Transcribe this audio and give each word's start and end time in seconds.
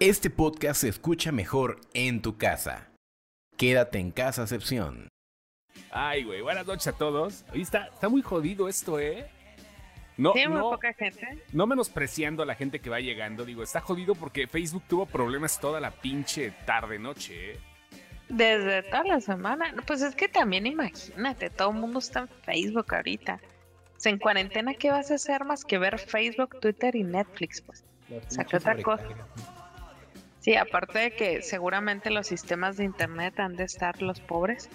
Este 0.00 0.30
podcast 0.30 0.82
se 0.82 0.88
escucha 0.88 1.32
mejor 1.32 1.80
en 1.92 2.22
tu 2.22 2.36
casa. 2.38 2.88
Quédate 3.56 3.98
en 3.98 4.12
casa, 4.12 4.42
excepción. 4.42 5.08
Ay, 5.90 6.22
güey, 6.24 6.40
buenas 6.40 6.66
noches 6.66 6.86
a 6.88 6.92
todos. 6.92 7.44
Hoy 7.52 7.62
está, 7.62 7.86
está 7.86 8.08
muy 8.08 8.22
jodido 8.22 8.68
esto, 8.68 9.00
¿eh? 9.00 9.28
No, 10.16 10.32
Sí, 10.34 10.46
muy 10.46 10.58
no, 10.58 10.70
poca 10.70 10.92
gente. 10.92 11.44
no 11.52 11.66
menospreciando 11.66 12.42
a 12.42 12.46
la 12.46 12.54
gente 12.54 12.80
que 12.80 12.90
va 12.90 13.00
llegando, 13.00 13.44
digo, 13.44 13.62
está 13.62 13.80
jodido 13.80 14.14
porque 14.14 14.46
Facebook 14.48 14.82
tuvo 14.88 15.06
problemas 15.06 15.60
toda 15.60 15.80
la 15.80 15.90
pinche 15.92 16.52
tarde, 16.66 16.98
noche, 16.98 17.52
¿eh? 17.52 17.60
Desde 18.28 18.82
toda 18.84 19.04
la 19.04 19.20
semana. 19.20 19.74
Pues 19.86 20.02
es 20.02 20.14
que 20.14 20.28
también 20.28 20.66
imagínate, 20.66 21.50
todo 21.50 21.70
el 21.70 21.76
mundo 21.76 21.98
está 22.00 22.20
en 22.20 22.28
Facebook 22.28 22.94
ahorita. 22.94 23.40
O 23.96 24.00
sea, 24.00 24.12
en 24.12 24.18
cuarentena, 24.18 24.74
¿qué 24.74 24.90
vas 24.90 25.10
a 25.10 25.14
hacer 25.14 25.44
más 25.44 25.64
que 25.64 25.78
ver 25.78 25.98
Facebook, 25.98 26.60
Twitter 26.60 26.94
y 26.94 27.02
Netflix? 27.04 27.62
Pues 27.62 27.84
Saca 28.28 28.58
otra 28.58 28.80
cosa. 28.82 29.04
Sí, 30.40 30.54
aparte 30.56 30.98
de 30.98 31.10
que 31.14 31.42
seguramente 31.42 32.10
los 32.10 32.26
sistemas 32.26 32.76
de 32.76 32.84
internet 32.84 33.38
han 33.40 33.56
de 33.56 33.64
estar 33.64 34.00
los 34.02 34.20
pobres. 34.20 34.68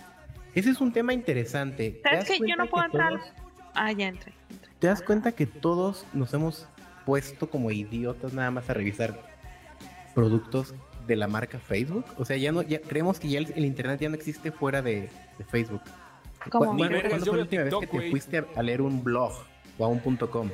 Ese 0.55 0.69
es 0.69 0.81
un 0.81 0.91
tema 0.93 1.13
interesante. 1.13 1.91
¿Te 1.91 2.01
¿Sabes 2.03 2.19
das 2.19 2.27
qué? 2.27 2.33
Yo 2.33 2.39
cuenta 2.39 2.63
no 2.63 2.69
puedo 2.69 2.83
que 2.83 2.85
entrar. 2.97 3.09
todos- 3.13 3.33
Ah, 3.75 3.91
ya 3.91 4.07
entré. 4.07 4.33
¿Te 4.79 4.87
das 4.87 5.01
cuenta 5.01 5.31
que 5.31 5.45
todos 5.47 6.05
nos 6.13 6.33
hemos 6.33 6.67
puesto 7.05 7.49
como 7.49 7.71
idiotas 7.71 8.33
nada 8.33 8.51
más 8.51 8.69
a 8.69 8.73
revisar 8.75 9.19
productos 10.13 10.75
de 11.07 11.15
la 11.15 11.27
marca 11.27 11.57
Facebook? 11.59 12.05
O 12.17 12.25
sea, 12.25 12.37
ya 12.37 12.51
no, 12.51 12.61
ya 12.61 12.79
creemos 12.79 13.19
que 13.19 13.29
ya 13.29 13.39
el, 13.39 13.51
el 13.55 13.65
internet 13.65 13.99
ya 14.01 14.09
no 14.09 14.15
existe 14.15 14.51
fuera 14.51 14.81
de, 14.83 15.09
de 15.39 15.43
Facebook. 15.45 15.81
¿Cómo? 16.51 16.65
¿Cu- 16.65 16.73
Ni 16.75 16.79
¿Cuándo, 16.87 17.09
cuándo 17.09 17.25
fue 17.25 17.37
la 17.37 17.43
última 17.43 17.63
vez 17.63 17.73
que 17.79 17.87
te 17.87 18.09
fuiste 18.11 18.37
a, 18.39 18.45
a 18.55 18.61
leer 18.61 18.81
un 18.81 19.03
blog 19.03 19.31
o 19.79 19.85
a 19.85 19.87
un 19.87 19.99
punto 20.01 20.29
com? 20.29 20.49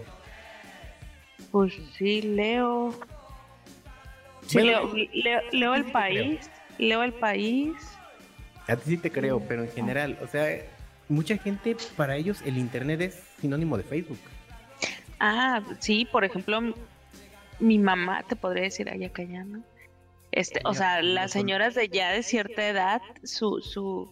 Pues 1.51 1.73
sí, 1.97 2.21
leo. 2.21 2.93
Sí, 4.49 4.57
Bueno, 4.57 4.91
leo, 4.93 5.07
leo, 5.13 5.41
leo 5.51 5.75
el 5.75 5.85
país. 5.85 6.49
Leo 6.79 7.03
el 7.03 7.13
país. 7.13 7.75
A 8.67 8.75
ti 8.75 8.81
sí 8.85 8.97
te 8.97 9.11
creo, 9.11 9.39
pero 9.47 9.63
en 9.63 9.71
general, 9.71 10.17
o 10.23 10.27
sea, 10.27 10.47
mucha 11.07 11.37
gente, 11.37 11.77
para 11.95 12.15
ellos 12.15 12.41
el 12.43 12.57
internet 12.57 12.99
es 13.01 13.23
sinónimo 13.39 13.77
de 13.77 13.83
Facebook. 13.83 14.19
Ah, 15.19 15.61
sí, 15.79 16.07
por 16.11 16.23
ejemplo, 16.23 16.73
mi 17.59 17.77
mamá, 17.77 18.23
te 18.23 18.35
podría 18.35 18.63
decir, 18.63 18.89
ay, 18.89 19.05
acá 19.05 19.21
ya, 19.21 19.43
¿no? 19.43 19.61
Este, 20.31 20.61
o 20.63 20.73
sea, 20.73 21.03
las 21.03 21.31
señoras 21.31 21.75
de 21.75 21.87
ya 21.89 22.11
de 22.11 22.23
cierta 22.23 22.67
edad, 22.67 23.01
su, 23.23 23.61
su, 23.61 24.09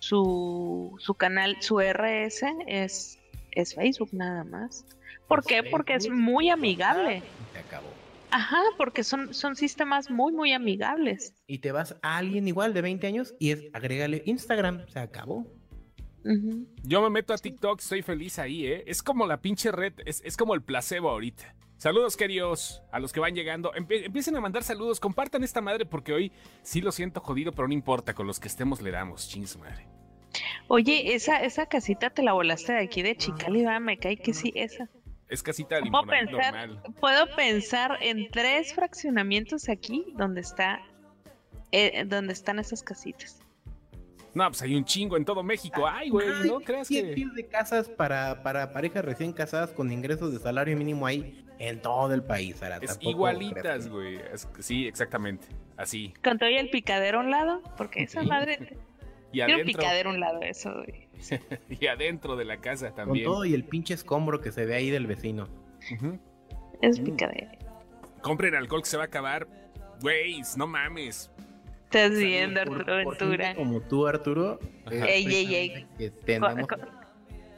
su, 0.00 0.96
su 0.98 1.14
canal, 1.14 1.56
su 1.60 1.80
RS 1.80 2.44
es, 2.66 3.18
es 3.52 3.74
Facebook 3.74 4.10
nada 4.12 4.44
más. 4.44 4.84
¿Por 5.28 5.44
qué? 5.44 5.62
Porque 5.62 5.94
es 5.94 6.10
muy 6.10 6.50
amigable. 6.50 7.22
Se 7.54 7.58
acabó. 7.58 7.88
Ajá, 8.36 8.60
porque 8.76 9.02
son, 9.02 9.32
son 9.32 9.56
sistemas 9.56 10.10
muy, 10.10 10.30
muy 10.30 10.52
amigables. 10.52 11.32
Y 11.46 11.58
te 11.60 11.72
vas 11.72 11.96
a 12.02 12.18
alguien 12.18 12.46
igual 12.46 12.74
de 12.74 12.82
20 12.82 13.06
años 13.06 13.34
y 13.38 13.50
es 13.52 13.64
agrégale 13.72 14.22
Instagram, 14.26 14.86
se 14.88 14.98
acabó. 14.98 15.46
Yo 16.82 17.00
me 17.02 17.08
meto 17.08 17.32
a 17.32 17.38
TikTok, 17.38 17.80
estoy 17.80 18.02
feliz 18.02 18.38
ahí, 18.38 18.66
¿eh? 18.66 18.84
Es 18.86 19.02
como 19.02 19.26
la 19.26 19.40
pinche 19.40 19.72
red, 19.72 19.94
es, 20.04 20.20
es 20.24 20.36
como 20.36 20.54
el 20.54 20.60
placebo 20.62 21.08
ahorita. 21.08 21.54
Saludos, 21.78 22.16
queridos, 22.16 22.82
a 22.92 22.98
los 23.00 23.12
que 23.12 23.20
van 23.20 23.34
llegando. 23.34 23.72
Empie- 23.72 24.04
empiecen 24.04 24.36
a 24.36 24.40
mandar 24.42 24.62
saludos, 24.64 25.00
compartan 25.00 25.42
esta 25.42 25.62
madre 25.62 25.86
porque 25.86 26.12
hoy 26.12 26.32
sí 26.62 26.82
lo 26.82 26.92
siento 26.92 27.20
jodido, 27.20 27.52
pero 27.52 27.68
no 27.68 27.74
importa, 27.74 28.12
con 28.12 28.26
los 28.26 28.38
que 28.38 28.48
estemos 28.48 28.82
le 28.82 28.90
damos, 28.90 29.28
ching 29.30 29.46
su 29.46 29.58
madre. 29.60 29.86
Oye, 30.68 31.14
esa, 31.14 31.42
esa 31.42 31.66
casita 31.66 32.10
te 32.10 32.22
la 32.22 32.34
volaste 32.34 32.72
de 32.74 32.80
aquí 32.80 33.00
de 33.00 33.16
Chicali, 33.16 33.62
va, 33.64 33.78
me 33.80 33.96
cae 33.96 34.18
que 34.18 34.34
sí, 34.34 34.52
esa. 34.56 34.90
Es 35.28 35.42
casita 35.42 35.76
de 35.80 35.90
Puedo 35.90 36.06
pensar, 36.06 36.68
normal. 36.68 36.82
puedo 37.00 37.26
pensar 37.34 37.98
en 38.00 38.30
tres 38.30 38.72
fraccionamientos 38.74 39.68
aquí 39.68 40.04
donde 40.16 40.40
está 40.40 40.80
eh, 41.72 42.04
donde 42.06 42.32
están 42.32 42.58
esas 42.58 42.82
casitas. 42.82 43.40
No, 44.34 44.46
pues 44.48 44.60
hay 44.62 44.74
un 44.76 44.84
chingo 44.84 45.16
en 45.16 45.24
todo 45.24 45.42
México. 45.42 45.86
Ay, 45.86 46.10
güey, 46.10 46.28
no 46.46 46.60
creas 46.60 46.88
que... 46.88 47.02
pies 47.02 47.34
de 47.34 47.46
casas 47.46 47.88
para, 47.88 48.42
para 48.42 48.72
parejas 48.72 49.04
recién 49.04 49.32
casadas 49.32 49.70
con 49.70 49.90
ingresos 49.90 50.32
de 50.32 50.38
salario 50.38 50.76
mínimo 50.76 51.06
ahí 51.06 51.42
en 51.58 51.80
todo 51.80 52.12
el 52.12 52.22
país, 52.22 52.62
Ara, 52.62 52.76
Es 52.82 52.98
igualitas, 53.00 53.88
güey. 53.88 54.16
Es- 54.32 54.46
Sí, 54.60 54.86
exactamente. 54.86 55.48
Así. 55.76 56.12
Con 56.22 56.38
todo 56.38 56.50
y 56.50 56.56
el 56.56 56.68
picadero 56.70 57.18
a 57.18 57.22
un 57.22 57.30
lado, 57.30 57.62
porque 57.78 58.02
esa 58.02 58.22
madre 58.22 58.76
Y 59.32 59.40
adentro, 59.40 59.64
picadero 59.64 60.10
a 60.10 60.12
un 60.12 60.20
lado, 60.20 60.42
eso, 60.42 60.72
güey. 60.72 61.05
y 61.70 61.86
adentro 61.86 62.36
de 62.36 62.44
la 62.44 62.58
casa 62.58 62.88
Con 62.88 62.96
también. 62.96 63.24
todo 63.26 63.44
y 63.44 63.54
el 63.54 63.64
pinche 63.64 63.94
escombro 63.94 64.40
que 64.40 64.52
se 64.52 64.64
ve 64.66 64.74
ahí 64.74 64.90
del 64.90 65.06
vecino. 65.06 65.48
Es 66.82 67.00
Mm. 67.00 67.04
picadero. 67.04 67.48
Compren 68.22 68.54
alcohol 68.54 68.82
que 68.82 68.88
se 68.88 68.96
va 68.96 69.04
a 69.04 69.06
acabar. 69.06 69.46
Güey, 70.02 70.40
no 70.56 70.66
mames. 70.66 71.30
Estás 71.84 72.10
viendo, 72.18 72.60
Arturo 72.60 72.84
por 73.04 73.16
Ventura. 73.18 73.54
como 73.54 73.80
tú, 73.80 74.06
Arturo. 74.06 74.58
Ey, 74.90 75.24
ey, 75.26 75.86
ey. 75.98 76.10
Con, 76.40 76.66
con- 76.66 77.06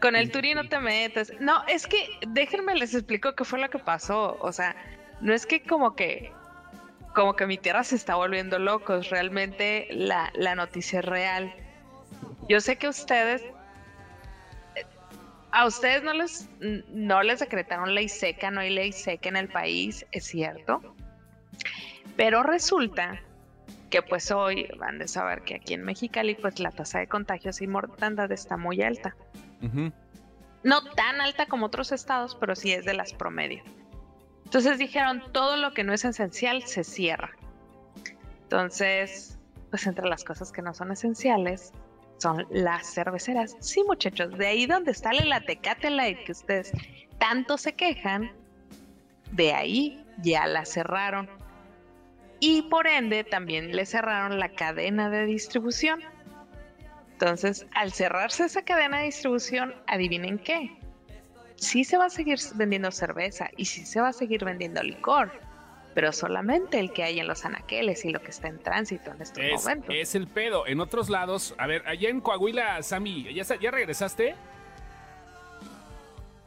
con 0.01 0.15
el 0.15 0.31
Turi 0.31 0.55
no 0.55 0.69
te 0.69 0.79
metas. 0.79 1.33
No, 1.41 1.65
es 1.67 1.87
que 1.87 1.97
déjenme 2.29 2.75
les 2.77 2.95
explico 2.95 3.35
qué 3.35 3.45
fue 3.45 3.59
lo 3.59 3.69
que 3.71 3.79
pasó. 3.81 4.37
O 4.41 4.53
sea, 4.53 4.77
no 5.21 5.33
es 5.35 5.47
que 5.47 5.63
como 5.63 5.97
que 5.97 6.31
como 7.15 7.35
que 7.35 7.47
mi 7.47 7.59
tierra 7.59 7.83
se 7.83 7.97
está 7.97 8.15
volviendo 8.15 8.59
locos. 8.61 9.11
Realmente 9.11 9.89
la, 9.91 10.31
la 10.37 10.55
noticia 10.55 11.01
es 11.01 11.05
real. 11.05 11.53
Yo 12.49 12.61
sé 12.61 12.77
que 12.77 12.89
ustedes 12.89 13.43
eh, 14.75 14.85
a 15.53 15.67
ustedes 15.67 16.03
no 16.03 16.13
les 16.15 16.49
no 16.61 17.23
les 17.23 17.41
decretaron 17.41 17.95
ley 17.95 18.09
seca, 18.09 18.51
no 18.51 18.61
hay 18.61 18.71
ley 18.71 18.93
seca 18.93 19.29
en 19.29 19.37
el 19.37 19.49
país, 19.49 20.07
es 20.13 20.25
cierto. 20.25 20.81
Pero 22.17 22.43
resulta 22.43 23.21
que 23.91 24.03
pues 24.03 24.31
hoy 24.31 24.69
van 24.79 25.01
a 25.01 25.09
saber 25.09 25.43
que 25.43 25.57
aquí 25.57 25.75
en 25.75 25.85
Mexicali 25.85 26.35
pues 26.35 26.59
la 26.59 26.71
tasa 26.71 26.99
de 26.99 27.07
contagios 27.07 27.61
y 27.61 27.67
mortandad 27.67 28.31
está 28.33 28.57
muy 28.57 28.83
alta. 28.83 29.15
Ujú. 29.63 29.93
No 30.63 30.85
tan 30.95 31.21
alta 31.21 31.47
como 31.47 31.67
otros 31.67 31.93
estados, 31.93 32.35
pero 32.35 32.57
sí 32.57 32.73
es 32.73 32.85
de 32.85 32.95
las 32.95 33.13
promedio. 33.13 33.63
Entonces 34.45 34.79
dijeron, 34.79 35.23
todo 35.33 35.57
lo 35.57 35.73
que 35.73 35.85
no 35.85 35.93
es 35.93 36.05
esencial 36.05 36.63
se 36.63 36.83
cierra. 36.83 37.31
Entonces, 38.43 39.39
pues 39.71 39.87
entre 39.87 40.09
las 40.09 40.25
cosas 40.25 40.53
que 40.53 40.63
no 40.63 40.75
son 40.75 40.91
esenciales 40.91 41.73
son 42.19 42.47
las 42.51 42.93
cerveceras. 42.93 43.57
Sí, 43.61 43.83
muchachos, 43.85 44.37
de 44.37 44.47
ahí 44.47 44.67
donde 44.67 44.95
sale 44.95 45.25
la 45.25 45.41
Tecate 45.41 45.91
Light 45.91 46.25
que 46.25 46.33
ustedes 46.33 46.73
tanto 47.19 47.57
se 47.59 47.75
quejan, 47.75 48.31
de 49.33 49.53
ahí 49.53 50.05
ya 50.23 50.47
la 50.47 50.65
cerraron. 50.65 51.29
Y 52.41 52.63
por 52.63 52.87
ende 52.87 53.25
también 53.25 53.75
le 53.75 53.85
cerraron 53.85 54.39
la 54.39 54.51
cadena 54.51 55.11
de 55.11 55.27
distribución. 55.27 56.01
Entonces, 57.13 57.67
al 57.75 57.93
cerrarse 57.93 58.45
esa 58.45 58.63
cadena 58.63 58.99
de 58.99 59.07
distribución, 59.07 59.75
adivinen 59.89 60.39
qué. 60.39 60.77
Sí 61.57 61.83
se 61.83 61.99
va 61.99 62.05
a 62.05 62.11
seguir 62.11 62.39
vendiendo 62.55 62.93
cerveza 62.93 63.51
y 63.57 63.65
sí 63.65 63.85
se 63.85 64.01
va 64.01 64.09
a 64.09 64.13
seguir 64.13 64.45
vendiendo 64.45 64.81
licor, 64.85 65.33
pero 65.99 66.13
solamente 66.13 66.79
el 66.79 66.93
que 66.93 67.03
hay 67.03 67.19
en 67.19 67.27
los 67.27 67.45
anaqueles 67.45 68.05
y 68.05 68.11
lo 68.13 68.21
que 68.21 68.31
está 68.31 68.47
en 68.47 68.61
tránsito 68.61 69.11
en 69.11 69.21
estos 69.21 69.43
Es, 69.43 69.65
momentos. 69.65 69.93
es 69.93 70.15
el 70.15 70.29
pedo. 70.29 70.65
En 70.69 70.79
otros 70.79 71.11
lados, 71.11 71.57
a 71.59 71.67
ver, 71.67 71.83
allá 71.89 72.09
en 72.09 72.21
Coahuila, 72.21 72.81
Sammy, 72.85 73.25
¿ya, 73.35 73.43
ya 73.59 73.71
regresaste? 73.73 74.37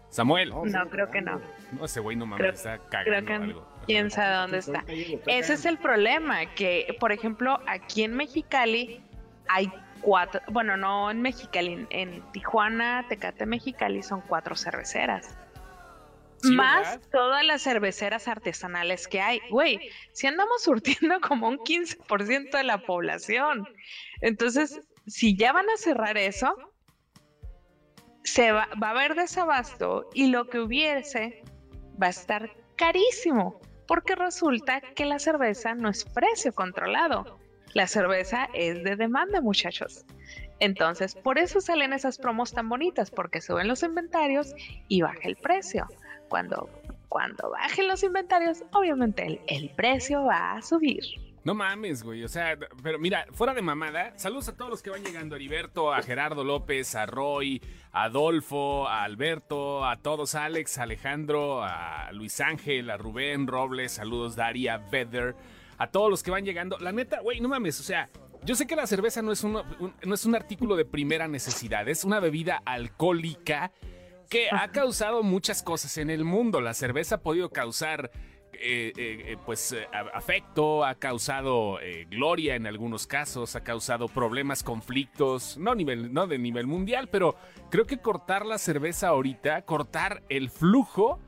Samuel. 0.10 0.52
No, 0.52 0.90
creo 0.90 1.12
que 1.12 1.20
no. 1.22 1.42
No, 1.74 1.84
ese 1.84 2.00
güey 2.00 2.16
no 2.16 2.26
mames, 2.26 2.40
Creo- 2.40 2.54
está 2.54 2.78
Creo 2.78 3.04
cagando 3.04 3.26
que 3.28 3.34
algo. 3.34 3.68
quién 3.88 4.10
sabe 4.10 4.36
dónde 4.36 4.58
está. 4.60 4.86
Ese 4.88 5.54
es 5.56 5.66
el 5.66 5.78
problema, 5.80 6.46
que 6.56 6.96
por 7.02 7.12
ejemplo 7.12 7.60
aquí 7.68 8.04
en 8.04 8.16
Mexicali 8.16 9.02
hay 9.50 9.70
cuatro, 10.00 10.40
bueno, 10.48 10.78
no 10.78 11.12
en 11.12 11.22
Mexicali, 11.22 11.74
en, 11.74 11.88
en 11.90 12.22
Tijuana, 12.32 13.06
Tecate, 13.10 13.46
Mexicali 13.46 14.02
son 14.02 14.22
cuatro 14.22 14.56
cerveceras. 14.56 15.38
Sí, 16.42 16.54
más 16.54 16.84
¿verdad? 16.84 17.10
todas 17.12 17.46
las 17.46 17.62
cerveceras 17.62 18.28
artesanales 18.28 19.08
que 19.08 19.22
hay. 19.22 19.42
Güey, 19.50 19.92
si 20.14 20.28
andamos 20.28 20.64
surtiendo 20.64 21.20
como 21.22 21.48
un 21.48 21.58
15% 21.58 22.52
de 22.52 22.64
la 22.64 22.80
población. 22.80 23.68
Entonces, 24.22 24.82
si 25.08 25.36
ya 25.36 25.54
van 25.54 25.70
a 25.70 25.78
cerrar 25.78 26.18
eso, 26.18 26.56
se 28.24 28.52
va, 28.52 28.70
va 28.82 28.90
a 28.90 28.92
haber 28.92 29.16
desabasto 29.16 30.10
y 30.14 30.28
lo 30.28 30.48
que 30.48 30.60
hubiese 30.60 31.44
va 32.02 32.08
a 32.08 32.12
estar 32.12 32.52
carísimo, 32.76 33.60
porque 33.88 34.16
resulta 34.16 34.82
que 34.82 35.06
la 35.06 35.20
cerveza 35.20 35.76
no 35.76 35.90
es 35.90 36.06
precio 36.06 36.54
controlado. 36.54 37.40
La 37.74 37.88
cerveza 37.88 38.50
es 38.54 38.84
de 38.84 38.96
demanda, 38.96 39.42
muchachos. 39.42 40.06
Entonces, 40.60 41.16
por 41.16 41.40
eso 41.40 41.62
salen 41.62 41.94
esas 41.94 42.18
promos 42.18 42.54
tan 42.54 42.70
bonitas, 42.70 43.10
porque 43.10 43.42
suben 43.42 43.68
los 43.68 43.82
inventarios 43.82 44.54
y 44.88 45.02
baja 45.02 45.22
el 45.24 45.36
precio. 45.36 45.88
Cuando, 46.32 46.70
cuando 47.10 47.50
bajen 47.50 47.90
los 47.90 48.02
inventarios, 48.04 48.64
obviamente 48.72 49.26
el, 49.28 49.42
el 49.48 49.70
precio 49.72 50.24
va 50.24 50.54
a 50.54 50.62
subir. 50.62 51.04
No 51.44 51.54
mames, 51.54 52.04
güey. 52.04 52.24
O 52.24 52.30
sea, 52.30 52.58
pero 52.82 53.00
mira, 53.00 53.26
fuera 53.34 53.54
de 53.54 53.62
mamada, 53.62 54.18
saludos 54.18 54.48
a 54.48 54.56
todos 54.56 54.72
los 54.72 54.82
que 54.82 54.92
van 54.92 55.04
llegando: 55.04 55.36
a 55.36 55.38
Heriberto, 55.38 55.92
a 55.94 56.02
Gerardo 56.04 56.46
López, 56.46 56.96
a 56.96 57.06
Roy, 57.06 57.62
a 57.92 58.04
Adolfo, 58.04 58.88
a 58.88 59.04
Alberto, 59.04 59.84
a 59.86 59.98
todos, 59.98 60.34
Alex, 60.36 60.78
Alejandro, 60.78 61.62
a 61.64 62.14
Luis 62.14 62.40
Ángel, 62.40 62.90
a 62.90 62.96
Rubén 62.96 63.46
Robles, 63.46 63.92
saludos 63.92 64.38
Daria, 64.38 64.78
Vedder, 64.78 65.36
a 65.80 65.88
todos 65.88 66.10
los 66.10 66.24
que 66.24 66.32
van 66.32 66.46
llegando. 66.46 66.78
La 66.80 66.94
neta, 66.94 67.20
güey, 67.20 67.42
no 67.42 67.50
mames, 67.50 67.78
o 67.82 67.84
sea, 67.84 68.10
yo 68.46 68.56
sé 68.56 68.66
que 68.68 68.78
la 68.78 68.88
cerveza 68.88 69.22
no 69.22 69.34
es, 69.34 69.44
un, 69.44 69.58
un- 69.58 69.94
no 70.02 70.14
es 70.16 70.26
un 70.26 70.34
artículo 70.36 70.78
de 70.78 70.86
primera 70.86 71.28
necesidad, 71.28 71.90
es 71.90 72.06
una 72.06 72.22
bebida 72.22 72.62
alcohólica 72.66 73.72
que 74.32 74.48
ha 74.50 74.70
causado 74.70 75.24
muchas 75.24 75.62
cosas 75.62 75.98
en 75.98 76.10
el 76.10 76.24
mundo. 76.24 76.62
La 76.62 76.74
cerveza 76.74 77.16
ha 77.16 77.22
podido 77.22 77.50
causar 77.50 78.12
eh, 78.54 78.94
eh, 78.96 79.24
eh, 79.34 79.38
pues 79.46 79.74
eh, 79.74 79.86
afecto, 80.14 80.86
ha 80.86 80.96
causado 80.96 81.80
eh, 81.82 82.06
gloria 82.10 82.56
en 82.56 82.66
algunos 82.66 83.08
casos, 83.08 83.56
ha 83.58 83.64
causado 83.64 84.08
problemas, 84.08 84.64
conflictos, 84.64 85.58
no, 85.58 85.76
nivel, 85.76 86.14
no 86.14 86.28
de 86.28 86.38
nivel 86.40 86.66
mundial, 86.66 87.10
pero 87.12 87.36
creo 87.70 87.86
que 87.86 87.98
cortar 87.98 88.46
la 88.46 88.58
cerveza 88.58 89.10
ahorita, 89.10 89.64
cortar 89.64 90.24
el 90.30 90.50
flujo, 90.50 91.20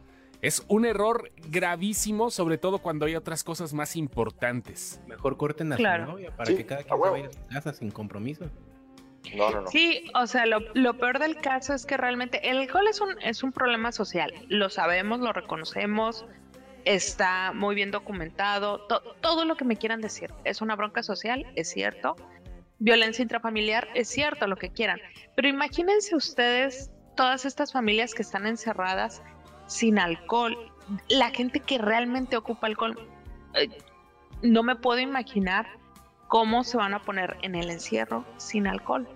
es 0.42 0.64
un 0.70 0.86
error 0.86 1.30
gravísimo, 1.50 2.30
sobre 2.32 2.58
todo 2.58 2.80
cuando 2.80 3.06
hay 3.06 3.16
otras 3.16 3.44
cosas 3.44 3.74
más 3.74 3.96
importantes. 3.98 5.02
Mejor 5.08 5.36
corten 5.36 5.74
a 5.74 5.76
Claro. 5.76 6.06
su 6.06 6.12
novia 6.14 6.36
para 6.36 6.46
Sí, 6.52 6.56
que 6.58 6.66
cada 6.66 6.84
quien 6.84 7.02
se 7.02 7.10
vaya 7.10 7.28
a 7.28 7.32
su 7.34 7.48
casa 7.48 7.74
sin 7.74 7.92
compromiso. 7.92 8.46
No, 9.36 9.50
no. 9.50 9.68
Sí, 9.68 10.12
o 10.14 10.28
sea, 10.28 10.46
lo, 10.46 10.94
peor 10.98 11.18
del 11.20 11.38
caso 11.38 11.74
es 11.74 11.86
que 11.86 11.98
realmente 11.98 12.50
el 12.50 12.58
alcohol 12.58 12.88
es 12.90 13.00
un, 13.02 13.16
es 13.22 13.42
un 13.44 13.52
problema 13.52 13.92
social. 13.92 14.34
Lo 14.50 14.70
sabemos, 14.70 15.20
lo 15.22 15.32
reconocemos, 15.34 16.26
está 16.86 17.52
muy 17.54 17.74
bien 17.76 17.90
documentado, 17.92 18.82
to- 18.88 19.02
todo 19.22 19.46
lo 19.46 19.56
que 19.56 19.66
me 19.66 19.78
quieran 19.78 20.02
decir. 20.02 20.30
Es 20.44 20.62
una 20.62 20.76
bronca 20.76 21.02
social, 21.04 21.46
es 21.56 21.70
cierto. 21.72 22.16
Violencia 22.80 23.24
intrafamiliar, 23.24 23.88
es 23.96 24.10
cierto, 24.10 24.46
lo 24.46 24.58
que 24.58 24.70
quieran. 24.70 25.00
Pero 25.36 25.48
imagínense 25.48 26.16
ustedes 26.16 26.92
todas 27.16 27.46
estas 27.46 27.72
familias 27.72 28.14
que 28.14 28.24
están 28.24 28.46
encerradas 28.46 29.24
sin 29.68 30.00
alcohol, 30.00 30.58
la 31.08 31.30
gente 31.32 31.60
que 31.62 31.78
realmente 31.78 32.36
ocupa 32.36 32.68
alcohol. 32.68 33.00
eh, 33.56 33.70
no 34.42 34.62
me 34.64 34.76
puedo 34.76 35.00
imaginar 35.00 35.66
cómo 36.34 36.64
se 36.64 36.78
van 36.78 36.96
a 36.96 37.04
poner 37.04 37.38
en 37.44 37.54
el 37.54 37.70
encierro 37.70 38.26
sin 38.38 38.66
alcohol. 38.66 39.08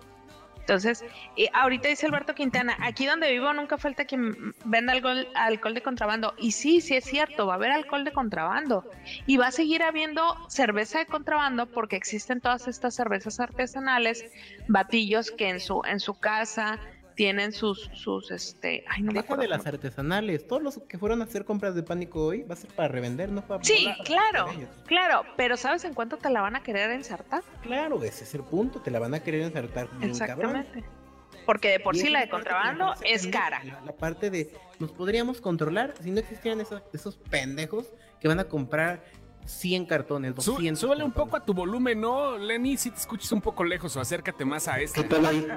Entonces, 0.59 1.03
eh, 1.35 1.49
ahorita 1.51 1.87
dice 1.87 2.05
Alberto 2.05 2.35
Quintana, 2.35 2.77
aquí 2.79 3.07
donde 3.07 3.31
vivo 3.31 3.51
nunca 3.53 3.79
falta 3.79 4.05
quien 4.05 4.53
venda 4.65 4.93
alcohol, 4.93 5.27
alcohol 5.33 5.73
de 5.73 5.81
contrabando. 5.81 6.35
Y 6.37 6.51
sí, 6.51 6.79
sí 6.79 6.95
es 6.95 7.05
cierto, 7.05 7.47
va 7.47 7.53
a 7.53 7.55
haber 7.55 7.71
alcohol 7.71 8.03
de 8.03 8.11
contrabando. 8.11 8.87
Y 9.25 9.37
va 9.37 9.47
a 9.47 9.51
seguir 9.51 9.81
habiendo 9.81 10.21
cerveza 10.47 10.99
de 10.99 11.07
contrabando 11.07 11.65
porque 11.65 11.95
existen 11.95 12.39
todas 12.39 12.67
estas 12.67 12.93
cervezas 12.93 13.39
artesanales, 13.39 14.23
batillos 14.67 15.31
que 15.31 15.49
en 15.49 15.59
su, 15.59 15.81
en 15.85 15.99
su 15.99 16.19
casa 16.19 16.77
tienen 17.17 17.51
sus, 17.51 17.89
sus, 17.95 18.29
este, 18.31 18.85
ay, 18.87 19.01
no 19.01 19.07
me 19.07 19.13
Deja 19.15 19.25
acuerdo 19.25 19.41
de 19.41 19.47
cómo- 19.49 19.57
las 19.57 19.65
artesanales. 19.67 20.47
Todos 20.47 20.61
los 20.61 20.77
que 20.87 20.97
fueron 20.99 21.21
a 21.21 21.25
hacer 21.25 21.43
compras 21.43 21.73
de 21.75 21.81
pánico 21.83 22.23
hoy 22.23 22.43
va 22.43 22.53
a 22.53 22.57
ser 22.57 22.69
para 22.71 22.87
revender, 22.87 23.29
no 23.31 23.41
para 23.45 23.61
Sí, 23.63 23.83
volar 23.85 23.97
claro, 24.05 24.45
claro, 24.85 25.23
pero 25.35 25.57
¿sabes 25.57 25.83
en 25.83 25.93
cuánto 25.95 26.17
te 26.17 26.29
la 26.29 26.41
van 26.41 26.55
a 26.55 26.61
querer 26.63 26.91
ensartar? 26.91 27.43
Claro, 27.63 28.01
ese 28.03 28.23
es 28.23 28.33
el 28.35 28.43
punto. 28.43 28.79
Te 28.81 28.91
la 28.91 28.99
van 28.99 29.15
a 29.15 29.19
querer 29.19 29.41
ensartar. 29.41 29.89
Exactamente. 30.01 30.83
Porque 31.45 31.69
de 31.69 31.79
por 31.79 31.95
Y 31.95 31.99
sí 31.99 32.09
la 32.09 32.19
de 32.21 32.29
contrabando 32.29 32.93
me 33.01 33.11
es 33.13 33.25
cara. 33.27 33.63
La, 33.63 33.81
la 33.81 33.91
parte 33.93 34.29
de 34.29 34.53
nos 34.79 34.91
podríamos 34.91 35.41
controlar 35.41 35.95
si 36.01 36.11
no 36.11 36.19
existieran 36.19 36.61
esos, 36.61 36.83
esos 36.93 37.17
pendejos 37.17 37.87
que 38.21 38.27
van 38.27 38.39
a 38.39 38.43
comprar 38.43 39.03
100 39.45 39.85
cartones, 39.85 40.33
Sú- 40.37 40.51
200 40.51 40.79
súbele 40.79 41.03
un 41.03 41.13
poco 41.13 41.35
a 41.37 41.43
tu 41.43 41.53
volumen, 41.53 41.99
¿no, 42.01 42.37
Lenny? 42.37 42.77
Si 42.77 42.91
te 42.91 42.97
escuchas 42.97 43.31
un 43.31 43.41
poco 43.41 43.63
lejos 43.63 43.95
o 43.95 44.01
acércate 44.01 44.45
más 44.45 44.67
a 44.67 44.79
este. 44.81 45.01
¿Qué 45.01 45.07
tal 45.07 45.25
ahí? 45.25 45.47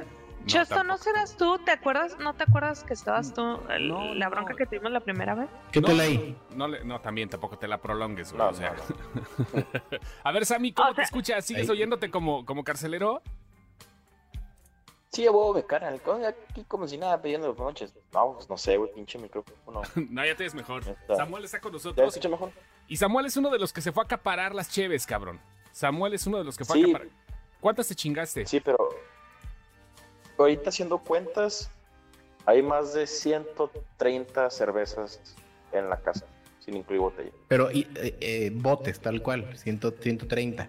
No, 0.41 0.47
Chosto, 0.47 0.83
¿no 0.85 0.97
serás 0.99 1.37
tú? 1.37 1.59
¿Te 1.65 1.71
acuerdas? 1.71 2.19
¿No 2.19 2.35
te 2.35 2.45
acuerdas 2.45 2.83
que 2.83 2.95
estabas 2.95 3.33
tú? 3.35 3.43
el- 3.69 3.89
No, 3.89 4.15
la 4.15 4.25
no. 4.27 4.31
bronca 4.31 4.55
que 4.57 4.67
tuvimos 4.67 4.91
la 4.91 5.01
primera 5.01 5.35
vez. 5.35 5.49
¿Qué 5.71 5.81
No, 5.81 5.89
tal 5.89 6.01
ahí? 6.01 6.37
No, 6.57 6.67
le- 6.67 6.83
no, 6.85 7.01
también 7.01 7.29
tampoco 7.29 7.59
te 7.59 7.69
la 7.69 7.79
prolongues, 7.81 8.33
güey. 8.33 8.43
No, 8.43 8.49
o 8.51 8.55
sea. 8.55 8.75
no, 8.75 9.65
a 10.25 10.33
ver, 10.33 10.47
Sammy, 10.47 10.73
¿cómo 10.73 10.89
O 10.89 10.93
te 10.93 10.97
sea- 10.97 11.05
escuchas? 11.05 11.45
¿Sigues 11.45 11.65
Ahí. 11.69 11.77
oyéndote 11.77 12.11
como, 12.11 12.45
como 12.47 12.65
carcelero? 12.65 13.23
Sí, 15.13 15.27
a 15.27 15.31
huevo 15.33 15.53
me 15.55 15.65
caran. 15.65 16.01
Aquí 16.49 16.65
como 16.69 16.87
si 16.87 16.97
nada 16.97 17.21
pidiendo 17.21 17.49
las 17.49 17.59
noches. 17.59 17.93
No, 18.13 18.35
pues 18.35 18.49
no 18.49 18.57
sé, 18.57 18.77
güey, 18.77 18.93
pinche 18.95 19.19
micrófono. 19.19 19.83
no, 20.11 20.25
ya 20.25 20.37
te 20.37 20.45
ves 20.45 20.55
mejor. 20.55 20.85
Ya 20.85 20.93
está. 20.93 21.17
Samuel 21.17 21.45
está 21.45 21.61
con 21.61 21.73
¿Ya 21.73 21.77
nosotros. 21.77 22.09
escucha 22.09 22.29
mejor? 22.29 22.53
Y 22.89 22.97
Samuel 22.97 23.27
es 23.27 23.37
uno 23.37 23.51
de 23.51 23.59
los 23.59 23.73
que 23.73 23.81
se 23.81 23.93
fue 23.93 24.03
a 24.03 24.07
acaparar 24.07 24.55
las 24.55 24.71
cheves, 24.71 25.07
cabrón. 25.07 25.41
Samuel 25.73 26.15
es 26.15 26.27
uno 26.27 26.39
de 26.39 26.45
los 26.45 26.57
que 26.57 26.65
fue 26.65 26.77
Sí. 26.77 26.83
a 26.85 26.87
acaparar. 26.87 27.09
¿Cuántas 27.61 27.89
te 27.89 27.95
chingaste? 27.95 28.47
Sí, 28.47 28.61
pero 28.61 28.89
ahorita 30.43 30.71
haciendo 30.71 30.99
cuentas, 30.99 31.71
hay 32.47 32.63
más 32.63 32.95
de 32.95 33.07
130 33.07 34.51
cervezas 34.51 35.21
en 35.73 35.89
la 35.89 35.99
casa, 35.99 36.27
sin 36.59 36.77
incluir 36.77 37.01
botella. 37.01 37.31
Pero 37.49 37.71
y, 37.71 37.83
eh, 37.97 38.17
eh, 38.21 38.51
botes, 38.55 39.01
tal 39.01 39.23
cual, 39.23 39.57
100, 39.57 39.81
130. 40.01 40.69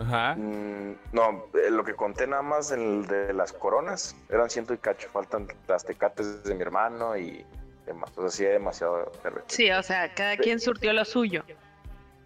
Ajá. 0.00 0.36
Mm, 0.36 0.96
no, 1.12 1.46
eh, 1.54 1.70
lo 1.70 1.84
que 1.84 1.94
conté 1.94 2.26
nada 2.26 2.42
más 2.42 2.70
el 2.70 3.06
de 3.06 3.32
las 3.32 3.52
coronas 3.52 4.14
eran 4.28 4.48
ciento 4.48 4.72
y 4.72 4.78
cacho. 4.78 5.08
Faltan 5.08 5.48
las 5.66 5.84
tecates 5.84 6.44
de 6.44 6.54
mi 6.54 6.62
hermano 6.62 7.16
y 7.16 7.44
demás. 7.84 8.12
O 8.16 8.20
sea, 8.22 8.30
sí 8.30 8.44
hay 8.44 8.52
demasiado 8.52 9.10
cerveza. 9.22 9.46
Sí, 9.48 9.70
o 9.72 9.82
sea, 9.82 10.14
cada 10.14 10.36
quien 10.36 10.60
surtió 10.60 10.92
lo 10.92 11.04
suyo. 11.04 11.42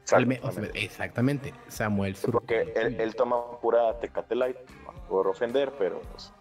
Exactamente. 0.02 0.84
exactamente, 0.84 1.54
Samuel 1.68 2.16
Sur. 2.16 2.32
Porque 2.32 2.72
él, 2.74 3.00
él 3.00 3.14
toma 3.14 3.58
pura 3.60 3.98
tecate 4.00 4.34
light. 4.34 4.56
No 4.84 4.92
por 5.08 5.28
ofender, 5.28 5.72
pero 5.78 6.00
pues 6.10 6.32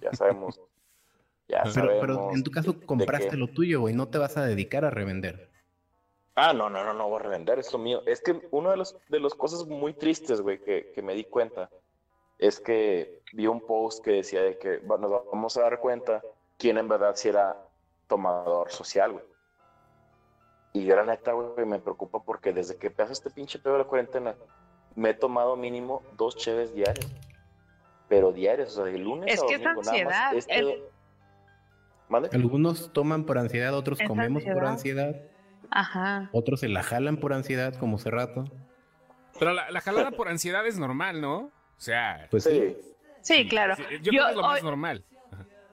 ya 0.00 0.12
sabemos. 0.12 0.60
Ya 1.48 1.62
Pero, 1.62 1.72
sabemos. 1.72 2.00
pero 2.00 2.30
en 2.32 2.42
tu 2.42 2.50
caso 2.50 2.80
compraste 2.80 3.36
lo 3.36 3.48
tuyo, 3.48 3.80
güey, 3.80 3.94
no 3.94 4.08
te 4.08 4.18
vas 4.18 4.36
a 4.36 4.44
dedicar 4.44 4.84
a 4.84 4.90
revender. 4.90 5.50
Ah, 6.34 6.52
no, 6.54 6.70
no, 6.70 6.82
no, 6.82 6.94
no 6.94 7.08
voy 7.08 7.20
a 7.20 7.24
revender, 7.24 7.58
es 7.58 7.72
lo 7.72 7.78
mío. 7.78 8.02
Es 8.06 8.22
que 8.22 8.48
una 8.50 8.70
de 8.70 8.78
los 8.78 8.96
de 9.08 9.20
las 9.20 9.34
cosas 9.34 9.66
muy 9.66 9.92
tristes, 9.92 10.40
güey, 10.40 10.62
que, 10.62 10.92
que 10.94 11.02
me 11.02 11.14
di 11.14 11.24
cuenta 11.24 11.68
es 12.38 12.58
que 12.58 13.22
vi 13.34 13.46
un 13.46 13.60
post 13.60 14.02
que 14.02 14.12
decía 14.12 14.42
de 14.42 14.58
que 14.58 14.78
bueno, 14.78 15.08
nos 15.08 15.26
vamos 15.30 15.56
a 15.56 15.62
dar 15.62 15.78
cuenta 15.78 16.22
quién 16.58 16.78
en 16.78 16.88
verdad 16.88 17.14
si 17.16 17.28
era 17.28 17.56
tomador 18.08 18.70
social, 18.70 19.12
güey. 19.12 19.24
Y 20.72 20.84
yo 20.84 20.96
la 20.96 21.04
neta, 21.04 21.32
güey, 21.32 21.66
me 21.66 21.78
preocupa 21.80 22.22
porque 22.22 22.52
desde 22.52 22.76
que 22.76 22.86
empezó 22.86 23.12
este 23.12 23.30
pinche 23.30 23.58
pedo 23.58 23.74
de 23.74 23.80
la 23.80 23.84
cuarentena, 23.84 24.34
me 24.94 25.10
he 25.10 25.14
tomado 25.14 25.54
mínimo 25.56 26.02
dos 26.16 26.36
cheves 26.36 26.74
diarias. 26.74 27.10
Pero 28.12 28.30
diarias, 28.30 28.76
o 28.76 28.84
sea, 28.84 28.92
de 28.92 28.98
lunes 28.98 29.32
Es 29.32 29.42
a 29.42 29.46
que 29.46 29.54
es 29.54 29.60
nada 29.62 29.74
más. 29.76 29.88
ansiedad, 29.88 30.34
Este- 30.36 30.58
el-. 30.58 30.82
Algunos 32.32 32.92
toman 32.92 33.24
por 33.24 33.38
ansiedad, 33.38 33.72
otros 33.74 33.98
Es 33.98 34.06
comemos 34.06 34.42
por 34.44 34.66
ansiedad. 34.66 35.06
ansiedad, 35.08 35.30
Ajá. 35.70 36.28
otros 36.32 36.60
se 36.60 36.68
la 36.68 36.82
jalan 36.82 37.16
por 37.16 37.32
ansiedad, 37.32 37.74
como 37.76 37.96
hace 37.96 38.10
rato. 38.10 38.44
Pero 39.38 39.54
la, 39.54 39.70
la 39.70 39.80
jalada 39.80 40.10
por 40.10 40.28
ansiedad 40.28 40.66
es 40.66 40.78
normal, 40.78 41.22
¿no? 41.22 41.36
O 41.38 41.50
sea, 41.78 42.26
Pues 42.30 42.44
sí. 42.44 42.76
Sí. 43.22 43.36
Sí, 43.44 43.48
claro. 43.48 43.76
sí, 43.76 43.82
yo, 43.90 43.98
Yo 44.02 44.10
creo 44.10 44.24
que 44.26 44.30
es 44.32 44.36
lo 44.36 44.42
más 44.42 44.62
normal. 44.62 45.04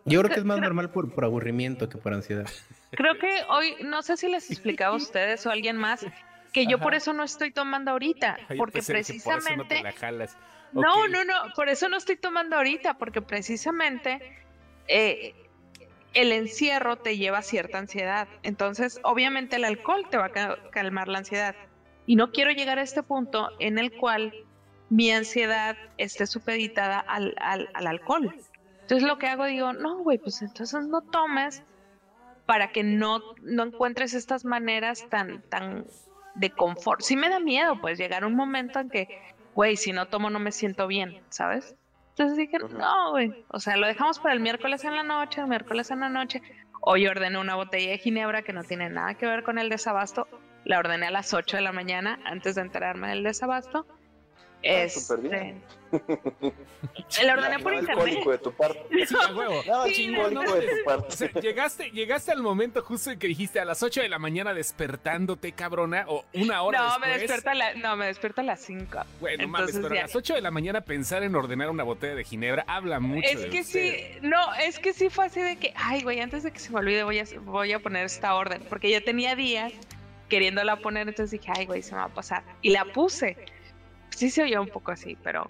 Yo 0.06 0.22
creo 0.22 0.34
que 0.34 0.40
es 0.40 0.46
más 0.46 0.60
normal 0.62 0.92
por, 0.92 1.14
por 1.14 1.26
aburrimiento 1.26 1.90
que 1.90 1.98
por 1.98 2.14
ansiedad. 2.14 2.48
Creo 2.92 3.18
que 3.20 3.30
hoy, 3.50 3.76
no 3.84 4.02
sé 4.02 4.16
si 4.16 4.30
les 4.30 4.50
explicaba 4.50 4.94
a 4.94 4.98
ustedes 4.98 5.46
o 5.46 5.50
a 5.50 5.54
alguien 5.54 5.76
más, 5.76 6.06
que 6.54 6.68
yo 6.68 6.78
Ajá. 6.78 6.84
por 6.86 6.94
eso 6.96 7.12
no 7.12 7.24
estoy 7.24 7.52
tomando 7.52 7.92
ahorita, 7.92 8.38
Ay, 8.48 8.58
porque 8.58 8.80
que 8.80 8.86
por 8.86 8.96
eso 8.96 9.14
no 9.58 9.64
No, 10.72 11.08
no, 11.08 11.24
no, 11.24 11.52
por 11.54 11.70
eso 11.70 11.90
no 11.90 11.98
estoy 11.98 12.18
tomando 12.18 12.56
ahorita, 12.58 12.94
porque 12.96 13.22
precisamente 13.22 14.24
eh, 14.88 15.36
el 16.14 16.32
encierro 16.32 16.98
te 16.98 17.18
lleva 17.18 17.40
a 17.40 17.44
cierta 17.44 17.80
ansiedad. 17.80 18.30
Entonces, 18.44 19.00
obviamente 19.04 19.58
el 19.58 19.66
alcohol 19.66 20.08
te 20.10 20.18
va 20.18 20.26
a 20.26 20.32
ca- 20.32 20.60
calmar 20.72 21.08
la 21.08 21.20
ansiedad. 21.20 21.58
Y 22.06 22.16
no 22.16 22.32
quiero 22.32 22.52
llegar 22.52 22.80
a 22.80 22.84
este 22.84 23.04
punto 23.04 23.52
en 23.60 23.80
el 23.80 23.94
cual 23.94 24.36
mi 24.90 25.12
ansiedad 25.12 25.78
esté 25.98 26.28
supeditada 26.28 27.00
al, 27.00 27.34
al, 27.40 27.70
al 27.74 27.88
alcohol. 27.88 28.36
Entonces 28.82 29.08
lo 29.08 29.18
que 29.18 29.28
hago, 29.28 29.46
digo, 29.46 29.74
no, 29.74 30.00
güey, 30.00 30.20
pues 30.20 30.42
entonces 30.42 30.88
no 30.88 31.02
tomes 31.02 31.64
para 32.46 32.68
que 32.70 32.84
no, 32.84 33.26
no 33.42 33.64
encuentres 33.64 34.14
estas 34.14 34.46
maneras 34.46 35.06
tan, 35.08 35.44
tan 35.50 35.86
de 36.34 36.56
confort. 36.56 37.02
Sí 37.02 37.16
me 37.16 37.30
da 37.30 37.40
miedo, 37.40 37.78
pues, 37.80 37.98
llegar 37.98 38.24
a 38.24 38.28
un 38.28 38.36
momento 38.36 38.80
en 38.80 38.90
que 38.90 39.10
güey, 39.56 39.78
si 39.78 39.92
no 39.92 40.08
tomo 40.08 40.30
no 40.30 40.40
me 40.40 40.52
siento 40.52 40.88
bien, 40.88 41.22
¿sabes? 41.30 41.76
Entonces 42.10 42.38
dije, 42.38 42.58
no, 42.60 43.12
güey, 43.12 43.46
o 43.50 43.60
sea, 43.60 43.78
lo 43.78 43.88
dejamos 43.88 44.20
para 44.20 44.34
el 44.34 44.42
miércoles 44.42 44.84
en 44.84 44.96
la 44.96 45.04
noche, 45.04 45.42
el 45.42 45.48
miércoles 45.48 45.90
en 45.92 46.02
la 46.02 46.10
noche. 46.10 46.42
Hoy 46.82 47.08
ordené 47.08 47.38
una 47.38 47.56
botella 47.56 47.92
de 47.92 47.98
ginebra 47.98 48.42
que 48.42 48.54
no 48.54 48.64
tiene 48.64 48.90
nada 48.90 49.16
que 49.16 49.26
ver 49.26 49.44
con 49.44 49.58
el 49.58 49.70
desabasto. 49.70 50.28
La 50.66 50.80
ordené 50.80 51.08
a 51.08 51.12
las 51.12 51.34
8 51.34 51.58
de 51.58 51.64
la 51.64 51.72
mañana 51.72 52.20
antes 52.26 52.56
de 52.56 52.62
enterarme 52.62 53.10
del 53.10 53.24
desabasto. 53.24 53.86
Ah, 54.66 54.90
súper 54.90 55.20
bien. 55.30 55.64
Este, 57.10 57.26
la 57.26 57.34
ordené 57.34 57.60
por 57.60 57.74
internet. 57.74 58.24
de 58.26 58.38
tu 58.38 58.52
parte. 58.52 58.80
Sí, 59.08 59.16
a 59.16 59.34
huevo. 59.34 59.62
Nada 59.66 59.86
Sí, 59.88 59.94
chingónico 59.94 60.44
no, 60.44 60.54
de 60.56 60.62
tu 60.68 60.82
O 60.82 60.86
parte. 60.86 61.16
sea, 61.16 61.32
llegaste, 61.42 61.90
llegaste 61.92 62.32
al 62.32 62.44
momento 62.44 62.82
justo 62.84 63.10
en 63.10 63.18
que 63.18 63.28
dijiste 63.28 63.60
a 63.60 63.66
las 63.66 63.82
8 63.82 64.02
de 64.02 64.10
la 64.10 64.20
mañana 64.20 64.54
despertándote, 64.54 65.54
cabrona, 65.54 66.06
o 66.08 66.26
una 66.34 66.62
hora 66.62 66.80
No, 66.80 67.00
me 67.00 67.08
después. 67.08 67.22
despierto 67.22 67.50
a 67.50 67.54
la, 67.56 67.74
no, 67.76 67.96
me 67.96 68.06
despierto 68.08 68.42
a 68.42 68.44
las 68.44 68.62
5. 68.62 69.00
Bueno, 69.20 69.48
mames, 69.48 69.70
Entonces 69.70 69.90
pero 69.90 70.00
a 70.00 70.04
las 70.04 70.16
8 70.16 70.36
de 70.36 70.42
la 70.42 70.52
mañana 70.52 70.82
pensar 70.82 71.24
en 71.24 71.34
ordenar 71.36 71.70
una 71.70 71.84
botella 71.84 72.16
de 72.16 72.24
ginebra 72.24 72.66
habla 72.68 73.00
mucho 73.00 73.28
Es 73.28 73.42
de 73.42 73.50
que 73.50 73.62
usted. 73.62 73.96
sí, 74.14 74.20
no, 74.22 74.54
es 74.56 74.78
que 74.80 74.94
sí 74.94 75.10
fue 75.10 75.26
así 75.26 75.42
de 75.42 75.56
que, 75.58 75.74
ay, 75.76 76.04
güey, 76.04 76.20
antes 76.20 76.44
de 76.44 76.52
que 76.52 76.60
se 76.60 76.70
me 76.72 76.80
olvide 76.80 77.04
voy 77.04 77.18
a, 77.20 77.24
voy 77.42 77.72
a 77.74 77.80
poner 77.80 78.06
esta 78.06 78.36
orden, 78.36 78.62
porque 78.70 78.90
ya 78.92 79.02
tenía 79.02 79.36
días 79.36 79.74
queriéndola 80.28 80.76
poner, 80.76 81.08
entonces 81.08 81.32
dije, 81.40 81.52
ay, 81.58 81.66
güey, 81.66 81.82
se 81.82 81.94
me 81.94 81.98
va 82.02 82.04
a 82.06 82.10
pasar. 82.10 82.44
Y 82.62 82.70
la 82.70 82.86
puse. 82.86 83.36
Sí 84.10 84.30
se 84.30 84.44
oía 84.44 84.60
un 84.62 84.68
poco 84.70 84.92
así, 84.92 85.18
pero, 85.24 85.48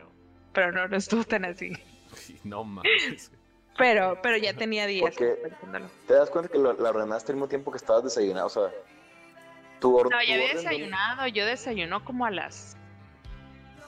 pero 0.53 0.71
no, 0.71 0.87
no 0.87 0.97
estuvo 0.97 1.23
tan 1.23 1.45
así. 1.45 1.71
No 2.43 2.63
mames. 2.63 3.31
Pero, 3.77 4.19
pero 4.21 4.35
ya 4.37 4.53
tenía 4.53 4.87
días. 4.87 5.15
¿Te 5.15 6.13
das 6.13 6.29
cuenta 6.29 6.51
que 6.51 6.57
lo- 6.57 6.73
la 6.73 6.89
ordenaste 6.89 7.31
al 7.31 7.35
mismo 7.37 7.47
tiempo 7.47 7.71
que 7.71 7.77
estabas 7.77 8.03
desayunado? 8.03 8.47
O 8.47 8.49
sea, 8.49 8.69
tu 9.79 9.91
No, 10.03 10.09
ya 10.27 10.33
había 10.35 10.53
desayunado. 10.53 11.27
Yo 11.27 11.45
desayuno 11.45 12.03
como 12.03 12.25
a 12.25 12.31
las 12.31 12.75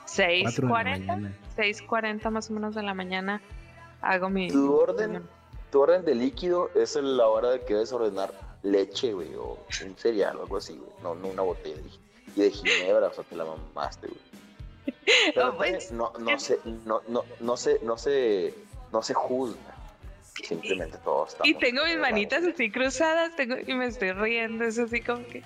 Cuatro 0.06 0.68
de 0.68 0.74
la 0.74 0.98
6:40, 0.98 1.08
mañana. 1.08 1.38
6:40 1.58 2.30
más 2.30 2.50
o 2.50 2.54
menos 2.54 2.76
de 2.76 2.84
la 2.84 2.94
mañana. 2.94 3.42
Hago 4.02 4.30
mi. 4.30 4.50
Tu 4.50 4.74
orden, 4.74 5.24
tu 5.72 5.82
orden 5.82 6.06
de 6.06 6.16
líquido 6.16 6.70
es 6.76 6.96
la 6.96 7.28
hora 7.28 7.50
de 7.50 7.62
que 7.62 7.74
debes 7.74 7.92
ordenar 7.92 8.32
leche, 8.64 9.14
güey, 9.14 9.34
o 9.36 9.58
un 9.86 9.96
cereal 9.98 10.38
o 10.38 10.44
algo 10.44 10.58
así, 10.58 10.78
güey. 10.78 10.92
No, 11.02 11.16
no 11.16 11.28
una 11.28 11.42
botella 11.42 11.76
de, 11.78 11.90
y 12.36 12.40
de 12.42 12.52
ginebra, 12.52 13.08
o 13.08 13.14
sea, 13.14 13.24
te 13.24 13.36
la 13.36 13.46
mamaste, 13.46 14.08
güey. 14.08 14.20
Pero, 15.34 15.58
no, 15.92 16.40
se, 16.40 16.60
no, 16.86 17.02
no, 17.08 17.24
no 17.40 17.58
se, 17.58 17.80
no 17.84 17.98
se, 17.98 18.54
no 18.92 19.02
se 19.02 19.14
juzga. 19.14 19.60
Simplemente 20.44 20.98
todo 21.04 21.28
está. 21.28 21.46
Y 21.46 21.54
tengo 21.56 21.86
mis 21.86 21.98
manitas 21.98 22.44
así 22.44 22.72
cruzadas 22.72 23.36
tengo, 23.36 23.56
y 23.66 23.74
me 23.74 23.88
estoy 23.88 24.12
riendo. 24.14 24.64
Es 24.64 24.80
así 24.80 25.02
como 25.02 25.26
que. 25.28 25.44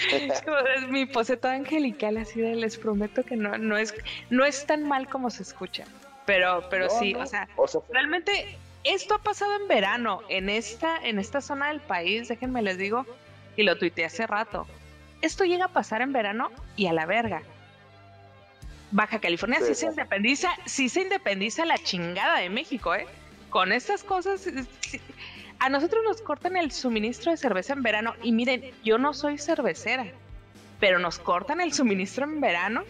es 0.76 0.88
mi 0.88 1.06
pose 1.06 1.36
toda 1.36 1.54
angelical, 1.54 2.16
así 2.16 2.40
de 2.40 2.54
les 2.54 2.78
prometo 2.78 3.22
que 3.22 3.36
no, 3.36 3.58
no, 3.58 3.76
es, 3.76 3.94
no 4.30 4.44
es 4.44 4.66
tan 4.66 4.84
mal 4.84 5.08
como 5.08 5.30
se 5.30 5.42
escucha. 5.42 5.84
Pero, 6.26 6.64
pero 6.70 6.86
No, 6.86 6.98
sí, 6.98 7.12
no, 7.12 7.20
o 7.20 7.26
sea, 7.26 7.48
o 7.56 7.68
sea, 7.68 7.80
realmente 7.90 8.56
esto 8.84 9.14
ha 9.14 9.18
pasado 9.18 9.56
en 9.56 9.68
verano, 9.68 10.22
en 10.28 10.48
esta, 10.48 10.96
en 10.98 11.18
esta 11.18 11.40
zona 11.40 11.68
del 11.68 11.80
país, 11.80 12.28
déjenme 12.28 12.62
les 12.62 12.78
digo, 12.78 13.04
y 13.56 13.62
lo 13.62 13.76
tuiteé 13.76 14.06
hace 14.06 14.26
rato. 14.26 14.66
Esto 15.22 15.44
llega 15.44 15.66
a 15.66 15.72
pasar 15.72 16.00
en 16.00 16.12
verano 16.12 16.50
y 16.76 16.86
a 16.86 16.92
la 16.92 17.04
verga. 17.04 17.42
Baja 18.92 19.20
California 19.20 19.60
sí, 19.60 19.66
Sí, 19.68 19.74
se 19.74 19.86
independiza, 19.86 20.50
sí 20.66 20.88
se 20.88 21.02
independiza 21.02 21.64
la 21.64 21.78
chingada 21.78 22.38
de 22.38 22.50
México, 22.50 22.94
¿eh? 22.94 23.06
Con 23.50 23.72
estas 23.72 24.02
cosas, 24.04 24.40
sí. 24.80 25.00
a 25.58 25.68
nosotros 25.68 26.02
nos 26.04 26.22
cortan 26.22 26.56
el 26.56 26.70
suministro 26.72 27.30
de 27.30 27.36
cerveza 27.36 27.72
en 27.72 27.82
verano 27.82 28.14
y 28.22 28.32
miren, 28.32 28.70
yo 28.84 28.98
no 28.98 29.12
soy 29.14 29.38
cervecera, 29.38 30.06
pero 30.78 30.98
nos 30.98 31.18
cortan 31.18 31.60
el 31.60 31.72
suministro 31.72 32.24
en 32.24 32.40
verano 32.40 32.84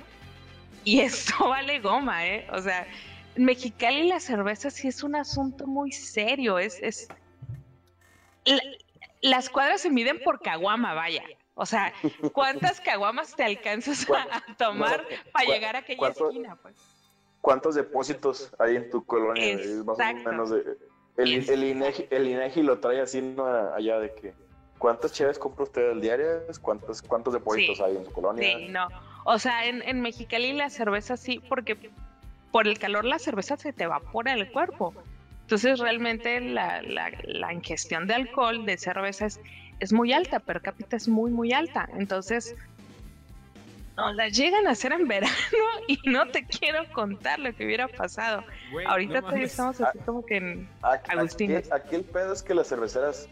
y 0.85 1.01
esto 1.01 1.49
vale 1.49 1.81
goma, 1.81 2.27
¿eh? 2.27 2.47
O 2.53 2.61
sea, 2.61 2.87
Mexicali 3.37 4.09
la 4.09 4.21
cerveza 4.21 4.71
sí 4.71 4.89
es 4.89 5.03
un 5.03 5.15
asunto 5.17 5.67
muy 5.67 5.93
serio, 5.93 6.59
es... 6.59 6.79
es... 6.83 7.09
La- 8.45 8.63
las 9.23 9.51
cuadras 9.51 9.83
se 9.83 9.91
miden 9.91 10.19
por 10.25 10.41
caguama, 10.41 10.95
vaya. 10.95 11.23
O 11.61 11.67
sea, 11.67 11.93
¿cuántas 12.33 12.81
caguamas 12.81 13.37
te 13.37 13.45
alcanzas 13.45 14.09
a, 14.09 14.57
tomar 14.57 15.05
para 15.31 15.45
llegar 15.45 15.77
a 15.77 15.81
aquella 15.81 16.09
esquina? 16.09 16.57
Pues? 16.57 16.75
¿Cuántos 17.43 17.75
depósitos 17.75 18.51
hay 18.59 18.77
en 18.77 18.89
tu 18.89 19.05
colonia? 19.05 19.45
Es 19.45 19.85
más 19.85 19.99
o 19.99 20.15
menos 20.31 20.49
de, 20.49 20.65
el, 21.19 21.51
el, 21.51 21.65
INEGI, 21.65 22.07
el 22.09 22.29
INEGI 22.29 22.63
lo 22.63 22.81
trae 22.81 23.03
así 23.03 23.21
¿no? 23.21 23.45
allá 23.45 23.99
de 23.99 24.15
que 24.15 24.33
¿cuántas 24.79 25.13
cheves 25.13 25.39
compra 25.39 25.65
usted 25.65 25.91
al 25.91 26.01
diario? 26.01 26.27
¿Cuántos, 26.63 27.03
cuántos 27.03 27.35
depósitos 27.35 27.77
Sí. 27.77 27.83
hay 27.83 27.97
en 27.99 28.07
su 28.07 28.13
colonia? 28.13 28.57
Sí, 28.57 28.69
no. 28.69 28.89
O 29.27 29.39
sea, 29.39 29.67
en, 29.67 29.83
en 29.83 30.01
Mexicali 30.01 30.55
la 30.55 30.71
cerveza 30.71 31.19
sí, 31.19 31.43
porque 31.47 31.77
por 32.53 32.69
el 32.69 32.79
calor 32.79 33.05
la 33.05 33.19
cerveza 33.19 33.59
se 33.59 33.75
te 33.75 33.85
evapora 33.85 34.33
el 34.33 34.51
cuerpo. 34.51 34.95
Entonces 35.43 35.79
realmente 35.79 36.41
la, 36.41 36.81
la, 36.81 37.11
la 37.25 37.53
ingestión 37.53 38.07
de 38.07 38.15
alcohol, 38.15 38.65
de 38.65 38.79
cerveza 38.79 39.27
es, 39.27 39.41
es 39.81 39.93
muy 39.93 40.13
alta, 40.13 40.39
per 40.41 40.61
cápita 40.63 40.97
es 40.97 41.09
muy, 41.09 41.31
muy 41.31 41.53
alta. 41.53 41.89
Entonces, 41.97 42.55
nos 43.97 44.15
la 44.15 44.29
llegan 44.29 44.67
a 44.67 44.71
hacer 44.71 44.93
en 44.93 45.07
verano 45.09 45.35
y 45.89 45.99
no 46.09 46.27
te 46.29 46.47
quiero 46.47 46.85
contar 46.93 47.39
lo 47.39 47.55
que 47.55 47.65
hubiera 47.67 47.89
pasado. 47.89 48.45
Ahorita 48.87 49.21
no 49.21 49.31
estamos 49.37 49.81
así 49.81 49.99
como 50.01 50.25
que 50.25 50.37
en... 50.37 50.69
Aquí, 50.83 51.11
Agustín. 51.13 51.57
aquí- 51.57 51.69
aquí 51.73 51.97
el 51.97 52.05
pedo 52.05 52.33
es 52.33 52.43
que 52.43 52.55
las 52.55 52.69
cerveceras 52.69 53.29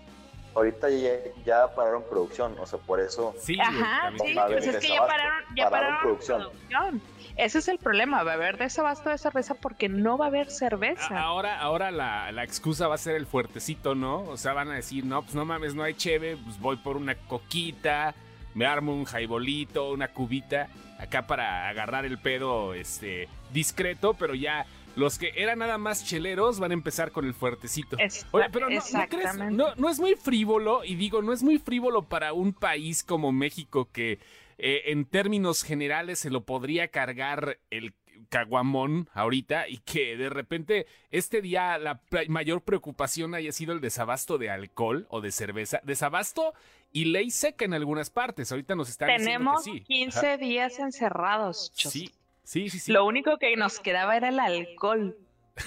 ahorita 0.54 0.90
ya, 0.90 1.10
ya 1.44 1.74
pararon 1.74 2.02
producción, 2.08 2.56
o 2.58 2.66
sea, 2.66 2.78
por 2.80 2.98
eso 3.00 3.34
Sí, 3.38 3.58
Ajá, 3.60 4.10
sí, 4.18 4.34
pues 4.48 4.66
es 4.66 4.76
que 4.78 4.88
ya 4.88 5.06
pararon, 5.06 5.44
ya 5.56 5.70
pararon 5.70 5.70
pararon 5.70 6.00
producción. 6.02 6.42
producción. 6.42 7.02
Ese 7.38 7.60
es 7.60 7.68
el 7.68 7.78
problema, 7.78 8.24
va 8.24 8.32
a 8.32 8.34
haber 8.34 8.58
desabasto 8.58 9.10
de 9.10 9.16
cerveza 9.16 9.54
porque 9.54 9.88
no 9.88 10.18
va 10.18 10.24
a 10.24 10.28
haber 10.28 10.50
cerveza. 10.50 11.20
Ahora, 11.20 11.60
ahora 11.60 11.92
la, 11.92 12.32
la 12.32 12.42
excusa 12.42 12.88
va 12.88 12.96
a 12.96 12.98
ser 12.98 13.14
el 13.14 13.26
fuertecito, 13.26 13.94
¿no? 13.94 14.24
O 14.24 14.36
sea, 14.36 14.54
van 14.54 14.68
a 14.70 14.74
decir, 14.74 15.04
no, 15.04 15.22
pues 15.22 15.36
no 15.36 15.44
mames, 15.44 15.76
no 15.76 15.84
hay 15.84 15.94
cheve, 15.94 16.36
pues 16.36 16.58
voy 16.58 16.76
por 16.78 16.96
una 16.96 17.14
coquita, 17.14 18.12
me 18.54 18.66
armo 18.66 18.92
un 18.92 19.04
jaibolito, 19.04 19.92
una 19.92 20.08
cubita, 20.08 20.68
acá 20.98 21.28
para 21.28 21.68
agarrar 21.68 22.04
el 22.04 22.18
pedo, 22.18 22.74
este, 22.74 23.28
discreto, 23.52 24.14
pero 24.14 24.34
ya 24.34 24.66
los 24.96 25.16
que 25.16 25.32
eran 25.36 25.60
nada 25.60 25.78
más 25.78 26.04
cheleros 26.04 26.58
van 26.58 26.72
a 26.72 26.74
empezar 26.74 27.12
con 27.12 27.24
el 27.24 27.34
fuertecito. 27.34 27.96
Oye, 28.32 28.46
pero 28.50 28.68
no, 28.68 28.80
¿no 28.80 29.08
crees? 29.08 29.36
No, 29.52 29.76
no 29.76 29.88
es 29.88 30.00
muy 30.00 30.16
frívolo, 30.16 30.84
y 30.84 30.96
digo, 30.96 31.22
no 31.22 31.32
es 31.32 31.44
muy 31.44 31.58
frívolo 31.58 32.02
para 32.02 32.32
un 32.32 32.52
país 32.52 33.04
como 33.04 33.30
México 33.30 33.88
que 33.92 34.18
eh, 34.58 34.82
en 34.86 35.04
términos 35.06 35.62
generales 35.62 36.18
se 36.18 36.30
lo 36.30 36.44
podría 36.44 36.88
cargar 36.88 37.58
el 37.70 37.94
caguamón 38.28 39.08
ahorita 39.14 39.68
y 39.68 39.78
que 39.78 40.16
de 40.16 40.28
repente 40.28 40.86
este 41.10 41.40
día 41.40 41.78
la 41.78 42.00
mayor 42.28 42.62
preocupación 42.62 43.34
haya 43.34 43.52
sido 43.52 43.72
el 43.72 43.80
desabasto 43.80 44.38
de 44.38 44.50
alcohol 44.50 45.06
o 45.10 45.20
de 45.20 45.32
cerveza. 45.32 45.80
Desabasto 45.84 46.52
y 46.92 47.06
ley 47.06 47.30
seca 47.30 47.64
en 47.64 47.74
algunas 47.74 48.10
partes. 48.10 48.50
Ahorita 48.50 48.74
nos 48.74 48.88
están 48.88 49.08
Tenemos 49.08 49.64
diciendo 49.64 49.84
que 49.86 49.94
sí. 49.94 50.00
15 50.04 50.18
Ajá. 50.26 50.36
días 50.36 50.78
encerrados. 50.78 51.72
chos. 51.74 51.92
Sí, 51.92 52.10
sí, 52.42 52.68
sí, 52.68 52.78
sí. 52.78 52.92
Lo 52.92 53.06
único 53.06 53.38
que 53.38 53.56
nos 53.56 53.78
quedaba 53.80 54.16
era 54.16 54.28
el 54.28 54.40
alcohol. 54.40 55.16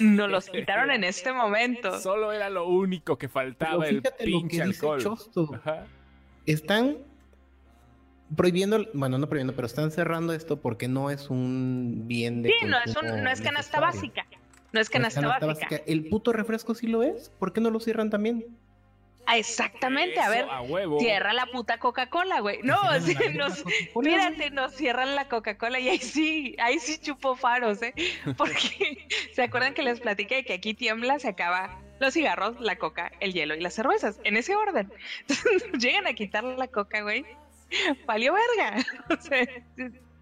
Nos 0.00 0.30
los 0.30 0.48
quitaron 0.48 0.90
en 0.90 1.04
este 1.04 1.32
momento. 1.32 2.00
Solo 2.00 2.32
era 2.32 2.48
lo 2.48 2.66
único 2.66 3.18
que 3.18 3.28
faltaba, 3.28 3.84
Pero 3.84 3.96
el 3.96 4.02
fíjate 4.02 4.26
lo 4.26 4.38
que 4.40 4.48
pinche 4.48 4.64
dice 4.64 4.86
alcohol. 4.86 5.02
Chosto. 5.02 5.50
Ajá. 5.54 5.86
Están 6.46 6.98
prohibiendo, 8.36 8.86
bueno, 8.94 9.18
no 9.18 9.28
prohibiendo, 9.28 9.54
pero 9.54 9.66
están 9.66 9.90
cerrando 9.90 10.32
esto 10.32 10.60
porque 10.60 10.88
no 10.88 11.10
es 11.10 11.30
un 11.30 12.02
bien 12.06 12.42
de 12.42 12.50
Sí, 12.50 12.66
no 12.66 12.78
es, 12.78 12.88
un- 12.88 12.94
consumo 12.94 13.16
no 13.22 13.30
es 13.30 13.40
canasta 13.40 13.80
básica. 13.80 14.26
No 14.30 14.36
es 14.40 14.72
No 14.72 14.80
es 14.80 14.90
canasta 14.90 15.20
básica. 15.46 15.80
El 15.86 16.06
puto 16.08 16.32
refresco 16.32 16.74
sí 16.74 16.86
lo 16.86 17.02
es. 17.02 17.30
¿Por 17.38 17.52
qué 17.52 17.60
no 17.60 17.70
lo 17.70 17.78
cierran 17.80 18.08
también? 18.10 18.46
Ah, 19.26 19.36
Exactamente, 19.38 20.18
a 20.18 20.28
ver, 20.30 20.46
a 20.50 20.62
huevo. 20.62 20.98
cierra 20.98 21.32
la 21.32 21.46
puta 21.46 21.78
Coca-Cola, 21.78 22.40
güey. 22.40 22.58
No, 22.64 22.76
sí, 23.00 23.14
nos. 23.34 23.62
Mírate, 23.94 24.50
nos 24.50 24.72
cierran 24.74 25.14
la 25.14 25.28
Coca-Cola 25.28 25.78
y 25.78 25.88
ahí 25.90 25.98
sí, 25.98 26.56
ahí 26.58 26.78
sí 26.80 26.98
chupo 26.98 27.36
faros, 27.36 27.80
¿eh? 27.82 27.94
Porque 28.36 29.06
se 29.32 29.42
acuerdan 29.42 29.74
que 29.74 29.82
les 29.82 30.00
platiqué 30.00 30.36
de 30.36 30.44
que 30.44 30.54
aquí 30.54 30.74
tiembla, 30.74 31.18
se 31.20 31.28
acaba 31.28 31.78
los 32.00 32.14
cigarros, 32.14 32.60
la 32.60 32.76
coca, 32.76 33.12
el 33.20 33.32
hielo 33.32 33.54
y 33.54 33.60
las 33.60 33.74
cervezas, 33.74 34.18
en 34.24 34.36
ese 34.36 34.56
orden. 34.56 34.90
Entonces 35.20 35.70
llegan 35.78 36.06
a 36.08 36.14
quitar 36.14 36.42
la 36.42 36.66
coca, 36.66 37.02
güey. 37.02 37.24
Valió 38.06 38.34
verga. 38.34 38.84
O 39.10 39.20
sea, 39.20 39.46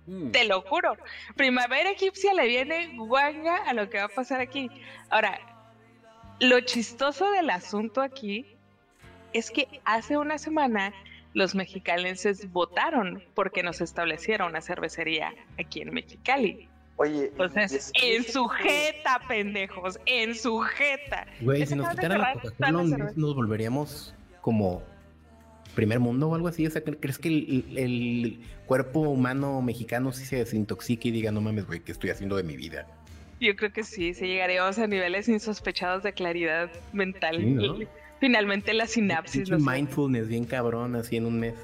Mm. 0.07 0.31
te 0.33 0.45
lo 0.47 0.63
juro. 0.63 0.97
Primavera 1.37 1.91
egipcia 1.91 2.33
le 2.35 2.49
viene 2.49 2.97
guanga 2.97 3.59
a 3.59 3.75
lo 3.75 3.89
que 3.91 3.99
va 3.99 4.05
a 4.05 4.09
pasar 4.09 4.41
aquí. 4.41 4.69
Ahora, 5.09 5.39
lo 6.41 6.59
chistoso 6.63 7.31
del 7.33 7.51
asunto 7.51 8.01
aquí 8.01 8.47
es 9.33 9.51
que 9.53 9.69
hace 9.85 10.17
una 10.17 10.39
semana 10.39 10.93
los 11.35 11.55
mexicalenses 11.55 12.51
votaron 12.51 13.23
porque 13.35 13.63
nos 13.63 13.81
establecieron 13.81 14.49
una 14.49 14.61
cervecería 14.63 15.33
aquí 15.61 15.83
en 15.83 15.93
Mexicali. 15.95 16.69
Oye, 16.97 17.27
Entonces, 17.27 17.73
es 17.73 17.93
que 17.93 18.17
en 18.17 18.25
sujeta, 18.25 19.21
pendejos, 19.29 20.01
en 20.07 20.35
sujeta. 20.35 21.27
Güey, 21.41 21.65
si 21.67 21.77
nos 21.77 21.89
quitaran 21.91 22.21
la 22.21 22.33
Coca-Cola, 22.33 22.57
todas 22.57 22.73
las 22.73 22.73
¿nos- 22.73 22.91
cervezas. 22.91 23.17
nos 23.17 23.35
volveríamos 23.37 24.15
como 24.41 24.83
primer 25.75 26.01
mundo 26.01 26.29
o 26.29 26.35
algo 26.35 26.49
así. 26.49 26.67
O 26.67 26.71
sea, 26.71 26.85
¿cre- 26.85 26.99
¿crees 27.01 27.19
que 27.19 27.29
el, 27.29 27.65
el 27.77 28.41
cuerpo 28.67 29.01
humano 29.01 29.61
mexicano 29.63 30.13
sí 30.13 30.25
se 30.25 30.37
desintoxique 30.37 31.09
y 31.09 31.11
diga, 31.13 31.33
no 31.33 31.41
mames, 31.41 31.67
güey, 31.67 31.81
¿qué 31.81 31.93
estoy 31.93 32.11
haciendo 32.11 32.37
de 32.37 32.43
mi 32.43 32.57
vida? 32.57 32.87
Yo 33.41 33.57
creo 33.57 33.73
que 33.73 33.85
sí, 33.85 34.13
sí 34.15 34.27
llegaríamos 34.27 34.79
a 34.79 34.87
niveles 34.87 35.29
insospechados 35.29 36.03
de 36.03 36.13
claridad 36.13 36.71
mental. 36.93 37.37
Sí, 37.39 37.47
¿no? 37.47 37.79
Finalmente 38.21 38.75
la 38.75 38.87
sinapsis. 38.87 39.49
No 39.49 39.59
mindfulness 39.59 40.29
bien 40.29 40.45
cabrón, 40.45 40.95
así 40.95 41.17
en 41.17 41.25
un 41.27 41.41
mes. 41.41 41.55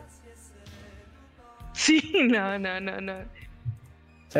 Sí, 1.74 2.12
no, 2.30 2.58
no, 2.58 2.80
no, 2.80 3.00
no. 3.00 3.14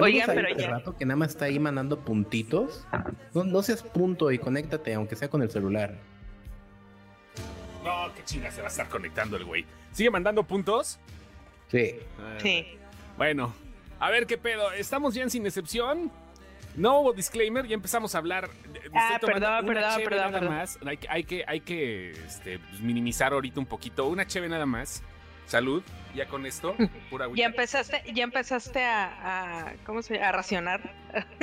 Oigan, 0.01 0.27
pero 0.27 0.49
este 0.49 0.63
ya- 0.63 0.71
rato 0.71 0.97
que 0.97 1.07
nada 1.07 1.17
más 1.17 1.31
está 1.31 1.47
ahí 1.47 1.59
mandando 1.59 2.01
puntitos. 2.01 2.87
No, 3.35 3.45
no 3.45 3.63
seas 3.63 3.83
punto 3.83 4.31
y 4.31 4.39
conéctate, 4.39 4.93
aunque 4.95 5.17
sea 5.17 5.29
con 5.29 5.43
el 5.43 5.51
celular. 5.51 5.95
No, 7.87 8.12
qué 8.14 8.25
chinga 8.25 8.50
se 8.50 8.61
va 8.61 8.66
a 8.69 8.71
estar 8.71 8.88
conectando 8.88 9.37
el 9.37 9.45
güey. 9.45 9.64
¿Sigue 9.93 10.11
mandando 10.11 10.43
puntos? 10.43 10.99
Sí. 11.71 11.97
Sí. 12.43 12.66
Bueno, 13.16 13.55
a 14.00 14.11
ver 14.11 14.26
qué 14.26 14.37
pedo. 14.38 14.73
¿Estamos 14.73 15.14
ya 15.14 15.23
en 15.23 15.31
sin 15.31 15.47
excepción? 15.47 16.11
No 16.75 17.00
hubo 17.00 17.12
disclaimer, 17.14 17.66
ya 17.66 17.75
empezamos 17.75 18.14
a 18.14 18.19
hablar. 18.19 18.50
Ah, 18.95 19.19
perdón, 19.21 19.64
perdón, 19.66 20.02
perdón, 20.05 20.19
nada 20.19 20.31
perdón. 20.40 20.55
más. 20.55 20.78
Hay, 20.85 20.97
que- 20.99 21.09
hay 21.09 21.25
que, 21.25 21.45
hay 21.47 21.61
que 21.61 22.11
este, 22.11 22.59
pues, 22.59 22.81
minimizar 22.81 23.33
ahorita 23.33 23.59
un 23.61 23.66
poquito. 23.66 24.07
Una 24.07 24.26
cheve 24.26 24.49
nada 24.49 24.66
más. 24.66 25.02
Salud, 25.47 25.83
ya 26.14 26.26
con 26.26 26.45
esto, 26.45 26.75
pura. 27.11 27.28
Ya 27.35 27.47
empezaste, 27.47 28.02
ya 28.12 28.25
empezaste 28.25 28.85
a, 28.85 29.69
a 29.69 29.75
¿cómo 29.87 30.02
se 30.02 30.14
llama? 30.14 30.28
A 30.28 30.33
racionar. 30.33 30.81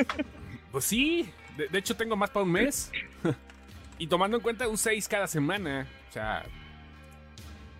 Pues 0.71 0.85
sí, 0.85 1.29
de, 1.55 1.67
de 1.67 1.77
hecho 1.77 1.95
tengo 1.95 2.15
más 2.15 2.31
para 2.31 2.43
un 2.45 2.51
mes. 2.51 2.91
y 3.99 4.07
tomando 4.07 4.37
en 4.37 4.41
cuenta 4.43 4.67
un 4.67 4.77
6 4.77 5.07
cada 5.07 5.27
semana. 5.27 5.85
O 6.13 6.19
sea, 6.21 6.45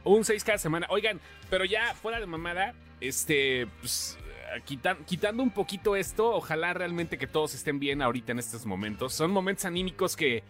un 0.05 0.25
6 0.25 0.43
cada 0.43 0.57
semana. 0.57 0.87
Oigan, 0.89 1.19
pero 1.51 1.65
ya 1.65 1.93
fuera 1.93 2.19
de 2.19 2.25
mamada, 2.25 2.73
este, 2.99 3.67
pues, 3.79 4.17
quitan- 4.65 5.05
quitando 5.05 5.43
un 5.43 5.51
poquito 5.51 5.95
esto, 5.95 6.31
ojalá 6.33 6.73
realmente 6.73 7.19
que 7.19 7.27
todos 7.27 7.53
estén 7.53 7.77
bien 7.77 8.01
ahorita 8.01 8.31
en 8.31 8.39
estos 8.39 8.65
momentos. 8.65 9.13
Son 9.13 9.29
momentos 9.29 9.65
anímicos 9.65 10.15
que 10.15 10.41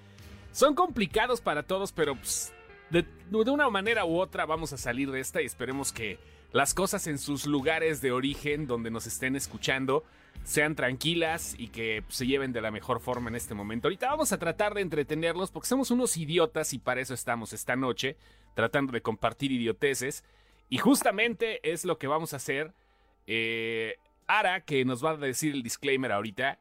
son 0.54 0.76
complicados 0.76 1.42
para 1.42 1.64
todos, 1.64 1.92
pero 1.92 2.16
pues, 2.16 2.54
de 2.90 3.06
una 3.52 3.70
manera 3.70 4.06
u 4.06 4.18
otra 4.18 4.46
vamos 4.46 4.72
a 4.72 4.78
salir 4.78 5.12
de 5.12 5.20
esta 5.20 5.42
y 5.42 5.46
esperemos 5.46 5.92
que 5.92 6.20
las 6.54 6.76
cosas 6.76 7.08
en 7.08 7.18
sus 7.18 7.48
lugares 7.48 8.00
de 8.00 8.12
origen, 8.12 8.68
donde 8.68 8.92
nos 8.92 9.08
estén 9.08 9.36
escuchando, 9.36 10.04
sean 10.44 10.76
tranquilas 10.76 11.56
y 11.58 11.70
que 11.70 12.04
se 12.10 12.28
lleven 12.28 12.54
de 12.54 12.62
la 12.62 12.70
mejor 12.70 13.00
forma 13.00 13.30
en 13.30 13.36
este 13.36 13.56
momento. 13.56 13.88
Ahorita 13.88 14.08
vamos 14.08 14.32
a 14.32 14.38
tratar 14.38 14.76
de 14.76 14.82
entretenerlos 14.82 15.50
porque 15.50 15.68
somos 15.68 15.90
unos 15.90 16.16
idiotas 16.16 16.74
y 16.74 16.80
para 16.80 17.02
eso 17.02 17.16
estamos 17.16 17.54
esta 17.54 17.76
noche, 17.76 18.18
tratando 18.54 18.92
de 18.92 19.02
compartir 19.02 19.52
idioteces. 19.52 20.24
Y 20.70 20.78
justamente 20.78 21.60
es 21.70 21.86
lo 21.86 21.98
que 21.98 22.08
vamos 22.08 22.34
a 22.34 22.38
hacer. 22.38 22.72
Eh, 23.26 23.96
Ara, 24.28 24.62
que 24.62 24.86
nos 24.86 25.04
va 25.04 25.12
a 25.12 25.18
decir 25.18 25.54
el 25.54 25.64
disclaimer 25.64 26.12
ahorita. 26.12 26.60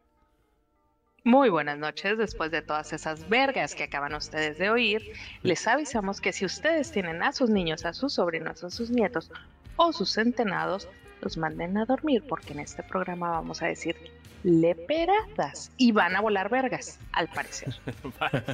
Muy 1.25 1.51
buenas 1.51 1.79
noches, 1.79 2.17
después 2.17 2.51
de 2.51 2.63
todas 2.63 2.93
esas 2.95 3.29
vergas 3.29 3.75
que 3.75 3.85
acaban 3.85 4.15
ustedes 4.15 4.59
de 4.59 4.71
oír, 4.71 5.03
les 5.43 5.69
avisamos 5.69 6.21
que 6.21 6.33
si 6.33 6.45
ustedes 6.45 6.91
tienen 6.91 7.23
a 7.23 7.33
sus 7.33 7.49
niños, 7.49 7.85
a 7.85 7.93
sus 7.93 8.15
sobrinos, 8.15 8.65
a 8.65 8.71
sus 8.71 8.91
nietos 8.91 9.31
o 9.77 9.93
sus 9.93 10.13
centenados, 10.13 10.89
los 11.21 11.37
manden 11.37 11.77
a 11.79 11.85
dormir 11.85 12.23
porque 12.29 12.53
en 12.53 12.61
este 12.61 12.83
programa 12.83 13.31
vamos 13.31 13.63
a 13.63 13.67
decir 13.67 13.97
leperadas 14.45 15.71
y 15.77 15.93
van 15.93 16.17
a 16.17 16.21
volar 16.21 16.49
vergas, 16.51 16.99
al 17.13 17.29
parecer. 17.29 17.75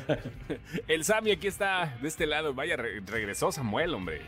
el 0.89 1.05
Sammy 1.05 1.31
aquí 1.31 1.47
está 1.47 1.97
de 2.03 2.09
este 2.09 2.27
lado. 2.27 2.53
Vaya, 2.55 2.77
re- 2.77 3.01
regresó 3.01 3.51
Samuel, 3.53 3.95
hombre. 3.95 4.21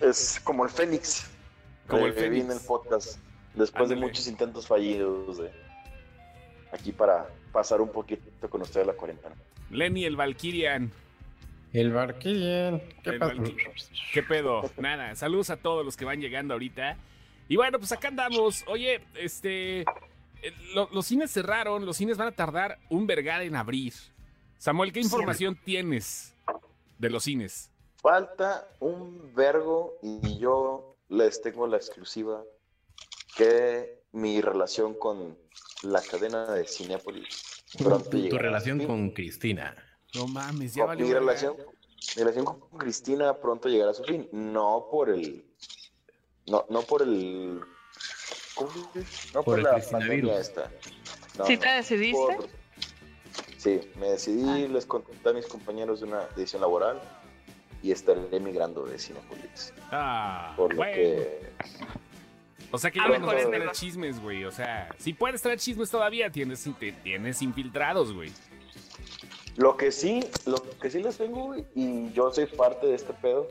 Es 0.00 0.40
como 0.44 0.64
el 0.64 0.70
Fénix. 0.70 1.28
Como 1.86 2.06
el 2.06 2.14
Reviví 2.14 2.38
Fénix. 2.40 2.44
en 2.54 2.60
el 2.60 2.66
podcast. 2.66 3.18
Después 3.54 3.82
Ándale. 3.84 4.00
de 4.00 4.06
muchos 4.06 4.26
intentos 4.28 4.66
fallidos 4.66 5.38
de 5.38 5.50
aquí 6.72 6.92
para 6.92 7.26
pasar 7.52 7.80
un 7.80 7.90
poquito 7.90 8.48
con 8.48 8.62
ustedes 8.62 8.86
la 8.86 8.94
cuarentena. 8.94 9.34
Lenny 9.70 10.04
el 10.04 10.16
Valkyrian. 10.16 10.90
El 11.72 11.92
Barquillian. 11.92 12.80
¿Qué 13.02 13.18
¿Qué 14.12 14.22
pedo? 14.22 14.70
Nada, 14.78 15.14
saludos 15.14 15.50
a 15.50 15.56
todos 15.56 15.84
los 15.84 15.96
que 15.96 16.04
van 16.04 16.20
llegando 16.20 16.54
ahorita. 16.54 16.96
Y 17.48 17.56
bueno, 17.56 17.78
pues 17.78 17.92
acá 17.92 18.08
andamos. 18.08 18.64
Oye, 18.66 19.00
este. 19.14 19.80
eh, 19.80 19.84
lo- 20.74 20.88
los 20.92 21.06
cines 21.06 21.30
cerraron, 21.30 21.86
los 21.86 21.96
cines 21.96 22.18
van 22.18 22.28
a 22.28 22.32
tardar 22.32 22.78
un 22.90 23.06
vergar 23.06 23.42
en 23.42 23.56
abrir. 23.56 23.94
Samuel, 24.58 24.92
¿qué 24.92 25.00
información 25.00 25.58
tienes 25.64 26.34
de 26.98 27.10
los 27.10 27.24
cines? 27.24 27.70
Falta 28.00 28.68
un 28.80 29.32
vergo 29.34 29.98
y 30.02 30.38
yo 30.38 30.96
les 31.08 31.40
tengo 31.42 31.66
la 31.66 31.76
exclusiva 31.76 32.42
que 33.36 34.02
mi 34.12 34.40
relación 34.40 34.94
con 34.94 35.36
la 35.82 36.02
cadena 36.02 36.52
de 36.52 36.64
Cinépolis 36.66 37.62
pronto 37.78 38.10
Tu, 38.10 38.36
relación 38.38 38.84
con 38.86 39.10
Cristina. 39.10 39.74
No 40.14 40.26
mames, 40.26 40.74
ya 40.74 40.84
valió. 40.84 41.06
mi 41.06 41.12
relación, 41.12 41.56
mi 42.16 42.22
relación 42.22 42.44
con 42.44 42.60
Cristina 42.78 43.34
pronto 43.34 43.68
llegará 43.68 43.92
a 43.92 43.94
su 43.94 44.04
fin. 44.04 44.28
No 44.32 44.86
por 44.90 45.10
el. 45.10 45.44
No, 46.46 46.64
no 46.68 46.82
por 46.82 47.02
el. 47.02 47.60
¿Cómo? 48.54 48.70
No 49.32 49.42
Por 49.42 49.44
por, 49.44 49.58
el 49.58 49.64
la 49.64 49.80
pandemia 49.90 50.38
esta. 50.38 50.70
No, 51.38 51.46
¿Sí 51.46 51.54
no, 51.54 51.60
te 51.60 51.68
decidiste? 51.68 52.36
por- 52.36 52.48
Sí, 53.56 53.80
me 53.96 54.08
decidí, 54.10 54.66
les 54.66 54.84
conté 54.86 55.28
a 55.28 55.32
mis 55.32 55.46
compañeros 55.46 56.00
de 56.00 56.06
una 56.06 56.26
decisión 56.34 56.62
laboral 56.62 57.00
y 57.80 57.92
estaré 57.92 58.20
emigrando 58.32 58.84
de 58.84 58.98
Cinepolis. 58.98 59.72
Ah, 59.92 60.52
Por 60.56 60.70
lo 60.72 60.78
bueno. 60.78 60.94
que. 60.96 61.52
O 62.72 62.78
sea 62.78 62.90
que 62.90 62.98
ya 62.98 63.06
no 63.18 63.24
puedes 63.24 63.48
traer 63.48 63.70
chismes, 63.70 64.20
güey. 64.20 64.44
O 64.44 64.50
sea, 64.50 64.88
si 64.98 65.12
puedes 65.12 65.40
traer 65.42 65.60
chismes 65.60 65.90
todavía, 65.90 66.28
tienes, 66.30 66.68
tienes 67.04 67.40
infiltrados, 67.40 68.12
güey. 68.12 68.32
Lo 69.56 69.76
que 69.76 69.92
sí, 69.92 70.24
lo 70.46 70.56
que 70.80 70.90
sí 70.90 71.02
les 71.02 71.18
tengo, 71.18 71.46
güey, 71.46 71.66
y 71.74 72.10
yo 72.12 72.32
soy 72.32 72.46
parte 72.46 72.86
de 72.86 72.94
este 72.94 73.12
pedo, 73.12 73.46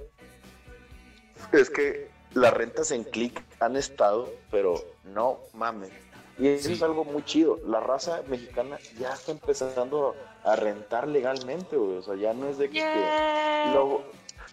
es 1.51 1.69
que 1.69 2.09
las 2.33 2.53
rentas 2.53 2.91
en 2.91 3.03
click 3.03 3.43
han 3.59 3.75
estado, 3.75 4.29
pero 4.49 4.75
no 5.03 5.39
mames. 5.53 5.91
Y 6.39 6.47
eso 6.47 6.69
Sí. 6.69 6.73
es 6.73 6.81
algo 6.81 7.03
muy 7.03 7.23
chido. 7.23 7.59
La 7.67 7.79
raza 7.81 8.23
mexicana 8.27 8.79
ya 8.97 9.13
está 9.13 9.31
empezando 9.31 10.15
a 10.43 10.55
rentar 10.55 11.07
legalmente, 11.07 11.75
güey. 11.75 11.97
O 11.97 12.01
sea, 12.01 12.15
ya 12.15 12.33
no 12.33 12.47
es 12.47 12.57
de 12.57 12.69
que, 12.69 12.75
Yeah. 12.79 13.71
lo, 13.75 14.01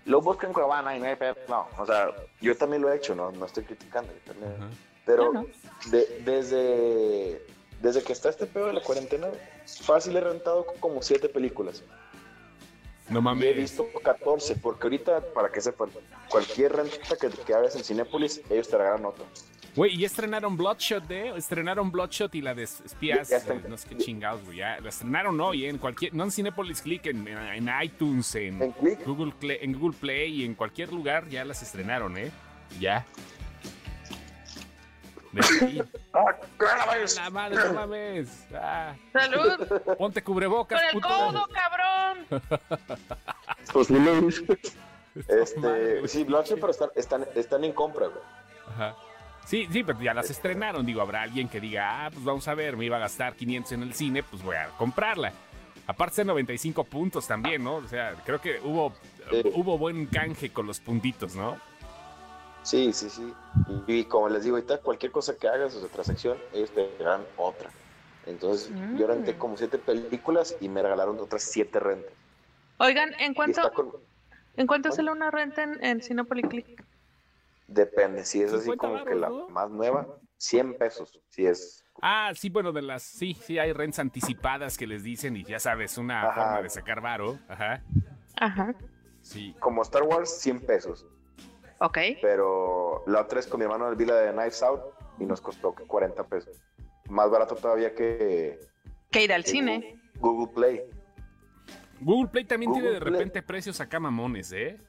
lo 0.05 0.21
buscan 0.21 0.51
en 0.51 0.55
Cuevana 0.55 0.95
y 0.97 1.01
no 1.01 1.07
hay 1.07 1.17
pedo. 1.17 1.37
No, 1.49 1.67
o 1.79 1.87
sea, 1.87 2.11
yo 2.43 2.55
también 2.57 2.83
lo 2.83 2.93
he 2.93 2.97
hecho, 2.97 3.15
no, 3.15 3.31
no 3.33 3.47
estoy 3.47 3.65
criticando. 3.65 4.13
yo 4.13 4.33
también. 4.33 4.71
Pero 5.07 5.33
No, 5.33 5.43
no. 5.43 5.47
de- 5.91 6.21
desde, 6.27 7.47
desde 7.81 8.03
que 8.03 8.13
está 8.13 8.29
este 8.29 8.47
pedo 8.47 8.67
de 8.67 8.73
la 8.75 8.81
cuarentena, 8.83 9.29
fácil 9.83 10.17
he 10.17 10.21
rentado 10.21 10.67
como 10.81 11.03
siete 11.03 11.29
películas. 11.29 11.83
No 13.09 13.17
Y 13.17 13.21
he 13.21 13.23
mames. 13.23 13.57
visto 13.57 13.87
14, 14.03 14.57
porque 14.57 14.85
ahorita, 14.85 15.23
para 15.33 15.51
que 15.51 15.61
sepan, 15.61 15.89
cualquier 16.29 16.77
renta 16.77 17.17
que, 17.19 17.31
que 17.31 17.55
hagas 17.55 17.75
en 17.77 17.83
Cinépolis, 17.85 18.43
ellos 18.51 18.69
te 18.69 18.77
regalan 18.77 19.07
otra. 19.07 19.25
Güey, 19.75 19.95
y 19.95 20.05
estrenaron 20.05 20.57
Bloodshot, 20.57 21.09
¿eh? 21.11 21.33
Estrenaron 21.37 21.91
Bloodshot 21.93 22.35
y 22.35 22.43
la 22.43 22.55
de 22.55 22.65
espías, 22.65 23.29
Ya 23.29 23.37
eh, 23.39 23.63
no 23.69 23.79
sé 23.79 23.89
qué 23.89 23.97
chingados, 23.97 24.45
güey. 24.45 24.59
Ya 24.59 24.79
la 24.81 24.89
estrenaron 24.89 25.41
hoy, 25.41 25.65
¿eh? 25.65 25.69
En 25.69 25.79
cualquier, 25.79 26.13
no 26.15 26.25
en 26.25 26.31
Cinepolis 26.33 26.83
Click, 26.83 27.07
en, 27.07 27.27
en- 27.29 27.39
en 27.69 27.83
iTunes, 27.83 28.35
en, 28.35 28.61
En 28.61 28.75
Google 29.07 29.33
Play, 29.39 29.59
en 29.63 29.73
Google 29.79 29.97
Play 29.99 30.43
y 30.43 30.45
en 30.45 30.55
cualquier 30.55 30.93
lugar 30.93 31.29
ya 31.29 31.45
las 31.45 31.63
estrenaron, 31.63 32.19
¿eh? 32.19 32.31
Ya. 32.81 33.07
¡Ah! 36.13 36.37
La 37.17 37.31
madre, 37.31 37.57
no 37.57 37.73
mames. 37.75 38.47
Ah, 38.55 38.95
¡Salud! 39.13 39.67
ponte 39.99 40.23
cubrebocas, 40.23 40.79
¡Con 40.81 40.87
el 40.89 40.93
puto. 40.95 41.09
codo, 41.09 41.49
cabrón! 41.53 42.27
Pues 43.73 43.91
ni. 43.91 43.99
Madre, 43.99 44.29
Este, 45.29 45.59
güey. 45.99 46.09
sí, 46.09 46.25
Bloodshot, 46.25 46.59
pero 46.61 46.71
están, 46.71 46.89
están, 46.97 47.27
están 47.35 47.65
en 47.65 47.73
compra, 47.73 48.07
güey. 48.07 48.23
Ajá. 48.69 48.95
Sí, 49.45 49.67
sí, 49.71 49.83
pero 49.83 50.01
ya 50.01 50.15
las 50.15 50.31
estrenaron. 50.31 50.85
Digo, 50.87 51.01
habrá 51.03 51.23
alguien 51.23 51.49
que 51.49 51.61
diga, 51.61 52.07
ah, 52.07 52.11
pues 52.11 52.25
vamos 52.25 52.47
a 52.49 52.55
ver, 52.55 52.77
me 52.77 52.85
iba 52.85 52.97
a 52.97 53.01
gastar 53.01 53.35
500 53.35 53.73
en 53.73 53.83
el 53.83 53.95
cine, 53.95 54.23
pues 54.23 54.43
voy 54.43 54.57
a 54.57 54.69
comprarla. 54.79 55.33
Aparte 55.87 56.17
de 56.21 56.27
95 56.27 56.85
puntos 56.85 57.27
también, 57.27 57.65
¿no? 57.65 57.77
O 57.77 57.89
sea, 57.89 58.15
creo 58.25 58.41
que 58.41 58.61
hubo, 58.63 58.93
Sí. 59.31 59.43
hubo 59.55 59.77
buen 59.79 60.07
canje 60.07 60.51
con 60.51 60.67
los 60.67 60.81
puntitos, 60.81 61.35
¿no? 61.35 61.59
Sí, 62.69 62.93
sí, 62.93 63.09
sí. 63.09 63.35
Y, 63.67 64.01
y 64.01 64.05
como 64.05 64.29
les 64.29 64.45
digo, 64.45 64.57
ahorita 64.57 64.77
cualquier 64.83 65.11
cosa 65.11 65.35
que 65.39 65.49
hagas 65.49 65.75
o 65.75 65.81
sea, 65.81 65.89
transacción, 65.89 66.39
ellos 66.53 66.71
te 66.75 66.95
regalan 66.99 67.27
otra. 67.37 67.73
Entonces, 68.27 68.71
yo 68.95 69.07
renté 69.07 69.33
Mm. 69.33 69.39
como 69.39 69.57
siete 69.57 69.79
películas 69.79 70.55
y 70.61 70.69
me 70.69 70.83
regalaron 70.83 71.19
otras 71.19 71.45
siete 71.45 71.81
rentas. 71.81 72.13
Oigan, 72.79 73.15
¿en 73.21 73.33
cuánto, 73.33 73.73
con... 73.73 73.91
¿en 74.55 74.67
cuánto 74.67 74.93
sale 74.93 75.11
una 75.11 75.31
renta 75.31 75.63
en, 75.63 75.83
en 75.83 76.03
Cinepolis 76.03 76.47
Click? 76.47 76.85
Depende, 77.69 78.27
si 78.27 78.43
es 78.43 78.53
así 78.53 78.65
50 78.71 78.87
como 78.87 79.05
que 79.07 79.15
la 79.15 79.31
más 79.49 79.71
nueva, 79.71 80.07
100 80.37 80.77
pesos. 80.77 81.19
Si 81.31 81.47
es 81.47 81.83
Ah, 82.03 82.33
sí, 82.35 82.51
bueno, 82.51 82.71
de 82.73 82.83
las. 82.83 83.03
Sí, 83.03 83.35
sí, 83.35 83.59
hay 83.59 83.73
rents 83.73 83.99
anticipadas 83.99 84.77
que 84.77 84.87
les 84.87 85.03
dicen 85.03 85.37
y 85.37 85.45
ya 85.45 85.59
sabes, 85.59 85.97
una 85.97 86.23
Ajá. 86.29 86.35
forma 86.35 86.63
de 86.63 86.69
sacar 86.69 87.01
varo. 87.01 87.39
Ajá. 87.49 87.83
Ajá. 88.37 88.75
Sí. 89.23 89.55
como 89.59 89.83
Star 89.83 90.03
Wars, 90.03 90.39
100 90.39 90.61
pesos. 90.61 91.07
Ok. 91.81 91.99
Pero 92.21 93.05
la 93.07 93.23
otra 93.23 93.41
es 93.41 93.47
con 93.47 93.59
mi 93.61 93.65
hermano 93.65 93.95
vi 93.95 94.05
la 94.05 94.17
de 94.17 94.33
Knives 94.33 94.63
Out 94.63 94.81
y 95.19 95.25
nos 95.25 95.41
costó 95.41 95.75
40 95.75 96.25
pesos. 96.25 96.57
Más 97.09 97.31
barato 97.31 97.55
todavía 97.55 97.95
que, 97.95 98.59
Que 99.11 99.25
ir 99.25 99.33
al 99.33 99.45
que 99.45 99.51
cine. 99.51 100.03
Google 100.21 100.53
Play. 100.53 100.83
Google 102.01 102.31
Play 102.31 102.45
también 102.45 102.71
Google 102.71 102.83
tiene 102.83 102.95
de 102.95 103.01
Play. 103.01 103.13
repente 103.15 103.43
precios 103.43 103.81
acá 103.81 103.99
mamones, 103.99 104.53
¿eh? 104.53 104.81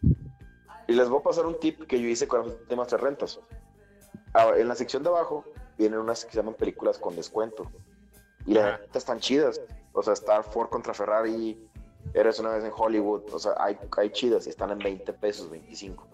Y 0.88 0.94
les 0.94 1.08
voy 1.08 1.20
a 1.20 1.24
pasar 1.24 1.46
un 1.46 1.60
tip 1.60 1.84
que 1.86 2.02
yo 2.02 2.08
hice 2.08 2.28
con 2.28 2.40
las 2.42 2.48
últimas 2.50 2.88
tres 2.88 3.02
rentas. 3.02 3.40
Ah, 4.34 4.52
en 4.58 4.68
la 4.68 4.76
sección 4.76 5.04
de 5.04 5.10
abajo 5.10 5.46
vienen 5.78 6.00
unas 6.00 6.26
que 6.26 6.32
se 6.32 6.38
llaman 6.38 6.56
películas 6.56 6.98
con 6.98 7.16
descuento. 7.16 7.72
Y 8.46 8.54
las 8.56 8.80
rentas 8.80 8.98
están 8.98 9.20
chidas. 9.20 9.62
O 9.94 10.02
sea, 10.02 10.14
Star 10.14 10.44
Ford 10.44 10.70
contra 10.70 10.94
Ferrari, 10.94 11.70
Eres 12.14 12.40
una 12.40 12.50
vez 12.52 12.64
en 12.64 12.72
Hollywood. 12.76 13.24
O 13.34 13.40
sea, 13.40 13.54
hay, 13.60 13.78
hay 13.98 14.10
chidas 14.12 14.48
y 14.48 14.50
están 14.50 14.72
en 14.72 14.80
20 14.80 15.14
pesos, 15.14 15.50
25. 15.50 16.08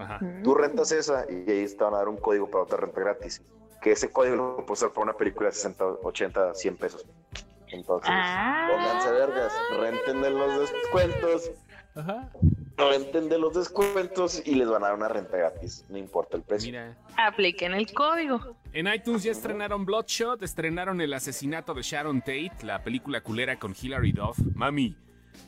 Ajá. 0.00 0.20
Tú 0.42 0.54
rentas 0.54 0.90
esa 0.92 1.26
y 1.30 1.50
ahí 1.50 1.66
te 1.66 1.84
van 1.84 1.94
a 1.94 1.98
dar 1.98 2.08
un 2.08 2.16
código 2.16 2.48
para 2.50 2.64
otra 2.64 2.78
renta 2.78 3.00
gratis. 3.00 3.42
Que 3.82 3.92
ese 3.92 4.10
código 4.10 4.36
lo 4.36 4.56
puedes 4.66 4.82
usar 4.82 4.90
para 4.92 5.04
una 5.04 5.12
película 5.14 5.48
de 5.48 5.54
60, 5.54 5.84
80, 6.02 6.54
100 6.54 6.76
pesos. 6.76 7.06
Entonces, 7.68 8.10
Ah. 8.12 8.68
pónganse 8.70 9.10
vergas, 9.12 9.52
renten 9.78 10.20
de 10.22 10.30
los 10.30 10.60
descuentos. 10.70 11.50
Ajá. 11.94 12.30
renten 12.76 13.28
de 13.28 13.36
los 13.38 13.52
descuentos 13.52 14.40
y 14.46 14.54
les 14.54 14.66
van 14.66 14.82
a 14.82 14.86
dar 14.86 14.94
una 14.94 15.08
renta 15.08 15.36
gratis, 15.36 15.84
no 15.90 15.98
importa 15.98 16.38
el 16.38 16.42
precio. 16.42 16.68
Mira. 16.70 16.96
Apliquen 17.18 17.74
el 17.74 17.92
código. 17.92 18.56
En 18.72 18.86
iTunes 18.86 19.22
ya 19.22 19.32
estrenaron 19.32 19.84
Bloodshot, 19.84 20.42
estrenaron 20.42 20.98
El 21.02 21.12
asesinato 21.12 21.74
de 21.74 21.82
Sharon 21.82 22.20
Tate, 22.20 22.52
la 22.62 22.82
película 22.82 23.20
culera 23.20 23.58
con 23.58 23.74
Hilary 23.78 24.12
Duff. 24.12 24.38
Mami, 24.54 24.96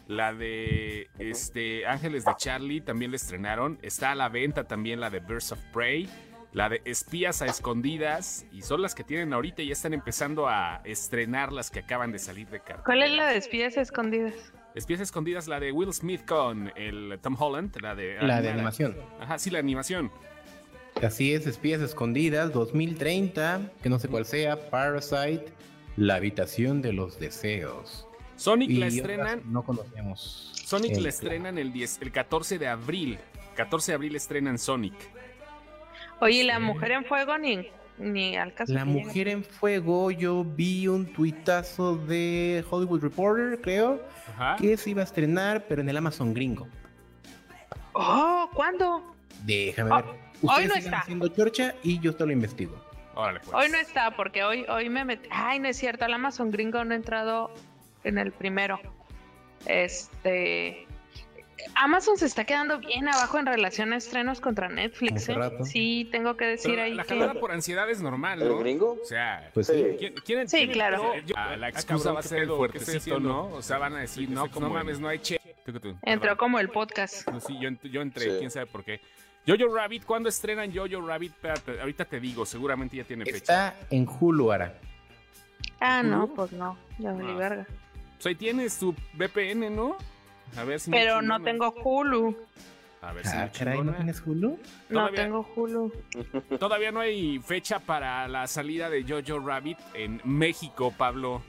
la 0.09 0.33
de 0.33 1.09
este 1.19 1.87
Ángeles 1.87 2.25
de 2.25 2.33
Charlie 2.37 2.81
también 2.81 3.11
la 3.11 3.17
estrenaron. 3.17 3.79
Está 3.83 4.13
a 4.13 4.15
la 4.15 4.29
venta 4.29 4.65
también 4.65 5.01
la 5.01 5.11
de 5.11 5.21
Birds 5.21 5.53
of 5.53 5.59
Prey, 5.73 6.09
la 6.53 6.69
de 6.69 6.83
Espías 6.85 7.43
a 7.43 7.47
Escondidas, 7.47 8.45
y 8.53 8.63
son 8.63 8.83
las 8.83 8.95
que 8.95 9.05
tienen 9.05 9.33
ahorita 9.33 9.63
y 9.63 9.69
ya 9.69 9.73
están 9.73 9.95
empezando 9.95 10.49
a 10.49 10.83
estrenar 10.85 11.53
las 11.53 11.71
que 11.71 11.81
acaban 11.81 12.13
de 12.13 12.19
salir 12.19 12.49
de 12.49 12.59
cartelera. 12.59 12.85
¿Cuál 12.85 13.03
es 13.03 13.13
la 13.13 13.29
de 13.29 13.37
espías 13.39 13.77
escondidas? 13.77 14.53
Espías 14.75 15.01
a 15.01 15.03
Escondidas, 15.03 15.49
la 15.49 15.61
de 15.61 15.71
Will 15.71 15.93
Smith 15.93 16.25
con 16.27 16.73
el 16.77 17.19
Tom 17.23 17.37
Holland, 17.39 17.77
la 17.81 17.95
de... 17.95 18.17
La 18.23 18.41
de 18.41 18.51
animación. 18.51 18.97
Ajá, 19.21 19.39
sí, 19.39 19.51
la 19.51 19.59
animación. 19.59 20.11
Así 21.03 21.33
es, 21.33 21.47
Espías 21.47 21.81
Escondidas 21.81 22.53
2030, 22.53 23.73
que 23.83 23.89
no 23.89 23.99
sé 23.99 24.09
cuál 24.09 24.25
sea, 24.25 24.71
Parasite, 24.71 25.47
La 25.97 26.17
Habitación 26.17 26.81
de 26.81 26.93
los 26.93 27.19
Deseos. 27.19 28.07
Sonic 28.43 28.71
Y 28.71 28.75
la 28.79 28.87
estrenan 28.89 29.43
No 29.47 29.63
conocemos. 29.63 30.53
Sonic 30.67 30.93
El- 30.97 31.03
la 31.05 31.09
estrenan 31.11 31.59
el, 31.59 31.73
10, 31.73 31.99
el 32.03 32.13
14 32.13 32.59
de 32.59 32.69
abril. 32.69 33.19
14 33.57 33.93
de 33.93 33.97
abril 33.97 34.17
estrenan 34.17 34.59
Sonic. 34.59 34.95
Oye, 36.21 36.41
¿y 36.41 36.43
la 36.45 36.59
mujer 36.59 36.93
en 36.93 37.05
fuego 37.05 37.37
ni, 37.39 37.69
ni 37.99 38.37
al 38.37 38.55
caso. 38.55 38.73
La? 38.73 38.85
Mujer 38.85 39.29
en 39.29 39.45
Fuego, 39.45 40.11
yo 40.11 40.45
vi 40.45 40.87
un 40.89 41.07
tuitazo 41.13 41.97
de 41.97 42.65
Hollywood 42.71 43.01
Reporter, 43.03 43.61
creo, 43.61 44.01
Ajá. 44.35 44.57
que 44.57 44.77
se 44.77 44.91
iba 44.91 45.03
a 45.03 45.05
estrenar, 45.05 45.65
pero 45.69 45.83
en 45.83 45.89
el 45.89 45.97
Amazon 45.97 46.33
gringo. 46.33 46.69
Oh, 47.93 48.49
¿cuándo? 48.55 49.15
Déjame 49.45 49.91
Oh, 49.91 49.97
ver. 49.97 50.05
hoy 50.07 50.15
Ustedes 50.43 50.69
no 50.69 50.75
sigan 50.75 50.79
está. 50.85 50.99
haciendo 51.01 51.29
chorcha 51.29 51.75
y 51.83 51.99
yo 52.01 52.15
te 52.15 52.25
lo 52.25 52.33
investigo. 52.33 52.77
Órale, 53.15 53.41
pues. 53.41 53.53
Hoy 53.55 53.69
no 53.71 53.79
está, 53.79 54.13
porque 54.17 54.43
hoy, 54.45 54.65
hoy 54.69 54.89
me 54.89 55.05
metí. 55.05 55.29
Ay, 55.31 55.59
no 55.59 55.69
es 55.69 55.77
cierto, 55.77 56.05
el 56.07 56.15
Amazon 56.15 56.51
Gringo 56.51 56.83
no 56.85 56.93
ha 56.93 56.97
entrado 56.97 57.53
en 58.05 58.19
el 58.19 58.33
primero. 58.33 58.81
Este. 59.67 60.87
Amazon 61.77 62.17
se 62.17 62.27
está 62.27 62.45
quedando 62.45 62.79
bien 62.81 63.07
abajo 63.09 63.39
en 63.39 63.47
relación 63.47 63.93
a 63.93 63.97
estrenos 63.97 64.41
contra 64.41 64.69
Netflix, 64.69 65.29
¿eh? 65.29 65.37
Sí, 65.65 66.09
tengo 66.11 66.37
que 66.37 66.45
decir 66.45 66.73
Pero 66.73 66.83
ahí 66.83 66.95
la 66.95 67.05
que. 67.05 67.39
por 67.39 67.53
ansiedad 67.53 67.89
es 67.89 68.01
normal, 68.03 68.43
¿El 68.43 68.49
¿no? 68.49 68.59
gringo? 68.59 68.99
O 69.01 69.05
sea, 69.05 69.49
Pues 69.55 69.69
Sí. 69.69 69.75
sí. 69.75 69.97
¿quién- 69.99 70.15
quién 70.27 70.49
Sí, 70.49 70.67
claro. 70.69 71.15
Yo- 71.25 71.37
ah, 71.39 71.57
la 71.57 71.69
excusa 71.69 72.11
va 72.13 72.19
a 72.19 72.23
¿qué 72.23 72.29
ser 72.29 72.39
el 72.41 72.49
fuertecito? 72.49 73.21
¿no? 73.21 73.47
O 73.49 73.63
sea, 73.63 73.79
van 73.79 73.95
a 73.95 74.01
decir, 74.01 74.25
Estoy 74.25 74.35
no, 74.35 74.49
pues 74.49 74.61
no 74.61 74.71
mames, 74.71 74.99
no 74.99 75.07
hay 75.07 75.21
che. 75.21 75.41
Entró 76.03 76.37
como 76.37 76.59
el 76.59 76.69
podcast. 76.69 77.29
No, 77.29 77.39
sí, 77.39 77.57
yo, 77.61 77.69
ent- 77.71 77.89
yo 77.89 78.03
entré, 78.03 78.25
Sí. 78.25 78.37
quién 78.41 78.51
sabe 78.51 78.67
por 78.67 78.83
qué. 78.83 79.01
Jojo 79.47 79.73
Rabbit, 79.73 80.05
¿cuándo 80.05 80.29
estrenan 80.29 80.75
Jojo 80.75 81.07
Rabbit? 81.07 81.31
Espérate, 81.33 81.81
ahorita 81.81 82.05
te 82.07 82.19
digo, 82.19 82.45
seguramente 82.45 82.97
ya 82.97 83.05
tiene 83.05 83.25
fecha. 83.25 83.37
Está 83.69 83.75
en 83.91 84.09
Hulu 84.09 84.51
ahora. 84.51 84.75
Ah, 85.79 86.03
no, 86.03 86.27
pues 86.29 86.51
no. 86.53 86.77
Ya 86.99 87.13
valí 87.13 87.31
Ah. 87.33 87.37
verga. 87.37 87.67
Pues 88.23 88.27
ahí 88.31 88.35
tienes 88.37 88.79
tu 88.79 88.95
VPN, 89.15 89.75
¿no? 89.75 89.97
A 90.57 90.63
ver 90.63 90.79
si 90.79 90.91
me 90.93 90.99
Pero 90.99 91.23
no 91.23 91.43
tengo 91.43 91.73
Hulu. 91.73 92.37
A 93.01 93.13
ver 93.13 93.27
si 93.27 93.37
Ah, 93.37 93.47
me 93.47 93.59
caray, 93.59 93.83
¿no 93.83 93.93
tienes 93.95 94.23
Hulu? 94.25 94.61
No 94.91 95.11
tengo 95.11 95.45
Hulu. 95.57 95.93
Todavía 96.61 96.93
no 96.93 97.01
hay 97.01 97.41
fecha 97.41 97.81
para 97.81 98.29
la 98.29 98.47
salida 98.47 98.89
de 98.89 99.03
Jojo 99.03 99.45
Rabbit 99.45 99.77
en 99.95 100.21
México, 100.23 100.95
Pablo. 100.97 101.43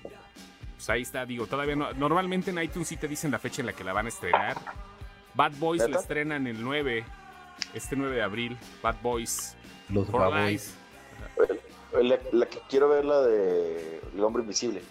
Pues 0.76 0.90
ahí 0.90 1.04
está, 1.04 1.28
digo, 1.28 1.46
todavía 1.46 1.76
no. 1.76 1.94
Normalmente 1.94 2.50
en 2.50 2.58
iTunes 2.58 2.88
sí 2.88 2.98
te 2.98 3.08
dicen 3.08 3.30
la 3.30 3.38
fecha 3.38 3.62
en 3.62 3.68
la 3.68 3.74
que 3.74 3.84
la 3.84 3.94
van 3.94 4.08
a 4.08 4.10
estrenar. 4.10 4.58
Bad 5.36 5.52
Boys 5.60 5.88
la 5.88 6.00
estrenan 6.00 6.48
el 6.48 6.64
9, 6.64 7.06
este 7.76 7.96
9 7.96 8.16
de 8.16 8.24
abril. 8.24 8.58
Bad 8.82 8.96
Boys. 9.04 9.56
Los 9.90 10.08
For 10.10 10.22
Baboys. 10.22 10.74
La, 12.02 12.18
la 12.32 12.46
que 12.48 12.58
quiero 12.68 12.90
ver 12.90 13.06
la 13.06 13.22
de 13.22 14.02
El 14.16 14.24
Hombre 14.24 14.42
Invisible. 14.42 14.82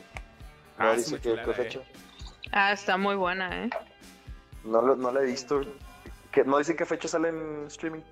No 0.82 0.88
Ah, 0.88 0.94
es 0.94 1.10
dice 1.10 1.20
que 1.20 1.32
eh. 1.34 1.80
Ah, 2.50 2.72
está 2.72 2.96
muy 2.96 3.14
buena, 3.14 3.64
¿eh? 3.64 3.70
No, 4.64 4.82
lo- 4.82 4.96
no 4.96 5.12
la 5.12 5.20
he 5.20 5.26
visto. 5.26 5.60
¿Qué- 6.32 6.44
¿No 6.44 6.58
dicen 6.58 6.76
qué 6.76 6.84
fecha 6.86 7.08
sale 7.08 7.28
en 7.28 7.66
streaming? 7.66 8.02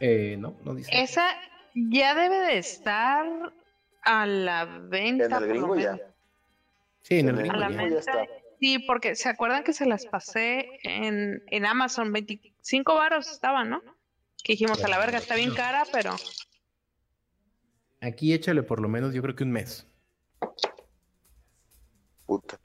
Eh, 0.00 0.36
no, 0.38 0.54
no 0.64 0.74
dice. 0.74 0.90
Esa 0.92 1.26
ya 1.74 2.14
debe 2.14 2.38
de 2.40 2.58
estar 2.58 3.26
a 4.02 4.26
la 4.26 4.64
venta. 4.66 5.24
En 5.24 5.32
el 5.32 5.38
por 5.38 5.40
lo 5.42 5.46
gringo 5.48 5.76
ya. 5.76 5.98
Sí, 7.02 7.18
en 7.20 7.28
el 7.30 7.34
en 7.40 7.46
el 7.46 7.50
gringo 7.50 7.64
A 7.64 7.68
la 7.68 7.88
ya. 7.88 7.98
está. 7.98 8.26
Sí, 8.60 8.78
porque 8.80 9.16
se 9.16 9.28
acuerdan 9.28 9.64
que 9.64 9.72
se 9.72 9.84
las 9.86 10.06
pasé 10.06 10.78
en, 10.82 11.42
en 11.48 11.66
Amazon, 11.66 12.12
25 12.12 12.94
varos 12.94 13.30
estaba, 13.30 13.64
¿no? 13.64 13.82
Que 14.42 14.52
dijimos 14.54 14.82
a 14.82 14.88
la 14.88 14.98
verga, 14.98 15.18
está 15.18 15.34
bien 15.34 15.54
cara, 15.54 15.84
pero 15.92 16.14
Aquí 18.00 18.32
échale 18.32 18.62
por 18.62 18.80
lo 18.80 18.88
menos, 18.88 19.14
yo 19.14 19.22
creo 19.22 19.34
que 19.34 19.44
un 19.44 19.52
mes. 19.52 19.86
Puta. 22.26 22.58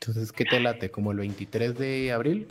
Entonces, 0.00 0.32
¿qué 0.32 0.44
te 0.44 0.60
late? 0.60 0.90
¿Como 0.90 1.12
el 1.12 1.18
23 1.18 1.76
de 1.76 2.12
abril? 2.12 2.48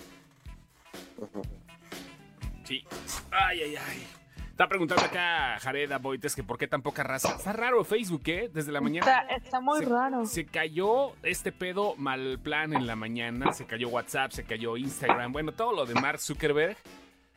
Sí. 2.66 2.84
Ay, 3.32 3.62
ay, 3.62 3.76
ay. 3.78 4.08
Está 4.52 4.70
preguntando 4.70 5.04
acá 5.04 5.58
Jared 5.60 5.92
Aboites 5.92 6.34
que 6.34 6.42
por 6.44 6.58
qué 6.58 6.68
tan 6.68 6.82
poca 6.82 7.04
raza. 7.04 7.36
Está 7.36 7.52
raro 7.52 7.84
Facebook, 7.84 8.24
¿eh? 8.28 8.50
Desde 8.54 8.72
la 8.72 8.80
mañana. 8.80 9.06
está, 9.24 9.36
está 9.36 9.60
muy 9.60 9.80
se, 9.80 9.86
raro. 9.86 10.26
Se 10.26 10.46
cayó 10.46 11.14
este 11.24 11.52
pedo 11.52 11.96
mal 11.98 12.40
plan 12.42 12.74
en 12.74 12.88
la 12.88 12.96
mañana. 12.96 13.52
Se 13.52 13.66
cayó 13.66 13.90
WhatsApp, 13.90 14.32
se 14.32 14.46
cayó 14.46 14.78
Instagram. 14.78 15.34
Bueno, 15.34 15.52
todo 15.52 15.74
lo 15.74 15.86
de 15.86 15.94
Mark 15.96 16.20
Zuckerberg 16.20 16.78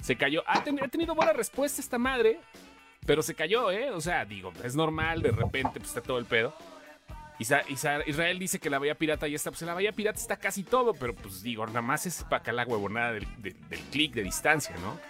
se 0.00 0.14
cayó. 0.16 0.42
Ha, 0.46 0.62
ten- 0.62 0.82
ha 0.82 0.86
tenido 0.88 1.14
buena 1.16 1.32
respuesta 1.32 1.80
esta 1.80 1.98
madre, 1.98 2.38
pero 3.08 3.22
se 3.22 3.34
cayó, 3.34 3.70
¿eh? 3.70 3.90
O 3.90 4.02
sea, 4.02 4.26
digo, 4.26 4.52
es 4.62 4.76
normal, 4.76 5.22
de 5.22 5.30
repente 5.30 5.80
pues, 5.80 5.88
está 5.88 6.02
todo 6.02 6.18
el 6.18 6.26
pedo. 6.26 6.54
Israel 7.38 8.38
dice 8.38 8.58
que 8.58 8.68
la 8.68 8.78
Bahía 8.78 8.96
Pirata 8.96 9.26
ya 9.26 9.36
está. 9.36 9.50
Pues 9.50 9.62
en 9.62 9.68
la 9.68 9.72
Bahía 9.72 9.92
Pirata 9.92 10.18
está 10.18 10.36
casi 10.36 10.62
todo, 10.62 10.92
pero 10.92 11.14
pues 11.14 11.42
digo, 11.42 11.66
nada 11.66 11.80
más 11.80 12.04
es 12.04 12.22
para 12.24 12.42
acá 12.42 12.52
la 12.52 12.66
huevonada 12.66 13.12
del, 13.12 13.26
del, 13.40 13.56
del 13.70 13.80
clic 13.90 14.12
de 14.12 14.24
distancia, 14.24 14.76
¿no? 14.82 15.00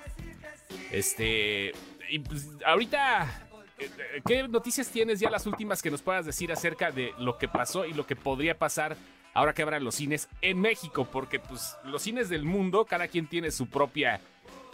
Este. 0.92 1.72
Y 2.08 2.20
pues 2.20 2.48
ahorita. 2.64 3.48
eh, 3.80 3.90
eh, 4.14 4.22
¿Qué 4.24 4.46
noticias 4.46 4.88
tienes 4.90 5.18
ya 5.18 5.28
las 5.28 5.46
últimas 5.46 5.82
que 5.82 5.90
nos 5.90 6.00
puedas 6.00 6.24
decir 6.24 6.52
acerca 6.52 6.92
de 6.92 7.12
lo 7.18 7.36
que 7.36 7.48
pasó 7.48 7.84
y 7.84 7.94
lo 7.94 8.06
que 8.06 8.14
podría 8.14 8.56
pasar 8.56 8.96
ahora 9.34 9.54
que 9.54 9.62
abran 9.62 9.82
los 9.82 9.96
cines 9.96 10.28
en 10.40 10.60
México? 10.60 11.08
Porque 11.10 11.40
pues 11.40 11.76
los 11.82 12.00
cines 12.00 12.28
del 12.28 12.44
mundo, 12.44 12.84
cada 12.84 13.08
quien 13.08 13.26
tiene 13.26 13.50
su 13.50 13.66
propia 13.66 14.20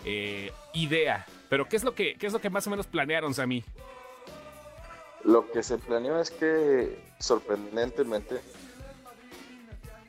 eh, 0.05 0.53
idea. 0.73 1.27
Pero 1.49 1.69
¿qué 1.69 1.77
es 1.77 1.85
lo 1.85 1.95
que 1.95 2.17
qué 2.17 2.27
es 2.27 2.33
lo 2.33 2.41
que 2.41 2.51
más 2.51 2.67
o 2.67 2.71
menos 2.71 2.87
planearon, 2.87 3.35
Sammy? 3.35 3.65
Lo 5.25 5.51
que 5.51 5.63
se 5.63 5.79
planeó 5.79 6.21
es 6.21 6.31
que, 6.31 7.03
sorprendentemente, 7.19 8.41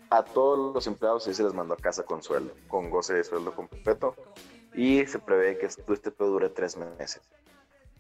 a 0.10 0.23
todos 0.23 0.73
los 0.73 0.88
empleados 0.88 1.23
se 1.23 1.43
les 1.43 1.53
mandó 1.53 1.73
a 1.73 1.77
casa 1.77 2.03
con 2.03 2.21
sueldo, 2.21 2.53
con 2.67 2.89
goce 2.89 3.13
de 3.13 3.23
sueldo 3.23 3.55
completo, 3.55 4.15
y 4.73 5.05
se 5.05 5.19
prevé 5.19 5.58
que 5.58 5.67
este 5.67 6.12
pedo 6.12 6.31
dure 6.31 6.49
tres 6.49 6.75
meses. 6.75 7.21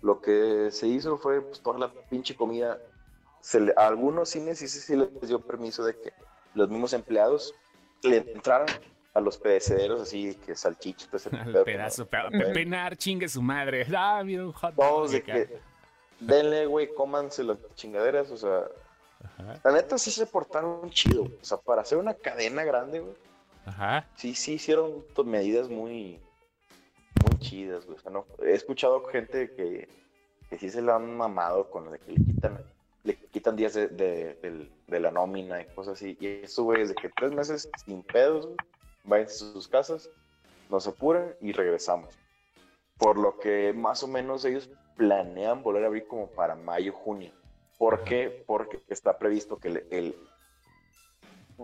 Lo 0.01 0.21
que 0.21 0.69
se 0.71 0.87
hizo 0.87 1.17
fue 1.17 1.41
pues, 1.41 1.61
toda 1.61 1.79
la 1.79 1.91
pinche 2.09 2.35
comida. 2.35 2.79
A 3.77 3.87
algunos 3.87 4.29
cines 4.29 4.59
sí, 4.59 4.67
sí, 4.67 4.79
sí 4.79 4.95
les 4.95 5.27
dio 5.27 5.39
permiso 5.39 5.85
de 5.85 5.95
que 5.95 6.11
los 6.53 6.69
mismos 6.69 6.93
empleados 6.93 7.53
le 8.01 8.17
entraran 8.17 8.67
a 9.15 9.21
los 9.21 9.37
pedacederos 9.37 10.01
así 10.01 10.35
que 10.45 10.51
Al 11.31 11.51
pedo, 11.51 11.63
pedazo, 11.63 12.03
¿no? 12.03 12.09
pe- 12.09 12.37
pepenar, 12.37 12.95
chingue 12.97 13.27
su 13.27 13.41
madre. 13.41 13.87
Ah, 13.97 14.21
mira 14.23 14.45
un 14.45 14.51
hot 14.51 14.75
Todos 14.75 15.11
dog 15.11 15.11
de 15.11 15.23
que 15.23 15.59
denle, 16.19 16.65
güey, 16.65 16.93
cómanse 16.93 17.43
las 17.43 17.57
chingaderas, 17.75 18.29
o 18.29 18.37
sea, 18.37 18.65
Ajá, 19.23 19.59
la 19.63 19.71
neta 19.71 19.97
sí 19.97 20.11
se 20.11 20.25
portaron 20.25 20.89
chido, 20.89 21.23
o 21.23 21.43
sea, 21.45 21.57
para 21.57 21.81
hacer 21.81 21.97
una 21.97 22.13
cadena 22.13 22.63
grande, 22.63 22.99
güey, 22.99 23.13
ajá. 23.65 24.07
sí, 24.15 24.35
sí 24.35 24.53
hicieron 24.53 25.03
medidas 25.25 25.69
muy, 25.69 26.19
muy 27.23 27.39
chidas, 27.39 27.85
güey, 27.85 27.97
o 27.97 28.01
sea, 28.01 28.11
no, 28.11 28.25
he 28.45 28.51
escuchado 28.51 29.03
gente 29.05 29.51
que, 29.55 29.87
que 30.49 30.57
sí 30.59 30.69
se 30.69 30.81
la 30.81 30.95
han 30.95 31.15
mamado 31.17 31.69
con 31.69 31.85
lo 31.85 31.91
de 31.91 31.99
que 31.99 32.11
le 32.11 32.23
quitan, 32.25 32.59
le 33.03 33.15
quitan 33.15 33.55
días 33.55 33.73
de, 33.73 33.87
de, 33.87 34.99
la 34.99 35.11
nómina 35.11 35.61
y 35.61 35.65
cosas 35.73 35.93
así, 35.93 36.17
y 36.19 36.27
eso, 36.27 36.63
güey, 36.63 36.81
es 36.81 36.89
de 36.89 36.95
que 36.95 37.09
tres 37.09 37.31
meses 37.31 37.69
sin 37.85 38.03
pedos, 38.03 38.45
güey, 38.45 38.57
vayan 39.05 39.27
a 39.27 39.29
sus 39.29 39.67
casas, 39.67 40.09
nos 40.69 40.87
apuran 40.87 41.35
y 41.41 41.51
regresamos. 41.51 42.13
Por 42.97 43.17
lo 43.17 43.37
que 43.39 43.73
más 43.73 44.03
o 44.03 44.07
menos 44.07 44.45
ellos 44.45 44.69
planean 44.95 45.61
volver 45.63 45.83
a 45.83 45.87
abrir 45.87 46.07
como 46.07 46.27
para 46.27 46.55
mayo, 46.55 46.93
junio. 46.93 47.31
¿Por 47.77 48.03
qué? 48.05 48.43
Porque 48.47 48.81
está 48.87 49.17
previsto 49.17 49.57
que 49.57 49.67
el, 49.67 49.87
el- 49.91 50.15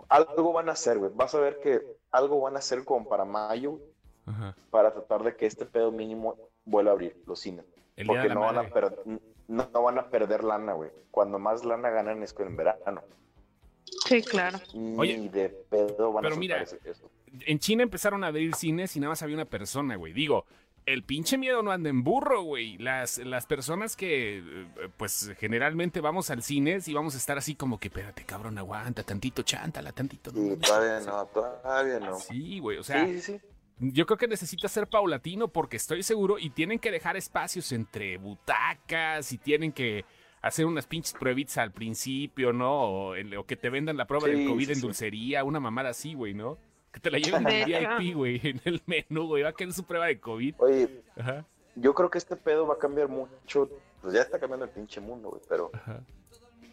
algo 0.10 0.54
van 0.54 0.70
a 0.70 0.74
hacer, 0.74 0.98
güey. 0.98 1.12
Vas 1.14 1.34
a 1.36 1.40
ver 1.40 1.60
que 1.60 1.82
algo 2.12 2.42
van 2.42 2.56
a 2.56 2.60
hacer 2.60 2.84
como 2.84 3.08
para 3.08 3.26
mayo 3.26 3.80
ajá. 4.26 4.56
para 4.70 4.94
tratar 4.94 5.24
de 5.24 5.36
que 5.36 5.46
este 5.46 5.66
pedo 5.66 5.92
mínimo 5.92 6.38
vuelva 6.66 6.92
a 6.92 6.94
abrir 6.94 7.22
los 7.26 7.40
cines. 7.40 7.66
El 7.96 8.08
Porque 8.08 8.30
no 8.30 8.42
van, 8.42 8.58
a 8.58 8.64
no, 9.06 9.20
no 9.72 9.82
van 9.84 10.00
a 10.00 10.10
perder 10.10 10.44
lana, 10.44 10.74
güey. 10.74 10.92
Cuando 11.12 11.40
más 11.40 11.64
lana 11.66 11.90
ganan 11.90 12.24
es 12.24 12.34
con 12.34 12.48
en 12.48 12.56
verano. 12.56 13.04
Sí, 14.06 14.22
claro. 14.22 14.60
Ni 14.74 14.98
Oye, 15.00 15.30
de 15.30 15.50
pedo 15.50 16.14
van 16.14 16.24
pero 16.24 16.36
a 16.36 16.38
mira, 16.40 16.62
eso. 16.62 17.10
En 17.42 17.60
China 17.60 17.84
empezaron 17.84 18.24
a 18.24 18.28
abrir 18.28 18.56
cines 18.56 18.96
y 18.96 19.00
nada 19.00 19.12
más 19.12 19.22
había 19.24 19.36
una 19.36 19.46
persona, 19.46 19.96
güey. 19.96 20.14
Digo, 20.14 20.46
el 20.86 21.04
pinche 21.04 21.38
miedo 21.38 21.62
no 21.62 21.72
anda 21.72 21.90
en 21.90 22.04
burro, 22.04 22.44
güey. 22.44 22.78
Las, 22.78 23.20
las 23.20 23.46
personas 23.46 23.96
que, 23.96 24.40
eh, 24.40 24.90
pues, 24.98 25.32
generalmente 25.40 26.02
vamos 26.02 26.30
al 26.30 26.44
cine 26.44 26.80
y 26.86 26.94
vamos 26.94 27.16
a 27.16 27.18
estar 27.18 27.38
así 27.38 27.56
como 27.56 27.80
que, 27.80 27.88
espérate, 27.88 28.26
cabrón, 28.26 28.58
aguanta, 28.58 29.04
tantito, 29.04 29.44
chántala, 29.44 29.92
tantito. 29.92 30.32
no 30.32 30.42
mames". 30.42 30.60
todavía 30.60 31.00
no, 31.06 31.26
todavía 31.28 32.00
no. 32.00 32.20
Sí, 32.20 32.60
güey, 32.60 32.78
o 32.78 32.84
sea, 32.84 33.06
sí, 33.06 33.22
sí. 33.22 33.40
yo 33.80 34.06
creo 34.06 34.18
que 34.18 34.28
necesita 34.28 34.68
ser 34.68 34.88
paulatino 34.88 35.48
porque 35.50 35.78
estoy 35.78 36.04
seguro 36.04 36.40
y 36.40 36.50
tienen 36.50 36.80
que 36.80 36.92
dejar 36.92 37.16
espacios 37.16 37.72
entre 37.72 38.18
butacas 38.18 39.32
y 39.32 39.38
tienen 39.38 39.72
que 39.72 40.06
hacer 40.42 40.66
unas 40.66 40.88
pinches 40.88 41.14
pruebitas 41.14 41.60
al 41.60 41.72
principio, 41.72 42.52
¿no? 42.52 43.12
O, 43.12 43.14
que 43.46 43.56
te 43.56 43.70
vendan 43.70 43.98
la 43.98 44.08
prueba 44.08 44.28
del 44.28 44.48
COVID 44.48 44.66
sí, 44.66 44.74
en 44.74 44.82
dulcería, 44.82 45.44
una 45.44 45.60
mamada 45.60 45.90
así, 45.90 46.16
güey, 46.16 46.34
¿no? 46.34 46.58
Que 46.92 47.00
te 47.00 47.10
la 47.12 47.18
lleven 47.20 47.48
en 47.48 47.70
De. 47.70 47.98
VIP, 48.00 48.16
güey, 48.16 48.40
en 48.44 48.62
el 48.66 48.82
menú, 48.86 49.28
güey. 49.28 49.44
Va 49.44 49.50
a 49.50 49.54
querer 49.54 49.74
su 49.74 49.84
prueba 49.84 50.08
de 50.08 50.20
COVID. 50.20 50.56
Oye, 50.60 51.02
Ajá, 51.18 51.46
yo 51.76 51.94
creo 51.94 52.10
que 52.10 52.18
este 52.18 52.36
pedo 52.36 52.68
va 52.68 52.74
a 52.76 52.78
cambiar 52.80 53.08
mucho. 53.08 53.70
Pues 54.02 54.14
ya 54.14 54.22
está 54.22 54.40
cambiando 54.40 54.66
el 54.66 54.72
pinche 54.72 55.00
mundo, 55.00 55.30
güey. 55.30 55.42
Pero 55.48 55.70
ajá. 55.74 56.02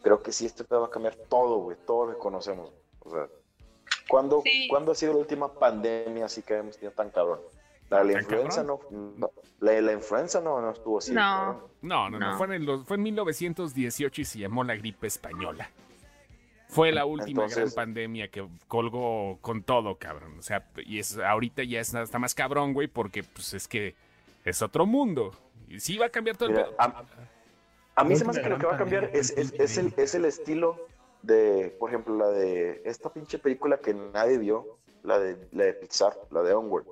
creo 0.03 0.23
que 0.23 0.33
sí, 0.33 0.47
este 0.47 0.65
pedo 0.65 0.81
va 0.81 0.87
a 0.87 0.91
cambiar 0.91 1.15
todo, 1.29 1.59
güey. 1.59 1.77
Todo 1.87 2.07
lo 2.07 2.13
que 2.15 2.19
conocemos. 2.19 2.73
O 3.01 3.11
sea, 3.11 3.29
¿cuándo, 4.09 4.43
Sí. 4.45 4.67
¿cuándo 4.69 4.93
ha 4.93 4.95
sido 4.95 5.13
la 5.13 5.19
última 5.21 5.53
pandemia 5.53 6.25
así 6.25 6.43
que 6.43 6.55
hemos 6.57 6.77
tenido 6.77 6.93
tan 6.93 7.11
cabrón? 7.11 7.41
La, 7.91 8.03
la 8.05 8.13
¿Tan 8.15 8.23
influenza 8.23 8.63
no, 8.65 8.81
no- 8.91 9.31
la, 9.61 9.81
la 9.81 9.93
influenza 9.93 10.41
no, 10.41 10.61
no 10.61 10.71
estuvo 10.73 10.99
así. 10.99 11.13
No. 11.13 11.69
No, 11.81 12.11
no, 12.11 12.19
no, 12.19 12.33
No. 12.33 12.37
Fue, 12.39 12.47
en 12.47 12.53
el 12.55 12.85
fue 12.85 12.97
en 12.97 13.03
1918 13.05 14.21
y 14.21 14.25
se 14.25 14.39
llamó 14.41 14.63
la 14.65 14.75
gripe 14.75 15.07
española. 15.07 15.71
Fue 16.69 16.93
la 16.93 17.07
última 17.07 17.43
gran 17.43 17.51
Entonces- 17.51 17.75
pandemia 17.75 18.29
que 18.29 18.47
colgó 18.67 19.39
con 19.41 19.63
todo, 19.63 19.97
cabrón. 19.97 20.39
O 20.39 20.43
sea, 20.43 20.69
y 20.85 20.99
es 20.99 21.19
ahorita 21.19 21.63
ya 21.65 21.81
es- 21.81 21.95
está 21.95 22.19
más 22.19 22.35
cabrón, 22.35 22.75
güey, 22.75 22.89
porque 22.89 23.23
pues 23.25 23.55
es 23.55 23.67
que 23.67 23.95
es 24.45 24.61
otro 24.63 24.85
mundo. 24.87 25.33
Y 25.69 25.81
sí 25.81 25.97
va 25.99 26.07
a 26.07 26.11
cambiar 26.11 26.37
todo 26.37 26.51
el 26.51 26.55
Mira, 26.57 26.69
a, 26.79 27.05
a 27.97 28.05
mí 28.05 28.17
se 28.17 28.25
me 28.25 28.31
hace 28.31 28.43
que 28.43 28.49
lo 28.51 28.59
que 28.59 28.67
va 28.67 28.75
a 28.75 28.79
cambiar 28.79 29.05
gran 29.09 29.17
es, 29.17 29.31
es, 29.37 29.53
es 29.59 29.79
el, 29.79 29.93
es 29.97 30.15
el 30.15 30.25
estilo 30.27 30.77
de, 31.23 31.75
por 31.79 31.91
ejemplo, 31.91 32.17
la 32.17 32.29
de 32.29 32.83
esta 32.85 33.13
pinche 33.13 33.39
película 33.39 33.79
que 33.79 33.93
nadie 33.95 34.39
vio, 34.39 34.79
la 35.03 35.19
de, 35.19 35.37
la 35.53 35.65
de 35.65 35.73
Pixar, 35.75 36.13
la 36.31 36.43
de 36.43 36.53
Onward. 36.55 36.85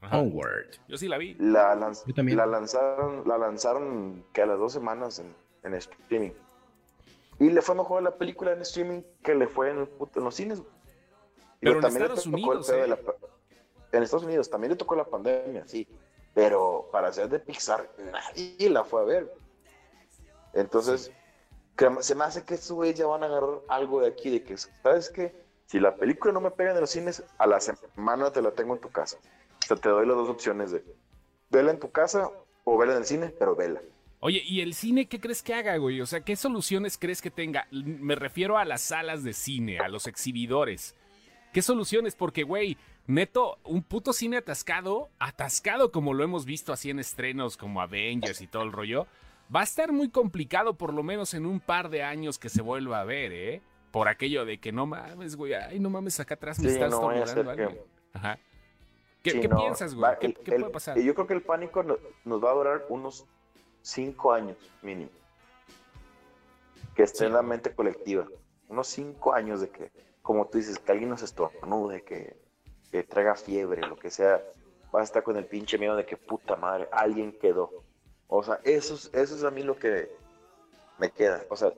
Ajá. 0.00 0.18
Onward. 0.20 0.66
Yo 0.88 0.96
sí 0.96 1.06
la 1.08 1.18
vi. 1.18 1.34
La, 1.38 1.74
lanz- 1.76 2.04
Yo 2.06 2.14
también. 2.14 2.38
la 2.38 2.46
lanzaron, 2.46 3.22
la 3.26 3.36
lanzaron 3.38 4.24
que 4.32 4.42
a 4.42 4.46
las 4.46 4.58
dos 4.58 4.72
semanas 4.72 5.18
en, 5.18 5.34
en 5.64 5.74
streaming. 5.74 6.30
Y 7.38 7.50
le 7.50 7.62
fue 7.62 7.74
mejor 7.74 8.02
la 8.02 8.16
película 8.16 8.52
en 8.52 8.60
streaming 8.62 9.02
que 9.22 9.34
le 9.34 9.46
fue 9.46 9.70
en, 9.70 9.78
el 9.78 9.88
puto- 9.88 10.18
en 10.18 10.24
los 10.24 10.34
cines. 10.34 10.60
Pero 11.60 11.74
Digo, 11.74 11.74
en 11.76 11.80
también 11.80 12.02
le 12.02 12.14
Estados 12.14 12.24
tocó 12.24 12.36
el 12.36 12.58
Unidos, 12.58 12.70
¿eh? 12.70 12.86
la 12.86 12.98
en 13.92 14.02
Estados 14.02 14.24
Unidos 14.24 14.50
también 14.50 14.70
le 14.72 14.76
tocó 14.76 14.94
la 14.96 15.04
pandemia, 15.04 15.66
sí. 15.66 15.88
Pero 16.34 16.88
para 16.92 17.12
ser 17.12 17.28
de 17.28 17.38
Pixar, 17.38 17.88
nadie 18.12 18.68
la 18.70 18.84
fue 18.84 19.00
a 19.00 19.04
ver. 19.04 19.32
Entonces, 20.52 21.10
se 22.00 22.14
me 22.14 22.24
hace 22.24 22.44
que 22.44 22.54
estos 22.54 22.72
güeyes 22.72 22.96
ya 22.98 23.06
van 23.06 23.22
a 23.22 23.26
agarrar 23.26 23.60
algo 23.68 24.00
de 24.00 24.08
aquí, 24.08 24.30
de 24.30 24.42
que, 24.42 24.56
¿sabes 24.56 25.10
qué? 25.10 25.34
Si 25.66 25.78
la 25.80 25.94
película 25.96 26.32
no 26.32 26.40
me 26.40 26.50
pega 26.50 26.72
en 26.72 26.80
los 26.80 26.90
cines, 26.90 27.22
a 27.38 27.46
la 27.46 27.60
semana 27.60 28.32
te 28.32 28.42
la 28.42 28.50
tengo 28.52 28.74
en 28.74 28.80
tu 28.80 28.90
casa. 28.90 29.18
O 29.62 29.66
sea, 29.66 29.76
te 29.76 29.88
doy 29.88 30.06
las 30.06 30.16
dos 30.16 30.28
opciones 30.28 30.70
de 30.70 30.84
vela 31.50 31.70
en 31.70 31.78
tu 31.78 31.90
casa 31.90 32.30
o 32.64 32.78
vela 32.78 32.92
en 32.92 32.98
el 32.98 33.04
cine, 33.04 33.34
pero 33.38 33.54
vela. 33.54 33.80
Oye, 34.20 34.42
¿y 34.44 34.60
el 34.62 34.74
cine 34.74 35.06
qué 35.06 35.20
crees 35.20 35.42
que 35.42 35.54
haga, 35.54 35.76
güey? 35.76 36.00
O 36.00 36.06
sea, 36.06 36.20
¿qué 36.22 36.34
soluciones 36.34 36.98
crees 36.98 37.22
que 37.22 37.30
tenga? 37.30 37.68
Me 37.70 38.16
refiero 38.16 38.58
a 38.58 38.64
las 38.64 38.80
salas 38.82 39.22
de 39.22 39.32
cine, 39.32 39.78
a 39.78 39.88
los 39.88 40.06
exhibidores. 40.08 40.96
¿Qué 41.52 41.62
soluciones? 41.62 42.16
Porque, 42.16 42.42
güey, 42.42 42.76
neto, 43.06 43.58
un 43.64 43.82
puto 43.82 44.12
cine 44.12 44.38
atascado, 44.38 45.08
atascado 45.20 45.92
como 45.92 46.14
lo 46.14 46.24
hemos 46.24 46.44
visto 46.46 46.72
así 46.72 46.90
en 46.90 46.98
estrenos 46.98 47.56
como 47.56 47.80
Avengers 47.80 48.40
y 48.40 48.48
todo 48.48 48.64
el 48.64 48.72
rollo, 48.72 49.06
va 49.54 49.60
a 49.60 49.64
estar 49.64 49.92
muy 49.92 50.10
complicado 50.10 50.74
por 50.74 50.92
lo 50.92 51.02
menos 51.04 51.32
en 51.34 51.46
un 51.46 51.60
par 51.60 51.88
de 51.88 52.02
años 52.02 52.38
que 52.38 52.48
se 52.48 52.60
vuelva 52.60 53.00
a 53.00 53.04
ver, 53.04 53.32
¿eh? 53.32 53.62
Por 53.92 54.08
aquello 54.08 54.44
de 54.44 54.58
que 54.58 54.72
no 54.72 54.84
mames, 54.86 55.36
güey, 55.36 55.54
ay, 55.54 55.78
no 55.78 55.90
mames, 55.90 56.18
acá 56.20 56.34
atrás 56.34 56.58
me 56.58 56.68
Sí, 56.68 56.74
estás 56.74 56.90
no 56.90 57.08
que- 57.08 57.80
Ajá. 58.12 58.38
¿Qué, 59.22 59.30
Sí, 59.30 59.40
qué 59.40 59.48
no, 59.48 59.56
piensas, 59.58 59.94
güey? 59.94 60.02
va- 60.02 60.18
¿Qué, 60.18 60.26
el- 60.26 60.34
qué 60.34 60.54
el- 60.54 60.60
puede 60.62 60.72
pasar? 60.72 60.98
Yo 60.98 61.14
creo 61.14 61.26
que 61.26 61.34
el 61.34 61.42
pánico 61.42 61.82
no- 61.82 61.98
nos 62.24 62.44
va 62.44 62.50
a 62.50 62.54
durar 62.54 62.86
unos 62.88 63.24
cinco 63.82 64.32
años 64.32 64.56
mínimo. 64.82 65.10
Que 66.94 67.04
esté 67.04 67.18
Sí. 67.18 67.24
en 67.26 67.32
la 67.32 67.42
mente 67.42 67.74
colectiva. 67.74 68.26
Unos 68.68 68.88
cinco 68.88 69.32
años 69.32 69.60
de 69.60 69.70
que, 69.70 69.90
como 70.22 70.46
tú 70.46 70.58
dices, 70.58 70.78
que 70.78 70.92
alguien 70.92 71.10
nos 71.10 71.22
estornude, 71.22 72.02
que, 72.02 72.36
que 72.90 73.02
traiga 73.04 73.34
fiebre, 73.34 73.86
lo 73.86 73.96
que 73.96 74.10
sea. 74.10 74.42
Vas 74.92 75.02
a 75.02 75.04
estar 75.04 75.22
con 75.22 75.36
el 75.36 75.46
pinche 75.46 75.78
miedo 75.78 75.96
de 75.96 76.06
que 76.06 76.16
puta 76.16 76.56
madre, 76.56 76.88
alguien 76.92 77.32
quedó. 77.38 77.70
O 78.26 78.42
sea, 78.42 78.60
eso 78.64 78.94
es, 78.94 79.10
eso 79.14 79.36
es 79.36 79.44
a 79.44 79.50
mí 79.50 79.62
lo 79.62 79.76
que 79.78 80.10
me 80.98 81.10
queda. 81.10 81.44
O 81.50 81.56
sea, 81.56 81.72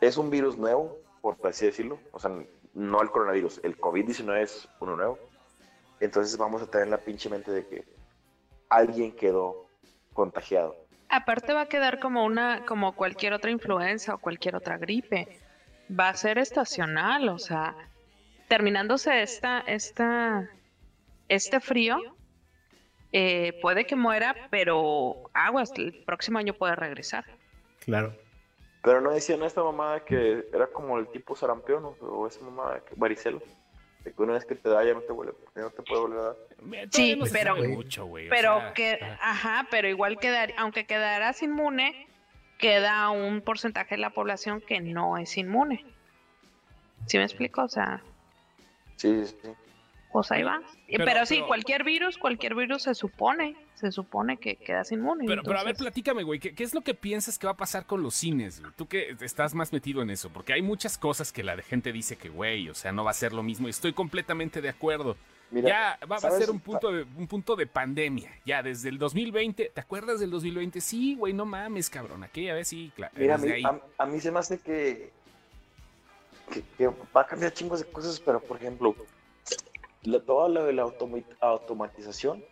es 0.00 0.16
un 0.16 0.30
virus 0.30 0.56
nuevo, 0.56 0.98
por 1.20 1.36
así 1.44 1.66
decirlo. 1.66 1.98
O 2.12 2.18
sea, 2.18 2.30
no 2.74 3.02
el 3.02 3.10
coronavirus, 3.10 3.60
el 3.62 3.78
COVID-19 3.78 4.40
es 4.42 4.68
uno 4.80 4.96
nuevo. 4.96 5.18
Entonces 6.00 6.36
vamos 6.36 6.62
a 6.62 6.66
tener 6.66 6.88
la 6.88 6.98
pinche 6.98 7.28
mente 7.28 7.52
de 7.52 7.66
que 7.66 7.84
alguien 8.68 9.14
quedó 9.14 9.66
contagiado. 10.14 10.74
Aparte 11.12 11.52
va 11.52 11.60
a 11.60 11.66
quedar 11.66 12.00
como 12.00 12.24
una, 12.24 12.64
como 12.64 12.94
cualquier 12.94 13.34
otra 13.34 13.50
influenza 13.50 14.14
o 14.14 14.18
cualquier 14.18 14.56
otra 14.56 14.78
gripe. 14.78 15.38
Va 15.90 16.08
a 16.08 16.14
ser 16.14 16.38
estacional, 16.38 17.28
o 17.28 17.38
sea, 17.38 17.76
terminándose 18.48 19.20
esta, 19.20 19.60
esta, 19.60 20.48
este 21.28 21.60
frío, 21.60 21.98
eh, 23.12 23.58
puede 23.60 23.84
que 23.84 23.94
muera, 23.94 24.48
pero 24.50 25.30
aguas, 25.34 25.72
el 25.76 26.02
próximo 26.06 26.38
año 26.38 26.54
puede 26.54 26.76
regresar. 26.76 27.26
Claro. 27.80 28.16
Pero 28.82 29.02
no 29.02 29.10
decían 29.10 29.42
esta 29.42 29.62
mamada 29.62 30.06
que 30.06 30.46
era 30.50 30.66
como 30.68 30.98
el 30.98 31.08
tipo 31.08 31.36
sarampión 31.36 31.94
o, 32.00 32.26
esa 32.26 32.40
mamada, 32.40 32.80
que, 32.80 32.94
varicela. 32.96 33.38
De 34.04 34.12
que 34.12 34.22
una 34.22 34.32
vez 34.32 34.44
que 34.44 34.54
te 34.56 34.68
da 34.68 34.84
ya 34.84 34.94
no 34.94 35.00
te 35.00 35.12
vuelve, 35.12 35.34
ya 35.54 35.62
no 35.62 35.70
te 35.70 35.82
puede 35.82 36.00
volver 36.00 36.18
a 36.18 36.22
dar. 36.22 36.36
Sí, 36.90 37.14
no 37.16 37.24
pero- 37.32 37.56
mucho, 37.56 38.06
güey, 38.06 38.26
o 38.26 38.30
Pero 38.30 38.58
sea, 38.58 38.72
que, 38.74 38.98
ajá. 39.00 39.18
ajá, 39.30 39.68
pero 39.70 39.88
igual 39.88 40.18
quedar, 40.18 40.52
aunque 40.56 40.86
quedaras 40.86 41.42
inmune, 41.42 42.08
queda 42.58 43.10
un 43.10 43.40
porcentaje 43.42 43.94
de 43.94 44.00
la 44.00 44.10
población 44.10 44.60
que 44.60 44.80
no 44.80 45.18
es 45.18 45.36
inmune. 45.36 45.84
¿Sí 47.06 47.18
me 47.18 47.24
explico? 47.24 47.62
O 47.62 47.68
sea, 47.68 48.02
Sí, 48.96 49.24
sí, 49.26 49.36
sí. 49.42 49.48
pues 50.12 50.30
ahí 50.32 50.42
va. 50.42 50.60
Pero- 50.88 51.04
Pero, 51.04 51.26
sí, 51.26 51.36
pero- 51.36 51.46
cualquier 51.48 51.84
virus, 51.84 52.18
cualquier 52.18 52.54
virus 52.54 52.82
se 52.84 52.94
supone, 52.94 53.56
se 53.82 53.92
supone 53.92 54.38
que 54.38 54.56
quedas 54.56 54.90
inmune. 54.92 55.24
Pero, 55.26 55.42
pero 55.42 55.58
a 55.58 55.64
ver, 55.64 55.76
platícame, 55.76 56.22
güey, 56.22 56.40
¿qué, 56.40 56.54
qué 56.54 56.64
es 56.64 56.72
lo 56.74 56.80
que 56.80 56.94
piensas 56.94 57.38
que 57.38 57.46
va 57.46 57.52
a 57.52 57.56
pasar 57.56 57.84
con 57.84 58.02
los 58.02 58.14
cines? 58.14 58.60
güey? 58.60 58.72
Tú 58.76 58.86
que 58.88 59.14
estás 59.20 59.54
más 59.54 59.72
metido 59.72 60.00
en 60.00 60.08
eso, 60.10 60.30
porque 60.30 60.54
hay 60.54 60.62
muchas 60.62 60.96
cosas 60.96 61.32
que 61.32 61.42
la 61.42 61.56
gente 61.62 61.92
dice 61.92 62.16
que, 62.16 62.28
güey, 62.30 62.68
o 62.70 62.74
sea, 62.74 62.92
no 62.92 63.04
va 63.04 63.10
a 63.10 63.14
ser 63.14 63.32
lo 63.34 63.42
mismo, 63.42 63.66
y 63.66 63.70
estoy 63.70 63.92
completamente 63.92 64.62
de 64.62 64.68
acuerdo. 64.70 65.16
Mira, 65.50 65.68
ya 66.00 66.06
va, 66.06 66.18
va 66.18 66.28
a 66.28 66.30
ser 66.30 66.50
un 66.50 66.60
punto, 66.60 66.90
de, 66.90 67.02
un 67.16 67.26
punto 67.26 67.56
de 67.56 67.66
pandemia, 67.66 68.30
ya 68.46 68.62
desde 68.62 68.88
el 68.88 68.96
2020, 68.96 69.70
¿te 69.74 69.80
acuerdas 69.82 70.18
del 70.18 70.30
2020? 70.30 70.80
Sí, 70.80 71.14
güey, 71.14 71.34
no 71.34 71.44
mames, 71.44 71.90
cabrón, 71.90 72.24
aquella 72.24 72.54
vez 72.54 72.68
sí, 72.68 72.90
claro, 72.96 73.12
Mira, 73.18 73.34
a 73.34 73.38
mí, 73.38 73.50
ahí. 73.50 73.62
a, 73.64 73.78
a 73.98 74.06
mí 74.06 74.18
se 74.18 74.30
me 74.30 74.38
hace 74.38 74.58
que, 74.58 75.10
que, 76.50 76.62
que 76.78 76.86
va 77.14 77.20
a 77.20 77.26
cambiar 77.26 77.52
chingos 77.52 77.80
de 77.80 77.86
cosas, 77.92 78.18
pero 78.20 78.40
por 78.40 78.56
ejemplo, 78.56 78.96
la- 80.04 80.20
toda 80.20 80.48
la, 80.48 80.72
la 80.72 80.82
automa- 80.84 81.22
automatización 81.40 82.42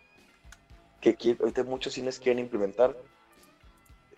que 1.01 1.35
ahorita 1.39 1.63
muchos 1.63 1.93
cines 1.93 2.19
quieren 2.19 2.39
implementar, 2.39 2.95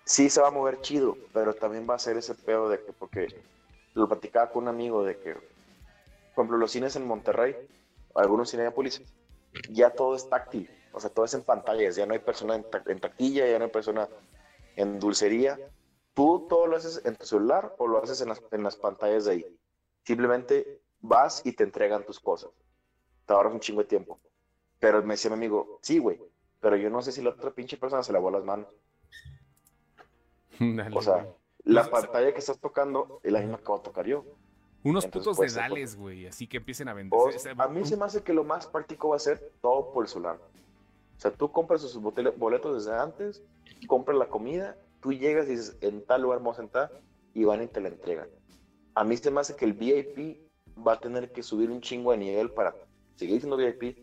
sí 0.05 0.29
se 0.29 0.41
va 0.41 0.49
a 0.49 0.51
mover 0.51 0.81
chido, 0.81 1.17
pero 1.33 1.53
también 1.53 1.87
va 1.89 1.95
a 1.95 1.99
ser 1.99 2.17
ese 2.17 2.35
pedo 2.35 2.69
de 2.69 2.83
que, 2.83 2.93
porque 2.93 3.27
lo 3.93 4.07
platicaba 4.07 4.51
con 4.51 4.63
un 4.63 4.69
amigo 4.69 5.03
de 5.03 5.17
que, 5.17 5.33
por 5.33 6.43
ejemplo, 6.43 6.57
los 6.57 6.71
cines 6.71 6.95
en 6.95 7.07
Monterrey, 7.07 7.55
algunos 8.15 8.51
Cinepolis, 8.51 9.01
ya 9.69 9.91
todo 9.91 10.15
es 10.15 10.29
táctil, 10.29 10.69
o 10.91 10.99
sea, 10.99 11.09
todo 11.09 11.25
es 11.25 11.33
en 11.33 11.43
pantallas, 11.43 11.95
ya 11.95 12.05
no 12.05 12.13
hay 12.13 12.19
persona 12.19 12.55
en 12.55 12.99
taquilla, 12.99 13.47
ya 13.47 13.57
no 13.57 13.65
hay 13.65 13.71
persona 13.71 14.09
en 14.75 14.99
dulcería, 14.99 15.57
tú 16.13 16.47
todo 16.49 16.67
lo 16.67 16.77
haces 16.77 17.01
en 17.05 17.15
tu 17.15 17.25
celular 17.25 17.75
o 17.77 17.87
lo 17.87 18.03
haces 18.03 18.21
en 18.21 18.29
las, 18.29 18.41
en 18.51 18.63
las 18.63 18.75
pantallas 18.75 19.25
de 19.25 19.31
ahí. 19.31 19.59
Simplemente 20.03 20.81
vas 20.99 21.41
y 21.45 21.53
te 21.53 21.63
entregan 21.63 22.05
tus 22.05 22.19
cosas. 22.19 22.51
Te 23.25 23.33
ahorras 23.33 23.53
un 23.53 23.59
chingo 23.59 23.81
de 23.81 23.87
tiempo. 23.87 24.19
Pero 24.79 25.01
me 25.03 25.13
decía 25.13 25.29
mi 25.29 25.37
amigo, 25.37 25.79
sí, 25.81 25.99
güey, 25.99 26.19
pero 26.63 26.77
yo 26.77 26.89
no 26.89 27.01
sé 27.01 27.11
si 27.11 27.21
la 27.21 27.31
otra 27.31 27.51
pinche 27.51 27.77
persona 27.77 28.03
se 28.03 28.13
lavó 28.13 28.31
las 28.31 28.45
manos. 28.45 28.69
Dale, 30.59 30.97
O 30.97 31.01
sea, 31.01 31.17
güey. 31.17 31.35
la 31.65 31.89
Pues, 31.89 32.03
pantalla 32.05 32.31
que 32.33 32.39
estás 32.39 32.59
tocando 32.59 33.19
es 33.21 33.31
la 33.33 33.41
misma 33.41 33.57
que 33.57 33.65
voy 33.65 33.79
a 33.79 33.83
tocar 33.83 34.07
yo. 34.07 34.25
Unos 34.85 35.05
entonces 35.05 35.11
putos 35.25 35.37
puede 35.37 35.49
ser, 35.49 35.63
dedales, 35.63 35.95
güey, 35.97 36.25
así 36.27 36.47
que 36.47 36.57
empiecen 36.57 36.87
a 36.87 36.93
vender. 36.93 37.19
A 37.57 37.67
mí 37.67 37.85
se 37.85 37.97
me 37.97 38.05
hace 38.05 38.23
que 38.23 38.33
lo 38.33 38.45
más 38.45 38.67
práctico 38.67 39.09
va 39.09 39.17
a 39.17 39.19
ser 39.19 39.51
todo 39.61 39.91
por 39.91 40.05
el 40.05 40.09
celular. 40.09 40.39
O 41.17 41.19
sea, 41.19 41.31
tú 41.31 41.51
compras 41.51 41.81
sus 41.81 41.97
boletos 42.01 42.85
desde 42.85 42.97
antes, 42.97 43.43
compras 43.87 44.17
la 44.17 44.27
comida, 44.29 44.77
tú 45.01 45.13
llegas 45.13 45.47
y 45.47 45.51
dices, 45.51 45.77
en 45.81 46.05
tal 46.05 46.21
lugar 46.23 46.39
vamos 46.39 46.57
a 46.59 46.61
sentar, 46.61 47.01
y 47.33 47.43
van 47.45 47.63
y 47.63 47.67
te 47.67 47.81
la 47.81 47.89
entregan. 47.89 48.29
a 48.95 49.03
mí 49.03 49.17
se 49.17 49.31
me 49.31 49.41
hace 49.41 49.55
que 49.55 49.65
el 49.65 49.73
VIP 49.73 50.39
va 50.85 50.93
a 50.93 50.99
tener 50.99 51.31
que 51.31 51.43
subir 51.43 51.71
un 51.71 51.81
chingo 51.81 52.11
de 52.11 52.17
nivel 52.17 52.51
para 52.51 52.75
seguir 53.15 53.39
siendo 53.41 53.57
VIP, 53.57 53.99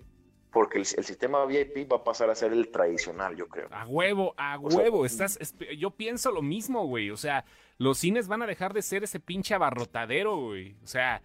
porque 0.52 0.78
el, 0.78 0.86
el 0.96 1.04
sistema 1.04 1.44
VIP 1.46 1.90
va 1.90 1.96
a 1.98 2.04
pasar 2.04 2.30
a 2.30 2.34
ser 2.34 2.52
el 2.52 2.68
tradicional, 2.70 3.36
yo 3.36 3.48
creo. 3.48 3.68
A 3.70 3.86
huevo, 3.86 4.34
a 4.36 4.58
O 4.58 4.70
sea, 4.70 4.80
huevo. 4.80 5.06
Estás, 5.06 5.38
esp- 5.40 5.76
yo 5.76 5.90
pienso 5.92 6.30
lo 6.32 6.42
mismo, 6.42 6.86
güey. 6.86 7.10
O 7.10 7.16
sea, 7.16 7.44
los 7.78 7.98
cines 7.98 8.28
van 8.28 8.42
a 8.42 8.46
dejar 8.46 8.72
de 8.74 8.82
ser 8.82 9.04
ese 9.04 9.20
pinche 9.20 9.54
abarrotadero, 9.54 10.36
güey. 10.46 10.76
O 10.82 10.86
sea, 10.86 11.22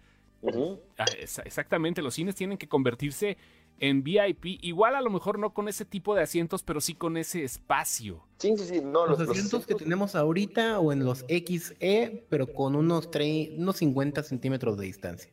ah, 0.98 1.04
es- 1.18 1.38
exactamente, 1.44 2.02
los 2.02 2.14
cines 2.14 2.34
tienen 2.34 2.56
que 2.58 2.68
convertirse 2.68 3.36
en 3.78 4.02
VIP. 4.02 4.58
Igual 4.62 4.94
a 4.96 5.00
lo 5.02 5.10
mejor 5.10 5.38
no 5.38 5.52
con 5.52 5.68
ese 5.68 5.84
tipo 5.84 6.14
de 6.14 6.22
asientos, 6.22 6.62
pero 6.62 6.80
sí 6.80 6.94
con 6.94 7.16
ese 7.16 7.44
espacio. 7.44 8.26
Sí, 8.38 8.56
sí, 8.56 8.64
sí, 8.64 8.80
no, 8.80 9.06
Los 9.06 9.18
los, 9.18 9.28
los 9.28 9.30
asientos 9.36 9.66
que 9.66 9.74
tenemos 9.74 10.14
ahorita 10.14 10.78
o 10.78 10.92
en 10.92 11.04
los 11.04 11.24
XE, 11.28 12.24
pero 12.30 12.46
con 12.52 12.74
unos, 12.76 13.10
tre- 13.10 13.54
unos 13.58 13.76
50 13.76 14.22
centímetros 14.22 14.78
de 14.78 14.86
distancia. 14.86 15.32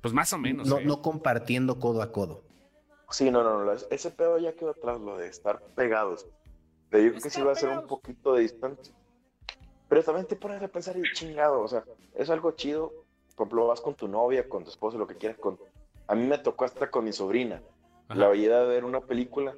Pues 0.00 0.14
más 0.14 0.32
o 0.32 0.38
menos. 0.38 0.68
No, 0.68 0.78
¿eh? 0.78 0.84
no 0.84 1.02
compartiendo 1.02 1.78
codo 1.78 2.02
a 2.02 2.12
codo. 2.12 2.42
Sí, 3.10 3.30
no, 3.30 3.42
no, 3.42 3.64
no, 3.64 3.72
ese 3.72 4.10
pedo 4.10 4.38
ya 4.38 4.54
quedó 4.54 4.70
atrás, 4.70 5.00
lo 5.00 5.18
de 5.18 5.28
estar 5.28 5.60
pegados. 5.74 6.26
Yo 6.92 6.98
creo 6.98 7.20
que 7.20 7.30
sí 7.30 7.42
va 7.42 7.52
a 7.52 7.56
ser 7.56 7.70
un 7.70 7.86
poquito 7.86 8.34
de 8.34 8.42
distancia. 8.42 8.94
Pero 9.88 10.04
también 10.04 10.26
te 10.26 10.36
pones 10.36 10.62
a 10.62 10.68
pensar 10.68 10.96
y 10.96 11.02
chingado, 11.12 11.60
o 11.60 11.68
sea, 11.68 11.84
es 12.14 12.30
algo 12.30 12.52
chido. 12.52 12.92
Por 13.34 13.46
ejemplo, 13.46 13.66
vas 13.66 13.80
con 13.80 13.94
tu 13.94 14.06
novia, 14.06 14.48
con 14.48 14.64
tu 14.64 14.70
esposo, 14.70 14.98
lo 14.98 15.06
que 15.06 15.16
quieras. 15.16 15.38
Con... 15.38 15.58
A 16.06 16.14
mí 16.14 16.26
me 16.26 16.38
tocó 16.38 16.64
hasta 16.64 16.90
con 16.90 17.04
mi 17.04 17.12
sobrina. 17.12 17.62
Ajá. 18.08 18.18
La 18.18 18.28
veía 18.28 18.60
de 18.60 18.66
ver 18.66 18.84
una 18.84 19.00
película 19.00 19.54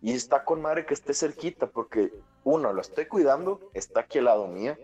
y 0.00 0.12
está 0.12 0.44
con 0.44 0.60
madre 0.60 0.84
que 0.84 0.94
esté 0.94 1.14
cerquita 1.14 1.66
porque, 1.66 2.12
uno, 2.44 2.72
lo 2.72 2.80
estoy 2.80 3.06
cuidando, 3.06 3.70
está 3.72 4.00
aquí 4.00 4.18
al 4.18 4.26
lado 4.26 4.46
mía. 4.46 4.78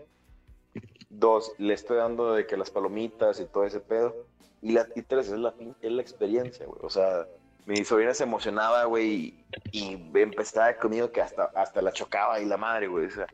Dos, 1.13 1.51
le 1.57 1.73
estoy 1.73 1.97
dando 1.97 2.33
de 2.33 2.47
que 2.47 2.55
las 2.55 2.71
palomitas 2.71 3.39
y 3.39 3.45
todo 3.45 3.65
ese 3.65 3.81
pedo. 3.81 4.15
Y, 4.61 4.71
la, 4.71 4.87
y 4.95 5.01
tres, 5.01 5.27
es 5.27 5.37
la, 5.37 5.53
es 5.81 5.91
la 5.91 6.01
experiencia, 6.01 6.65
güey. 6.65 6.79
O 6.83 6.89
sea, 6.89 7.27
mi 7.65 7.83
sobrina 7.83 8.13
se 8.13 8.23
emocionaba, 8.23 8.85
güey, 8.85 9.09
y, 9.09 9.45
y 9.71 10.11
empezaba 10.15 10.73
conmigo 10.75 11.11
que 11.11 11.21
hasta, 11.21 11.51
hasta 11.55 11.81
la 11.81 11.91
chocaba 11.91 12.39
y 12.39 12.45
la 12.45 12.57
madre, 12.57 12.87
güey. 12.87 13.07
O 13.07 13.11
sea, 13.11 13.27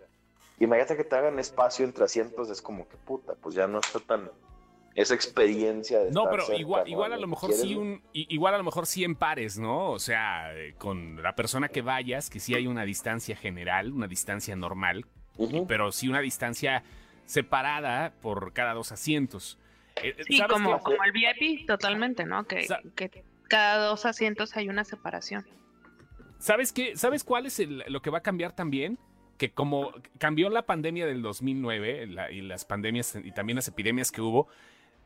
imagínate 0.60 0.98
que 0.98 1.04
te 1.04 1.16
hagan 1.16 1.38
espacio 1.38 1.86
entre 1.86 2.06
asientos, 2.06 2.50
es 2.50 2.62
como 2.62 2.88
que 2.88 2.98
puta, 2.98 3.36
pues 3.36 3.56
ya 3.56 3.68
no 3.68 3.80
está 3.80 4.00
tan 4.00 4.32
esa 4.96 5.14
experiencia 5.14 6.00
de 6.00 6.12
No, 6.12 6.22
estar 6.22 6.32
pero 6.32 6.46
cerca, 6.48 6.60
igual, 6.60 6.84
¿no? 6.86 6.90
igual 6.90 7.14
a 7.14 7.18
lo 7.18 7.28
mejor 7.28 7.52
¿Quieres, 7.52 7.68
sí 7.68 7.76
un, 7.76 8.02
igual 8.14 8.56
a 8.56 8.58
lo 8.58 8.64
mejor 8.64 8.88
sí 8.88 9.04
en 9.04 9.16
pares, 9.16 9.60
¿no? 9.60 9.92
O 9.92 10.00
sea, 10.00 10.50
con 10.80 11.22
la 11.22 11.36
persona 11.36 11.70
que 11.70 11.84
vayas, 11.84 12.32
que 12.32 12.40
sí 12.40 12.56
hay 12.56 12.66
una 12.66 12.84
distancia 12.84 13.36
general, 13.36 13.94
una 13.94 14.08
distancia 14.08 14.56
normal, 14.56 15.06
Ujú. 15.38 15.68
pero 15.68 15.92
sí 15.92 16.10
una 16.10 16.20
distancia 16.20 16.84
separada 17.28 18.14
por 18.22 18.54
cada 18.54 18.74
dos 18.74 18.92
asientos. 18.92 19.60
Eh, 20.02 20.16
eh, 20.18 20.24
Sí, 20.28 20.38
¿sabes 20.38 20.54
como, 20.54 20.80
como 20.80 21.04
el 21.04 21.12
VIP, 21.12 21.68
totalmente, 21.68 22.26
¿no? 22.26 22.46
Que, 22.48 22.66
cada 23.48 23.86
dos 23.86 24.06
asientos 24.06 24.56
hay 24.58 24.68
una 24.70 24.84
separación. 24.84 25.46
¿Sabes 26.40 26.74
qué? 26.74 26.96
¿Sabes 26.98 27.24
cuál 27.24 27.46
es 27.46 27.60
el- 27.60 27.84
lo 27.88 28.02
que 28.02 28.10
va 28.10 28.20
a 28.20 28.24
cambiar 28.24 28.54
también? 28.54 28.98
Que 29.38 29.52
como 29.52 29.92
cambió 30.18 30.50
la 30.50 30.64
pandemia 30.66 31.06
del 31.06 31.22
2009 31.22 32.08
la- 32.08 32.32
y 32.32 32.42
las 32.42 32.66
pandemias 32.66 33.16
y 33.24 33.32
también 33.32 33.56
las 33.56 33.68
epidemias 33.68 34.12
que 34.12 34.22
hubo, 34.22 34.48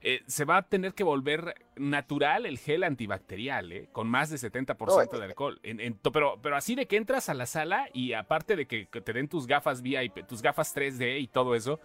eh, 0.02 0.22
se 0.26 0.46
va 0.46 0.58
a 0.58 0.62
tener 0.64 0.94
que 0.96 1.04
volver 1.04 1.54
natural 1.76 2.46
el 2.48 2.58
gel 2.58 2.84
antibacterial, 2.84 3.72
¿eh? 3.72 3.90
con 3.92 4.10
más 4.10 4.30
de 4.32 4.38
70% 4.40 5.20
de 5.20 5.26
alcohol. 5.26 5.60
En- 5.64 5.80
en 5.80 5.94
to- 5.94 6.12
pero, 6.12 6.40
pero 6.42 6.56
así 6.56 6.74
de 6.76 6.88
que 6.88 6.98
entras 6.98 7.30
a 7.30 7.34
la 7.36 7.46
sala 7.46 7.88
y 7.94 8.14
aparte 8.14 8.56
de 8.56 8.66
que 8.66 8.86
te 8.88 9.14
den 9.14 9.28
tus 9.28 9.46
gafas 9.48 9.82
VIP, 9.84 10.24
tus 10.28 10.42
gafas 10.42 10.74
3D 10.76 11.20
y 11.20 11.28
todo 11.28 11.54
eso, 11.56 11.80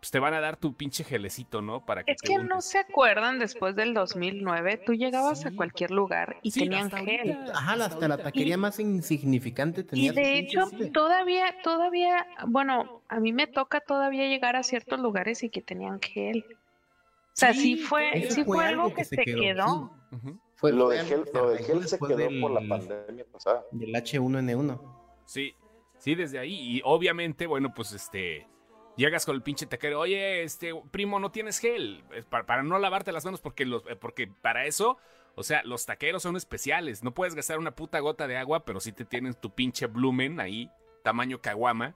pues 0.00 0.10
te 0.10 0.18
van 0.18 0.34
a 0.34 0.40
dar 0.40 0.56
tu 0.56 0.74
pinche 0.74 1.02
gelecito, 1.04 1.62
¿no? 1.62 1.84
Para 1.84 2.04
que 2.04 2.12
Es 2.12 2.18
te 2.18 2.28
que 2.28 2.38
no 2.38 2.60
se 2.60 2.78
acuerdan 2.78 3.38
después 3.38 3.74
del 3.74 3.94
2009, 3.94 4.82
tú 4.84 4.92
llegabas 4.94 5.46
a 5.46 5.52
cualquier 5.52 5.90
lugar 5.90 6.36
y 6.42 6.50
Sí, 6.50 6.60
tenían 6.60 6.86
hasta 6.86 6.98
gel. 6.98 7.32
ahorita. 7.32 7.52
Ajá, 7.58 7.84
hasta 7.84 8.08
la 8.08 8.18
taquería 8.18 8.56
más 8.58 8.78
insignificante 8.78 9.82
tenía. 9.84 10.12
Y 10.12 10.14
de 10.14 10.38
hecho, 10.38 10.66
pinche- 10.70 10.92
todavía, 10.92 11.46
todavía, 11.62 12.26
bueno, 12.46 13.02
a 13.08 13.20
mí 13.20 13.32
me 13.32 13.46
toca 13.46 13.80
todavía 13.80 14.28
llegar 14.28 14.54
a 14.56 14.62
ciertos 14.62 15.00
lugares 15.00 15.42
y 15.42 15.48
que 15.50 15.62
tenían 15.62 16.00
gel. 16.00 16.44
O 16.50 16.54
sea, 17.38 17.52
sí, 17.52 17.76
Sí, 17.76 17.76
fue, 17.76 18.28
sí 18.30 18.44
fue 18.44 18.64
algo 18.66 18.92
que, 18.94 19.04
se 19.04 19.16
quedó. 19.16 19.90
Fue- 20.54 20.72
Lo 20.72 20.88
de 20.88 21.04
gel, 21.04 21.24
lo 21.34 21.50
de 21.50 21.58
gel 21.62 21.86
se 21.86 21.98
quedó 21.98 22.16
del- 22.16 22.40
por 22.40 22.50
la 22.50 22.60
pandemia 22.66 23.24
pasada. 23.30 23.64
Del 23.72 23.94
H1N1. 23.94 24.80
Sí, 25.26 25.54
sí, 25.98 26.14
desde 26.14 26.38
ahí. 26.38 26.54
Y 26.76 26.80
obviamente, 26.84 27.46
bueno, 27.46 27.74
pues 27.74 27.92
este. 27.92 28.46
Llegas 28.96 29.26
con 29.26 29.36
el 29.36 29.42
pinche 29.42 29.66
taquero, 29.66 30.00
oye, 30.00 30.42
este, 30.42 30.72
primo, 30.90 31.20
no 31.20 31.30
tienes 31.30 31.58
gel. 31.58 32.02
Para, 32.30 32.46
para 32.46 32.62
no 32.62 32.78
lavarte 32.78 33.12
las 33.12 33.24
manos, 33.24 33.40
porque, 33.40 33.66
los, 33.66 33.84
eh, 33.88 33.96
porque 33.96 34.26
para 34.26 34.64
eso, 34.64 34.96
o 35.34 35.42
sea, 35.42 35.62
los 35.64 35.84
taqueros 35.84 36.22
son 36.22 36.34
especiales. 36.34 37.04
No 37.04 37.12
puedes 37.12 37.34
gastar 37.34 37.58
una 37.58 37.74
puta 37.74 37.98
gota 38.00 38.26
de 38.26 38.38
agua, 38.38 38.64
pero 38.64 38.80
sí 38.80 38.92
te 38.92 39.04
tienen 39.04 39.34
tu 39.34 39.54
pinche 39.54 39.86
blumen 39.86 40.40
ahí, 40.40 40.70
tamaño 41.02 41.42
caguama, 41.42 41.94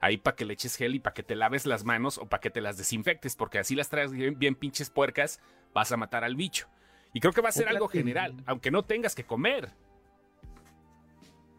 ahí 0.00 0.18
para 0.18 0.36
que 0.36 0.44
le 0.44 0.52
eches 0.52 0.76
gel 0.76 0.94
y 0.94 1.00
para 1.00 1.14
que 1.14 1.22
te 1.22 1.36
laves 1.36 1.64
las 1.64 1.84
manos 1.84 2.18
o 2.18 2.26
para 2.26 2.42
que 2.42 2.50
te 2.50 2.60
las 2.60 2.76
desinfectes, 2.76 3.34
porque 3.34 3.58
así 3.58 3.74
las 3.74 3.88
traes 3.88 4.12
bien, 4.12 4.38
bien 4.38 4.54
pinches 4.54 4.90
puercas, 4.90 5.40
vas 5.72 5.90
a 5.90 5.96
matar 5.96 6.22
al 6.22 6.36
bicho. 6.36 6.68
Y 7.14 7.20
creo 7.20 7.32
que 7.32 7.40
va 7.40 7.48
a 7.48 7.52
ser 7.52 7.68
algo 7.68 7.88
general, 7.88 8.34
aunque 8.44 8.70
no 8.70 8.84
tengas 8.84 9.14
que 9.14 9.24
comer. 9.24 9.70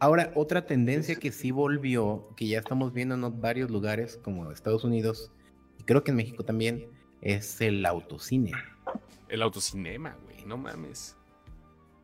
Ahora, 0.03 0.33
otra 0.35 0.65
tendencia 0.65 1.15
que 1.15 1.31
sí 1.31 1.51
volvió, 1.51 2.27
que 2.35 2.45
ya 2.45 2.59
estamos 2.59 2.91
viendo 2.91 3.15
en 3.15 3.39
varios 3.39 3.71
lugares 3.71 4.19
como 4.21 4.51
Estados 4.51 4.83
Unidos, 4.83 5.31
y 5.79 5.83
creo 5.83 6.03
que 6.03 6.11
en 6.11 6.17
México 6.17 6.43
también, 6.43 6.91
es 7.21 7.61
el 7.61 7.85
autocine. 7.85 8.51
El 9.29 9.41
autocinema, 9.41 10.17
güey, 10.25 10.43
no 10.43 10.57
mames. 10.57 11.15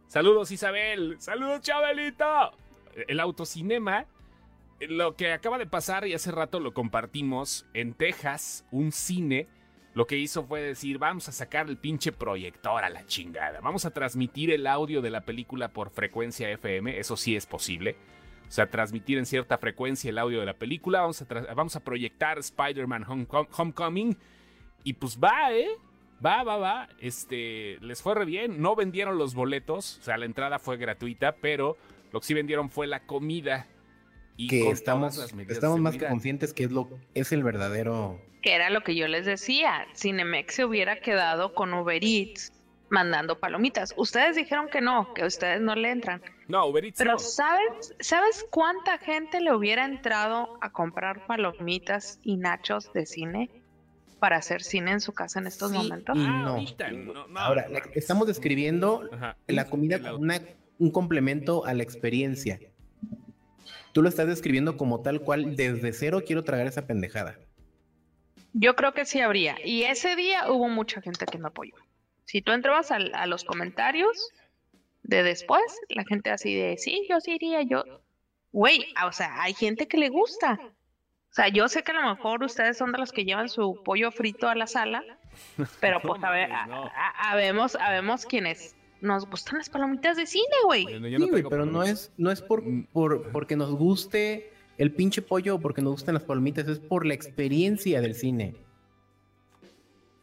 Saludos, 0.07 0.49
Isabel. 0.49 1.17
Saludos, 1.19 1.59
Chabelito. 1.59 2.53
El 3.09 3.19
autocinema, 3.19 4.05
lo 4.79 5.17
que 5.17 5.33
acaba 5.33 5.57
de 5.57 5.67
pasar 5.67 6.07
y 6.07 6.13
hace 6.13 6.31
rato 6.31 6.61
lo 6.61 6.73
compartimos 6.73 7.65
en 7.73 7.93
Texas, 7.93 8.65
un 8.71 8.93
cine. 8.93 9.49
Lo 9.95 10.05
que 10.07 10.17
hizo 10.17 10.45
fue 10.45 10.61
decir, 10.61 10.97
vamos 10.99 11.27
a 11.29 11.31
sacar 11.31 11.67
el 11.67 11.77
pinche 11.77 12.11
proyector 12.11 12.83
a 12.83 12.89
la 12.89 13.05
chingada. 13.07 13.59
Vamos 13.61 13.85
a 13.85 13.91
transmitir 13.91 14.51
el 14.51 14.67
audio 14.67 15.01
de 15.01 15.09
la 15.09 15.21
película 15.21 15.69
por 15.69 15.89
frecuencia 15.89 16.49
FM, 16.51 16.99
eso 16.99 17.17
sí 17.17 17.35
es 17.35 17.45
posible. 17.45 17.95
O 18.47 18.51
sea, 18.51 18.69
transmitir 18.69 19.17
en 19.17 19.25
cierta 19.25 19.57
frecuencia 19.57 20.09
el 20.09 20.17
audio 20.17 20.39
de 20.39 20.45
la 20.45 20.53
película. 20.55 21.01
Vamos 21.01 21.21
a, 21.21 21.25
vamos 21.53 21.75
a 21.75 21.79
proyectar 21.83 22.39
Spider-Man 22.39 23.03
Homecom- 23.05 23.47
Homecoming. 23.55 24.17
Y 24.83 24.93
pues 24.93 25.19
va, 25.19 25.53
¿eh? 25.53 25.67
Va, 26.25 26.43
va, 26.43 26.57
va. 26.57 26.89
Este, 26.99 27.77
les 27.81 28.01
fue 28.01 28.15
re 28.15 28.25
bien. 28.25 28.59
No 28.61 28.75
vendieron 28.75 29.17
los 29.19 29.35
boletos. 29.35 29.99
O 29.99 30.03
sea, 30.03 30.17
la 30.17 30.25
entrada 30.25 30.57
fue 30.57 30.77
gratuita, 30.77 31.35
pero 31.35 31.77
lo 32.11 32.19
que 32.21 32.25
sí 32.25 32.33
vendieron 32.33 32.69
fue 32.71 32.87
la 32.87 33.01
comida. 33.05 33.67
Y 34.35 34.47
que 34.47 34.69
estamos, 34.71 35.31
estamos 35.47 35.79
más 35.79 35.95
que 35.97 36.07
conscientes 36.07 36.53
que 36.53 36.63
es 36.63 36.71
lo 36.71 36.89
es 37.13 37.31
el 37.31 37.43
verdadero 37.43 38.19
Que 38.41 38.53
era 38.55 38.69
lo 38.69 38.81
que 38.83 38.95
yo 38.95 39.07
les 39.07 39.25
decía. 39.25 39.85
Cinemex 39.95 40.55
se 40.55 40.65
hubiera 40.65 40.99
quedado 41.01 41.53
con 41.53 41.73
Uber 41.73 42.01
Eats 42.03 42.53
mandando 42.89 43.39
palomitas. 43.39 43.93
Ustedes 43.97 44.35
dijeron 44.35 44.67
que 44.69 44.81
no, 44.81 45.13
que 45.13 45.25
ustedes 45.25 45.61
no 45.61 45.75
le 45.75 45.91
entran. 45.91 46.21
No, 46.47 46.65
Uber 46.67 46.83
Eats 46.85 46.97
Pero 46.97 47.13
no. 47.13 47.19
¿sabes, 47.19 47.93
¿sabes 47.99 48.45
cuánta 48.49 48.97
gente 48.97 49.41
le 49.41 49.53
hubiera 49.53 49.85
entrado 49.85 50.57
a 50.61 50.71
comprar 50.71 51.27
palomitas 51.27 52.19
y 52.23 52.37
nachos 52.37 52.91
de 52.93 53.05
cine 53.05 53.49
para 54.19 54.37
hacer 54.37 54.63
cine 54.63 54.91
en 54.91 55.01
su 55.01 55.13
casa 55.13 55.39
en 55.39 55.47
estos 55.47 55.71
Sí, 55.71 55.77
momentos? 55.77 56.17
y 56.17 56.21
Ah, 56.25 56.41
no. 56.43 56.47
ahorita, 56.49 56.91
no, 56.91 57.27
no, 57.27 57.39
Ahora 57.39 57.67
la- 57.69 57.83
estamos 57.93 58.25
describiendo 58.27 59.07
Ajá. 59.13 59.37
la 59.47 59.65
comida 59.69 59.99
como 59.99 60.15
una- 60.15 60.41
un 60.79 60.91
complemento 60.91 61.65
a 61.65 61.73
la 61.73 61.83
experiencia 61.83 62.59
tú 63.91 64.01
lo 64.01 64.09
estás 64.09 64.27
describiendo 64.27 64.77
como 64.77 65.01
tal 65.01 65.21
cual 65.21 65.55
desde 65.55 65.93
cero 65.93 66.21
quiero 66.25 66.43
tragar 66.43 66.67
esa 66.67 66.85
pendejada 66.87 67.37
Yo 68.53 68.75
creo 68.75 68.93
que 68.93 69.05
sí 69.05 69.19
habría. 69.21 69.55
Y 69.63 69.83
ese 69.83 70.15
día 70.15 70.51
hubo 70.51 70.67
mucha 70.69 71.01
gente 71.01 71.25
que 71.25 71.37
me 71.37 71.47
apoyó. 71.47 71.75
Si 72.25 72.41
tú 72.41 72.51
entrabas 72.51 72.91
al- 72.91 73.13
a, 73.15 73.25
los 73.27 73.43
comentarios 73.43 74.29
de 75.03 75.23
después, 75.23 75.61
la 75.89 76.03
gente 76.03 76.29
así 76.29 76.55
de, 76.55 76.77
sí, 76.77 77.05
yo 77.09 77.19
sí 77.19 77.31
iría, 77.35 77.61
yo... 77.63 77.83
Güey, 78.51 78.85
o 79.05 79.11
sea, 79.11 79.41
hay 79.41 79.53
gente 79.53 79.87
que 79.87 79.97
le 79.97 80.09
gusta. 80.09 80.59
O 80.61 81.33
sea, 81.33 81.47
yo 81.49 81.67
sé 81.67 81.83
que 81.83 81.91
a 81.91 82.01
lo 82.01 82.09
mejor 82.15 82.43
ustedes 82.43 82.77
son 82.77 82.91
de 82.91 82.97
los 82.97 83.11
que 83.11 83.23
llevan 83.23 83.49
su 83.49 83.81
pollo 83.83 84.11
frito 84.11 84.47
a 84.47 84.55
la 84.55 84.65
sala, 84.65 85.03
pero 85.79 85.99
pues 86.01 86.23
a 86.23 86.31
ver, 86.31 86.51
a- 86.51 86.63
a- 86.65 87.31
habemos, 87.31 87.75
habemos 87.75 88.25
quienes 88.25 88.75
nos 89.01 89.27
gustan 89.29 89.59
las 89.59 89.69
palomitas 89.69 90.17
de 90.17 90.25
cine, 90.25 90.43
güey. 90.65 90.83
Bueno, 90.83 91.07
yo 91.07 91.19
no 91.19 91.25
Sí, 91.25 91.31
güey, 91.31 91.43
pero 91.43 91.65
no 91.65 91.83
es 91.83 92.11
no 92.17 92.31
es 92.31 92.41
por, 92.41 92.63
Mm. 92.63 92.87
por 92.91 93.31
porque 93.31 93.55
nos 93.55 93.71
guste 93.75 94.51
el 94.79 94.91
pinche 94.93 95.21
pollo 95.21 95.59
porque 95.59 95.81
nos 95.83 95.91
gustan 95.93 96.15
las 96.15 96.23
palomitas 96.23 96.67
es 96.67 96.79
por 96.79 97.05
la 97.05 97.13
experiencia 97.13 98.01
del 98.01 98.15
cine 98.15 98.55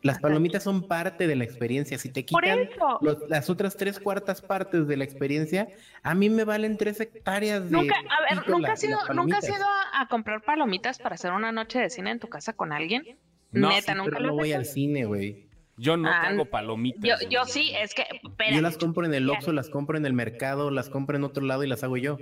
las 0.02 0.20
palomitas 0.20 0.62
son 0.62 0.86
parte 0.86 1.26
de 1.26 1.34
la 1.34 1.42
experiencia 1.44 1.98
si 1.98 2.10
te 2.12 2.24
quitan 2.24 2.60
los- 3.00 3.28
las 3.28 3.50
otras 3.50 3.76
tres 3.76 3.98
cuartas 3.98 4.40
partes 4.40 4.86
de 4.86 4.96
la 4.96 5.02
experiencia, 5.02 5.68
a 6.02 6.14
mí 6.14 6.30
me 6.30 6.44
valen 6.44 6.76
tres 6.76 7.00
hectáreas 7.00 7.64
de. 7.64 7.70
Nunca, 7.76 7.94
a 7.96 8.34
ver, 8.34 8.48
¿nunca 8.48 8.68
la- 8.68 8.74
has 8.74 8.84
ido, 8.84 8.98
¿nunca 9.14 9.38
has 9.38 9.48
ido 9.48 9.64
a, 9.64 10.02
a 10.02 10.08
comprar 10.08 10.42
palomitas 10.42 10.98
para 11.00 11.16
hacer 11.16 11.32
una 11.32 11.50
noche 11.50 11.80
de 11.80 11.90
cine 11.90 12.12
en 12.12 12.20
tu 12.20 12.28
casa 12.28 12.52
con 12.52 12.72
alguien? 12.72 13.18
No, 13.50 13.70
Neta, 13.70 13.92
Sí, 13.94 13.98
nunca 13.98 14.10
pero 14.12 14.20
lo 14.20 14.26
no 14.28 14.34
voy 14.34 14.50
hecho. 14.50 14.58
al 14.58 14.64
cine, 14.66 15.06
güey. 15.06 15.48
Yo 15.76 15.96
no 15.96 16.08
Ah, 16.08 16.18
trago 16.20 16.44
palomitas. 16.46 17.20
Yo 17.28 17.44
sí, 17.44 17.72
es 17.76 17.92
que, 17.92 18.04
espera, 18.22 18.54
Yo 18.54 18.62
las 18.62 18.78
compro 18.78 19.06
en 19.06 19.14
el 19.14 19.28
Oxxo, 19.28 19.52
las 19.52 19.68
compro 19.70 19.98
en 19.98 20.06
el 20.06 20.12
mercado, 20.12 20.70
las 20.70 20.88
compro 20.88 21.16
en 21.16 21.24
otro 21.24 21.44
lado 21.44 21.64
y 21.64 21.66
las 21.66 21.82
hago 21.82 21.96
yo. 21.96 22.18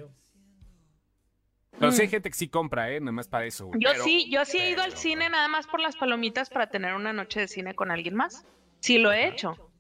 Pero 1.85 1.93
sí 1.93 2.03
hay 2.03 2.09
Mm. 2.09 2.11
gente 2.11 2.31
que 2.31 2.37
sí 2.37 2.49
compra, 2.49 2.91
¿eh? 2.91 3.01
Nada 3.01 3.13
más 3.13 3.29
para 3.29 3.45
eso. 3.47 3.71
yo 3.79 3.91
Pero- 3.93 4.05
sí, 4.05 4.29
yo 4.31 4.45
sí 4.45 4.59
he 4.59 4.71
ido 4.71 4.83
al 4.83 4.93
cine 4.97 5.29
nada 5.31 5.49
más 5.49 5.67
por 5.67 5.81
las 5.81 5.97
palomitas 5.97 6.51
para 6.51 6.69
tener 6.69 6.95
una 6.95 7.13
noche 7.13 7.41
de 7.41 7.49
cine 7.49 7.75
con 7.75 7.91
alguien 7.91 8.15
más. 8.15 8.45
Sí 8.81 8.99
lo 8.99 9.13
he 9.13 9.29
hecho. 9.29 9.71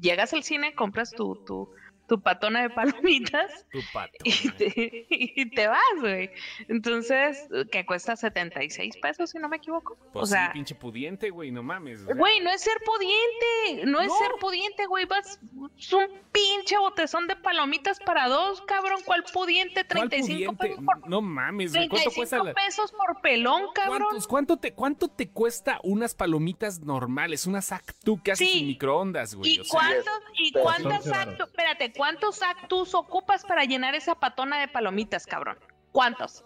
Llegas 0.00 0.32
al 0.34 0.42
cine, 0.42 0.74
compras 0.74 1.10
tu, 1.12 1.36
tu, 1.44 1.70
tu 2.08 2.20
patona 2.20 2.62
de 2.62 2.70
palomitas 2.70 3.66
Tu 3.70 3.78
pato. 3.92 4.12
y 4.24 4.50
te, 4.50 5.06
y 5.10 5.50
te 5.50 5.66
vas, 5.68 5.78
güey. 6.00 6.30
Entonces, 6.68 7.46
que 7.70 7.84
cuesta 7.86 8.16
76 8.16 8.96
pesos, 9.00 9.30
si 9.30 9.38
no 9.38 9.48
me 9.48 9.58
equivoco. 9.58 9.96
Pues 10.12 10.22
o 10.24 10.26
sea, 10.26 10.46
sí, 10.46 10.52
pinche 10.54 10.74
pudiente, 10.74 11.30
güey, 11.30 11.50
no 11.50 11.62
mames. 11.62 12.00
o 12.02 12.06
sea. 12.06 12.14
Güey, 12.14 12.40
no 12.40 12.50
es 12.50 12.60
ser 12.62 12.78
pudiente, 12.84 13.86
no 13.86 14.00
es 14.00 14.10
ser 14.18 14.30
pudiente, 14.40 14.86
güey, 14.86 15.04
vas, 15.06 15.38
es 15.78 15.92
un 15.92 16.06
pinche 16.32 16.78
botezón 16.78 17.26
de 17.26 17.36
palomitas 17.36 17.98
para 18.00 18.28
dos, 18.28 18.60
cabrón, 18.62 19.00
¿cuál 19.04 19.22
pudiente? 19.32 19.84
¿Cuál 19.86 20.08
35 20.08 20.52
pudiente? 20.54 20.68
pesos 20.68 20.84
por, 20.84 21.08
No 21.10 21.20
mames, 21.20 21.72
güey. 21.72 21.88
¿Cuánto 21.88 22.10
35 22.10 22.16
cuesta 22.16 22.42
la... 22.44 22.54
pesos 22.54 22.92
por 22.92 23.20
pelón, 23.20 23.62
cabrón. 23.74 24.02
¿Cuántos- 24.02 24.26
cuánto, 24.26 24.56
te, 24.56 24.72
¿Cuánto 24.72 25.08
te 25.08 25.28
cuesta 25.28 25.78
unas 25.82 26.14
palomitas 26.14 26.80
normales? 26.80 27.46
Unas 27.46 27.72
Actu 27.72 28.22
que 28.22 28.32
haces 28.32 28.48
Sí. 28.48 28.60
en 28.60 28.66
microondas, 28.68 29.34
güey. 29.34 29.56
¿Y 29.56 29.60
o 29.60 29.64
sea, 29.64 29.78
cuántos, 29.80 30.20
y 30.38 30.50
son 30.52 31.14
actus, 31.14 31.46
espérate, 31.48 31.92
cuántos 31.98 32.42
actus 32.42 32.94
ocupas 32.94 33.44
para 33.44 33.64
llenar 33.64 33.94
esa 33.96 34.14
patona 34.14 34.60
de 34.60 34.68
palomitas, 34.68 35.26
cabrón? 35.26 35.58
¿Cuántos? 35.92 36.44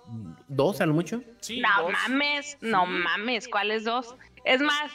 ¿Dos 0.48 0.80
a 0.80 0.86
lo 0.86 0.94
mucho? 0.94 1.22
sí, 1.40 1.60
no 1.60 1.82
dos. 1.82 1.92
mames, 1.92 2.58
no 2.62 2.86
mames, 2.86 3.48
¿cuáles 3.48 3.84
dos? 3.84 4.16
Es 4.44 4.62
más, 4.62 4.90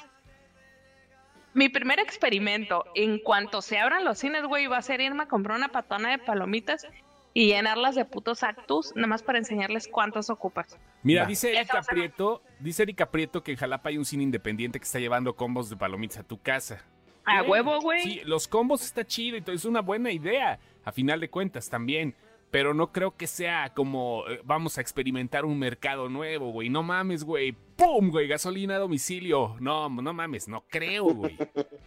mi 1.53 1.69
primer 1.69 1.99
experimento, 1.99 2.85
en 2.95 3.19
cuanto 3.19 3.61
se 3.61 3.77
abran 3.77 4.03
los 4.03 4.17
cines, 4.17 4.45
güey, 4.45 4.65
va 4.65 4.77
a 4.77 4.81
ser 4.81 4.99
irme 4.99 5.23
a 5.23 5.27
comprar 5.27 5.57
una 5.57 5.67
patona 5.69 6.09
de 6.09 6.17
palomitas 6.17 6.87
y 7.33 7.47
llenarlas 7.47 7.93
de 7.93 8.05
putos 8.05 8.41
actus, 8.41 8.95
nada 8.95 9.07
más 9.07 9.21
para 9.21 9.37
enseñarles 9.37 9.87
cuántos 9.87 10.31
ocupas. 10.31 10.75
Mira, 11.03 11.25
dice 11.27 11.55
Erika 11.55 11.83
Prieto, 11.83 12.41
dice 12.59 12.81
Erika 12.81 13.11
Prieto 13.11 13.43
que 13.43 13.51
en 13.51 13.57
Jalapa 13.57 13.89
hay 13.89 13.99
un 13.99 14.05
cine 14.05 14.23
independiente 14.23 14.79
que 14.79 14.85
está 14.85 14.97
llevando 14.97 15.35
combos 15.35 15.69
de 15.69 15.77
palomitas 15.77 16.17
a 16.17 16.23
tu 16.23 16.41
casa. 16.41 16.83
A 17.27 17.43
huevo, 17.43 17.79
güey. 17.81 18.01
Sí, 18.01 18.21
los 18.25 18.47
combos 18.47 18.83
está 18.83 19.05
chido 19.05 19.37
y 19.37 19.41
todo, 19.41 19.55
es 19.55 19.65
una 19.65 19.81
buena 19.81 20.11
idea, 20.11 20.59
a 20.83 20.91
final 20.91 21.19
de 21.19 21.29
cuentas 21.29 21.69
también. 21.69 22.15
Pero 22.49 22.73
no 22.73 22.93
creo 22.93 23.15
que 23.17 23.27
sea 23.27 23.73
como 23.73 24.23
eh, 24.29 24.39
vamos 24.45 24.77
a 24.77 24.81
experimentar 24.81 25.43
un 25.43 25.59
mercado 25.59 26.07
nuevo, 26.07 26.51
güey. 26.51 26.69
No 26.69 26.81
mames, 26.81 27.25
güey. 27.25 27.53
¡Pum! 27.75 28.09
güey, 28.09 28.27
gasolina 28.27 28.75
a 28.77 28.79
domicilio. 28.79 29.57
No, 29.59 29.89
no 29.89 30.13
mames, 30.13 30.47
no 30.47 30.63
creo, 30.69 31.03
güey. 31.03 31.37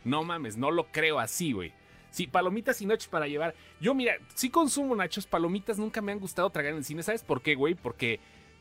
No 0.04 0.22
mames, 0.22 0.58
no 0.58 0.70
lo 0.70 0.86
creo 0.92 1.18
así, 1.18 1.52
güey. 1.52 1.72
Sí, 2.10 2.26
palomitas 2.26 2.82
y 2.82 2.86
nachos 2.86 3.08
para 3.08 3.26
llevar. 3.26 3.54
Yo, 3.80 3.94
mira, 3.94 4.14
sí 4.34 4.50
consumo 4.50 4.94
nachos, 4.94 5.26
palomitas 5.26 5.78
nunca 5.78 6.02
me 6.02 6.12
han 6.12 6.18
gustado 6.18 6.50
tragar 6.50 6.72
en 6.72 6.78
el 6.78 6.84
cine. 6.84 7.02
¿Sabes 7.02 7.22
por 7.22 7.40
qué, 7.40 7.54
güey? 7.54 7.74
Porque 7.74 8.20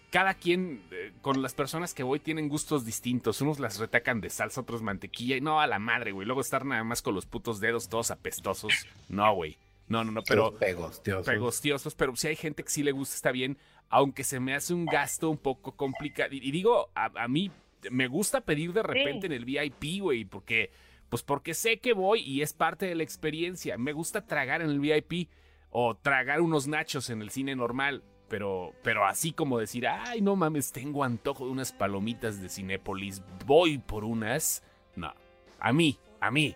cada 0.10 0.34
quien, 0.34 0.82
eh, 0.92 1.12
con 1.22 1.42
las 1.42 1.54
personas 1.54 1.94
que 1.94 2.04
voy, 2.04 2.20
tienen 2.20 2.50
gustos 2.50 2.86
distintos. 2.86 3.42
Unos 3.42 3.60
las 3.60 3.80
retacan 3.80 4.22
de 4.22 4.30
salsa, 4.30 4.62
otros 4.62 4.82
mantequilla. 4.82 5.38
Y 5.38 5.42
no, 5.42 5.60
a 5.60 5.68
la 5.68 5.80
madre, 5.80 6.12
güey. 6.12 6.26
Luego 6.26 6.42
estar 6.42 6.66
nada 6.66 6.84
más 6.84 7.02
con 7.02 7.16
los 7.16 7.26
putos 7.26 7.60
dedos 7.60 7.90
todos 7.90 8.12
apestosos. 8.12 8.74
No, 9.08 9.34
güey. 9.34 9.58
No, 9.88 10.04
no, 10.04 10.12
no, 10.12 10.22
pero 10.24 10.56
pegostiosos. 10.56 11.26
pegostiosos. 11.26 11.96
Pero 11.96 12.16
si 12.16 12.28
hay 12.28 12.36
gente 12.36 12.64
que 12.64 12.70
sí 12.70 12.84
le 12.84 12.92
gusta, 12.92 13.16
está 13.16 13.32
bien. 13.32 13.58
Aunque 13.90 14.24
se 14.24 14.40
me 14.40 14.54
hace 14.54 14.74
un 14.74 14.86
gasto 14.86 15.30
un 15.30 15.38
poco 15.38 15.76
complicado. 15.76 16.34
Y, 16.34 16.38
y 16.38 16.52
digo, 16.52 16.90
a, 16.94 17.06
a 17.16 17.28
mí 17.28 17.52
me 17.90 18.08
gusta 18.08 18.42
pedir 18.42 18.74
de 18.74 18.84
repente 18.84 19.28
en 19.28 19.34
el 19.34 19.46
VIP, 19.46 20.02
güey, 20.02 20.26
porque, 20.26 20.72
pues 21.10 21.24
porque 21.24 21.54
sé 21.54 21.80
que 21.80 21.94
voy 21.94 22.22
y 22.22 22.42
es 22.42 22.54
parte 22.54 22.86
de 22.86 22.96
la 22.96 23.04
experiencia. 23.04 23.78
Me 23.78 23.94
gusta 23.94 24.26
tragar 24.26 24.62
en 24.62 24.70
el 24.70 24.80
VIP 24.80 25.30
o 25.72 25.96
tragar 25.96 26.42
unos 26.42 26.68
nachos 26.68 27.10
en 27.10 27.22
el 27.22 27.30
cine 27.30 27.56
normal. 27.56 28.04
Pero, 28.30 28.74
pero 28.84 29.06
así 29.06 29.32
como 29.32 29.58
decir, 29.58 29.88
ay, 29.88 30.22
no 30.22 30.36
mames, 30.36 30.72
tengo 30.72 31.04
antojo 31.04 31.46
de 31.46 31.52
unas 31.52 31.72
palomitas 31.72 32.42
de 32.42 32.50
Cinépolis, 32.50 33.22
voy 33.46 33.80
por 33.80 34.06
unas. 34.06 34.64
No, 34.96 35.14
a 35.60 35.74
mí, 35.74 35.98
a 36.20 36.30
mí. 36.30 36.56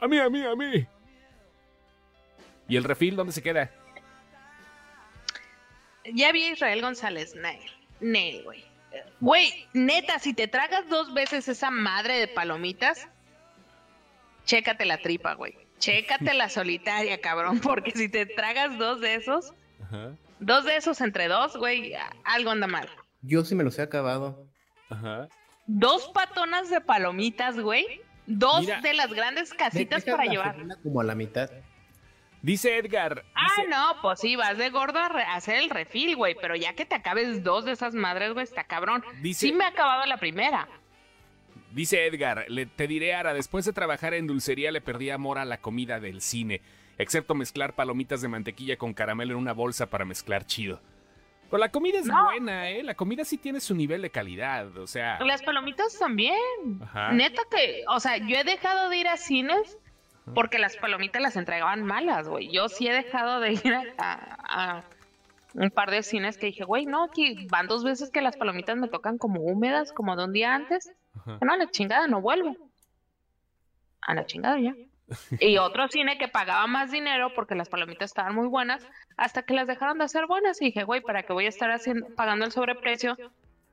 A 0.00 0.06
mí, 0.06 0.18
a 0.18 0.30
mí, 0.30 0.42
a 0.42 0.54
mí. 0.54 0.86
¿Y 2.68 2.76
el 2.76 2.84
refil 2.84 3.16
dónde 3.16 3.32
se 3.32 3.42
queda? 3.42 3.70
Ya 6.12 6.30
vi 6.30 6.44
a 6.44 6.52
Israel 6.52 6.82
González, 6.82 7.34
Nail. 7.34 7.70
Nail, 8.00 8.44
güey. 8.44 8.64
Güey, 9.20 9.66
neta, 9.72 10.18
si 10.18 10.34
te 10.34 10.46
tragas 10.46 10.88
dos 10.88 11.12
veces 11.12 11.48
esa 11.48 11.70
madre 11.70 12.14
de 12.14 12.28
palomitas, 12.28 13.08
chécate 14.44 14.84
la 14.84 14.98
tripa, 14.98 15.34
güey. 15.34 15.54
Chécate 15.78 16.32
la 16.34 16.48
solitaria, 16.48 17.20
cabrón, 17.20 17.60
porque 17.60 17.90
si 17.90 18.08
te 18.08 18.24
tragas 18.24 18.78
dos 18.78 19.00
de 19.00 19.16
esos, 19.16 19.52
Ajá, 19.82 20.12
dos 20.40 20.64
de 20.64 20.76
esos 20.76 21.00
entre 21.00 21.28
dos, 21.28 21.56
güey, 21.56 21.94
algo 22.24 22.50
anda 22.50 22.66
mal. 22.66 22.88
Yo 23.22 23.44
sí 23.44 23.54
me 23.54 23.64
los 23.64 23.78
he 23.78 23.82
acabado. 23.82 24.46
ajá. 24.90 25.28
Dos 25.68 26.08
patonas 26.14 26.70
de 26.70 26.80
palomitas, 26.80 27.58
güey. 27.58 28.00
Dos 28.26 28.60
Mira. 28.60 28.80
de 28.80 28.94
las 28.94 29.12
grandes 29.12 29.52
casitas 29.52 30.04
para 30.04 30.24
llevar. 30.26 30.56
Como 30.82 31.00
a 31.00 31.04
la 31.04 31.14
mitad. 31.16 31.50
Dice 32.42 32.76
Edgar. 32.78 33.24
Ah, 33.34 33.46
dice- 33.56 33.68
no, 33.68 33.96
pues 34.02 34.20
sí, 34.20 34.36
vas 34.36 34.56
de 34.58 34.70
gordo 34.70 35.00
a 35.00 35.08
re- 35.08 35.24
a 35.24 35.34
hacer 35.34 35.56
el 35.56 35.70
refil, 35.70 36.14
güey, 36.14 36.36
pero 36.40 36.54
ya 36.54 36.74
que 36.74 36.84
te 36.86 36.94
acabes 36.94 37.42
dos 37.42 37.64
de 37.64 37.72
esas 37.72 37.94
madres, 37.94 38.32
güey, 38.32 38.44
está 38.44 38.62
cabrón. 38.64 39.02
Dice- 39.22 39.46
Sí 39.48 39.52
me 39.52 39.64
ha 39.64 39.68
acabado 39.68 40.06
la 40.06 40.18
primera. 40.18 40.68
Dice 41.72 42.06
Edgar, 42.06 42.44
le, 42.48 42.66
te 42.66 42.86
diré, 42.86 43.14
Ara, 43.14 43.34
después 43.34 43.64
de 43.64 43.72
trabajar 43.72 44.14
en 44.14 44.26
dulcería 44.28 44.70
le 44.70 44.80
perdí 44.80 45.10
amor 45.10 45.38
a 45.38 45.44
la 45.44 45.58
comida 45.58 45.98
del 46.00 46.20
cine, 46.20 46.62
excepto 46.98 47.34
mezclar 47.34 47.74
palomitas 47.74 48.20
de 48.22 48.28
mantequilla 48.28 48.76
con 48.76 48.94
caramelo 48.94 49.32
en 49.34 49.38
una 49.38 49.52
bolsa 49.52 49.86
para 49.90 50.04
mezclar 50.04 50.46
chido. 50.46 50.80
Pero 51.50 51.58
la 51.58 51.70
comida 51.70 52.00
es 52.00 52.06
No. 52.06 52.24
buena, 52.24 52.70
¿eh? 52.70 52.82
La 52.82 52.94
comida 52.94 53.24
sí 53.24 53.38
tiene 53.38 53.60
su 53.60 53.74
nivel 53.74 54.02
de 54.02 54.10
calidad, 54.10 54.76
o 54.78 54.86
sea... 54.88 55.20
Las 55.24 55.42
palomitas 55.42 55.96
también. 55.98 56.34
Ajá. 56.82 57.12
Neta 57.12 57.42
que, 57.50 57.84
o 57.88 58.00
sea, 58.00 58.16
yo 58.16 58.36
he 58.36 58.42
dejado 58.44 58.88
de 58.88 58.96
ir 58.96 59.06
a 59.08 59.16
cines 59.16 59.78
porque 60.34 60.58
las 60.58 60.76
palomitas 60.76 61.22
las 61.22 61.36
entregaban 61.36 61.84
malas, 61.84 62.28
güey. 62.28 62.50
Yo 62.50 62.68
sí 62.68 62.88
he 62.88 62.92
dejado 62.92 63.38
de 63.38 63.52
ir 63.52 63.72
a, 63.74 63.84
a- 63.98 64.76
a 64.78 64.84
un 65.54 65.70
par 65.70 65.90
de 65.92 66.02
cines 66.02 66.36
que 66.36 66.46
dije, 66.46 66.64
güey, 66.64 66.84
no, 66.84 67.04
aquí 67.04 67.46
van 67.48 67.68
dos 67.68 67.84
veces 67.84 68.10
que 68.10 68.20
las 68.22 68.36
palomitas 68.36 68.76
me 68.76 68.88
tocan 68.88 69.16
como 69.16 69.40
húmedas, 69.40 69.92
como 69.92 70.16
de 70.16 70.24
un 70.24 70.32
día 70.32 70.52
antes. 70.52 70.90
Ajá. 71.16 71.38
No, 71.42 71.52
a 71.52 71.56
la 71.56 71.70
chingada, 71.70 72.08
no 72.08 72.20
vuelvo. 72.20 72.56
A 74.00 74.14
la 74.14 74.26
chingada 74.26 74.58
ya. 74.58 74.74
Y 75.40 75.58
otro 75.58 75.88
cine 75.88 76.18
que 76.18 76.28
pagaba 76.28 76.66
más 76.66 76.90
dinero 76.90 77.32
porque 77.34 77.54
las 77.54 77.68
palomitas 77.68 78.10
estaban 78.10 78.34
muy 78.34 78.48
buenas, 78.48 78.86
hasta 79.16 79.42
que 79.42 79.54
las 79.54 79.66
dejaron 79.66 79.98
de 79.98 80.08
ser 80.08 80.26
buenas. 80.26 80.60
Y 80.60 80.66
dije, 80.66 80.84
güey, 80.84 81.00
¿para 81.00 81.22
qué 81.22 81.32
voy 81.32 81.46
a 81.46 81.48
estar 81.48 81.70
haciendo, 81.70 82.08
pagando 82.16 82.44
el 82.44 82.52
sobreprecio? 82.52 83.16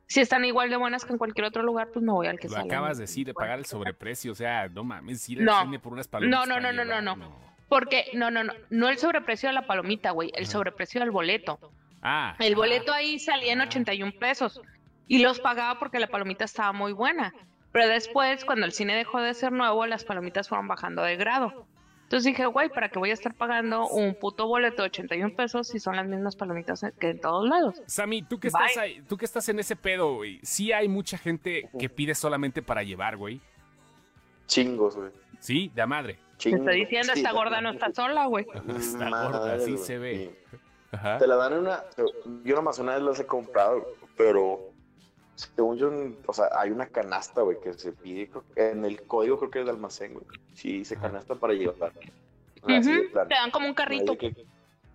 Si 0.05 0.19
están 0.19 0.45
igual 0.45 0.69
de 0.69 0.75
buenas 0.77 1.05
que 1.05 1.13
en 1.13 1.17
cualquier 1.17 1.45
otro 1.45 1.63
lugar, 1.63 1.87
pues 1.91 2.03
me 2.05 2.11
voy 2.11 2.27
al 2.27 2.37
que 2.39 2.47
Lo 2.49 2.55
sale. 2.55 2.65
acabas 2.71 2.97
de 2.97 3.03
decir, 3.05 3.25
de 3.25 3.33
pagar 3.33 3.57
el 3.57 3.65
sobreprecio, 3.65 4.33
o 4.33 4.35
sea, 4.35 4.67
no 4.69 4.83
mames, 4.83 5.27
ir 5.29 5.39
al 5.39 5.45
No. 5.45 5.61
cine 5.63 5.79
por 5.79 5.93
unas 5.93 6.07
palomitas 6.07 6.47
No, 6.47 6.59
no, 6.59 6.71
no, 6.71 6.71
no, 6.85 7.01
no, 7.01 7.15
no. 7.15 7.53
Porque, 7.69 8.05
no, 8.13 8.29
no, 8.29 8.43
no, 8.43 8.53
no 8.69 8.89
el 8.89 8.97
sobreprecio 8.99 9.49
de 9.49 9.53
la 9.53 9.65
palomita, 9.65 10.11
güey, 10.11 10.29
el 10.35 10.45
sobreprecio 10.45 10.99
del 10.99 11.09
boleto. 11.09 11.57
Ah. 12.03 12.35
El 12.37 12.53
ah, 12.53 12.57
boleto 12.57 12.93
ahí 12.93 13.17
salía 13.17 13.53
en 13.53 13.61
Ah. 13.61 13.65
81 13.65 14.11
pesos 14.19 14.61
y 15.07 15.19
los 15.23 15.39
pagaba 15.39 15.79
porque 15.79 15.99
la 15.99 16.07
palomita 16.07 16.45
estaba 16.45 16.73
muy 16.73 16.91
buena. 16.93 17.33
Pero 17.73 17.87
después, 17.89 18.45
cuando 18.45 18.65
el 18.65 18.71
cine 18.71 18.95
dejó 18.95 19.19
de 19.19 19.33
ser 19.33 19.51
nuevo, 19.51 19.85
las 19.85 20.05
palomitas 20.05 20.47
fueron 20.47 20.67
bajando 20.69 21.01
de 21.01 21.17
grado. 21.17 21.65
Entonces 22.03 22.25
dije, 22.25 22.45
güey, 22.45 22.69
¿para 22.69 22.89
qué 22.89 22.99
voy 22.99 23.09
a 23.09 23.13
estar 23.13 23.33
pagando 23.33 23.87
un 23.87 24.13
puto 24.13 24.47
boleto 24.47 24.83
de 24.83 24.89
81 24.89 25.35
pesos 25.35 25.67
si 25.67 25.79
son 25.79 25.95
las 25.95 26.05
mismas 26.07 26.35
palomitas 26.35 26.85
que 26.99 27.09
en 27.09 27.19
todos 27.19 27.49
lados? 27.49 27.81
Sammy, 27.87 28.21
tú 28.21 28.39
que 28.39 28.49
estás 28.49 28.77
ahí, 28.77 29.01
tú 29.09 29.17
que 29.17 29.25
estás 29.25 29.49
en 29.49 29.57
ese 29.57 29.75
pedo, 29.75 30.13
güey. 30.15 30.39
Sí 30.43 30.71
hay 30.71 30.87
mucha 30.87 31.17
gente 31.17 31.69
que 31.79 31.89
pide 31.89 32.13
solamente 32.13 32.61
para 32.61 32.83
llevar, 32.83 33.17
güey. 33.17 33.41
Chingos, 34.45 34.95
güey. 34.95 35.09
Sí, 35.39 35.71
de 35.73 35.81
a 35.81 35.87
madre. 35.87 36.13
Te 36.13 36.37
Chingos. 36.37 36.59
estoy 36.59 36.79
diciendo, 36.81 37.13
Sí, 37.13 37.19
esta 37.21 37.31
gorda 37.31 37.61
no 37.61 37.71
está 37.71 37.91
sola, 37.91 38.27
güey. 38.27 38.45
Está 38.77 39.09
Madre, 39.09 39.37
gorda, 39.39 39.53
así 39.55 39.77
se 39.77 39.97
ve. 39.97 40.37
Sí. 40.51 40.57
Ajá. 40.91 41.17
Te 41.17 41.25
la 41.25 41.35
dan 41.37 41.53
en 41.53 41.59
una. 41.59 41.83
Yo 42.43 42.55
nomás 42.55 42.77
una 42.77 42.93
vez 42.93 43.01
las 43.01 43.19
he 43.19 43.25
comprado, 43.25 43.87
pero 44.15 44.72
según 45.55 45.77
yo, 45.77 45.91
o 46.25 46.33
sea, 46.33 46.49
hay 46.55 46.71
una 46.71 46.87
canasta, 46.87 47.41
güey, 47.41 47.59
que 47.61 47.73
se 47.73 47.91
pide 47.91 48.29
en 48.55 48.85
el 48.85 49.01
código, 49.03 49.37
creo 49.39 49.51
que 49.51 49.59
es 49.59 49.65
de 49.65 49.71
almacén, 49.71 50.13
güey. 50.13 50.25
Sí, 50.53 50.79
dice 50.79 50.95
canasta 50.97 51.35
para 51.35 51.53
llevar. 51.53 51.91
Así 52.63 52.91
de 52.93 52.99
Ujú, 53.01 53.11
plano. 53.11 53.27
Te 53.29 53.35
dan 53.35 53.51
como 53.51 53.67
un 53.67 53.73
carrito. 53.73 54.17
que- 54.17 54.35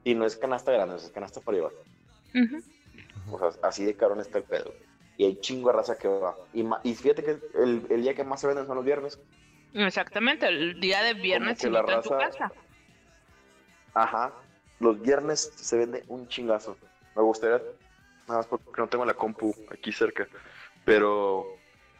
Y 0.04 0.14
no 0.14 0.24
es 0.24 0.36
canasta 0.36 0.72
grande, 0.72 0.96
es 0.96 1.10
canasta 1.10 1.40
para 1.40 1.56
llevar. 1.58 1.72
O 3.30 3.38
sea, 3.38 3.50
así 3.62 3.84
de 3.84 3.94
cabrón 3.94 4.20
está 4.20 4.38
el 4.38 4.44
pedo. 4.44 4.72
Y 5.16 5.24
hay 5.24 5.40
chingo 5.40 5.68
de 5.70 5.76
raza 5.76 5.98
que 5.98 6.08
va. 6.08 6.34
Y, 6.54 6.94
fíjate 6.94 7.22
que 7.24 7.30
el, 7.54 7.86
el 7.90 8.02
día 8.02 8.14
que 8.14 8.24
más 8.24 8.40
se 8.40 8.46
venden 8.46 8.66
son 8.66 8.76
los 8.76 8.84
viernes. 8.84 9.18
Exactamente, 9.74 10.46
el 10.46 10.80
día 10.80 11.02
de 11.02 11.14
viernes 11.14 11.58
se 11.58 11.68
la 11.68 11.80
invita 11.80 11.96
en 11.96 12.02
tu 12.02 12.08
raza- 12.10 12.18
casa. 12.30 12.52
Ajá. 13.94 14.32
Los 14.80 15.00
viernes 15.02 15.52
se 15.56 15.76
vende 15.76 16.04
un 16.08 16.28
chingazo. 16.28 16.76
Me 17.16 17.22
gustaría, 17.22 17.60
nada 18.28 18.40
más 18.40 18.46
porque 18.46 18.80
no 18.80 18.88
tengo 18.88 19.04
la 19.04 19.14
compu 19.14 19.54
aquí 19.70 19.90
cerca. 19.92 20.28
Pero 20.84 21.46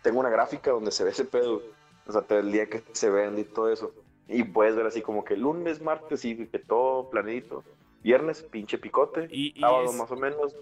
tengo 0.03 0.21
una 0.21 0.31
gráfica 0.31 0.71
donde 0.71 0.91
se 0.91 1.05
ve 1.05 1.11
ese 1.11 1.25
pedo. 1.25 1.63
O 2.07 2.13
sea, 2.13 2.23
todo 2.23 2.39
el 2.39 2.53
día 2.53 2.67
que 2.67 2.83
se 2.93 3.11
vende 3.11 3.43
y 3.43 3.45
todo 3.45 3.71
eso. 3.73 3.93
Y 4.29 4.43
puedes 4.45 4.77
ver 4.77 4.87
así 4.87 5.03
como 5.03 5.25
que 5.25 5.37
lunes, 5.37 5.81
martes 5.83 6.25
y 6.25 6.37
que 6.47 6.59
todo 6.59 7.11
planito. 7.11 7.65
Viernes, 8.03 8.43
pinche 8.43 8.79
picote. 8.79 9.29
Y- 9.31 9.53
y 9.57 9.61
sábado 9.61 9.91
es- 9.91 9.97
más 9.97 10.11
o 10.11 10.17
menos. 10.17 10.55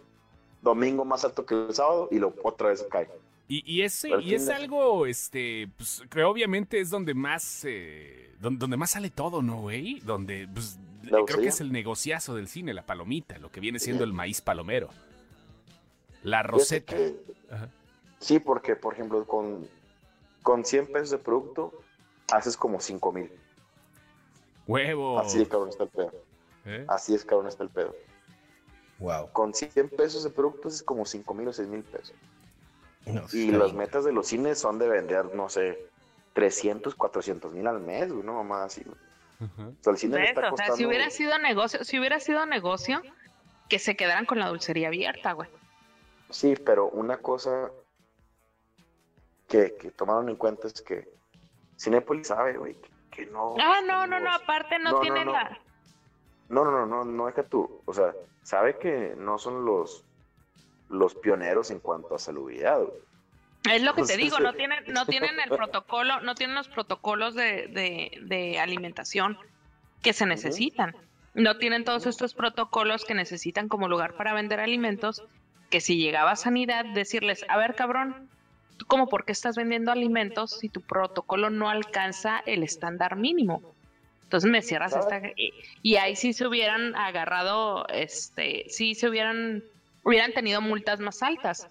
Domingo 0.62 1.04
más 1.04 1.24
alto 1.24 1.44
que 1.46 1.54
el 1.68 1.74
sábado 1.74 2.08
y 2.10 2.18
luego 2.18 2.34
otra 2.42 2.68
vez 2.70 2.84
cae. 2.90 3.08
Y, 3.48 3.62
y 3.70 3.82
ese, 3.82 4.08
y 4.20 4.34
es 4.34 4.48
algo, 4.48 5.06
este, 5.06 5.68
pues, 5.76 6.02
que 6.10 6.24
obviamente 6.24 6.80
es 6.80 6.90
donde 6.90 7.14
más, 7.14 7.64
eh, 7.64 8.32
don- 8.40 8.58
donde, 8.58 8.76
más 8.76 8.90
sale 8.90 9.10
todo, 9.10 9.40
¿no, 9.42 9.60
güey? 9.60 10.00
Donde, 10.00 10.48
pues, 10.52 10.80
creo 11.26 11.38
que 11.42 11.46
es 11.48 11.60
el 11.60 11.70
negociazo 11.70 12.34
del 12.34 12.48
cine, 12.48 12.74
la 12.74 12.84
palomita, 12.84 13.38
lo 13.38 13.52
que 13.52 13.60
viene 13.60 13.78
siendo 13.78 14.02
el 14.02 14.12
maíz 14.12 14.40
palomero. 14.40 14.88
La 16.22 16.42
roseta. 16.42 16.94
que- 16.96 17.14
Ajá. 17.50 17.68
Sí, 18.18 18.38
porque, 18.40 18.76
por 18.76 18.94
ejemplo, 18.94 19.24
con, 19.26 19.68
con 20.42 20.64
100 20.64 20.86
pesos 20.92 21.10
de 21.10 21.18
producto, 21.18 21.72
haces 22.32 22.56
como 22.56 22.80
5 22.80 23.12
mil. 23.12 23.30
Huevo. 24.66 25.18
Así 25.20 25.38
de 25.38 25.46
cabrón 25.46 25.68
está 25.68 25.84
el 25.84 25.90
pedo. 25.90 26.12
¿Eh? 26.64 26.84
Así 26.88 27.14
es 27.14 27.24
cabrón 27.24 27.46
está 27.48 27.62
el 27.62 27.70
pedo. 27.70 27.94
Wow. 28.98 29.30
Con 29.32 29.54
100 29.54 29.90
pesos 29.90 30.24
de 30.24 30.30
producto 30.30 30.68
haces 30.68 30.82
como 30.82 31.04
5 31.04 31.34
mil 31.34 31.48
o 31.48 31.52
6 31.52 31.68
mil 31.68 31.82
pesos. 31.82 32.14
No, 33.04 33.22
Y 33.32 33.52
las 33.52 33.66
bien. 33.66 33.76
metas 33.76 34.04
de 34.04 34.12
los 34.12 34.26
cines 34.26 34.58
son 34.58 34.78
de 34.80 34.88
vender, 34.88 35.26
no 35.34 35.48
sé, 35.48 35.78
300, 36.32 36.96
400 36.96 37.52
mil 37.52 37.66
al 37.68 37.78
mes, 37.80 38.08
güey, 38.08 38.20
una 38.20 38.32
mamá 38.32 38.64
así. 38.64 38.82
güey. 38.82 38.96
Ajá. 39.38 39.68
O 39.68 39.82
sea, 39.82 39.92
el 39.92 39.98
cine 39.98 40.24
está 40.24 40.50
O 40.52 40.56
sea, 40.56 40.72
si 40.74 40.86
hubiera 40.86 41.10
sido 41.10 41.38
negocio, 41.38 41.84
si 41.84 41.98
hubiera 42.00 42.18
sido 42.18 42.44
negocio, 42.46 43.02
que 43.68 43.78
se 43.78 43.94
quedaran 43.96 44.24
con 44.26 44.38
la 44.40 44.48
dulcería 44.48 44.88
abierta, 44.88 45.32
güey. 45.32 45.48
Sí, 46.30 46.54
pero 46.56 46.88
una 46.88 47.18
cosa 47.18 47.70
que, 49.48 49.76
que 49.76 49.90
tomaron 49.90 50.28
en 50.28 50.36
cuenta 50.36 50.66
es 50.66 50.80
que 50.82 51.08
Cinépolis 51.78 52.28
sabe, 52.28 52.56
güey, 52.56 52.74
que, 52.74 52.90
que 53.10 53.26
no... 53.26 53.54
Ah, 53.60 53.80
no, 53.86 54.06
no, 54.06 54.18
no, 54.20 54.32
aparte 54.32 54.78
no, 54.78 54.90
No, 54.90 54.96
no, 54.96 55.00
tiene 55.00 55.24
no. 55.24 55.32
la... 55.32 55.58
No, 56.48 56.64
no, 56.64 56.70
no, 56.70 56.86
no, 56.86 57.04
no 57.04 57.26
deja 57.26 57.42
tú. 57.42 57.82
O 57.84 57.92
sea, 57.92 58.14
sabe 58.42 58.78
que 58.78 59.14
no 59.16 59.38
son 59.38 59.64
los, 59.64 60.04
los 60.88 61.14
pioneros 61.16 61.70
en 61.70 61.80
cuanto 61.80 62.14
a 62.14 62.18
salubridad, 62.18 62.80
güey. 62.80 63.06
Es 63.72 63.82
lo 63.82 63.94
que 63.94 64.04
te 64.04 64.16
digo, 64.16 64.38
no 64.38 64.52
tienen, 64.54 64.84
no 64.88 65.06
tienen 65.06 65.40
el 65.40 65.50
protocolo, 65.50 66.20
no 66.20 66.34
tienen 66.34 66.54
los 66.54 66.68
protocolos 66.68 67.34
de, 67.34 67.66
de, 67.68 68.18
de 68.22 68.60
alimentación 68.60 69.38
que 70.02 70.12
se 70.12 70.26
necesitan. 70.26 70.94
No 71.34 71.58
tienen 71.58 71.84
todos 71.84 72.06
estos 72.06 72.34
protocolos 72.34 73.04
que 73.04 73.14
necesitan 73.14 73.68
como 73.68 73.88
lugar 73.88 74.14
para 74.14 74.32
vender 74.32 74.60
alimentos, 74.60 75.24
que 75.70 75.80
si 75.80 75.96
llegaba 75.96 76.32
a 76.32 76.36
sanidad, 76.36 76.84
decirles, 76.84 77.44
a 77.48 77.56
ver 77.56 77.74
cabrón, 77.74 78.28
¿tú 78.76 78.86
cómo 78.86 79.08
por 79.08 79.24
qué 79.24 79.32
estás 79.32 79.56
vendiendo 79.56 79.92
alimentos 79.92 80.58
si 80.58 80.68
tu 80.68 80.80
protocolo 80.80 81.50
no 81.50 81.68
alcanza 81.68 82.42
el 82.46 82.62
estándar 82.62 83.16
mínimo? 83.16 83.74
Entonces 84.22 84.50
me 84.50 84.62
cierras 84.62 84.96
esta... 84.96 85.20
Y, 85.36 85.52
y 85.82 85.96
ahí 85.96 86.16
sí 86.16 86.32
se 86.32 86.46
hubieran 86.46 86.96
agarrado, 86.96 87.86
este, 87.88 88.64
sí 88.68 88.94
se 88.94 89.08
hubieran, 89.08 89.62
hubieran 90.02 90.32
tenido 90.32 90.60
multas 90.60 90.98
más 91.00 91.22
altas. 91.22 91.68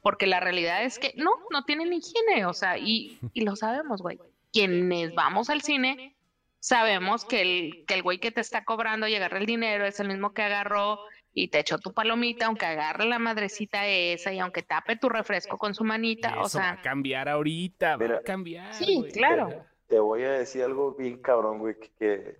Porque 0.00 0.26
la 0.26 0.40
realidad 0.40 0.84
es 0.84 0.98
que 0.98 1.12
no, 1.16 1.30
no 1.50 1.64
tienen 1.64 1.92
higiene, 1.92 2.46
o 2.46 2.54
sea, 2.54 2.78
y, 2.78 3.18
y 3.34 3.42
lo 3.42 3.56
sabemos, 3.56 4.00
güey. 4.00 4.18
Quienes 4.52 5.14
vamos 5.14 5.50
al 5.50 5.60
cine, 5.60 6.14
sabemos 6.60 7.24
que 7.24 7.42
el, 7.42 7.84
que 7.86 7.94
el 7.94 8.02
güey 8.02 8.18
que 8.18 8.30
te 8.30 8.40
está 8.40 8.64
cobrando 8.64 9.06
y 9.06 9.14
agarra 9.14 9.38
el 9.38 9.46
dinero 9.46 9.84
es 9.84 10.00
el 10.00 10.08
mismo 10.08 10.32
que 10.32 10.42
agarró 10.42 11.00
y 11.32 11.48
te 11.48 11.60
echó 11.60 11.78
tu 11.78 11.92
palomita, 11.92 12.46
aunque 12.46 12.66
agarre 12.66 13.04
la 13.04 13.18
madrecita 13.18 13.86
esa 13.86 14.32
y 14.32 14.38
aunque 14.40 14.62
tape 14.62 14.96
tu 14.96 15.08
refresco 15.08 15.56
con 15.58 15.74
su 15.74 15.84
manita, 15.84 16.30
Eso 16.30 16.38
o 16.38 16.42
va 16.42 16.48
sea, 16.48 16.70
a 16.72 16.82
cambiar 16.82 17.28
ahorita, 17.28 17.96
va 17.96 17.98
Mira. 17.98 18.16
a 18.18 18.22
cambiar. 18.22 18.74
Sí, 18.74 18.96
güey. 18.96 19.12
claro. 19.12 19.64
Te 19.86 19.98
voy 19.98 20.22
a 20.24 20.32
decir 20.32 20.62
algo 20.64 20.94
bien 20.94 21.18
cabrón, 21.22 21.58
güey, 21.60 21.78
que, 21.78 21.90
que 21.98 22.36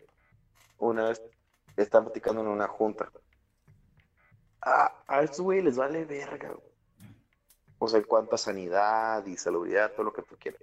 una 0.78 1.08
vez 1.08 1.22
están 1.76 2.04
platicando 2.04 2.40
en 2.42 2.48
una 2.48 2.66
junta. 2.66 3.10
A, 4.60 4.92
a 5.06 5.22
estos 5.22 5.40
güey 5.40 5.62
les 5.62 5.76
vale 5.76 6.04
verga, 6.04 6.50
güey. 6.50 6.68
O 7.78 7.86
sea, 7.86 8.00
en 8.00 8.06
cuanto 8.06 8.34
a 8.34 8.38
sanidad 8.38 9.24
y 9.26 9.36
salubridad, 9.36 9.92
todo 9.92 10.02
lo 10.04 10.12
que 10.12 10.22
tú 10.22 10.36
quieras. 10.38 10.60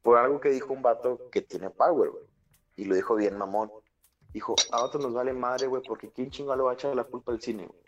Por 0.00 0.16
algo 0.16 0.40
que 0.40 0.48
dijo 0.48 0.72
un 0.72 0.82
vato 0.82 1.28
que 1.30 1.42
tiene 1.42 1.68
power, 1.70 2.10
güey. 2.10 2.24
Y 2.76 2.86
lo 2.86 2.94
dijo 2.94 3.14
bien 3.14 3.36
mamón. 3.36 3.70
Dijo, 4.32 4.56
a 4.70 4.78
nosotros 4.78 5.02
nos 5.02 5.12
vale 5.14 5.32
madre, 5.32 5.66
güey, 5.66 5.82
porque 5.82 6.10
¿quién 6.10 6.30
chingado 6.30 6.56
le 6.56 6.62
va 6.62 6.70
a 6.70 6.74
echar 6.74 6.94
la 6.96 7.04
culpa 7.04 7.32
al 7.32 7.40
cine, 7.40 7.66
güey? 7.66 7.80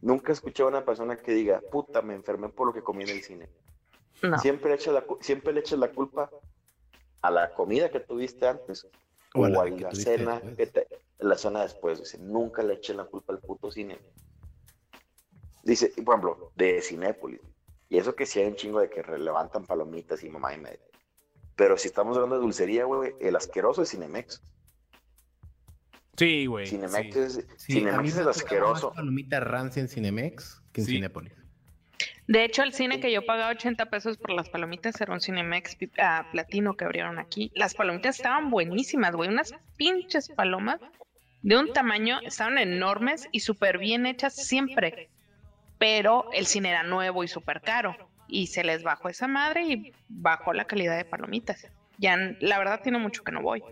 Nunca 0.00 0.32
escuché 0.32 0.62
a 0.62 0.66
una 0.66 0.84
persona 0.84 1.16
que 1.16 1.32
diga, 1.32 1.60
puta, 1.60 2.02
me 2.02 2.14
enfermé 2.14 2.48
por 2.48 2.66
lo 2.66 2.72
que 2.72 2.82
comí 2.82 3.04
en 3.04 3.10
el 3.10 3.22
cine. 3.22 3.48
no. 4.22 4.38
Siempre, 4.38 4.70
le 4.70 4.76
echas 4.76 4.92
la, 4.94 5.02
cu- 5.02 5.18
siempre 5.20 5.52
le 5.52 5.60
echas 5.60 5.78
la 5.78 5.90
culpa 5.92 6.30
a 7.22 7.30
la 7.30 7.54
comida 7.54 7.90
que 7.90 8.00
tuviste 8.00 8.46
antes 8.46 8.86
O 9.34 9.40
o 9.40 9.44
a 9.44 9.48
la 9.48 9.94
cena, 9.94 10.34
después. 10.40 10.56
que 10.56 10.66
te- 10.66 10.88
la 11.18 11.36
cena 11.36 11.62
después. 11.62 11.98
Dice, 12.00 12.18
nunca 12.18 12.62
le 12.62 12.74
eches 12.74 12.96
la 12.96 13.04
culpa 13.04 13.32
al 13.32 13.40
puto 13.40 13.70
cine. 13.70 13.98
Dice, 15.62 15.90
por 16.04 16.14
ejemplo, 16.14 16.52
de 16.54 16.80
Cinépolis. 16.82 17.40
Y 17.88 17.98
eso 17.98 18.14
que 18.14 18.26
sí 18.26 18.40
hay 18.40 18.46
un 18.48 18.56
chingo 18.56 18.80
de 18.80 18.90
que 18.90 19.02
levantan 19.02 19.64
palomitas 19.64 20.22
y 20.24 20.28
mamá 20.28 20.54
y 20.54 20.58
media. 20.58 20.80
Pero 21.56 21.78
si 21.78 21.88
estamos 21.88 22.16
hablando 22.16 22.36
de 22.36 22.42
dulcería, 22.42 22.84
güey, 22.84 23.14
el 23.20 23.34
asqueroso 23.36 23.82
es 23.82 23.90
Cinemex. 23.90 24.42
Sí, 26.16 26.46
güey. 26.46 26.66
Cinemex 26.66 27.14
sí. 27.14 27.20
es, 27.20 27.46
Sí, 27.56 27.72
Cinemex 27.74 28.16
es 28.16 28.24
más 28.26 28.36
asqueroso. 28.36 28.92
palomita 28.92 29.40
rancia 29.40 29.80
en 29.80 29.88
Cinemex 29.88 30.62
que 30.72 30.80
en 30.82 30.86
Sí. 30.86 30.92
Cinépolis. 30.94 31.32
De 32.26 32.44
hecho, 32.44 32.62
el 32.64 32.72
cine 32.72 32.98
que 32.98 33.12
yo 33.12 33.24
pagaba 33.24 33.52
80 33.52 33.86
pesos 33.86 34.16
por 34.18 34.30
las 34.32 34.48
palomitas 34.48 35.00
era 35.00 35.12
un 35.12 35.20
Cinemex 35.20 35.76
pi- 35.76 35.90
ah, 35.98 36.26
platino 36.32 36.76
que 36.76 36.84
abrieron 36.84 37.18
aquí. 37.20 37.52
Las 37.54 37.74
palomitas 37.74 38.16
estaban 38.16 38.50
buenísimas, 38.50 39.14
güey. 39.14 39.28
Unas 39.28 39.54
pinches 39.76 40.28
palomas 40.30 40.80
de 41.42 41.56
un 41.56 41.72
tamaño, 41.72 42.18
estaban 42.24 42.58
enormes 42.58 43.28
y 43.30 43.40
súper 43.40 43.78
bien 43.78 44.06
hechas 44.06 44.34
siempre. 44.34 45.08
Pero 45.78 46.28
el 46.32 46.46
cine 46.46 46.70
era 46.70 46.82
nuevo 46.82 47.22
y 47.22 47.28
súper 47.28 47.60
caro. 47.60 47.94
Y 48.26 48.48
se 48.48 48.64
les 48.64 48.82
bajó 48.82 49.08
esa 49.08 49.28
madre 49.28 49.62
y 49.64 49.92
bajó 50.08 50.52
la 50.52 50.64
calidad 50.64 50.96
de 50.96 51.04
palomitas. 51.04 51.66
Ya, 51.98 52.16
la 52.40 52.58
verdad, 52.58 52.80
tiene 52.82 52.98
mucho 52.98 53.22
que 53.22 53.30
no 53.30 53.40
voy. 53.40 53.62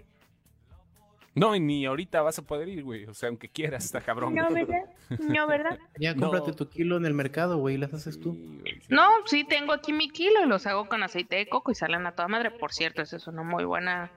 No, 1.34 1.56
y 1.56 1.60
ni 1.60 1.84
ahorita 1.84 2.22
vas 2.22 2.38
a 2.38 2.42
poder 2.42 2.68
ir, 2.68 2.84
güey. 2.84 3.06
O 3.06 3.14
sea, 3.14 3.28
aunque 3.28 3.48
quieras, 3.48 3.84
está 3.84 4.00
cabrón. 4.00 4.34
No. 4.34 4.48
¿verdad? 4.52 4.84
No, 5.18 5.46
¿verdad? 5.48 5.78
Ya, 5.98 6.14
No. 6.14 6.30
cómprate 6.30 6.52
tu 6.52 6.68
kilo 6.68 6.96
en 6.96 7.06
el 7.06 7.14
mercado, 7.14 7.58
güey, 7.58 7.74
y 7.74 7.78
las 7.78 7.92
haces 7.92 8.20
tú. 8.20 8.34
Sí, 8.34 8.58
güey, 8.60 8.80
sí. 8.80 8.86
No, 8.88 9.08
sí, 9.26 9.44
tengo 9.44 9.72
aquí 9.72 9.92
mi 9.92 10.08
kilo 10.10 10.44
y 10.44 10.48
los 10.48 10.66
hago 10.66 10.88
con 10.88 11.02
aceite 11.02 11.36
de 11.36 11.48
coco 11.48 11.72
y 11.72 11.74
salen 11.74 12.06
a 12.06 12.12
toda 12.12 12.28
madre. 12.28 12.50
Por 12.52 12.72
cierto, 12.72 13.02
esa 13.02 13.16
es 13.16 13.26
una 13.26 13.42
muy 13.42 13.64
buena 13.64 14.10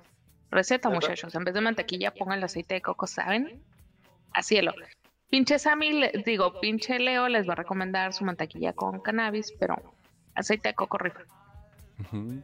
receta, 0.51 0.89
muchachos. 0.89 1.33
En 1.35 1.43
vez 1.43 1.53
de 1.55 1.61
mantequilla, 1.61 2.13
pongan 2.13 2.37
el 2.37 2.43
aceite 2.43 2.75
de 2.75 2.81
coco, 2.81 3.07
¿saben? 3.07 3.61
Así 4.33 4.61
lo. 4.61 4.73
Pinche 5.29 5.57
Sammy, 5.59 5.91
le- 5.93 6.11
digo, 6.25 6.59
pinche 6.61 6.99
Leo 6.99 7.27
les 7.27 7.47
va 7.49 7.53
a 7.53 7.55
recomendar 7.57 8.13
su 8.13 8.23
mantequilla 8.23 8.73
con 8.73 9.01
cannabis, 9.01 9.53
pero 9.59 9.75
aceite 10.35 10.69
de 10.69 10.75
coco. 10.75 10.97
Ujú. 11.99 12.41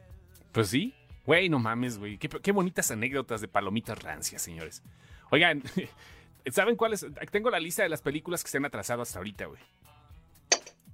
Pues 0.52 0.68
sí. 0.70 0.94
Güey, 1.26 1.50
no 1.50 1.60
mames, 1.60 1.98
güey. 1.98 2.18
Qué, 2.18 2.28
qué 2.30 2.52
bonitas 2.52 2.92
anécdotas 2.92 3.42
de 3.42 3.48
palomitas 3.48 4.02
rancias, 4.02 4.42
señores. 4.42 4.84
Oigan, 5.32 5.64
¿saben 6.52 6.76
cuáles? 6.76 7.06
Tengo 7.32 7.50
la 7.50 7.60
lista 7.60 7.84
de 7.84 7.90
las 7.90 8.02
películas 8.02 8.44
que 8.44 8.50
se 8.50 8.58
han 8.58 8.66
atrasado 8.66 9.02
hasta 9.02 9.20
ahorita, 9.20 9.46
güey. 9.46 9.62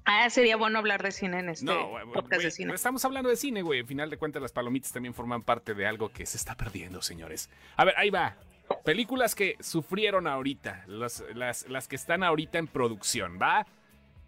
Ah, 0.06 0.28
sería 0.32 0.58
bueno 0.58 0.80
hablar 0.80 1.04
de 1.04 1.12
cine 1.12 1.40
en 1.40 1.50
este 1.50 1.66
No, 1.66 1.92
podcast 2.14 2.42
de 2.42 2.50
cine. 2.50 2.74
estamos 2.74 3.06
hablando 3.06 3.30
de 3.30 3.36
cine, 3.36 3.62
güey. 3.62 3.82
Al 3.82 3.86
final 3.86 4.10
de 4.10 4.18
cuentas, 4.18 4.42
las 4.42 4.52
palomitas 4.52 4.92
también 4.92 5.14
forman 5.14 5.44
parte 5.44 5.76
de 5.76 5.86
algo 5.86 6.10
que 6.12 6.26
se 6.26 6.38
está 6.38 6.56
perdiendo, 6.56 7.02
señores. 7.04 7.50
A 7.76 7.86
ver, 7.86 7.94
ahí 7.96 8.10
va. 8.10 8.36
Películas 8.84 9.36
que 9.36 9.56
sufrieron 9.60 10.26
ahorita, 10.26 10.84
las, 10.88 11.24
las, 11.36 11.68
las 11.70 11.88
que 11.88 11.96
están 11.96 12.24
ahorita 12.24 12.58
en 12.58 12.68
producción, 12.68 13.38
¿va? 13.40 13.68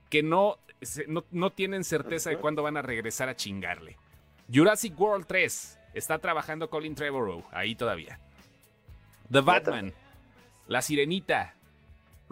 Que 0.10 0.22
no, 0.22 0.58
no, 1.08 1.26
no 1.32 1.50
tienen 1.52 1.84
certeza 1.84 2.30
de 2.30 2.38
cuándo 2.38 2.62
van 2.62 2.78
a 2.78 2.82
regresar 2.84 3.30
a 3.30 3.36
chingarle. 3.36 3.98
Jurassic 4.54 5.00
World 5.00 5.26
3, 5.26 5.80
está 5.94 6.20
trabajando 6.20 6.70
Colin 6.70 6.96
Trevorrow, 6.96 7.44
ahí 7.52 7.76
todavía. 7.76 8.20
The 9.32 9.42
Batman, 9.42 9.94
La 10.68 10.82
Sirenita, 10.82 11.56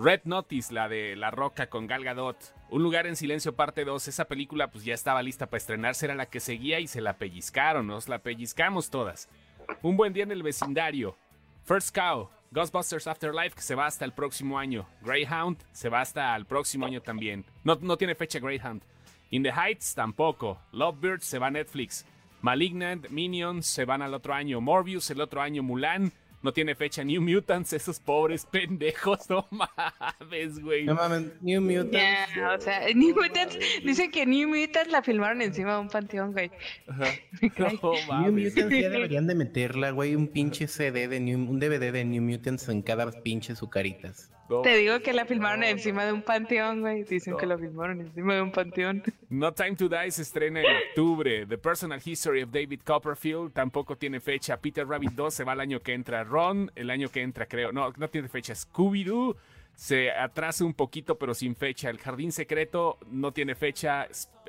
Red 0.02 0.22
Notice, 0.24 0.74
la 0.74 0.88
de 0.88 1.18
La 1.18 1.30
Roca 1.30 1.68
con 1.68 1.86
Gal 1.86 2.06
Gadot. 2.06 2.38
Un 2.70 2.84
lugar 2.84 3.06
en 3.06 3.18
silencio 3.18 3.56
parte 3.56 3.84
2. 3.84 4.08
Esa 4.08 4.26
película 4.26 4.72
pues 4.72 4.86
ya 4.86 4.94
estaba 4.94 5.22
lista 5.22 5.48
para 5.48 5.58
estrenarse, 5.58 6.06
era 6.06 6.16
la 6.16 6.28
que 6.28 6.40
seguía 6.40 6.80
y 6.80 6.88
se 6.88 7.02
la 7.02 7.18
pellizcaron, 7.18 7.86
nos 7.86 8.08
la 8.08 8.20
pellizcamos 8.20 8.90
todas. 8.90 9.28
Un 9.82 9.98
buen 9.98 10.14
día 10.14 10.24
en 10.24 10.32
el 10.32 10.42
vecindario. 10.42 11.18
First 11.66 11.94
Cow, 11.94 12.30
Ghostbusters 12.52 13.08
Afterlife 13.08 13.56
que 13.56 13.62
se 13.62 13.76
va 13.76 13.88
hasta 13.88 14.06
el 14.06 14.14
próximo 14.14 14.58
año. 14.58 14.88
Greyhound 15.02 15.58
se 15.74 15.90
va 15.90 16.00
hasta 16.00 16.34
el 16.36 16.46
próximo 16.46 16.86
año 16.86 17.02
también. 17.02 17.44
No, 17.66 17.78
no 17.82 17.98
tiene 17.98 18.16
fecha 18.16 18.40
Greyhound. 18.40 18.82
In 19.32 19.44
the 19.44 19.52
Heights 19.52 19.94
tampoco. 19.94 20.60
Lovebirds 20.72 21.26
se 21.26 21.40
va 21.40 21.48
a 21.48 21.52
Netflix. 21.52 22.06
Malignant, 22.42 23.10
Minions 23.10 23.66
se 23.66 23.86
van 23.86 24.02
al 24.02 24.14
otro 24.14 24.34
año. 24.34 24.62
Morbius 24.62 25.10
el 25.12 25.22
otro 25.22 25.42
año. 25.42 25.64
Mulan. 25.64 26.12
no 26.42 26.54
tiene 26.54 26.74
fecha. 26.74 27.04
New 27.04 27.22
Mutants, 27.22 27.74
esos 27.74 28.00
pobres 28.00 28.46
pendejos, 28.52 29.30
no 29.30 29.46
mames, 29.52 30.60
güey. 30.60 30.86
No 30.86 30.96
mames, 30.96 31.32
New 31.42 31.62
Mutants. 31.62 32.32
O 32.58 32.62
sea, 32.62 32.88
New 32.96 33.16
Mutants, 33.16 33.58
dicen 33.84 34.10
que 34.10 34.26
New 34.26 34.48
Mutants 34.48 34.90
la 34.92 35.02
filmaron 35.02 35.42
encima 35.42 35.74
de 35.74 35.80
un 35.80 35.90
panteón, 35.90 36.32
güey. 36.32 36.52
No 37.58 38.22
New. 38.22 38.32
Mutants 38.32 38.76
ya 38.80 38.90
deberían 38.90 39.28
de 39.28 39.36
meterla, 39.36 39.92
güey, 39.92 40.16
un 40.16 40.28
pinche 40.28 40.68
CD 40.68 41.08
de 41.08 41.20
New, 41.20 41.38
un 41.40 41.60
DVD 41.60 41.92
de 41.92 42.06
New 42.06 42.22
Mutants 42.22 42.70
en 42.70 42.82
cada 42.82 43.12
pinche 43.12 43.56
sucaritas. 43.56 44.32
No, 44.50 44.62
Te 44.62 44.76
digo 44.78 45.00
que 45.02 45.14
la 45.14 45.26
filmaron 45.26 45.64
encima 45.64 46.06
de 46.06 46.12
un 46.12 46.24
panteón, 46.24 46.82
güey. 46.82 47.04
Dicen 47.04 47.32
No. 47.34 47.38
que 47.38 47.46
la 47.46 47.58
filmaron 47.58 48.02
encima 48.02 48.34
de 48.36 48.42
un 48.42 48.52
panteón. 48.52 49.04
No 49.30 49.54
Time 49.54 49.76
to 49.76 49.88
Die 49.88 50.10
se 50.12 50.24
estrena 50.24 50.62
en 50.62 50.66
octubre. 50.90 51.46
The 51.46 51.58
Personal 51.58 52.02
History 52.04 52.42
of 52.44 52.50
David 52.52 52.82
Copperfield 52.84 53.54
tampoco 53.54 53.96
tiene 53.96 54.20
fecha. 54.20 54.58
Peter 54.58 54.88
Rabbit 54.88 55.12
2 55.12 55.34
se 55.34 55.44
va 55.44 55.54
el 55.54 55.60
año 55.60 55.80
que 55.82 55.94
entra. 55.94 56.24
Ron, 56.24 56.72
el 56.76 56.90
año 56.90 57.10
que 57.10 57.22
entra, 57.22 57.46
creo. 57.46 57.72
No, 57.72 57.92
no 57.96 58.10
tiene 58.10 58.28
fecha. 58.28 58.54
Scooby-Doo 58.54 59.36
se 59.76 60.12
atrasa 60.12 60.66
un 60.66 60.74
poquito, 60.74 61.18
pero 61.18 61.34
sin 61.34 61.56
fecha. 61.56 61.90
El 61.90 62.00
Jardín 62.00 62.32
Secreto 62.32 62.98
no 63.12 63.32
tiene 63.32 63.56
fecha. 63.56 64.08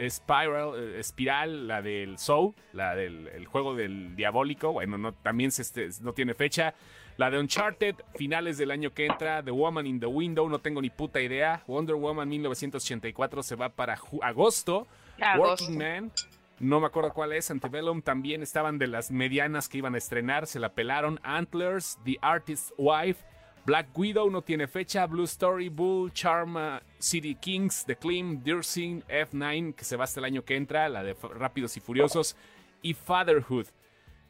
Spiral, 0.08 0.72
eh, 0.76 0.98
Espiral, 1.00 1.68
la 1.68 1.82
del 1.82 2.18
Soul, 2.18 2.54
la 2.72 2.94
del 2.94 3.28
el 3.28 3.46
juego 3.46 3.74
del 3.74 4.16
diabólico. 4.16 4.72
Bueno, 4.72 4.98
no, 4.98 5.12
también 5.14 5.50
se 5.50 5.62
este- 5.62 5.88
no 6.02 6.12
tiene 6.14 6.34
fecha. 6.34 6.74
La 7.20 7.30
de 7.30 7.38
Uncharted, 7.38 7.96
finales 8.14 8.56
del 8.56 8.70
año 8.70 8.94
que 8.94 9.04
entra. 9.04 9.42
The 9.42 9.50
Woman 9.50 9.86
in 9.86 10.00
the 10.00 10.06
Window, 10.06 10.48
no 10.48 10.58
tengo 10.58 10.80
ni 10.80 10.88
puta 10.88 11.20
idea. 11.20 11.62
Wonder 11.66 11.94
Woman 11.94 12.26
1984 12.26 13.42
se 13.42 13.56
va 13.56 13.68
para 13.68 13.98
agosto. 14.22 14.86
Agosto. 15.20 15.64
Working 15.66 15.76
Man, 15.76 16.12
no 16.60 16.80
me 16.80 16.86
acuerdo 16.86 17.12
cuál 17.12 17.34
es. 17.34 17.50
Antebellum 17.50 18.00
también 18.00 18.42
estaban 18.42 18.78
de 18.78 18.86
las 18.86 19.10
medianas 19.10 19.68
que 19.68 19.76
iban 19.76 19.94
a 19.94 19.98
estrenar, 19.98 20.46
se 20.46 20.58
la 20.60 20.72
pelaron. 20.72 21.20
Antlers, 21.22 21.98
The 22.06 22.16
Artist's 22.22 22.72
Wife, 22.78 23.22
Black 23.66 23.88
Widow 23.94 24.30
no 24.30 24.40
tiene 24.40 24.66
fecha. 24.66 25.06
Blue 25.06 25.24
Story, 25.24 25.68
Bull, 25.68 26.10
Charma, 26.14 26.80
City 26.98 27.34
Kings, 27.34 27.84
The 27.84 27.96
Clean, 27.96 28.42
Dersing, 28.42 29.02
F9, 29.02 29.74
que 29.74 29.84
se 29.84 29.96
va 29.96 30.04
hasta 30.04 30.20
el 30.20 30.24
año 30.24 30.42
que 30.42 30.56
entra, 30.56 30.88
la 30.88 31.02
de 31.02 31.14
Rápidos 31.34 31.76
y 31.76 31.80
Furiosos, 31.80 32.34
y 32.80 32.94
Fatherhood. 32.94 33.66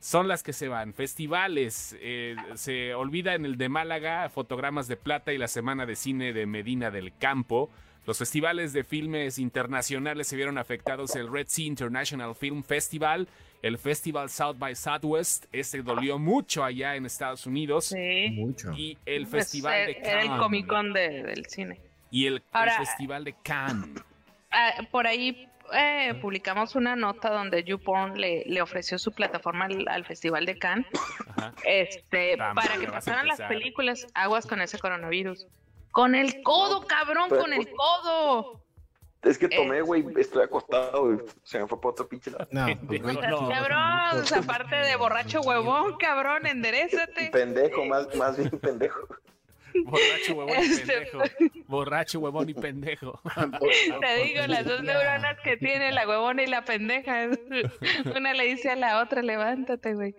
Son 0.01 0.29
las 0.29 0.43
que 0.43 0.53
se 0.55 0.69
van. 0.69 0.95
Festivales. 0.95 1.95
eh, 2.01 2.35
se 2.55 2.95
olvida 2.95 3.35
en 3.35 3.45
el 3.45 3.57
de 3.59 3.69
Málaga, 3.69 4.29
Fotogramas 4.31 4.89
de 4.89 4.97
Plata 4.97 5.33
y 5.33 5.39
la 5.39 5.47
Semana 5.49 5.85
de 5.87 5.95
Cine 5.97 6.33
de 6.33 6.47
Medina 6.47 6.91
del 6.91 7.13
Campo. 7.17 7.71
Los 8.07 8.17
festivales 8.19 8.73
de 8.73 8.83
filmes 8.83 9.39
internacionales 9.39 10.27
se 10.27 10.37
vieron 10.37 10.57
afectados. 10.57 11.15
El 11.17 11.31
Red 11.31 11.47
Sea 11.49 11.67
International 11.67 12.35
Film 12.35 12.63
Festival, 12.65 13.29
el 13.63 13.77
Festival 13.77 14.31
South 14.31 14.57
by 14.59 14.75
Southwest, 14.75 15.45
ese 15.53 15.83
dolió 15.83 16.19
mucho 16.19 16.65
allá 16.65 16.97
en 16.97 17.05
Estados 17.05 17.45
Unidos. 17.47 17.85
Sí. 17.87 18.31
Mucho. 18.33 18.73
Y 18.73 18.97
el 19.05 19.27
Pues, 19.27 19.45
Festival 19.45 19.87
de 19.87 19.93
eh, 19.93 19.99
Era 20.03 20.21
el 20.23 20.27
Cannes. 20.29 20.43
Comic 20.43 20.67
Con 20.67 20.93
de- 20.95 21.23
del 21.25 21.45
cine. 21.47 21.79
Y 22.11 22.27
el, 22.27 22.43
el 22.55 22.71
Festival 22.71 23.23
de 23.25 23.35
Cannes. 23.43 24.03
Ah, 24.51 24.73
por 24.91 25.07
ahí 25.07 25.47
eh, 25.73 26.14
publicamos 26.21 26.75
una 26.75 26.97
nota 26.97 27.31
donde 27.31 27.62
YouPorn 27.64 28.18
le, 28.21 28.45
le 28.47 28.62
ofreció 28.62 28.99
su 28.99 29.12
plataforma 29.12 29.66
al, 29.66 29.87
al 29.89 30.05
Festival 30.05 30.47
de 30.47 30.59
Cannes 30.59 30.87
Ajá. 31.37 31.53
este, 31.64 32.37
para 32.37 32.77
que 32.79 32.87
pasaran 32.89 33.27
las 33.27 33.41
películas 33.43 34.07
aguas 34.14 34.47
con 34.47 34.61
ese 34.61 34.79
coronavirus. 34.79 35.47
Con 35.91 36.14
el 36.14 36.43
codo, 36.43 36.87
cabrón, 36.87 37.27
pero- 37.29 37.41
con 37.43 37.53
el 37.53 37.68
codo. 37.71 38.61
Es 39.23 39.37
que 39.37 39.47
Eh. 39.47 39.51
tomé, 39.55 39.83
güey, 39.83 40.03
estoy 40.18 40.45
acostado, 40.45 41.05
güey. 41.05 41.18
Se 41.43 41.59
me 41.59 41.66
fue 41.66 41.79
para 41.79 41.91
otro 41.91 42.09
pinche 42.09 42.31
lado. 42.31 42.49
No, 42.51 42.64
pues, 42.87 43.03
güey, 43.03 43.16
No. 43.16 43.49
Cabrón, 43.51 44.25
aparte 44.43 44.77
de 44.77 44.97
borracho 44.97 45.41
huevón, 45.43 45.97
cabrón, 45.99 46.47
enderezate. 46.47 47.29
Pendejo, 47.31 47.85
más, 47.85 48.14
más 48.16 48.39
bien 48.39 48.51
pendejo. 48.59 49.01
Borracho, 49.85 50.35
huevón 50.35 50.57
y 50.59 50.62
Este- 50.73 50.87
pendejo. 50.93 51.18
Borracho, 51.66 52.18
huevón 52.21 52.49
y 52.49 52.55
pendejo. 52.55 53.21
Te 54.01 54.25
digo, 54.25 54.47
las 54.47 54.64
dos 54.64 54.83
neuronas 54.83 55.39
que 55.45 55.57
tiene 55.57 55.93
la 55.93 56.07
huevona 56.09 56.43
y 56.43 56.47
la 56.47 56.64
pendeja. 56.64 57.29
Una 58.16 58.35
le 58.35 58.45
dice 58.45 58.71
a 58.71 58.77
la 58.77 59.01
otra, 59.03 59.23
levántate, 59.23 59.95
güey. 59.95 60.14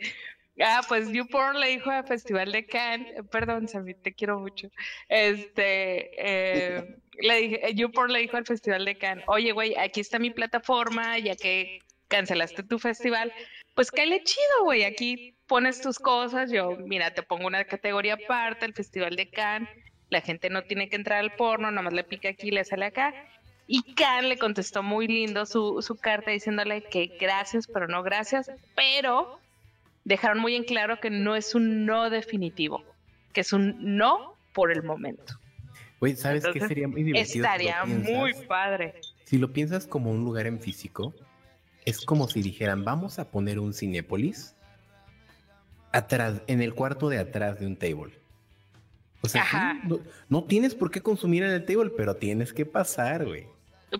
Ah, 0.59 0.81
pues 0.87 1.09
YouPorn 1.11 1.59
le 1.59 1.69
dijo 1.69 1.89
al 1.89 2.05
Festival 2.05 2.51
de 2.51 2.65
Cannes, 2.65 3.07
eh, 3.17 3.23
perdón, 3.23 3.67
Sammy, 3.67 3.93
te 3.95 4.13
quiero 4.13 4.39
mucho. 4.39 4.67
Este, 5.07 6.11
eh, 6.17 6.95
le 7.19 7.35
dije, 7.41 7.67
eh, 7.67 7.73
YouPorn 7.73 8.11
le 8.11 8.19
dijo 8.19 8.37
al 8.37 8.45
Festival 8.45 8.85
de 8.85 8.97
Cannes, 8.97 9.23
oye, 9.27 9.53
güey, 9.53 9.75
aquí 9.77 10.01
está 10.01 10.19
mi 10.19 10.29
plataforma, 10.29 11.17
ya 11.19 11.35
que 11.35 11.79
cancelaste 12.09 12.63
tu 12.63 12.77
festival, 12.79 13.33
pues 13.75 13.89
cáele 13.91 14.21
chido, 14.23 14.65
güey, 14.65 14.83
aquí 14.83 15.35
pones 15.51 15.81
tus 15.81 15.99
cosas, 15.99 16.49
yo, 16.49 16.77
mira, 16.77 17.13
te 17.13 17.23
pongo 17.23 17.45
una 17.45 17.65
categoría 17.65 18.13
aparte, 18.13 18.65
el 18.65 18.73
Festival 18.73 19.17
de 19.17 19.29
Cannes, 19.29 19.67
la 20.09 20.21
gente 20.21 20.49
no 20.49 20.63
tiene 20.63 20.87
que 20.87 20.95
entrar 20.95 21.19
al 21.19 21.35
porno, 21.35 21.69
nomás 21.71 21.91
le 21.91 22.05
pica 22.05 22.29
aquí 22.29 22.47
y 22.47 22.51
le 22.51 22.63
sale 22.63 22.85
acá. 22.85 23.13
Y 23.67 23.83
Khan 23.93 24.29
le 24.29 24.37
contestó 24.37 24.81
muy 24.81 25.09
lindo 25.09 25.45
su, 25.45 25.81
su 25.81 25.97
carta 25.97 26.31
diciéndole 26.31 26.83
que 26.83 27.17
gracias, 27.19 27.67
pero 27.67 27.89
no 27.89 28.01
gracias, 28.01 28.49
pero 28.77 29.41
dejaron 30.05 30.39
muy 30.39 30.55
en 30.55 30.63
claro 30.63 31.01
que 31.01 31.09
no 31.09 31.35
es 31.35 31.53
un 31.53 31.85
no 31.85 32.09
definitivo, 32.09 32.81
que 33.33 33.41
es 33.41 33.51
un 33.51 33.97
no 33.97 34.37
por 34.53 34.71
el 34.71 34.83
momento. 34.83 35.37
Güey, 35.99 36.15
¿sabes 36.15 36.45
qué 36.53 36.61
sería 36.61 36.87
muy 36.87 37.03
divertido? 37.03 37.29
si 37.29 37.39
Estaría 37.39 37.83
muy 37.83 38.33
padre. 38.47 39.01
Si 39.25 39.37
lo 39.37 39.51
piensas 39.51 39.85
como 39.85 40.11
un 40.11 40.23
lugar 40.23 40.47
en 40.47 40.61
físico, 40.61 41.13
es 41.83 41.99
como 41.99 42.29
si 42.29 42.41
dijeran, 42.41 42.85
vamos 42.85 43.19
a 43.19 43.31
poner 43.31 43.59
un 43.59 43.73
Cinépolis 43.73 44.55
atrás, 45.91 46.41
en 46.47 46.61
el 46.61 46.73
cuarto 46.73 47.09
de 47.09 47.19
atrás 47.19 47.59
de 47.59 47.65
un 47.67 47.75
table. 47.75 48.13
O 49.21 49.27
sea, 49.27 49.45
sí, 49.45 49.87
no, 49.87 49.99
no 50.29 50.43
tienes 50.45 50.73
por 50.73 50.89
qué 50.89 51.01
consumir 51.01 51.43
en 51.43 51.51
el 51.51 51.63
table, 51.65 51.91
pero 51.95 52.15
tienes 52.15 52.53
que 52.53 52.65
pasar, 52.65 53.25
güey. 53.25 53.45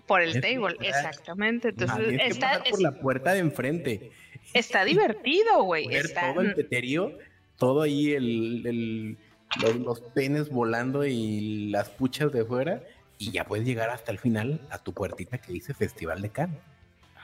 Por 0.06 0.20
el 0.22 0.40
table, 0.40 0.76
está- 0.80 0.86
exactamente. 1.08 1.68
Entonces, 1.68 1.98
tienes 1.98 2.20
que 2.22 2.28
está, 2.28 2.48
pasar 2.48 2.64
por 2.64 2.72
es- 2.74 2.80
la 2.80 2.92
puerta 3.00 3.32
de 3.32 3.38
enfrente. 3.40 4.10
está 4.54 4.84
divertido, 4.84 5.62
güey. 5.62 5.86
Ver 5.86 6.06
Está, 6.06 6.32
todo 6.32 6.40
el 6.42 6.54
peterío, 6.54 7.16
todo 7.56 7.82
ahí 7.82 8.12
el, 8.12 8.66
el- 8.66 9.18
los, 9.62 9.76
los 9.76 10.00
penes 10.00 10.48
volando 10.48 11.04
y 11.04 11.68
las 11.70 11.88
puchas 11.90 12.32
de 12.32 12.44
fuera, 12.44 12.82
y 13.18 13.30
ya 13.30 13.44
puedes 13.44 13.64
llegar 13.66 13.90
hasta 13.90 14.10
el 14.10 14.18
final 14.18 14.60
a 14.70 14.78
tu 14.78 14.92
puertita 14.92 15.38
que 15.38 15.52
dice 15.52 15.74
Festival 15.74 16.20
de 16.22 16.30
Cannes. 16.30 16.58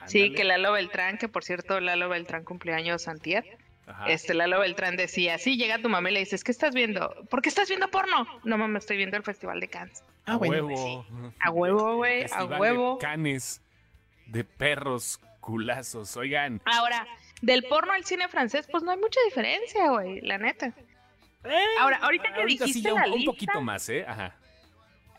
sí, 0.06 0.32
que 0.34 0.44
Lalo 0.44 0.72
Beltrán, 0.72 1.18
que 1.18 1.26
por 1.28 1.42
cierto, 1.42 1.80
Lalo 1.80 2.08
Beltrán 2.08 2.44
cumpleaños 2.44 3.08
antier. 3.08 3.44
Ajá. 3.88 4.06
Este 4.08 4.34
Lalo 4.34 4.60
Beltrán 4.60 4.96
decía, 4.96 5.38
sí, 5.38 5.56
llega 5.56 5.78
tu 5.78 5.88
mamá 5.88 6.10
y 6.10 6.14
le 6.14 6.20
dices, 6.20 6.44
¿qué 6.44 6.52
estás 6.52 6.74
viendo? 6.74 7.14
¿Por 7.30 7.40
qué 7.42 7.48
estás 7.48 7.68
viendo 7.68 7.90
porno? 7.90 8.26
No 8.44 8.58
mames, 8.58 8.82
estoy 8.82 8.98
viendo 8.98 9.16
el 9.16 9.22
Festival 9.22 9.60
de 9.60 9.68
Cannes. 9.68 10.04
Ah, 10.26 10.34
a 10.34 10.36
bueno, 10.36 10.66
huevo. 10.66 11.06
A 11.40 11.50
huevo, 11.50 11.96
güey, 11.96 12.26
a 12.30 12.44
de 12.46 12.56
huevo. 12.58 12.98
canes 12.98 13.62
de 14.26 14.44
perros 14.44 15.18
culazos. 15.40 16.16
Oigan, 16.18 16.60
Ahora, 16.66 17.06
del 17.40 17.64
porno 17.64 17.92
al 17.92 18.04
cine 18.04 18.28
francés, 18.28 18.68
pues 18.70 18.82
no 18.82 18.90
hay 18.90 18.98
mucha 18.98 19.20
diferencia, 19.24 19.88
güey, 19.90 20.20
la 20.20 20.36
neta. 20.38 20.74
Ahora, 21.80 21.98
ahorita 22.02 22.34
que 22.34 22.40
ahorita 22.40 22.64
dijiste 22.66 22.92
un, 22.92 23.00
la 23.00 23.06
un 23.06 23.12
lista, 23.14 23.30
poquito 23.32 23.60
más, 23.62 23.88
¿eh? 23.88 24.04
Ajá. 24.06 24.34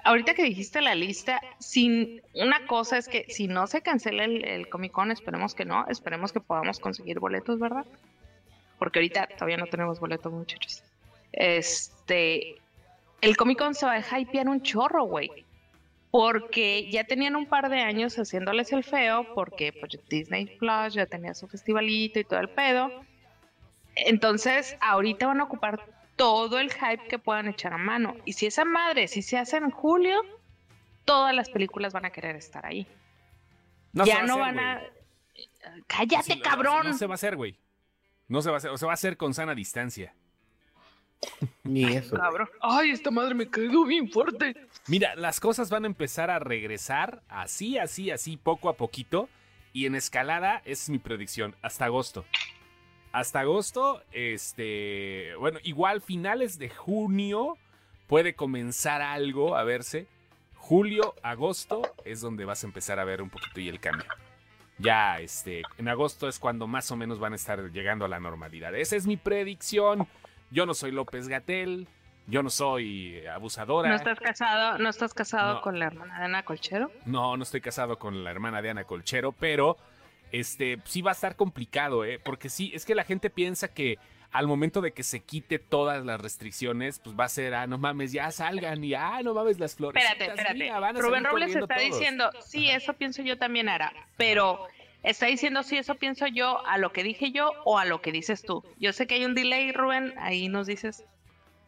ahorita 0.04 0.36
que 0.36 0.44
dijiste 0.44 0.82
la 0.82 0.94
lista, 0.94 1.42
sin 1.60 2.22
una 2.36 2.68
cosa 2.68 2.98
es 2.98 3.08
que 3.08 3.26
si 3.30 3.48
no 3.48 3.66
se 3.68 3.82
cancela 3.82 4.26
el, 4.26 4.46
el 4.46 4.70
Comic 4.70 4.92
Con, 4.92 5.12
esperemos 5.12 5.56
que 5.56 5.66
no, 5.66 5.88
esperemos 5.88 6.32
que 6.32 6.40
podamos 6.42 6.80
conseguir 6.80 7.20
boletos, 7.20 7.58
¿verdad? 7.60 7.86
Porque 8.80 9.00
ahorita 9.00 9.28
todavía 9.28 9.58
no 9.58 9.68
tenemos 9.68 10.00
boletos, 10.00 10.32
muchachos. 10.32 10.84
Este, 11.34 12.56
el 13.22 13.38
Comic 13.38 13.60
Con 13.60 13.76
se 13.76 13.86
va 13.86 13.94
a 13.94 14.20
hypear 14.20 14.48
un 14.48 14.62
chorro, 14.62 15.04
güey. 15.04 15.46
Porque 16.12 16.90
ya 16.90 17.04
tenían 17.04 17.36
un 17.36 17.46
par 17.46 17.70
de 17.70 17.82
años 17.82 18.18
haciéndoles 18.18 18.72
el 18.72 18.84
feo, 18.84 19.28
porque 19.36 19.74
pues, 19.74 20.00
Disney 20.10 20.48
Plus 20.58 20.96
ya 20.96 21.06
tenía 21.06 21.36
su 21.36 21.48
festivalito 21.48 22.20
y 22.20 22.24
todo 22.24 22.40
el 22.40 22.50
pedo. 22.50 22.90
Entonces, 23.96 24.76
ahorita 24.82 25.28
van 25.28 25.42
a 25.42 25.44
ocupar 25.44 25.86
todo 26.16 26.60
el 26.60 26.72
hype 26.72 27.08
que 27.08 27.20
puedan 27.20 27.48
echar 27.48 27.74
a 27.74 27.78
mano. 27.78 28.16
Y 28.26 28.34
si 28.34 28.48
esa 28.48 28.66
madre, 28.66 29.08
si 29.08 29.22
se 29.22 29.38
hace 29.38 29.58
en 29.58 29.70
julio, 29.70 30.20
todas 31.06 31.36
las 31.36 31.50
películas 31.50 31.94
van 31.94 32.06
a 32.06 32.10
querer 32.10 32.36
estar 32.36 32.66
ahí. 32.66 32.88
No 33.94 34.06
ya 34.06 34.24
no 34.24 34.34
hacer, 34.34 34.40
van 34.40 34.60
a... 34.60 34.82
Cállate, 35.88 36.40
cabrón. 36.42 36.88
No, 36.88 36.94
se 36.94 37.06
va 37.06 37.14
a 37.14 37.16
hacer, 37.16 37.36
güey. 37.36 37.56
No 38.30 38.42
se 38.42 38.50
va 38.50 38.56
a 38.56 38.58
hacer, 38.60 38.72
o 38.72 38.78
se 38.78 38.86
va 38.86 38.94
a 38.94 38.94
hacer 38.94 39.18
con 39.18 39.34
sana 39.34 39.56
distancia. 39.56 40.14
Ni 41.64 41.84
eso. 41.84 42.16
Cabrón. 42.16 42.48
Ay, 42.62 42.92
esta 42.92 43.12
madre 43.12 43.34
me 43.34 43.50
quedó 43.50 43.86
bien 43.86 44.10
fuerte. 44.10 44.56
Mira, 44.88 45.16
las 45.16 45.40
cosas 45.40 45.70
van 45.70 45.84
a 45.84 45.88
empezar 45.88 46.30
a 46.30 46.40
regresar 46.40 47.22
así, 47.28 47.78
así, 47.78 48.12
así, 48.12 48.38
poco 48.38 48.70
a 48.70 48.74
poquito. 48.78 49.28
Y 49.74 49.86
en 49.86 49.96
escalada, 49.96 50.62
esa 50.66 50.84
es 50.84 50.90
mi 50.90 51.00
predicción, 51.00 51.56
hasta 51.62 51.86
agosto. 51.86 52.26
Hasta 53.12 53.42
agosto, 53.42 54.04
este, 54.12 55.34
bueno, 55.40 55.60
igual 55.64 56.02
finales 56.02 56.60
de 56.60 56.70
junio 56.70 57.58
puede 58.08 58.36
comenzar 58.36 59.02
algo 59.02 59.56
a 59.56 59.64
verse. 59.64 60.08
Julio, 60.56 61.16
agosto 61.24 61.82
es 62.06 62.22
donde 62.22 62.46
vas 62.46 62.64
a 62.64 62.68
empezar 62.68 63.00
a 63.00 63.04
ver 63.06 63.22
un 63.22 63.30
poquito 63.30 63.60
y 63.60 63.70
el 63.70 63.80
cambio. 63.80 64.06
Ya, 64.80 65.20
este, 65.20 65.62
en 65.78 65.88
agosto 65.90 66.28
es 66.28 66.40
cuando 66.40 66.66
más 66.68 66.90
o 66.92 66.96
menos 66.96 67.20
van 67.20 67.34
a 67.34 67.36
estar 67.36 67.72
llegando 67.72 68.06
a 68.06 68.08
la 68.08 68.20
normalidad. 68.20 68.74
Esa 68.76 68.96
es 68.96 69.06
mi 69.06 69.18
predicción. 69.18 70.08
Yo 70.52 70.66
no 70.66 70.74
soy 70.74 70.92
López 70.92 71.28
Gatel, 71.28 71.88
yo 72.28 72.42
no 72.44 72.50
soy 72.50 73.26
abusadora. 73.28 73.90
¿No 73.90 73.96
estás 73.96 74.20
casado, 74.20 74.78
no 74.78 74.90
estás 74.90 75.14
casado 75.14 75.56
No. 75.56 75.62
con 75.62 75.80
la 75.80 75.86
hermana 75.88 76.18
de 76.20 76.26
Ana 76.26 76.44
Colchero? 76.44 76.92
No, 77.06 77.36
no 77.38 77.44
estoy 77.44 77.62
casado 77.62 78.00
con 78.00 78.24
la 78.24 78.32
hermana 78.32 78.62
de 78.62 78.70
Ana 78.70 78.86
Colchero, 78.86 79.32
pero 79.34 79.78
este 80.32 80.80
sí 80.86 81.02
va 81.02 81.12
a 81.12 81.14
estar 81.14 81.36
complicado, 81.36 82.06
¿eh? 82.06 82.20
Porque 82.24 82.50
sí, 82.50 82.72
es 82.74 82.86
que 82.86 82.96
la 82.96 83.04
gente 83.04 83.30
piensa 83.30 83.68
que 83.68 83.98
al 84.32 84.48
momento 84.48 84.82
de 84.82 84.92
que 84.92 85.04
se 85.04 85.22
quite 85.22 85.58
todas 85.58 86.06
las 86.06 86.22
restricciones, 86.22 87.00
pues 87.00 87.16
va 87.20 87.26
a 87.26 87.30
ser, 87.30 87.56
ah, 87.56 87.68
no 87.68 87.78
mames, 87.78 88.12
ya 88.12 88.30
salgan 88.32 88.84
y, 88.84 88.94
ah, 88.94 89.22
no 89.24 89.34
mames, 89.34 89.60
las 89.60 89.76
flores. 89.76 90.02
Espérate, 90.02 90.32
espérate. 90.32 91.02
Rubén 91.02 91.24
Robles 91.24 91.56
está 91.56 91.78
diciendo, 91.80 92.30
sí, 92.42 92.70
eso 92.70 92.94
pienso 92.94 93.24
yo 93.24 93.38
también, 93.38 93.70
Ara, 93.70 93.92
pero 94.18 94.68
está 95.02 95.26
diciendo, 95.26 95.64
sí, 95.64 95.78
eso 95.78 95.96
pienso 95.96 96.28
yo 96.28 96.66
a 96.68 96.78
lo 96.78 96.92
que 96.92 97.04
dije 97.04 97.32
yo 97.32 97.52
o 97.66 97.80
a 97.80 97.86
lo 97.86 98.02
que 98.02 98.12
dices 98.12 98.44
tú. 98.44 98.64
Yo 98.78 98.94
sé 98.94 99.08
que 99.08 99.16
hay 99.16 99.26
un 99.26 99.34
delay, 99.34 99.72
Rubén, 99.72 100.14
ahí 100.20 100.48
nos 100.48 100.68
dices 100.68 101.04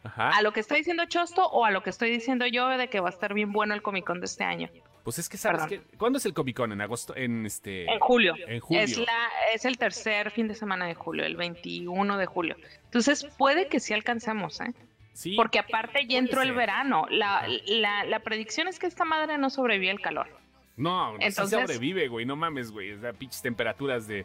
Ajá. 0.04 0.30
a 0.30 0.42
lo 0.42 0.52
que 0.52 0.60
está 0.60 0.76
diciendo 0.76 1.04
Chosto 1.06 1.44
o 1.46 1.64
a 1.64 1.70
lo 1.70 1.82
que 1.82 1.90
estoy 1.90 2.10
diciendo 2.10 2.46
yo 2.46 2.68
de 2.68 2.88
que 2.88 3.00
va 3.00 3.08
a 3.08 3.12
estar 3.12 3.34
bien 3.34 3.52
bueno 3.52 3.74
el 3.74 3.82
Comic 3.82 4.04
Con 4.04 4.20
de 4.20 4.26
este 4.26 4.44
año. 4.44 4.68
Pues 5.04 5.18
es 5.18 5.28
que 5.28 5.36
sabes 5.36 5.62
Perdón. 5.64 5.84
que. 5.90 5.96
¿Cuándo 5.96 6.18
es 6.18 6.26
el 6.26 6.32
Comic 6.34 6.56
Con? 6.56 6.72
En 6.72 6.80
agosto, 6.80 7.16
en 7.16 7.44
este. 7.46 7.90
En 7.92 7.98
julio. 7.98 8.34
En 8.46 8.60
julio. 8.60 8.82
Es, 8.82 8.96
la, 8.98 9.28
es 9.54 9.64
el 9.64 9.76
tercer 9.78 10.30
fin 10.30 10.46
de 10.48 10.54
semana 10.54 10.86
de 10.86 10.94
julio, 10.94 11.24
el 11.24 11.36
21 11.36 12.16
de 12.18 12.26
julio. 12.26 12.56
Entonces 12.84 13.24
puede 13.36 13.66
que 13.68 13.80
sí 13.80 13.92
alcancemos, 13.94 14.60
¿eh? 14.60 14.72
Sí. 15.12 15.34
Porque 15.36 15.58
aparte 15.58 16.06
ya 16.06 16.18
entró 16.18 16.40
el 16.42 16.52
verano. 16.52 17.06
La, 17.10 17.46
la, 17.66 18.04
la 18.04 18.20
predicción 18.20 18.68
es 18.68 18.78
que 18.78 18.86
esta 18.86 19.04
madre 19.04 19.36
no 19.38 19.50
sobrevive 19.50 19.90
al 19.90 20.00
calor. 20.00 20.28
No, 20.76 21.12
no 21.12 21.18
sí 21.18 21.24
Entonces- 21.26 21.60
sobrevive, 21.60 22.08
güey. 22.08 22.24
No 22.24 22.36
mames, 22.36 22.70
güey. 22.70 22.98
Sea, 22.98 23.12
pinches 23.12 23.42
temperaturas 23.42 24.06
de 24.06 24.24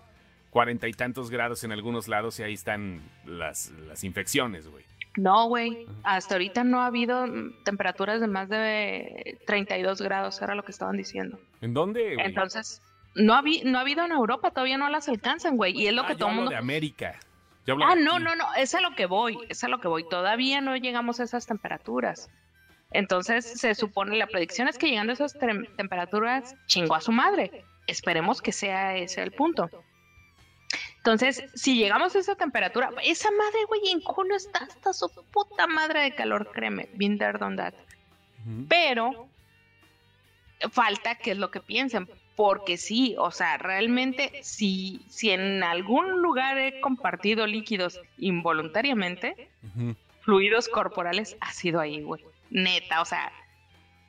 cuarenta 0.50 0.88
y 0.88 0.94
tantos 0.94 1.30
grados 1.30 1.64
en 1.64 1.72
algunos 1.72 2.08
lados 2.08 2.40
y 2.40 2.44
ahí 2.44 2.54
están 2.54 3.02
las, 3.26 3.72
las 3.88 4.04
infecciones, 4.04 4.68
güey. 4.68 4.84
No, 5.18 5.48
güey. 5.48 5.88
Hasta 6.04 6.36
ahorita 6.36 6.64
no 6.64 6.82
ha 6.82 6.86
habido 6.88 7.26
temperaturas 7.64 8.22
de 8.22 8.28
más 8.28 8.50
de 8.50 9.40
32 9.48 10.02
grados, 10.02 10.42
era 10.42 10.54
lo 10.56 10.64
que 10.64 10.72
estaban 10.72 10.96
diciendo. 10.96 11.40
¿En 11.62 11.74
dónde, 11.74 12.14
güey? 12.16 12.26
Entonces, 12.28 12.82
no 13.16 13.34
ha, 13.34 13.42
habi- 13.42 13.64
no 13.64 13.80
ha 13.80 13.82
habido 13.82 14.06
en 14.06 14.12
Europa, 14.12 14.52
todavía 14.52 14.78
no 14.78 14.90
las 14.90 15.10
alcanzan, 15.10 15.58
güey. 15.58 15.76
Y 15.76 15.88
es 15.88 15.94
lo 15.94 16.04
Ah, 16.04 16.08
que 16.08 16.14
yo 16.14 16.20
todo 16.20 16.30
el 16.30 16.36
mundo... 16.36 16.52
de 16.52 16.58
América. 16.58 17.16
Yo 17.66 17.74
hablo 17.74 17.86
Ah, 17.88 17.96
de 17.96 18.04
no, 18.04 18.20
no, 18.20 18.36
no, 18.36 18.46
es 18.58 18.76
a 18.76 18.82
lo 18.82 18.94
que 18.96 19.08
voy, 19.08 19.38
es 19.50 19.64
a 19.64 19.68
lo 19.68 19.80
que 19.80 19.88
voy. 19.88 20.08
Todavía 20.08 20.62
no 20.62 20.76
llegamos 20.78 21.20
a 21.20 21.24
esas 21.24 21.48
temperaturas. 21.48 22.30
Entonces, 22.92 23.46
se 23.60 23.76
supone, 23.76 24.16
la 24.18 24.28
predicción 24.28 24.68
es 24.68 24.78
que 24.78 24.88
llegando 24.88 25.12
a 25.12 25.16
esas 25.16 25.36
tem- 25.36 25.68
temperaturas, 25.76 26.56
chingó 26.68 26.94
a 26.96 27.02
su 27.02 27.12
madre. 27.12 27.66
Esperemos 27.88 28.42
que 28.42 28.52
sea 28.52 28.96
ese 28.96 29.24
el 29.24 29.32
punto. 29.32 29.70
Entonces, 31.08 31.46
si 31.54 31.78
llegamos 31.78 32.14
a 32.18 32.20
esa 32.20 32.36
temperatura, 32.36 32.92
esa 33.02 33.32
madre, 33.32 33.60
güey, 33.70 33.92
en 33.92 34.02
julio 34.02 34.36
está 34.36 34.66
hasta 34.66 34.92
su 34.92 35.10
puta 35.32 35.66
madre 35.66 36.02
de 36.02 36.16
calor, 36.16 36.52
créeme. 36.52 36.90
There, 37.00 37.38
done 37.40 37.56
that. 37.56 37.74
Ujú. 38.46 38.66
Pero 38.68 39.30
falta 40.70 41.16
que 41.16 41.32
es 41.32 41.38
lo 41.38 41.50
que 41.50 41.62
piensen, 41.62 42.10
porque 42.36 42.76
sí, 42.76 43.16
o 43.18 43.32
sea, 43.32 43.58
realmente 43.58 44.34
si, 44.44 45.00
si 45.08 45.32
en 45.32 45.64
algún 45.64 46.22
lugar 46.22 46.58
he 46.58 46.82
compartido 46.82 47.48
líquidos 47.48 48.02
involuntariamente, 48.18 49.50
fluidos 50.24 50.68
corporales, 50.68 51.38
ha 51.40 51.54
sido 51.54 51.80
ahí, 51.80 52.02
güey. 52.02 52.22
Neta, 52.50 53.02
o 53.02 53.06
sea, 53.06 53.32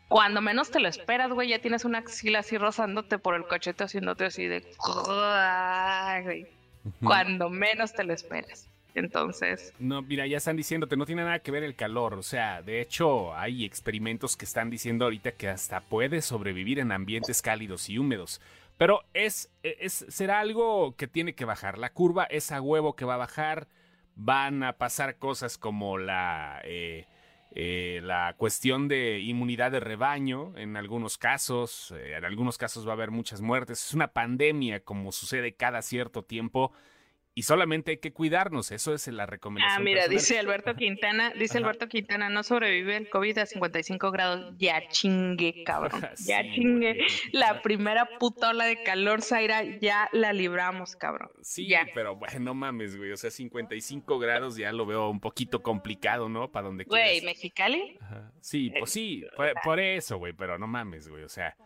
cuando 0.08 0.40
menos 0.40 0.72
te 0.72 0.80
lo 0.80 0.88
esperas, 0.88 1.30
güey, 1.30 1.50
ya 1.50 1.60
tienes 1.60 1.84
una 1.84 1.98
axila 1.98 2.40
así 2.40 2.58
rozándote 2.58 3.20
por 3.20 3.36
el 3.36 3.46
cochete, 3.46 3.84
haciéndote 3.84 4.24
así 4.24 4.46
de... 4.48 4.66
Güey. 6.24 6.57
Cuando 7.02 7.50
menos 7.50 7.92
te 7.92 8.04
lo 8.04 8.12
esperas. 8.12 8.68
Entonces, 8.94 9.72
No, 9.78 10.02
mira, 10.02 10.26
ya 10.26 10.38
están 10.38 10.56
diciéndote, 10.56 10.96
no 10.96 11.06
tiene 11.06 11.22
nada 11.22 11.38
que 11.38 11.50
ver 11.50 11.62
el 11.62 11.76
calor. 11.76 12.14
O 12.14 12.22
sea, 12.22 12.62
de 12.62 12.80
hecho, 12.80 13.34
hay 13.34 13.64
experimentos 13.64 14.36
que 14.36 14.44
están 14.44 14.70
diciendo 14.70 15.04
ahorita 15.04 15.32
que 15.32 15.48
hasta 15.48 15.80
puede 15.80 16.20
sobrevivir 16.20 16.78
en 16.80 16.90
ambientes 16.90 17.42
cálidos 17.42 17.88
y 17.88 17.98
húmedos. 17.98 18.40
Pero 18.76 19.02
es, 19.12 19.50
es, 19.62 20.06
será 20.08 20.40
algo 20.40 20.96
que 20.96 21.06
tiene 21.06 21.34
que 21.34 21.44
bajar. 21.44 21.78
La 21.78 21.92
curva 21.92 22.24
es 22.24 22.50
a 22.50 22.60
huevo 22.60 22.96
que 22.96 23.04
va 23.04 23.14
a 23.14 23.18
bajar. 23.18 23.68
Van 24.16 24.62
a 24.64 24.74
pasar 24.74 25.16
cosas 25.16 25.58
como 25.58 25.98
la, 25.98 26.60
eh, 26.64 27.06
eh, 27.52 28.00
la 28.02 28.34
cuestión 28.36 28.88
de 28.88 29.20
inmunidad 29.20 29.72
de 29.72 29.80
rebaño 29.80 30.56
en 30.56 30.76
algunos 30.76 31.18
casos. 31.18 31.92
eh, 31.96 32.14
en 32.16 32.24
algunos 32.24 32.58
casos 32.58 32.86
va 32.86 32.90
a 32.90 32.94
haber 32.94 33.10
muchas 33.10 33.40
muertes. 33.40 33.86
Es 33.86 33.94
una 33.94 34.08
pandemia 34.12 34.80
como 34.80 35.12
sucede 35.12 35.54
cada 35.54 35.82
cierto 35.82 36.22
tiempo. 36.22 36.72
Y 37.38 37.42
solamente 37.42 37.92
hay 37.92 37.96
que 37.98 38.12
cuidarnos, 38.12 38.72
eso 38.72 38.92
es 38.94 39.06
la 39.06 39.24
recomendación. 39.24 39.80
Ah, 39.80 39.84
mira, 39.84 40.00
personal. 40.00 40.18
dice 40.18 40.38
Alberto 40.40 40.74
Quintana, 40.74 41.30
dice 41.38 41.58
Ajá. 41.58 41.66
Alberto 41.66 41.86
Quintana, 41.88 42.28
no 42.30 42.42
sobrevive 42.42 42.96
el 42.96 43.08
COVID 43.08 43.38
a 43.38 43.46
55 43.46 44.10
grados. 44.10 44.54
Ya 44.58 44.88
chingue, 44.88 45.62
cabrón. 45.64 46.00
Ya 46.26 46.42
Sí, 46.42 46.50
chingue. 46.54 46.94
güey. 46.94 47.06
La 47.32 47.62
primera 47.62 48.08
puta 48.18 48.50
ola 48.50 48.64
de 48.64 48.82
calor, 48.82 49.22
Zaira, 49.22 49.62
ya 49.78 50.08
la 50.12 50.32
libramos, 50.32 50.96
cabrón. 50.96 51.30
Sí, 51.42 51.68
ya. 51.68 51.86
pero 51.94 52.16
bueno, 52.16 52.40
no 52.40 52.54
mames, 52.54 52.96
güey. 52.96 53.12
O 53.12 53.16
sea, 53.16 53.30
55 53.30 54.18
grados 54.18 54.56
ya 54.56 54.72
lo 54.72 54.84
veo 54.84 55.08
un 55.08 55.20
poquito 55.20 55.62
complicado, 55.62 56.28
¿no? 56.28 56.50
Para 56.50 56.66
donde 56.66 56.84
Güey, 56.84 57.20
quieras. 57.20 57.24
Mexicali. 57.24 57.98
Ajá. 58.00 58.32
Sí, 58.40 58.72
pues 58.76 58.90
sí, 58.90 59.24
por, 59.36 59.52
por 59.62 59.78
eso, 59.78 60.18
güey, 60.18 60.32
pero 60.32 60.58
no 60.58 60.66
mames, 60.66 61.08
güey. 61.08 61.22
O 61.22 61.28
sea, 61.28 61.56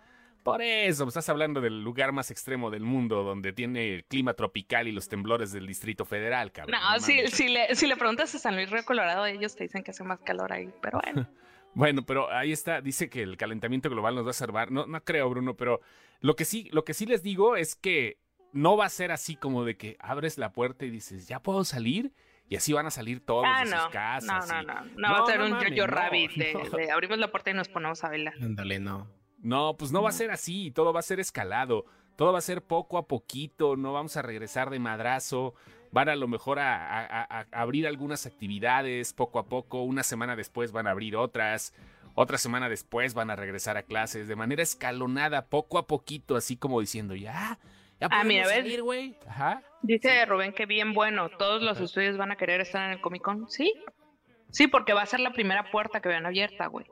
por 0.42 0.62
eso, 0.62 1.06
estás 1.06 1.28
hablando 1.28 1.60
del 1.60 1.82
lugar 1.82 2.12
más 2.12 2.30
extremo 2.30 2.70
del 2.70 2.82
mundo 2.82 3.22
donde 3.22 3.52
tiene 3.52 3.94
el 3.94 4.04
clima 4.04 4.34
tropical 4.34 4.88
y 4.88 4.92
los 4.92 5.08
temblores 5.08 5.52
del 5.52 5.66
Distrito 5.66 6.04
Federal, 6.04 6.50
cabrón. 6.52 6.80
No, 6.80 7.00
si, 7.00 7.26
si, 7.28 7.48
le, 7.48 7.74
si 7.74 7.86
le 7.86 7.96
preguntas 7.96 8.34
a 8.34 8.38
San 8.38 8.54
Luis 8.56 8.70
Río 8.70 8.84
Colorado, 8.84 9.24
ellos 9.26 9.54
te 9.56 9.64
dicen 9.64 9.82
que 9.82 9.90
hace 9.92 10.04
más 10.04 10.20
calor 10.20 10.52
ahí, 10.52 10.70
pero 10.80 11.00
bueno. 11.02 11.28
Bueno, 11.74 12.02
pero 12.04 12.30
ahí 12.30 12.52
está, 12.52 12.82
dice 12.82 13.08
que 13.08 13.22
el 13.22 13.38
calentamiento 13.38 13.88
global 13.88 14.14
nos 14.14 14.26
va 14.26 14.30
a 14.30 14.34
salvar. 14.34 14.70
No, 14.70 14.84
no 14.86 15.02
creo, 15.04 15.30
Bruno, 15.30 15.56
pero 15.56 15.80
lo 16.20 16.36
que 16.36 16.44
sí, 16.44 16.68
lo 16.70 16.84
que 16.84 16.92
sí 16.92 17.06
les 17.06 17.22
digo 17.22 17.56
es 17.56 17.74
que 17.74 18.18
no 18.52 18.76
va 18.76 18.84
a 18.84 18.88
ser 18.90 19.10
así 19.10 19.36
como 19.36 19.64
de 19.64 19.78
que 19.78 19.96
abres 19.98 20.36
la 20.36 20.52
puerta 20.52 20.84
y 20.84 20.90
dices, 20.90 21.28
ya 21.28 21.40
puedo 21.40 21.64
salir, 21.64 22.12
y 22.46 22.56
así 22.56 22.74
van 22.74 22.84
a 22.84 22.90
salir 22.90 23.24
todos 23.24 23.46
Ah, 23.48 23.64
de 23.64 23.70
no. 23.70 23.80
sus 23.84 23.88
casas. 23.90 24.50
No, 24.50 24.62
no, 24.62 24.74
no. 24.74 24.84
No, 24.98 25.12
va 25.12 25.22
a 25.22 25.26
ser 25.26 25.38
no 25.40 25.46
un 25.46 25.60
yo-yo 25.62 25.86
no, 25.86 25.94
rabbit. 25.94 26.32
de- 26.32 26.68
de 26.76 26.90
abrimos 26.90 27.16
la 27.16 27.30
puerta 27.30 27.50
y 27.50 27.54
nos 27.54 27.70
ponemos 27.70 28.04
a 28.04 28.08
bailar. 28.10 28.34
Ándale, 28.42 28.78
no. 28.78 29.08
No, 29.42 29.76
pues 29.76 29.90
no 29.92 30.02
va 30.02 30.08
a 30.10 30.12
ser 30.12 30.30
así, 30.30 30.70
todo 30.70 30.92
va 30.92 31.00
a 31.00 31.02
ser 31.02 31.18
escalado, 31.20 31.84
todo 32.16 32.32
va 32.32 32.38
a 32.38 32.42
ser 32.42 32.62
poco 32.62 32.96
a 32.98 33.06
poquito, 33.08 33.76
no 33.76 33.92
vamos 33.92 34.16
a 34.16 34.22
regresar 34.22 34.70
de 34.70 34.78
madrazo, 34.78 35.54
van 35.90 36.08
a 36.08 36.16
lo 36.16 36.28
mejor 36.28 36.58
a, 36.60 36.76
a- 36.76 37.22
a- 37.22 37.40
a 37.50 37.60
abrir 37.60 37.86
algunas 37.86 38.24
actividades 38.26 39.12
poco 39.12 39.38
a 39.40 39.46
poco, 39.46 39.82
una 39.82 40.02
semana 40.04 40.36
después 40.36 40.70
van 40.72 40.86
a 40.86 40.92
abrir 40.92 41.16
otras, 41.16 41.74
otra 42.14 42.38
semana 42.38 42.68
después 42.68 43.14
van 43.14 43.30
a 43.30 43.36
regresar 43.36 43.76
a 43.76 43.82
clases, 43.82 44.28
de 44.28 44.36
manera 44.36 44.62
escalonada, 44.62 45.46
poco 45.46 45.76
a 45.78 45.86
poquito, 45.86 46.36
así 46.36 46.56
como 46.56 46.80
diciendo, 46.80 47.14
ya, 47.16 47.58
ya 48.00 48.08
Ah, 48.10 48.22
mira, 48.24 48.44
podemos 48.44 48.62
salir, 48.64 48.82
güey. 48.82 49.16
Ajá. 49.26 49.62
Dice 49.82 50.24
Rubén 50.26 50.52
que 50.52 50.66
bien 50.66 50.92
bueno, 50.94 51.28
todos 51.30 51.62
los 51.62 51.76
Ajá. 51.78 51.84
estudios 51.84 52.16
van 52.16 52.30
a 52.30 52.36
querer 52.36 52.60
estar 52.60 52.84
en 52.86 52.92
el 52.92 53.00
Comic 53.00 53.22
Con. 53.22 53.48
Sí, 53.50 53.72
sí, 54.50 54.68
porque 54.68 54.92
va 54.92 55.02
a 55.02 55.06
ser 55.06 55.18
la 55.20 55.32
primera 55.32 55.70
puerta 55.72 56.00
que 56.00 56.08
vean 56.08 56.26
abierta, 56.26 56.66
güey. 56.68 56.86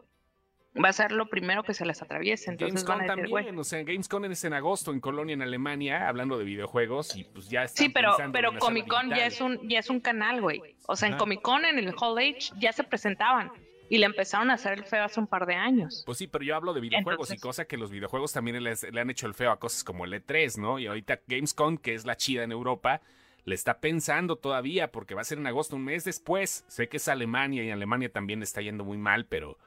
Va 0.77 0.91
a 0.91 0.93
ser 0.93 1.11
lo 1.11 1.27
primero 1.27 1.65
que 1.65 1.75
se 1.75 1.85
les 1.85 2.01
atraviese. 2.01 2.51
Entonces 2.51 2.85
Gamescom 2.85 2.99
van 2.99 3.11
a 3.11 3.17
decir, 3.17 3.35
también, 3.35 3.59
o 3.59 3.65
sea, 3.65 3.83
Gamescom 3.83 4.25
es 4.27 4.45
en 4.45 4.53
agosto 4.53 4.93
en 4.93 5.01
Colonia, 5.01 5.33
en 5.35 5.43
Alemania, 5.43 6.09
hablando 6.09 6.39
de 6.39 6.45
videojuegos 6.45 7.17
y 7.17 7.25
pues 7.25 7.49
ya 7.49 7.67
Sí, 7.67 7.87
están 7.87 7.93
pero, 7.93 8.09
pensando 8.11 8.33
pero 8.33 8.49
hacerlo 8.51 8.67
Comic 8.67 8.87
Con 8.89 9.11
ya 9.11 9.27
es 9.27 9.41
un, 9.41 9.69
ya 9.69 9.81
es 9.81 9.91
un 9.91 9.99
canal, 10.01 10.41
güey. 10.41 10.61
O 10.87 10.95
sea, 10.95 11.09
en. 11.09 11.17
Comic 11.17 11.43
Con, 11.43 11.65
en 11.65 11.79
el 11.79 11.93
Hall 12.01 12.19
Age, 12.19 12.53
ya 12.59 12.73
se 12.73 12.85
presentaban. 12.85 13.51
Y 13.89 13.99
le 13.99 14.07
empezaron 14.07 14.53
a 14.53 14.55
hacer 14.55 14.75
el 14.75 14.85
feo 14.85 15.03
hace 15.03 15.19
un 15.19 15.27
par 15.27 15.47
de 15.47 15.57
años. 15.57 16.05
Pues 16.07 16.19
sí, 16.19 16.29
pero 16.29 16.45
yo 16.45 16.55
hablo 16.55 16.73
de 16.73 16.81
videojuegos 16.81 17.31
Entonces- 17.31 17.39
y 17.39 17.41
cosa 17.41 17.65
que 17.65 17.77
los 17.77 17.91
videojuegos 17.91 18.33
también 18.33 18.63
les- 18.63 18.85
le 18.93 19.01
han 19.01 19.11
hecho 19.11 19.27
el 19.27 19.35
feo 19.35 19.51
a 19.51 19.59
cosas 19.59 19.83
como 19.83 20.05
el 20.05 20.13
E3, 20.15 20.57
¿no? 20.59 20.79
Y 20.79 20.87
ahorita 20.87 21.19
Gamescom, 21.27 21.77
que 21.79 21.95
es 21.95 22.05
la 22.05 22.17
chida 22.17 22.45
en 22.45 22.53
Europa, 22.53 23.01
le 23.45 23.57
está 23.57 23.81
pensando 23.81 24.37
todavía 24.37 24.93
porque 24.93 25.17
va 25.17 25.23
a 25.23 25.25
ser 25.25 25.39
en 25.39 25.49
agosto, 25.49 25.75
un 25.75 25.85
mes 25.85 26.05
después. 26.05 26.65
Sé 26.69 26.89
que 26.89 26.99
es 26.99 27.09
Alemania 27.09 27.65
y 27.65 27.71
Alemania 27.73 28.13
también 28.13 28.45
está 28.45 28.61
yendo 28.61 28.85
muy 28.85 28.97
mal, 28.99 29.25
pero 29.27 29.59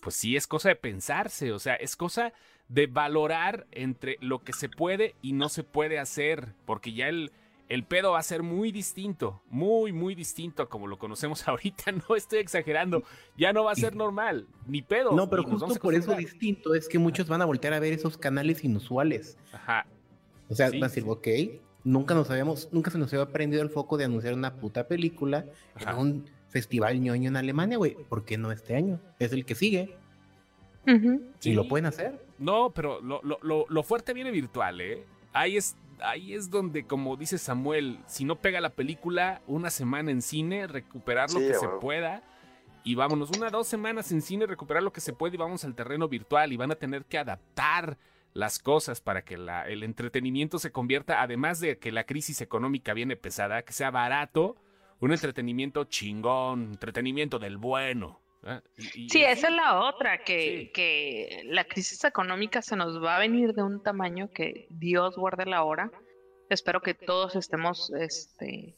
pues 0.00 0.14
sí 0.14 0.36
es 0.36 0.46
cosa 0.46 0.68
de 0.70 0.76
pensarse, 0.76 1.52
o 1.52 1.58
sea, 1.58 1.74
es 1.74 1.96
cosa 1.96 2.32
de 2.68 2.86
valorar 2.86 3.66
entre 3.70 4.18
lo 4.20 4.42
que 4.42 4.52
se 4.52 4.68
puede 4.68 5.14
y 5.22 5.32
no 5.32 5.48
se 5.48 5.64
puede 5.64 5.98
hacer, 5.98 6.54
porque 6.66 6.92
ya 6.92 7.08
el, 7.08 7.32
el 7.68 7.84
pedo 7.84 8.12
va 8.12 8.18
a 8.18 8.22
ser 8.22 8.42
muy 8.42 8.72
distinto, 8.72 9.42
muy, 9.50 9.92
muy 9.92 10.14
distinto 10.14 10.62
a 10.62 10.68
como 10.68 10.86
lo 10.86 10.98
conocemos 10.98 11.46
ahorita, 11.48 11.92
no 11.92 12.16
estoy 12.16 12.38
exagerando, 12.40 13.02
ya 13.36 13.52
no 13.52 13.64
va 13.64 13.72
a 13.72 13.76
ser 13.76 13.96
normal, 13.96 14.46
ni 14.66 14.82
pedo. 14.82 15.12
No, 15.12 15.28
pero 15.28 15.44
justo 15.44 15.74
por 15.80 15.94
eso 15.94 16.14
distinto 16.14 16.74
es 16.74 16.88
que 16.88 16.98
muchos 16.98 17.28
van 17.28 17.42
a 17.42 17.46
voltear 17.46 17.72
a 17.74 17.80
ver 17.80 17.92
esos 17.92 18.18
canales 18.18 18.64
inusuales. 18.64 19.38
Ajá, 19.52 19.86
O 20.48 20.54
sea, 20.54 20.70
Sí, 20.70 20.78
van 20.78 20.84
a 20.84 20.88
decir, 20.88 21.04
sí. 21.04 21.08
ok, 21.08 21.28
nunca 21.84 22.14
nos 22.14 22.30
habíamos, 22.30 22.68
nunca 22.72 22.90
se 22.90 22.98
nos 22.98 23.12
había 23.12 23.32
prendido 23.32 23.62
el 23.62 23.70
foco 23.70 23.96
de 23.96 24.04
anunciar 24.04 24.34
una 24.34 24.56
puta 24.56 24.88
película 24.88 25.46
en 25.78 25.96
un 25.96 26.30
festival 26.58 27.00
ñoño 27.00 27.28
en 27.28 27.36
Alemania, 27.36 27.78
güey. 27.78 27.94
¿Por 28.08 28.24
qué 28.24 28.36
no 28.36 28.50
este 28.50 28.74
año? 28.76 29.00
Es 29.18 29.32
el 29.32 29.44
que 29.44 29.54
sigue. 29.54 29.96
Si 30.86 31.50
Sí. 31.50 31.52
lo 31.54 31.68
pueden 31.68 31.86
hacer. 31.86 32.24
No, 32.38 32.70
pero 32.70 33.00
lo, 33.00 33.20
lo- 33.22 33.38
lo- 33.42 33.66
lo 33.68 33.82
fuerte 33.82 34.12
viene 34.14 34.30
virtual, 34.30 34.80
¿eh? 34.80 35.04
Ahí 35.32 35.56
es 35.56 35.76
ahí 36.00 36.32
es 36.32 36.48
donde, 36.48 36.84
como 36.86 37.16
dice 37.16 37.38
Samuel, 37.38 37.98
si 38.06 38.24
no 38.24 38.36
pega 38.36 38.60
la 38.60 38.70
película, 38.70 39.42
una 39.48 39.68
semana 39.68 40.12
en 40.12 40.22
cine, 40.22 40.68
recuperar 40.68 41.28
lo 41.32 41.40
Sí, 41.40 41.48
que 41.48 41.54
se 41.54 41.66
pueda. 41.80 42.22
Y 42.84 42.94
vámonos, 42.94 43.30
una, 43.36 43.50
dos 43.50 43.66
semanas 43.66 44.12
en 44.12 44.22
cine, 44.22 44.46
recuperar 44.46 44.82
lo 44.84 44.92
que 44.92 45.00
se 45.00 45.12
puede 45.12 45.34
y 45.34 45.38
vamos 45.38 45.64
al 45.64 45.74
terreno 45.74 46.08
virtual. 46.08 46.52
Y 46.52 46.56
van 46.56 46.70
a 46.70 46.76
tener 46.76 47.04
que 47.04 47.18
adaptar 47.18 47.98
las 48.32 48.60
cosas 48.60 49.00
para 49.00 49.22
que 49.24 49.36
la- 49.36 49.66
el 49.68 49.82
entretenimiento 49.82 50.60
se 50.60 50.70
convierta, 50.70 51.20
además 51.20 51.58
de 51.58 51.78
que 51.78 51.90
la 51.90 52.04
crisis 52.04 52.40
económica 52.40 52.94
viene 52.94 53.16
pesada, 53.16 53.62
que 53.62 53.72
sea 53.72 53.90
barato, 53.90 54.54
un 55.00 55.12
entretenimiento 55.12 55.84
chingón, 55.84 56.72
entretenimiento 56.72 57.38
del 57.38 57.56
bueno. 57.56 58.20
¿eh? 58.44 58.60
Y- 58.76 59.04
y- 59.04 59.08
Sí, 59.10 59.22
esa 59.24 59.48
es 59.48 59.54
la 59.54 59.80
otra, 59.80 60.18
que, 60.24 60.62
Sí. 60.66 60.72
que 60.72 61.42
la 61.46 61.64
crisis 61.64 62.02
económica 62.04 62.62
se 62.62 62.76
nos 62.76 63.02
va 63.02 63.16
a 63.16 63.18
venir 63.18 63.52
de 63.54 63.62
un 63.62 63.82
tamaño 63.82 64.30
que 64.30 64.66
Dios 64.70 65.16
guarde 65.16 65.46
la 65.46 65.62
hora. 65.64 65.90
Espero 66.50 66.80
que 66.80 66.94
todos 66.94 67.36
estemos 67.36 67.90
este, 67.90 68.74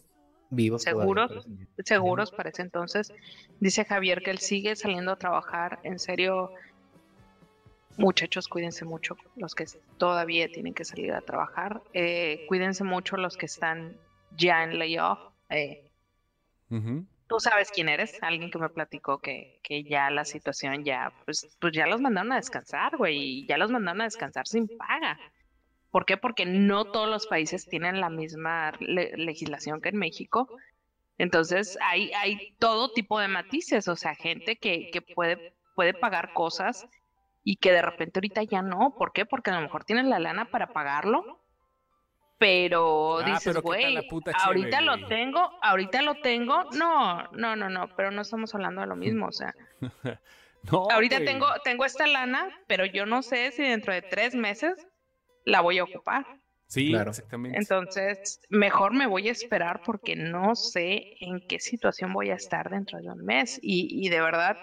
Vivos. 0.50 0.82
¿Seguros? 0.82 1.30
por 1.32 1.38
eso. 1.38 1.48
seguros 1.84 2.30
para 2.32 2.50
ese 2.50 2.62
entonces. 2.62 3.12
Dice 3.60 3.84
Javier 3.84 4.22
que 4.22 4.30
él 4.32 4.38
sigue 4.38 4.74
saliendo 4.76 5.12
a 5.12 5.16
trabajar. 5.16 5.78
En 5.84 5.98
serio, 6.00 6.52
muchachos, 7.96 8.48
cuídense 8.48 8.84
mucho 8.84 9.16
los 9.36 9.54
que 9.54 9.66
todavía 9.98 10.50
tienen 10.50 10.74
que 10.74 10.84
salir 10.84 11.12
a 11.12 11.20
trabajar. 11.20 11.82
Eh, 11.92 12.44
cuídense 12.48 12.82
mucho 12.82 13.16
los 13.16 13.36
que 13.36 13.46
están 13.46 13.96
ya 14.36 14.64
en 14.64 14.78
layoff. 14.78 15.18
Eh, 15.50 15.89
Tú 17.28 17.38
sabes 17.38 17.70
quién 17.70 17.88
eres, 17.88 18.18
alguien 18.22 18.50
que 18.50 18.58
me 18.58 18.70
platicó 18.70 19.18
que, 19.20 19.60
que 19.62 19.84
ya 19.84 20.10
la 20.10 20.24
situación 20.24 20.84
ya, 20.84 21.12
pues, 21.24 21.48
pues 21.60 21.72
ya 21.72 21.86
los 21.86 22.00
mandaron 22.00 22.32
a 22.32 22.36
descansar, 22.36 22.96
güey, 22.96 23.16
y 23.42 23.46
ya 23.46 23.56
los 23.56 23.70
mandaron 23.70 24.00
a 24.00 24.04
descansar 24.04 24.46
sin 24.48 24.68
paga. 24.68 25.18
¿Por 25.90 26.06
qué? 26.06 26.16
Porque 26.16 26.46
no 26.46 26.86
todos 26.86 27.08
los 27.08 27.26
países 27.26 27.68
tienen 27.68 28.00
la 28.00 28.10
misma 28.10 28.72
le- 28.80 29.16
legislación 29.16 29.80
que 29.80 29.90
en 29.90 29.98
México. 29.98 30.48
Entonces 31.18 31.78
hay, 31.82 32.12
hay 32.14 32.56
todo 32.58 32.92
tipo 32.92 33.18
de 33.20 33.28
matices, 33.28 33.88
o 33.88 33.96
sea, 33.96 34.14
gente 34.14 34.56
que, 34.58 34.90
que 34.90 35.02
puede, 35.02 35.40
puede 35.74 35.94
pagar 35.94 36.32
cosas 36.32 36.86
y 37.44 37.56
que 37.56 37.72
de 37.72 37.82
repente 37.82 38.18
ahorita 38.20 38.42
ya 38.44 38.62
no. 38.62 38.96
¿Por 38.98 39.12
qué? 39.12 39.26
Porque 39.26 39.50
a 39.50 39.54
lo 39.56 39.62
mejor 39.62 39.84
tienen 39.84 40.10
la 40.10 40.18
lana 40.18 40.46
para 40.46 40.72
pagarlo, 40.72 41.39
pero 42.40 43.18
Ah, 43.18 43.24
dices, 43.26 43.44
pero 43.44 43.62
¿qué 43.62 43.82
tal 43.82 43.92
güey, 44.02 44.32
ahorita 44.42 44.80
lo 44.80 44.96
güey?" 44.96 45.08
tengo, 45.08 45.50
ahorita 45.62 46.02
lo 46.02 46.14
tengo. 46.16 46.64
No, 46.72 47.22
no, 47.32 47.54
no, 47.54 47.68
no, 47.68 47.88
pero 47.96 48.10
no 48.10 48.22
estamos 48.22 48.52
hablando 48.54 48.80
de 48.80 48.88
lo 48.88 48.96
mismo, 48.96 49.26
o 49.26 49.32
sea. 49.32 49.54
No, 50.70 50.88
Ahorita 50.90 51.24
tengo, 51.24 51.46
tengo 51.64 51.86
esta 51.86 52.06
lana, 52.06 52.50
pero 52.66 52.84
yo 52.84 53.06
no 53.06 53.22
sé 53.22 53.50
si 53.50 53.62
dentro 53.62 53.94
de 53.94 54.02
tres 54.02 54.34
meses 54.34 54.86
la 55.46 55.62
voy 55.62 55.78
a 55.78 55.84
ocupar. 55.84 56.26
Sí, 56.66 56.90
Claro. 56.90 57.10
exactamente. 57.12 57.56
Entonces, 57.58 58.42
mejor 58.50 58.92
me 58.92 59.06
voy 59.06 59.28
a 59.28 59.32
esperar 59.32 59.80
porque 59.82 60.16
no 60.16 60.54
sé 60.54 61.14
en 61.20 61.40
qué 61.48 61.60
situación 61.60 62.12
voy 62.12 62.28
a 62.28 62.34
estar 62.34 62.68
dentro 62.68 62.98
de 62.98 63.08
un 63.08 63.24
mes. 63.24 63.58
Y, 63.62 63.88
y 64.06 64.10
de 64.10 64.20
verdad, 64.20 64.58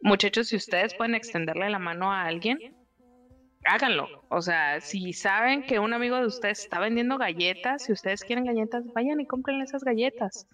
muchachos, 0.00 0.46
si 0.46 0.54
ustedes 0.56 0.94
pueden 0.94 1.16
extenderle 1.16 1.68
la 1.70 1.80
mano 1.80 2.12
a 2.12 2.22
alguien, 2.22 2.76
háganlo. 3.64 4.08
O 4.28 4.42
sea, 4.42 4.80
si 4.80 5.12
saben 5.12 5.62
que 5.62 5.78
un 5.78 5.92
amigo 5.92 6.16
de 6.16 6.26
ustedes 6.26 6.60
está 6.60 6.78
vendiendo 6.78 7.18
galletas, 7.18 7.84
si 7.84 7.92
ustedes 7.92 8.24
quieren 8.24 8.44
galletas, 8.44 8.84
vayan 8.94 9.20
y 9.20 9.26
compren 9.26 9.60
esas 9.60 9.84
galletas. 9.84 10.46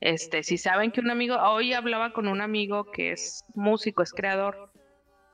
Este, 0.00 0.42
si 0.42 0.58
saben 0.58 0.92
que 0.92 1.00
un 1.00 1.10
amigo, 1.10 1.36
hoy 1.36 1.72
hablaba 1.72 2.12
con 2.12 2.28
un 2.28 2.40
amigo 2.40 2.90
que 2.90 3.12
es 3.12 3.44
músico, 3.54 4.02
es 4.02 4.12
creador, 4.12 4.70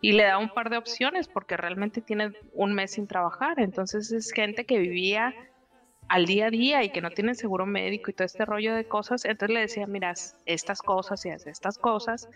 y 0.01 0.13
le 0.13 0.25
da 0.25 0.39
un 0.39 0.53
par 0.53 0.69
de 0.69 0.77
opciones 0.77 1.29
porque 1.29 1.57
realmente 1.57 2.01
tiene 2.01 2.33
un 2.53 2.75
mes 2.75 2.93
sin 2.93 3.07
trabajar. 3.07 3.61
Entonces 3.61 4.11
es 4.13 4.33
gente 4.33 4.67
que 4.67 4.79
vivía 4.79 5.35
al 6.09 6.27
día 6.27 6.47
a 6.47 6.51
día 6.51 6.85
y 6.85 6.91
que 6.91 7.01
no 7.01 7.11
tiene 7.11 7.35
seguro 7.35 7.67
médico 7.67 8.11
y 8.11 8.15
todo 8.15 8.27
este 8.27 8.45
rollo 8.45 8.75
de 8.75 8.87
cosas. 8.87 9.25
Entonces 9.25 9.55
le 9.55 9.61
decía, 9.61 9.87
mira, 9.87 10.13
estas 10.45 10.83
cosas 10.83 11.25
y 11.25 11.31
haz 11.31 11.47
estas 11.47 11.79
cosas 11.79 12.29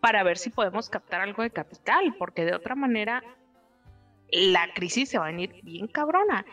para 0.00 0.22
ver 0.24 0.38
si 0.38 0.50
podemos 0.50 0.90
captar 0.90 1.20
algo 1.20 1.42
de 1.42 1.50
capital, 1.50 2.14
porque 2.18 2.44
de 2.44 2.54
otra 2.54 2.74
manera 2.74 3.22
la 4.30 4.72
crisis 4.74 5.08
se 5.10 5.18
va 5.18 5.26
a 5.26 5.30
venir 5.30 5.60
bien 5.62 5.86
cabrona. 5.88 6.44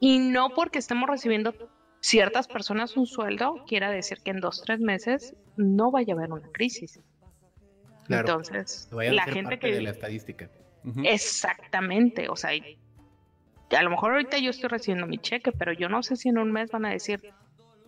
Y 0.00 0.18
no 0.18 0.50
porque 0.50 0.78
estemos 0.78 1.08
recibiendo 1.08 1.54
ciertas 2.00 2.48
personas 2.48 2.96
un 2.96 3.06
sueldo, 3.06 3.64
quiera 3.66 3.90
decir 3.90 4.18
que 4.22 4.30
en 4.30 4.40
dos, 4.40 4.62
tres 4.64 4.80
meses 4.80 5.34
no 5.56 5.90
vaya 5.90 6.14
a 6.14 6.16
haber 6.16 6.32
una 6.32 6.48
crisis. 6.52 7.00
Claro. 8.06 8.28
Entonces, 8.28 8.90
a 8.92 9.12
la 9.12 9.24
gente 9.24 9.42
parte 9.42 9.58
que... 9.60 9.72
de 9.74 9.82
la 9.82 9.90
estadística. 9.90 10.50
Exactamente, 11.02 12.28
o 12.28 12.36
sea, 12.36 12.54
y- 12.54 12.78
a 13.74 13.82
lo 13.82 13.90
mejor 13.90 14.12
ahorita 14.12 14.38
yo 14.38 14.50
estoy 14.50 14.68
recibiendo 14.68 15.06
mi 15.06 15.18
cheque, 15.18 15.50
pero 15.52 15.72
yo 15.72 15.88
no 15.88 16.02
sé 16.02 16.16
si 16.16 16.28
en 16.28 16.38
un 16.38 16.52
mes 16.52 16.70
van 16.70 16.84
a 16.84 16.90
decir, 16.90 17.32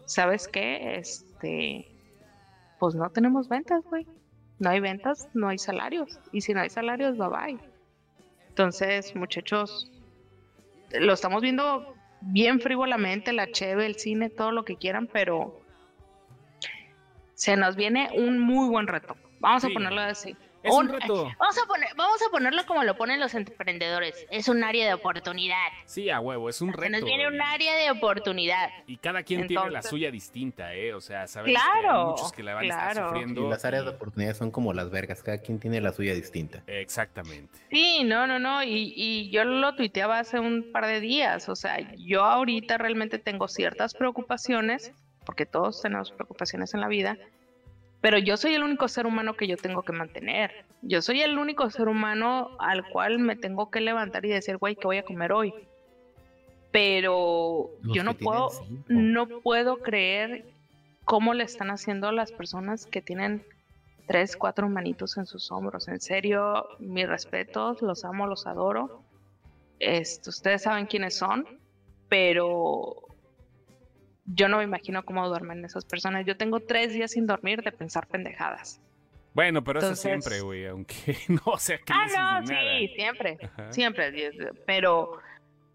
¿sabes 0.06 0.48
qué? 0.48 0.96
Este, 0.96 1.86
pues 2.80 2.94
no 2.94 3.10
tenemos 3.10 3.48
ventas, 3.48 3.84
güey. 3.84 4.06
No 4.58 4.70
hay 4.70 4.80
ventas, 4.80 5.28
no 5.34 5.48
hay 5.48 5.58
salarios. 5.58 6.18
Y 6.32 6.40
si 6.40 6.54
no 6.54 6.60
hay 6.60 6.70
salarios, 6.70 7.18
bye 7.18 7.28
bye. 7.28 7.58
Entonces, 8.56 9.14
muchachos, 9.14 9.92
lo 10.98 11.12
estamos 11.12 11.42
viendo 11.42 11.94
bien 12.22 12.58
frívolamente, 12.58 13.34
la 13.34 13.52
cheve, 13.52 13.84
el 13.84 13.96
cine, 13.96 14.30
todo 14.30 14.50
lo 14.50 14.64
que 14.64 14.76
quieran, 14.76 15.10
pero 15.12 15.60
se 17.34 17.54
nos 17.58 17.76
viene 17.76 18.08
un 18.14 18.38
muy 18.38 18.70
buen 18.70 18.86
reto. 18.86 19.14
Vamos 19.40 19.62
Sí. 19.62 19.70
a 19.70 19.74
ponerlo 19.74 20.00
así. 20.00 20.34
Es 20.66 20.72
un 20.74 20.86
Un- 20.86 20.92
reto. 21.00 21.30
Vamos 21.38 21.58
a, 21.62 21.66
poner, 21.66 21.88
vamos 21.96 22.18
a 22.26 22.30
ponerlo 22.30 22.66
como 22.66 22.82
lo 22.84 22.96
ponen 22.96 23.20
los 23.20 23.34
emprendedores. 23.34 24.26
Es 24.30 24.48
un 24.48 24.62
área 24.64 24.86
de 24.86 24.94
oportunidad. 24.94 25.68
Sí, 25.84 26.10
a 26.10 26.20
huevo, 26.20 26.48
es 26.48 26.60
un 26.60 26.72
Se 26.72 26.76
reto. 26.80 26.92
nos 26.92 27.04
viene 27.04 27.26
un 27.28 27.40
área 27.40 27.76
de 27.76 27.90
oportunidad. 27.90 28.70
Y 28.86 28.96
cada 28.98 29.22
quien 29.22 29.46
tiene 29.46 29.62
la 29.62 29.66
Entonces- 29.68 29.90
suya 29.90 30.10
distinta, 30.10 30.74
¿eh? 30.74 30.92
O 30.94 31.00
sea, 31.00 31.26
sabemos 31.26 31.60
que 31.62 31.68
hay 31.70 31.80
Claro, 31.82 32.06
muchos 32.10 32.32
que 32.32 32.42
la 32.42 32.54
van 32.54 32.64
a 32.64 32.68
estar 32.68 32.92
claro. 32.92 33.08
sufriendo. 33.10 33.46
Y 33.46 33.50
las 33.50 33.64
áreas 33.64 33.84
de 33.84 33.90
oportunidad 33.90 34.34
son 34.34 34.50
como 34.50 34.72
las 34.72 34.90
vergas, 34.90 35.22
cada 35.22 35.38
quien 35.38 35.58
tiene 35.58 35.80
la 35.80 35.92
suya 35.92 36.14
distinta. 36.14 36.62
Exactamente. 36.66 37.58
Sí, 37.70 38.04
no, 38.04 38.26
no, 38.26 38.38
no, 38.38 38.62
y, 38.62 38.92
y 38.96 39.30
yo 39.30 39.44
lo 39.44 39.74
tuiteaba 39.74 40.18
hace 40.18 40.38
un 40.40 40.72
par 40.72 40.86
de 40.86 41.00
días, 41.00 41.48
o 41.48 41.56
sea, 41.56 41.78
yo 41.96 42.24
ahorita 42.24 42.78
realmente 42.78 43.18
tengo 43.18 43.48
ciertas 43.48 43.94
preocupaciones, 43.94 44.92
porque 45.24 45.46
todos 45.46 45.82
tenemos 45.82 46.12
preocupaciones 46.12 46.72
en 46.74 46.80
la 46.80 46.88
vida, 46.88 47.16
pero 48.06 48.18
yo 48.18 48.36
soy 48.36 48.54
el 48.54 48.62
único 48.62 48.86
ser 48.86 49.04
humano 49.04 49.34
que 49.34 49.48
yo 49.48 49.56
tengo 49.56 49.82
que 49.82 49.90
mantener. 49.90 50.64
Yo 50.80 51.02
soy 51.02 51.22
el 51.22 51.36
único 51.38 51.68
ser 51.70 51.88
humano 51.88 52.50
al 52.60 52.88
cual 52.88 53.18
me 53.18 53.34
tengo 53.34 53.68
que 53.68 53.80
levantar 53.80 54.24
y 54.24 54.28
decir, 54.28 54.58
güey, 54.58 54.76
¿qué 54.76 54.86
voy 54.86 54.98
a 54.98 55.02
comer 55.02 55.32
hoy? 55.32 55.52
Pero 56.70 57.68
Los 57.82 57.96
yo 57.96 58.04
no 58.04 58.14
puedo, 58.14 58.50
cinco. 58.50 58.84
no 58.86 59.26
puedo 59.40 59.78
creer 59.78 60.44
cómo 61.04 61.34
le 61.34 61.42
están 61.42 61.68
haciendo 61.70 62.06
a 62.06 62.12
las 62.12 62.30
personas 62.30 62.86
que 62.86 63.02
tienen 63.02 63.44
tres, 64.06 64.36
cuatro 64.36 64.68
manitos 64.68 65.16
en 65.16 65.26
sus 65.26 65.50
hombros. 65.50 65.88
En 65.88 66.00
serio, 66.00 66.64
mis 66.78 67.08
respetos, 67.08 67.82
los 67.82 68.04
amo, 68.04 68.28
los 68.28 68.46
adoro. 68.46 69.02
Este, 69.80 70.30
ustedes 70.30 70.62
saben 70.62 70.86
quiénes 70.86 71.16
son, 71.18 71.44
pero 72.08 73.05
yo 74.26 74.48
no 74.48 74.58
me 74.58 74.64
imagino 74.64 75.04
cómo 75.04 75.28
duermen 75.28 75.64
esas 75.64 75.84
personas. 75.84 76.26
Yo 76.26 76.36
tengo 76.36 76.60
tres 76.60 76.92
días 76.92 77.12
sin 77.12 77.26
dormir 77.26 77.62
de 77.62 77.72
pensar 77.72 78.06
pendejadas. 78.06 78.80
Bueno, 79.34 79.62
pero 79.62 79.80
eso 79.80 79.94
siempre, 79.94 80.40
güey, 80.40 80.66
aunque 80.66 80.94
no 81.28 81.56
sea 81.58 81.78
crisis 81.78 82.14
Ah, 82.16 82.40
no, 82.40 82.46
nada. 82.52 82.78
sí, 82.78 82.88
siempre, 82.96 83.38
Ajá. 83.42 83.72
siempre, 83.72 84.30
pero, 84.64 85.20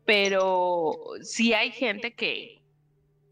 pero 0.06 0.94
sí 1.22 1.54
hay 1.54 1.72
gente 1.72 2.14
que, 2.14 2.60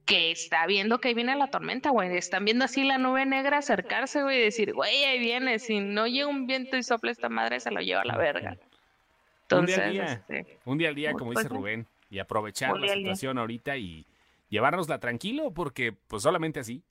que 0.06 0.32
está 0.32 0.68
viendo 0.68 1.00
que 1.00 1.10
ahí 1.10 1.14
viene 1.16 1.36
la 1.36 1.48
tormenta, 1.50 1.90
güey, 1.90 2.16
están 2.16 2.46
viendo 2.46 2.66
así 2.66 2.84
la 2.84 2.98
nube 3.00 3.26
negra 3.26 3.58
acercarse, 3.58 4.22
güey, 4.22 4.38
y 4.40 4.44
decir, 4.44 4.74
güey, 4.74 5.04
ahí 5.04 5.20
viene, 5.20 5.58
si 5.60 5.80
no 5.80 6.06
llega 6.08 6.28
un 6.28 6.46
viento 6.48 6.78
y 6.78 6.84
sopla 6.84 7.12
esta 7.12 7.30
madre, 7.30 7.60
se 7.60 7.72
lo 7.72 7.82
lleva 7.82 8.02
a 8.02 8.06
la 8.06 8.18
verga. 8.18 8.52
Un 8.52 9.66
día 9.66 9.76
Entonces, 9.76 9.80
al 9.80 9.92
día. 9.92 10.04
este, 10.14 10.58
Un 10.66 10.78
día 10.78 10.90
al 10.90 10.96
día, 10.96 11.12
como 11.14 11.34
Pues, 11.34 11.46
dice. 11.46 11.56
Rubén, 11.58 11.88
y 12.12 12.20
aprovechar 12.20 12.78
la 12.80 12.88
situación 12.94 13.40
ahorita 13.40 13.78
y 13.78 14.06
llevárnosla 14.50 15.00
tranquilo, 15.00 15.52
porque 15.54 15.94
pues 15.94 16.24
solamente 16.24 16.60
así. 16.60 16.84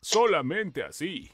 Solamente 0.00 0.82
así. 0.82 1.30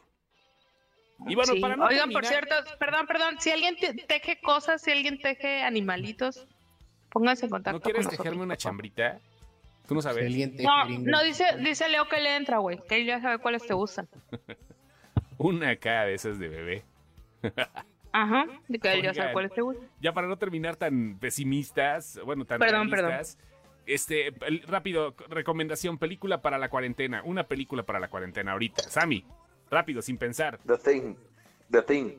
Y 1.26 1.34
bueno, 1.34 1.52
sí. 1.54 1.60
para 1.60 1.76
no 1.76 1.84
Oigan, 1.86 2.10
por 2.10 2.24
cierto, 2.24 2.54
perdón, 2.78 3.06
perdón, 3.06 3.36
si 3.40 3.50
alguien 3.50 3.76
te- 3.76 3.92
teje 3.94 4.40
cosas, 4.40 4.80
si 4.80 4.90
alguien 4.90 5.20
teje 5.20 5.62
animalitos, 5.62 6.46
pónganse 7.10 7.46
en 7.46 7.50
contacto 7.50 7.78
¿No 7.78 7.82
quieres 7.82 8.06
con 8.06 8.16
tejerme 8.16 8.42
una 8.42 8.56
chambrita? 8.56 9.18
Tú 9.86 9.94
no 9.94 10.00
Si 10.02 10.08
sabes. 10.08 10.30
No, 10.60 11.22
dice, 11.24 11.44
dice 11.58 11.88
Leo 11.88 12.08
que 12.08 12.20
le 12.20 12.36
entra, 12.36 12.58
güey, 12.58 12.78
que 12.88 12.96
él 12.96 13.06
ya 13.06 13.20
sabe 13.20 13.38
cuáles 13.38 13.66
te 13.66 13.74
gustan. 13.74 14.08
Una 15.36 15.70
acá 15.70 16.04
de 16.04 16.14
esas 16.14 16.38
de 16.38 16.48
bebé. 16.48 16.84
Ajá, 18.12 18.46
de 18.68 18.78
que 18.78 18.92
él 18.92 19.02
ya 19.02 19.14
sabe 19.14 19.32
cuáles 19.32 19.52
te 19.52 19.62
gustan. 19.62 19.88
Ya 20.00 20.12
para 20.12 20.26
no 20.26 20.36
terminar 20.36 20.76
tan 20.76 21.18
pesimistas, 21.18 22.20
bueno, 22.24 22.44
tan 22.44 22.58
Perdón, 22.58 22.90
realistas, 22.90 23.38
Este, 23.94 24.32
rápido, 24.66 25.14
recomendación, 25.28 25.98
película 25.98 26.42
para 26.42 26.58
la 26.58 26.68
cuarentena. 26.70 27.22
Una 27.24 27.48
película 27.48 27.82
para 27.84 27.98
la 28.00 28.08
cuarentena 28.08 28.52
ahorita. 28.52 28.82
Sammy, 28.84 29.24
rápido, 29.70 30.00
sin 30.02 30.16
pensar. 30.18 30.58
The 30.66 30.78
Thing. 30.78 31.14
The 31.70 31.82
Thing. 31.82 32.10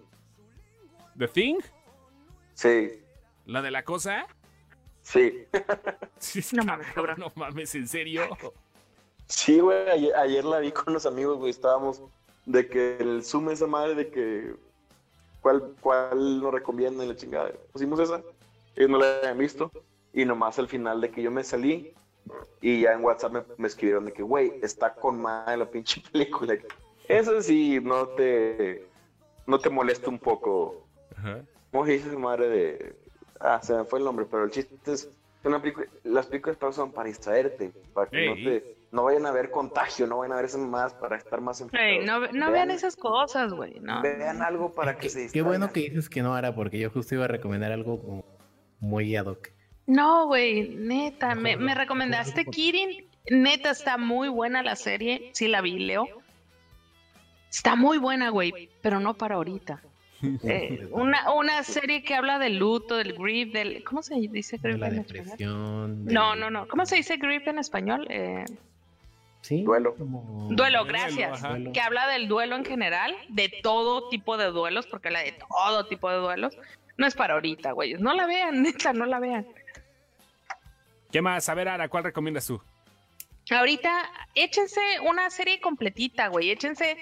The 1.17 1.27
Thing, 1.27 1.57
Sí. 2.53 2.99
la 3.45 3.61
de 3.61 3.71
la 3.71 3.83
cosa. 3.83 4.25
Sí, 5.01 5.45
Sí, 6.19 6.41
No 6.55 6.63
mames, 6.63 6.87
cabrón. 6.93 7.17
No 7.19 7.31
mames, 7.35 7.73
¿en 7.75 7.87
serio? 7.87 8.23
sí, 9.27 9.59
güey. 9.59 9.89
Ayer, 9.89 10.15
ayer 10.15 10.45
la 10.45 10.59
vi 10.59 10.71
con 10.71 10.93
los 10.93 11.05
amigos, 11.05 11.37
güey. 11.37 11.49
Estábamos 11.51 12.03
de 12.45 12.67
que 12.67 12.97
el 12.97 13.23
Zoom 13.23 13.49
esa 13.49 13.67
madre 13.67 13.95
de 13.95 14.09
que. 14.11 14.55
¿Cuál, 15.41 15.73
cuál 15.81 16.39
nos 16.39 16.53
recomiendan 16.53 17.07
y 17.07 17.09
la 17.09 17.15
chingada? 17.15 17.51
Pusimos 17.71 17.99
esa. 17.99 18.21
Ellos 18.75 18.89
no 18.91 18.99
la 18.99 19.17
habían 19.19 19.37
visto. 19.39 19.71
Y 20.13 20.25
nomás 20.25 20.59
al 20.59 20.67
final 20.67 20.99
de 21.01 21.09
que 21.11 21.21
yo 21.21 21.31
me 21.31 21.43
salí. 21.43 21.93
Y 22.61 22.81
ya 22.81 22.93
en 22.93 23.03
WhatsApp 23.03 23.31
me, 23.33 23.41
me 23.57 23.67
escribieron 23.67 24.05
de 24.05 24.13
que, 24.13 24.21
güey, 24.23 24.53
está 24.61 24.93
con 24.93 25.19
madre 25.21 25.57
la 25.57 25.65
pinche 25.69 26.01
película. 26.11 26.55
Eso 27.07 27.41
sí, 27.41 27.79
no 27.81 28.07
te. 28.09 28.85
No 29.47 29.59
te 29.59 29.69
molesta 29.69 30.09
un 30.09 30.19
poco. 30.19 30.85
Ajá. 31.17 31.41
¿Cómo 31.71 31.85
se 31.85 31.93
dice 31.93 32.15
madre 32.17 32.47
de.? 32.49 32.95
Ah, 33.39 33.59
se 33.63 33.73
me 33.73 33.83
fue 33.85 33.99
el 33.99 34.05
nombre, 34.05 34.25
pero 34.29 34.43
el 34.43 34.51
chiste 34.51 34.75
es. 34.91 35.09
que 35.41 35.47
Una 35.47 35.59
película, 35.61 35.87
las 36.03 36.27
películas 36.27 36.57
para 36.57 36.71
son 36.71 36.91
para 36.91 37.07
distraerte, 37.07 37.71
para 37.93 38.09
que 38.09 38.27
no 38.27 38.33
te. 38.35 38.75
No 38.91 39.05
vayan 39.05 39.25
a 39.25 39.31
ver 39.31 39.49
contagio, 39.51 40.05
no 40.05 40.17
vayan 40.17 40.33
a 40.33 40.35
ver 40.35 40.45
esas 40.45 40.59
más 40.61 40.93
para 40.93 41.15
estar 41.15 41.39
más 41.41 41.61
enfocados. 41.61 42.05
no, 42.05 42.19
no 42.33 42.51
vean 42.51 42.69
esas 42.71 42.97
cosas, 42.97 43.53
güey. 43.53 43.79
No. 43.79 44.01
Vean 44.01 44.41
algo 44.43 44.73
para 44.75 44.95
que 44.95 45.03
Qué, 45.03 45.09
se 45.09 45.17
qué 45.17 45.23
distraigan. 45.23 45.47
bueno 45.49 45.71
que 45.73 45.79
dices 45.79 46.09
que 46.09 46.21
no 46.21 46.35
hará, 46.35 46.53
porque 46.53 46.77
yo 46.77 46.89
justo 46.91 47.15
iba 47.15 47.23
a 47.25 47.29
recomendar 47.29 47.71
algo 47.71 47.99
como 48.01 48.25
muy 48.79 49.15
ad 49.15 49.27
hoc. 49.27 49.47
No, 49.87 50.27
güey, 50.27 50.69
neta, 50.69 51.35
me, 51.35 51.55
recomendaste 51.75 52.45
Kirin. 52.45 53.05
Neta, 53.29 53.71
está 53.71 53.97
muy 53.97 54.29
buena 54.29 54.63
la 54.63 54.75
serie. 54.75 55.31
Sí, 55.33 55.47
la 55.47 55.61
vi, 55.61 55.79
Leo. 55.79 56.07
Está 57.49 57.75
muy 57.75 57.97
buena, 57.97 58.29
güey, 58.29 58.69
pero 58.81 58.99
no 58.99 59.13
para 59.15 59.35
ahorita. 59.35 59.81
Eh, 60.43 60.87
una, 60.91 61.33
una 61.33 61.63
serie 61.63 62.03
que 62.03 62.13
habla 62.13 62.37
del 62.37 62.57
luto, 62.59 62.95
del 62.95 63.13
grief, 63.13 63.51
del... 63.53 63.83
¿Cómo 63.83 64.03
se 64.03 64.13
dice 64.13 64.57
de 64.59 64.69
grief 64.69 64.79
la 64.79 64.87
en 64.89 64.99
español? 64.99 65.23
depresión. 65.25 66.05
de- 66.05 66.13
No, 66.13 66.35
no, 66.35 66.51
no. 66.51 66.67
¿Cómo 66.67 66.85
se 66.85 66.97
dice 66.97 67.17
grief 67.17 67.47
en 67.47 67.57
español? 67.57 68.05
Eh, 68.11 68.45
Sí. 69.41 69.63
Duelo. 69.63 69.95
como- 69.95 70.47
duelo, 70.51 70.85
gracias. 70.85 71.41
Duelo. 71.41 71.71
Que 71.73 71.81
habla 71.81 72.07
del 72.07 72.27
duelo 72.27 72.55
en 72.55 72.63
general, 72.65 73.15
de 73.29 73.51
todo 73.63 74.09
tipo 74.09 74.37
de 74.37 74.51
duelos, 74.51 74.85
porque 74.85 75.07
habla 75.07 75.21
de 75.23 75.31
todo 75.49 75.87
tipo 75.87 76.07
de 76.11 76.17
duelos. 76.17 76.55
No 76.97 77.07
es 77.07 77.15
para 77.15 77.33
ahorita, 77.33 77.71
güey. 77.71 77.95
No 77.95 78.13
la 78.13 78.27
vean, 78.27 78.61
neta, 78.91 78.93
no 78.93 79.07
la 79.07 79.19
vean. 79.19 79.47
¿Qué 81.11 81.21
más? 81.21 81.47
A 81.49 81.53
ver, 81.53 81.67
Ara, 81.67 81.89
¿cuál 81.89 82.03
recomiendas 82.03 82.47
tú? 82.47 82.61
Ahorita, 83.49 84.09
échense 84.35 84.79
una 85.01 85.29
serie 85.29 85.59
completita, 85.59 86.27
güey. 86.29 86.51
Échense 86.51 86.97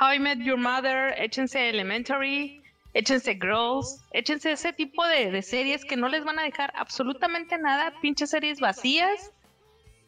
How 0.00 0.14
I 0.14 0.18
Met 0.18 0.38
Your 0.38 0.56
Mother, 0.56 1.14
échense 1.18 1.68
Elementary, 1.68 2.62
échense 2.94 3.34
Girls, 3.34 4.02
échense 4.12 4.52
ese 4.52 4.72
tipo 4.72 5.04
de, 5.06 5.30
de 5.30 5.42
series 5.42 5.84
que 5.84 5.96
no 5.96 6.08
les 6.08 6.24
van 6.24 6.38
a 6.38 6.42
dejar 6.42 6.72
absolutamente 6.74 7.58
nada, 7.58 7.92
pinches 8.00 8.30
series 8.30 8.60
vacías, 8.60 9.30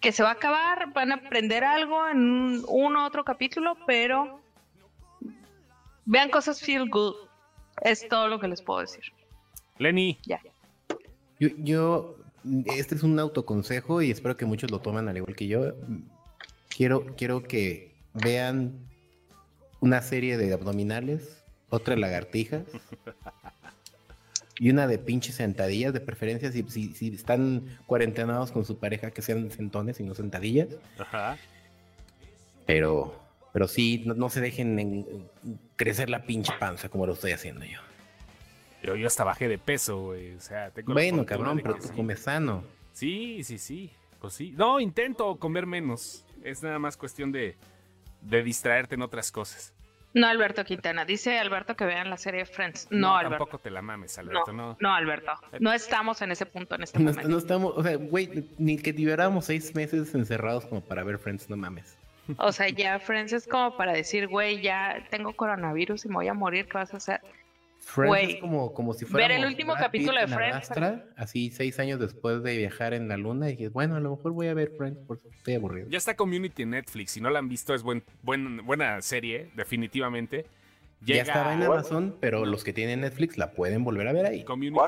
que 0.01 0.13
se 0.13 0.23
va 0.23 0.31
a 0.31 0.33
acabar, 0.33 0.93
van 0.93 1.13
a 1.13 1.17
aprender 1.17 1.63
algo 1.63 2.09
en 2.09 2.19
un, 2.19 2.65
uno 2.69 3.03
u 3.03 3.07
otro 3.07 3.25
capítulo, 3.25 3.77
pero 3.87 4.41
vean 6.07 6.31
cosas 6.31 6.61
feel 6.61 6.89
good. 6.89 7.15
Es 7.83 8.07
todo 8.09 8.29
lo 8.29 8.41
que 8.41 8.49
les 8.49 8.63
puedo 8.63 8.81
decir. 8.81 9.05
Lenny. 9.79 10.19
Ya. 10.25 10.41
Yo, 11.39 11.49
yo, 11.59 12.17
este 12.67 12.95
es 12.95 13.03
un 13.03 13.19
autoconsejo 13.19 14.03
y 14.03 14.11
espero 14.11 14.37
que 14.37 14.45
muchos 14.47 14.71
lo 14.71 14.81
tomen 14.81 15.09
al 15.09 15.17
igual 15.17 15.35
que 15.37 15.47
yo. 15.47 15.75
Quiero, 16.69 17.07
quiero 17.17 17.43
que 17.43 17.95
vean 18.15 18.73
una 19.81 20.01
serie 20.03 20.37
de 20.39 20.53
abdominales, 20.53 21.43
otra 21.71 21.95
de 21.95 22.01
lagartijas 22.01 22.63
y 24.59 24.71
una 24.71 24.87
de 24.87 24.99
pinches 24.99 25.37
sentadillas, 25.37 25.93
de 25.93 26.01
preferencia 26.01 26.53
si, 26.53 26.63
si, 26.69 26.95
si 26.95 27.09
están 27.15 27.79
cuarentenados 27.87 28.53
con 28.53 28.65
su 28.65 28.79
pareja 28.79 29.11
que 29.11 29.23
sean 29.23 29.51
sentones 29.51 29.99
y 30.01 30.05
no 30.05 30.15
sentadillas. 30.15 30.69
Ajá. 30.99 31.37
Pero, 32.67 33.19
pero 33.53 33.67
sí, 33.69 34.03
no, 34.07 34.15
no 34.15 34.29
se 34.31 34.41
dejen 34.41 34.79
en- 34.79 35.07
en 35.45 35.59
crecer 35.77 36.09
la 36.11 36.25
pinche 36.27 36.53
panza 36.61 36.89
como 36.89 37.07
lo 37.07 37.15
estoy 37.15 37.33
haciendo 37.33 37.65
yo. 37.65 37.79
Yo, 38.83 38.97
yo 38.97 39.07
hasta 39.07 39.25
bajé 39.25 39.49
de 39.49 39.59
peso, 39.59 39.99
güey. 40.07 40.35
O 40.35 40.41
sea, 40.41 40.71
tengo 40.71 40.93
Bueno, 40.93 41.25
cabrón, 41.25 41.61
pero 41.63 41.77
tú 41.77 41.89
sí. 41.89 41.95
comes 41.95 42.21
sano. 42.21 42.65
Sí, 42.93 43.43
sí, 43.45 43.59
sí. 43.59 43.93
Pues 44.21 44.35
sí. 44.35 44.53
No, 44.57 44.81
intento 44.81 45.37
comer 45.37 45.67
menos. 45.67 46.25
Es 46.43 46.63
nada 46.63 46.79
más 46.79 46.97
cuestión 46.97 47.31
de, 47.33 47.57
de 48.21 48.43
distraerte 48.43 48.95
en 48.97 49.03
otras 49.03 49.31
cosas. 49.33 49.73
No, 50.15 50.27
Alberto 50.27 50.65
Quintana. 50.65 51.05
Dice 51.07 51.39
Alberto 51.39 51.75
que 51.75 51.87
vean 51.87 52.11
la 52.11 52.19
serie 52.19 52.45
Friends. 52.45 52.89
No, 52.91 53.17
Alberto. 53.17 53.39
Tampoco 53.39 53.59
te 53.59 53.71
la 53.71 53.81
mames, 53.81 54.19
Alberto. 54.19 54.53
No. 54.53 54.77
No, 54.79 54.95
Alberto. 54.95 55.33
No 55.61 55.73
estamos 55.73 56.21
en 56.21 56.33
ese 56.33 56.45
punto 56.45 56.75
en 56.75 56.83
este 56.83 56.99
No, 56.99 57.07
momento. 57.11 57.29
no 57.31 57.39
estamos, 57.39 57.73
o 57.77 57.83
sea, 57.83 57.97
güey, 57.97 58.47
ni 58.59 58.77
que 58.77 58.93
tuviéramos 58.93 59.47
seis 59.47 59.75
meses 59.75 60.15
encerrados 60.15 60.67
como 60.67 60.83
para 60.83 61.03
ver 61.03 61.19
Friends, 61.19 61.49
no 61.49 61.57
mames. 61.57 61.97
O 62.37 62.53
sea, 62.53 62.69
ya 62.69 62.99
Friends 63.01 63.33
es 63.33 63.47
como 63.49 63.75
para 63.77 63.93
decir, 63.95 64.29
güey, 64.29 64.61
ya 64.61 65.03
tengo 65.11 65.33
coronavirus 65.35 66.05
y 66.05 66.09
me 66.09 66.15
voy 66.17 66.29
a 66.29 66.35
morir, 66.35 66.67
¿qué 66.67 66.75
vas 66.75 66.93
a 66.93 66.99
hacer? 66.99 67.21
Friends 67.85 68.35
es 68.35 68.41
como, 68.41 68.73
como 68.73 68.95
si 68.95 69.05
ver 69.05 69.11
fuera 69.13 69.37
el 69.37 69.45
último 69.45 69.75
capítulo 69.75 70.19
de 70.21 70.29
Friends. 70.29 70.71
así 71.17 71.51
seis 71.51 71.79
años 71.79 71.99
después 72.01 72.43
de 72.43 72.57
viajar 72.57 72.95
en 72.95 73.09
la 73.09 73.17
luna, 73.17 73.49
y 73.49 73.53
dije, 73.57 73.69
bueno, 73.69 73.97
a 73.97 74.01
lo 74.01 74.17
mejor 74.17 74.33
voy 74.33 74.47
a 74.47 74.55
ver 74.55 74.71
Friends 74.79 75.01
porque 75.07 75.29
estoy 75.29 75.55
aburrido. 75.55 75.89
Ya 75.91 75.99
está 75.99 76.15
Community 76.15 76.63
en 76.63 76.71
Netflix. 76.71 77.11
Si 77.13 77.21
no 77.21 77.29
la 77.29 77.39
han 77.41 77.49
visto, 77.49 77.75
es 77.75 77.83
buen, 77.83 78.03
buen- 78.23 78.65
buena 78.65 79.01
serie, 79.03 79.51
definitivamente. 79.55 80.47
Ya 81.05 81.17
estaba 81.17 81.53
en 81.53 81.63
Amazon, 81.65 82.17
pero 82.21 82.47
los 82.47 82.63
que 82.63 82.73
tienen 82.73 83.01
Netflix 83.01 83.37
la 83.37 83.51
pueden 83.51 83.83
volver 83.83 84.07
a 84.07 84.13
ver 84.13 84.25
ahí. 84.27 84.45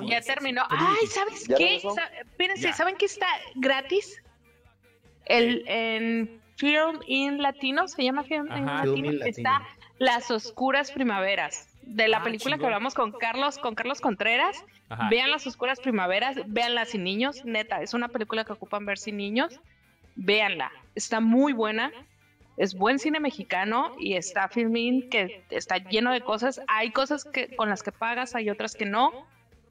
Ya 0.08 0.20
terminó. 0.20 0.62
Ay, 0.70 1.06
¿sabes 1.08 1.44
¿Ya 1.48 1.56
qué? 1.56 1.82
Espérense. 2.22 2.72
¿saben 2.72 2.94
qué 2.96 3.06
está 3.06 3.26
gratis? 3.56 4.22
El, 5.24 5.64
en 5.66 6.40
Film 6.56 7.00
in 7.08 7.42
Latino, 7.42 7.88
se 7.88 8.04
llama 8.04 8.22
Film 8.22 8.46
in 8.46 8.52
Ajá. 8.52 8.64
Latino, 8.76 8.94
Film 8.94 9.04
in 9.06 9.18
Latino. 9.18 9.36
está 9.36 9.62
Las 9.98 10.30
Oscuras 10.30 10.92
Primaveras. 10.92 11.68
De 11.86 12.08
la 12.08 12.18
Ah, 12.18 12.22
película 12.22 12.58
que 12.58 12.64
hablamos 12.64 12.94
con 12.94 13.12
Carlos, 13.12 13.58
con 13.58 13.74
Carlos 13.74 14.00
Contreras. 14.00 14.64
Ajá. 14.88 15.08
Vean 15.10 15.30
Las 15.30 15.46
Oscuras 15.46 15.80
Primaveras, 15.80 16.36
véanla 16.46 16.84
sin 16.86 17.04
niños, 17.04 17.44
neta, 17.44 17.82
es 17.82 17.94
una 17.94 18.08
película 18.08 18.44
que 18.44 18.52
ocupan 18.52 18.86
ver 18.86 18.98
sin 18.98 19.16
niños. 19.16 19.60
Véanla, 20.16 20.72
está 20.94 21.20
muy 21.20 21.52
buena. 21.52 21.92
Es 22.56 22.74
buen 22.74 22.98
cine 23.00 23.18
mexicano 23.18 23.96
y 23.98 24.14
está 24.14 24.48
filming 24.48 25.08
que 25.10 25.44
está 25.50 25.78
lleno 25.78 26.12
de 26.12 26.20
cosas. 26.20 26.60
Hay 26.68 26.90
cosas 26.92 27.24
que 27.24 27.54
con 27.56 27.68
las 27.68 27.82
que 27.82 27.90
pagas, 27.92 28.34
hay 28.34 28.48
otras 28.48 28.74
que 28.74 28.86
no. 28.86 29.12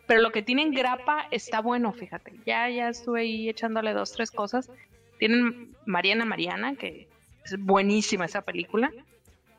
Pero 0.06 0.22
lo 0.22 0.32
que 0.34 0.42
tienen 0.42 0.72
grapa 0.72 1.28
está 1.32 1.62
bueno, 1.62 1.94
fíjate. 1.94 2.34
Ya, 2.46 2.70
ya 2.70 2.90
estuve 2.90 3.22
ahí 3.22 3.48
echándole 3.50 3.94
dos, 3.94 4.12
tres 4.12 4.32
cosas. 4.32 4.70
Tienen 5.18 5.74
Mariana 5.86 6.26
Mariana, 6.26 6.76
que 6.76 7.08
es 7.46 7.58
buenísima 7.58 8.26
esa 8.26 8.42
película. 8.42 8.92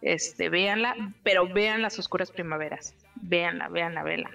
Este, 0.05 0.51
véanla, 0.51 0.95
pero 1.23 1.49
vean 1.49 1.81
las 1.81 1.99
oscuras 1.99 2.31
primaveras. 2.31 2.95
Véanla, 3.23 3.69
véanla, 3.69 4.03
véanla. 4.03 4.31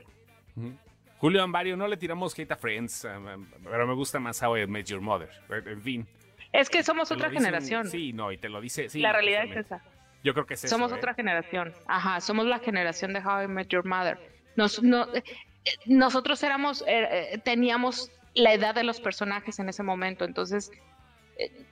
Ujú. 0.56 0.74
Julio 1.20 1.44
Ambario, 1.44 1.78
no 1.78 1.88
le 1.88 1.96
tiramos 1.96 2.38
hate 2.38 2.52
a 2.52 2.56
Friends, 2.56 3.06
um, 3.06 3.28
um, 3.28 3.46
pero 3.64 3.86
me 3.86 3.94
gusta 3.94 4.20
más 4.20 4.42
How 4.42 4.58
I 4.58 4.66
Met 4.66 4.88
Your 4.88 5.00
Mother. 5.00 5.30
En 5.50 5.82
fin. 5.82 6.08
Es 6.52 6.72
que 6.72 6.82
somos 6.82 7.12
otra 7.12 7.30
generación. 7.30 7.88
Sí, 7.88 8.14
no, 8.14 8.32
y 8.32 8.38
te 8.38 8.50
lo 8.50 8.60
dice. 8.60 8.90
sí, 8.90 9.00
la 9.00 9.14
realidad 9.14 9.44
es 9.44 9.58
esa. 9.58 9.84
Yo 10.24 10.34
creo 10.34 10.48
que 10.48 10.56
es 10.56 10.64
eso. 10.64 10.76
somos 10.76 10.92
¿eh? 10.92 10.96
otra 10.96 11.14
generación. 11.14 11.72
Ajá, 11.86 12.20
somos 12.20 12.48
la 12.48 12.58
generación 12.58 13.14
de 13.14 13.20
How 13.20 13.44
I 13.44 13.48
Met 13.48 13.68
Your 13.68 13.86
Mother. 13.86 14.18
Nos, 14.56 14.82
no, 14.82 15.14
eh, 15.14 15.24
eh, 15.66 15.72
nosotros 15.86 16.42
éramos, 16.42 16.82
eh, 16.88 17.34
eh, 17.34 17.38
teníamos 17.38 18.12
la 18.34 18.54
edad 18.54 18.74
de 18.74 18.84
los 18.84 19.00
personajes 19.00 19.60
en 19.60 19.70
ese 19.70 19.84
momento, 19.84 20.26
entonces 20.26 20.72
eh, 20.74 20.80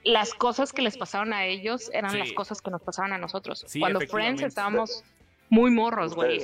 las 0.04 0.34
cosas 0.34 0.72
que 0.72 0.82
les 0.82 0.96
pasaron 0.96 1.32
a 1.32 1.44
ellos 1.44 1.90
eran 1.92 2.10
Sí. 2.12 2.18
las 2.18 2.32
cosas 2.32 2.62
que 2.62 2.70
nos 2.70 2.80
pasaban 2.82 3.12
a 3.12 3.18
nosotros. 3.18 3.64
Sí, 3.66 3.80
cuando 3.80 4.00
Friends 4.00 4.42
estábamos 4.42 5.04
muy 5.50 5.70
morros, 5.70 6.14
güey. 6.14 6.40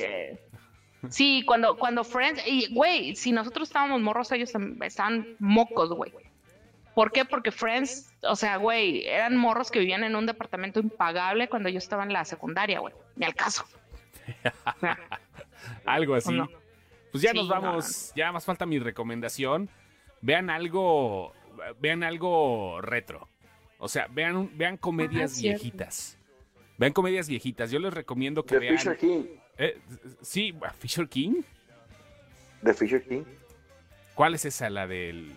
Sí, 1.11 1.43
cuando, 1.47 1.77
cuando 1.77 2.03
Friends, 2.05 2.43
y 2.47 2.73
güey, 2.75 3.15
si 3.17 3.33
nosotros 3.33 3.69
estábamos 3.69 4.01
morros, 4.01 4.33
ellos 4.33 4.53
estaban 4.83 5.37
mocos, 5.39 5.91
güey. 5.93 6.13
¿Por 6.95 7.11
qué? 7.13 7.25
Porque 7.25 7.51
Friends, 7.51 8.13
o 8.23 8.37
sea, 8.37 8.57
güey, 8.57 9.05
eran 9.07 9.37
morros 9.37 9.71
que 9.71 9.81
vivían 9.81 10.05
en 10.05 10.15
un 10.17 10.27
departamento 10.27 10.81
impagable 10.81 11.49
cuando 11.49 11.69
yo 11.69 11.79
estaba 11.79 12.05
en 12.05 12.13
la 12.13 12.25
secundaria, 12.25 12.79
güey. 12.79 12.95
Ni 13.17 13.27
al 13.27 13.35
caso. 13.35 13.65
Algo 15.85 16.15
así. 16.15 16.31
¿O 16.31 16.33
no? 16.33 16.49
Pues 17.11 17.23
ya 17.23 17.31
Sí, 17.33 17.37
nos 17.39 17.49
no, 17.49 17.55
vamos. 17.61 18.13
Ya 18.15 18.33
más 18.33 18.45
falta 18.45 18.67
mi 18.67 18.79
recomendación. 18.79 19.69
Vean 20.21 20.51
algo. 20.51 21.33
Vean 21.81 22.03
algo 22.03 22.81
retro. 22.81 23.29
O 23.79 23.89
sea, 23.89 24.07
vean, 24.11 24.51
vean 24.57 24.77
comedias 24.77 25.37
Ah, 25.39 25.41
viejitas. 25.43 26.19
Vean 26.79 26.93
comedias 26.93 27.29
viejitas. 27.29 27.71
Yo 27.71 27.79
les 27.79 27.93
recomiendo 27.93 28.43
que 28.45 28.55
The 28.55 28.61
vean. 28.61 28.77
Fisher 28.79 28.97
King. 28.97 29.25
Eh, 29.59 29.79
sí, 30.23 30.55
Fisher 30.79 31.09
King. 31.09 31.43
The 32.65 32.75
Fisher 32.75 33.03
King. 33.03 33.23
¿Cuál 34.15 34.35
es 34.35 34.45
esa? 34.45 34.71
La 34.71 34.87
del. 34.87 35.33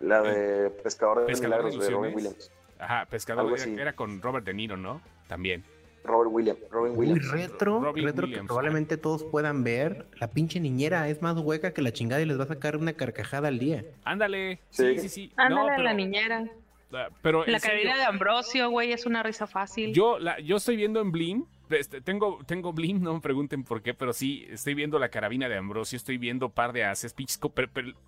La 0.00 0.22
de 0.22 0.70
Pescador 0.70 1.20
de 1.20 1.26
Pescador 1.26 1.58
de 1.58 1.70
Milagros 1.70 1.84
de 1.86 1.90
Robin. 1.90 2.14
Williams. 2.14 2.50
Ajá, 2.78 3.06
Pescador. 3.06 3.52
Así. 3.52 3.74
era 3.74 3.94
con 3.94 4.22
Robert 4.22 4.46
De 4.46 4.54
Niro, 4.54 4.76
¿no? 4.76 5.02
También. 5.28 5.64
Robert 6.04 6.30
Williams. 6.32 6.58
Robin 6.70 6.94
Muy 6.94 7.06
Williams. 7.08 7.30
retro, 7.30 7.80
Robin 7.80 8.04
retro 8.04 8.24
Williams. 8.26 8.42
que 8.42 8.46
probablemente 8.46 8.96
todos 8.96 9.24
puedan 9.24 9.62
ver. 9.64 10.06
La 10.18 10.30
pinche 10.30 10.58
niñera 10.60 11.08
es 11.08 11.20
más 11.22 11.36
hueca 11.38 11.72
que 11.72 11.82
la 11.82 11.92
chingada 11.92 12.22
y 12.22 12.26
les 12.26 12.38
va 12.38 12.44
a 12.44 12.48
sacar 12.48 12.76
una 12.76 12.92
carcajada 12.94 13.48
al 13.48 13.58
día. 13.58 13.84
Ándale. 14.04 14.60
Sí, 14.70 14.94
Sí. 14.94 14.98
sí, 15.00 15.08
sí. 15.08 15.32
Ándale, 15.36 15.60
No, 15.60 15.66
pero, 15.68 15.82
la 15.82 15.94
niñera. 15.94 16.44
ah, 16.92 17.08
Pero 17.22 17.44
La 17.46 17.60
carrera 17.60 17.96
de 17.96 18.04
Ambrosio, 18.04 18.70
güey, 18.70 18.92
es 18.92 19.06
una 19.06 19.22
risa 19.22 19.46
fácil. 19.46 19.92
Yo, 19.92 20.18
la, 20.18 20.40
yo 20.40 20.56
estoy 20.56 20.76
viendo 20.76 21.00
en 21.00 21.12
Blim. 21.12 21.44
este, 21.70 22.00
tengo, 22.00 22.38
tengo 22.46 22.72
Blim, 22.72 23.00
no 23.02 23.14
me 23.14 23.20
pregunten 23.20 23.62
por 23.62 23.80
qué, 23.82 23.94
pero 23.94 24.12
sí, 24.12 24.44
estoy 24.50 24.74
viendo 24.74 24.98
la 24.98 25.08
carabina 25.10 25.48
de 25.48 25.56
Ambrosio, 25.56 25.96
estoy 25.96 26.18
viendo 26.18 26.48
par 26.48 26.72
de 26.72 26.82
haces, 26.84 27.12
pinches 27.14 27.38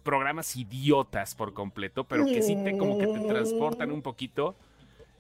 programas 0.03 0.57
idiotas 0.57 1.35
por 1.37 1.53
completo, 1.53 2.03
pero 2.05 2.25
que 2.27 2.43
sí 2.43 2.57
te 2.65 2.77
como 2.77 2.99
que 2.99 3.07
te 3.07 3.21
transportan 3.21 3.93
un 3.93 4.03
poquito. 4.03 4.57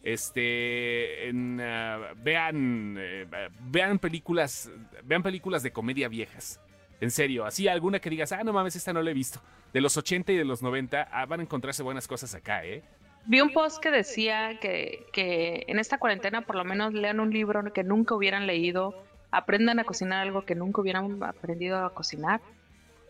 Este, 0.02 1.28
en, 1.28 1.60
ah, 1.60 2.12
vean, 2.16 2.96
eh, 2.98 3.26
vean 3.60 3.98
películas, 3.98 4.70
vean 5.04 5.22
películas 5.22 5.62
de 5.62 5.72
comedia 5.72 6.08
viejas. 6.08 6.60
En 7.00 7.10
serio, 7.10 7.44
así 7.44 7.68
alguna 7.68 8.00
que 8.00 8.10
digas, 8.10 8.32
ah, 8.32 8.42
no 8.44 8.52
mames, 8.52 8.76
esta 8.76 8.92
no 8.92 9.02
la 9.02 9.10
he 9.10 9.14
visto. 9.14 9.40
De 9.72 9.80
los 9.80 9.96
80 9.96 10.32
y 10.32 10.36
de 10.36 10.44
los 10.44 10.62
90, 10.62 11.08
ah, 11.10 11.26
van 11.26 11.40
a 11.40 11.42
encontrarse 11.42 11.82
buenas 11.82 12.06
cosas 12.06 12.34
acá, 12.34 12.64
¿eh? 12.64 12.82
Vi 13.26 13.40
un 13.40 13.52
post 13.52 13.80
que 13.80 13.92
decía 13.92 14.58
que, 14.60 15.06
que 15.12 15.64
en 15.68 15.78
esta 15.78 15.98
cuarentena 15.98 16.42
por 16.42 16.56
lo 16.56 16.64
menos 16.64 16.92
lean 16.92 17.20
un 17.20 17.30
libro 17.30 17.72
que 17.72 17.84
nunca 17.84 18.16
hubieran 18.16 18.48
leído, 18.48 18.94
aprendan 19.30 19.78
a 19.78 19.84
cocinar 19.84 20.20
algo 20.20 20.44
que 20.44 20.56
nunca 20.56 20.80
hubieran 20.80 21.22
aprendido 21.22 21.84
a 21.84 21.94
cocinar, 21.94 22.40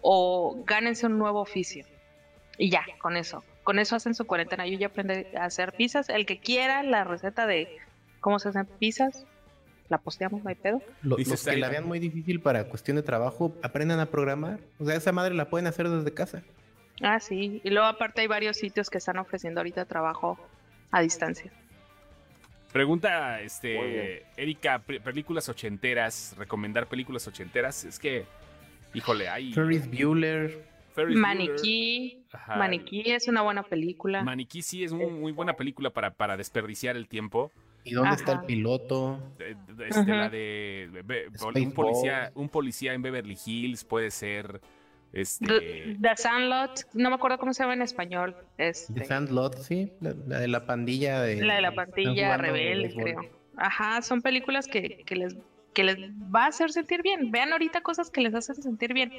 o 0.03 0.63
gánense 0.67 1.07
un 1.07 1.19
nuevo 1.19 1.41
oficio. 1.41 1.87
Y 2.59 2.71
ya, 2.71 2.85
con 2.99 3.17
eso. 3.17 3.43
Con 3.65 3.79
eso 3.79 3.95
hacen 3.97 4.15
su 4.15 4.27
cuarentena. 4.27 4.67
Yo 4.67 4.79
ya 4.79 4.89
aprendí 4.89 5.25
a 5.37 5.45
hacer 5.45 5.73
pizzas. 5.73 6.09
El 6.09 6.27
que 6.27 6.39
quiera 6.39 6.83
la 6.83 7.05
receta 7.05 7.47
de 7.47 7.77
cómo 8.21 8.39
se 8.39 8.49
hacen 8.49 8.67
pizzas, 8.67 9.25
la 9.89 9.99
posteamos, 9.99 10.43
no 10.43 10.49
hay 10.49 10.55
pedo. 10.57 10.81
Lo- 11.03 11.17
Dice 11.17 11.31
los 11.33 11.45
que 11.45 11.57
la 11.57 11.69
vean 11.69 11.87
muy 11.87 11.99
difícil 11.99 12.41
para 12.41 12.65
cuestión 12.65 12.97
de 12.97 13.03
trabajo, 13.03 13.55
aprendan 13.63 14.01
a 14.01 14.07
programar. 14.07 14.59
O 14.79 14.85
sea, 14.85 14.97
esa 14.97 15.13
madre 15.13 15.35
la 15.35 15.49
pueden 15.51 15.67
hacer 15.67 15.89
desde 15.89 16.13
casa. 16.13 16.43
Ah, 17.03 17.21
sí. 17.21 17.61
Y 17.65 17.71
luego 17.71 17.87
aparte 17.87 18.21
hay 18.21 18.27
varios 18.27 18.57
sitios 18.57 18.89
que 18.91 18.99
están 18.99 19.19
ofreciendo 19.19 19.61
ahorita 19.61 19.85
trabajo 19.85 20.39
a 20.91 21.01
distancia. 21.01 21.51
Pregunta, 22.73 23.41
este. 23.43 24.25
Erika, 24.37 24.79
pe- 24.79 24.99
películas 25.01 25.49
ochenteras, 25.49 26.35
recomendar 26.39 26.87
películas 26.87 27.27
ochenteras, 27.29 27.85
es 27.85 27.99
que, 27.99 28.25
híjole, 28.95 29.29
hay... 29.29 29.53
Ferris 29.53 29.87
Bueller. 29.91 30.72
Ferris 30.93 31.17
Maniquí. 31.17 32.23
ajá, 32.33 32.57
Maniquí 32.57 33.03
es 33.11 33.29
una 33.29 33.43
buena 33.43 33.63
película. 33.63 34.23
Maniquí 34.23 34.63
sí 34.63 34.85
es 34.85 34.93
muy, 34.93 35.11
muy 35.11 35.33
buena 35.33 35.55
película 35.55 35.91
para, 35.91 36.11
para 36.13 36.37
desperdiciar 36.37 36.97
el 36.97 37.09
tiempo. 37.09 37.51
¿Y 37.85 37.95
dónde 37.95 38.15
está 38.15 38.33
el 38.33 38.41
piloto? 38.43 39.19
Este. 39.39 40.07
La 40.07 40.29
de, 40.29 41.03
be- 41.05 41.27
un, 41.61 41.73
policía, 41.73 42.31
un 42.35 42.49
policía 42.49 42.95
en 42.95 43.03
Beverly 43.03 43.37
Hills 43.45 43.85
puede 43.85 44.11
ser... 44.11 44.61
Este, 45.13 45.47
The, 45.47 45.97
The 46.01 46.17
Sandlot, 46.17 46.71
no 46.95 47.11
me 47.11 47.17
acuerdo 47.17 47.37
cómo 47.37 47.53
se 47.53 47.63
llama 47.63 47.75
en 47.75 47.83
español. 47.83 48.35
Este, 48.57 48.95
The 48.95 49.05
Sandlot, 49.05 49.59
sí. 49.59 49.93
La, 50.01 50.15
la 50.27 50.41
de 50.41 50.49
la 50.49 50.65
pandilla 50.65 51.21
de. 51.21 51.45
la 51.45 51.57
de 51.57 51.61
la 51.61 51.71
jugando 51.73 52.37
rebelde, 52.39 52.95
creo. 52.95 53.21
Ajá, 53.59 54.01
son 54.01 54.23
películas 54.23 54.67
que, 54.67 55.03
que 55.05 55.17
les 55.17 55.37
que 55.75 55.85
les 55.85 55.99
va 56.35 56.45
a 56.45 56.47
hacer 56.47 56.71
sentir 56.73 57.03
bien. 57.03 57.31
Vean 57.31 57.53
ahorita 57.53 57.83
cosas 57.83 58.11
que 58.11 58.23
les 58.23 58.35
hacen 58.35 58.55
sentir 58.55 58.95
bien. 58.95 59.13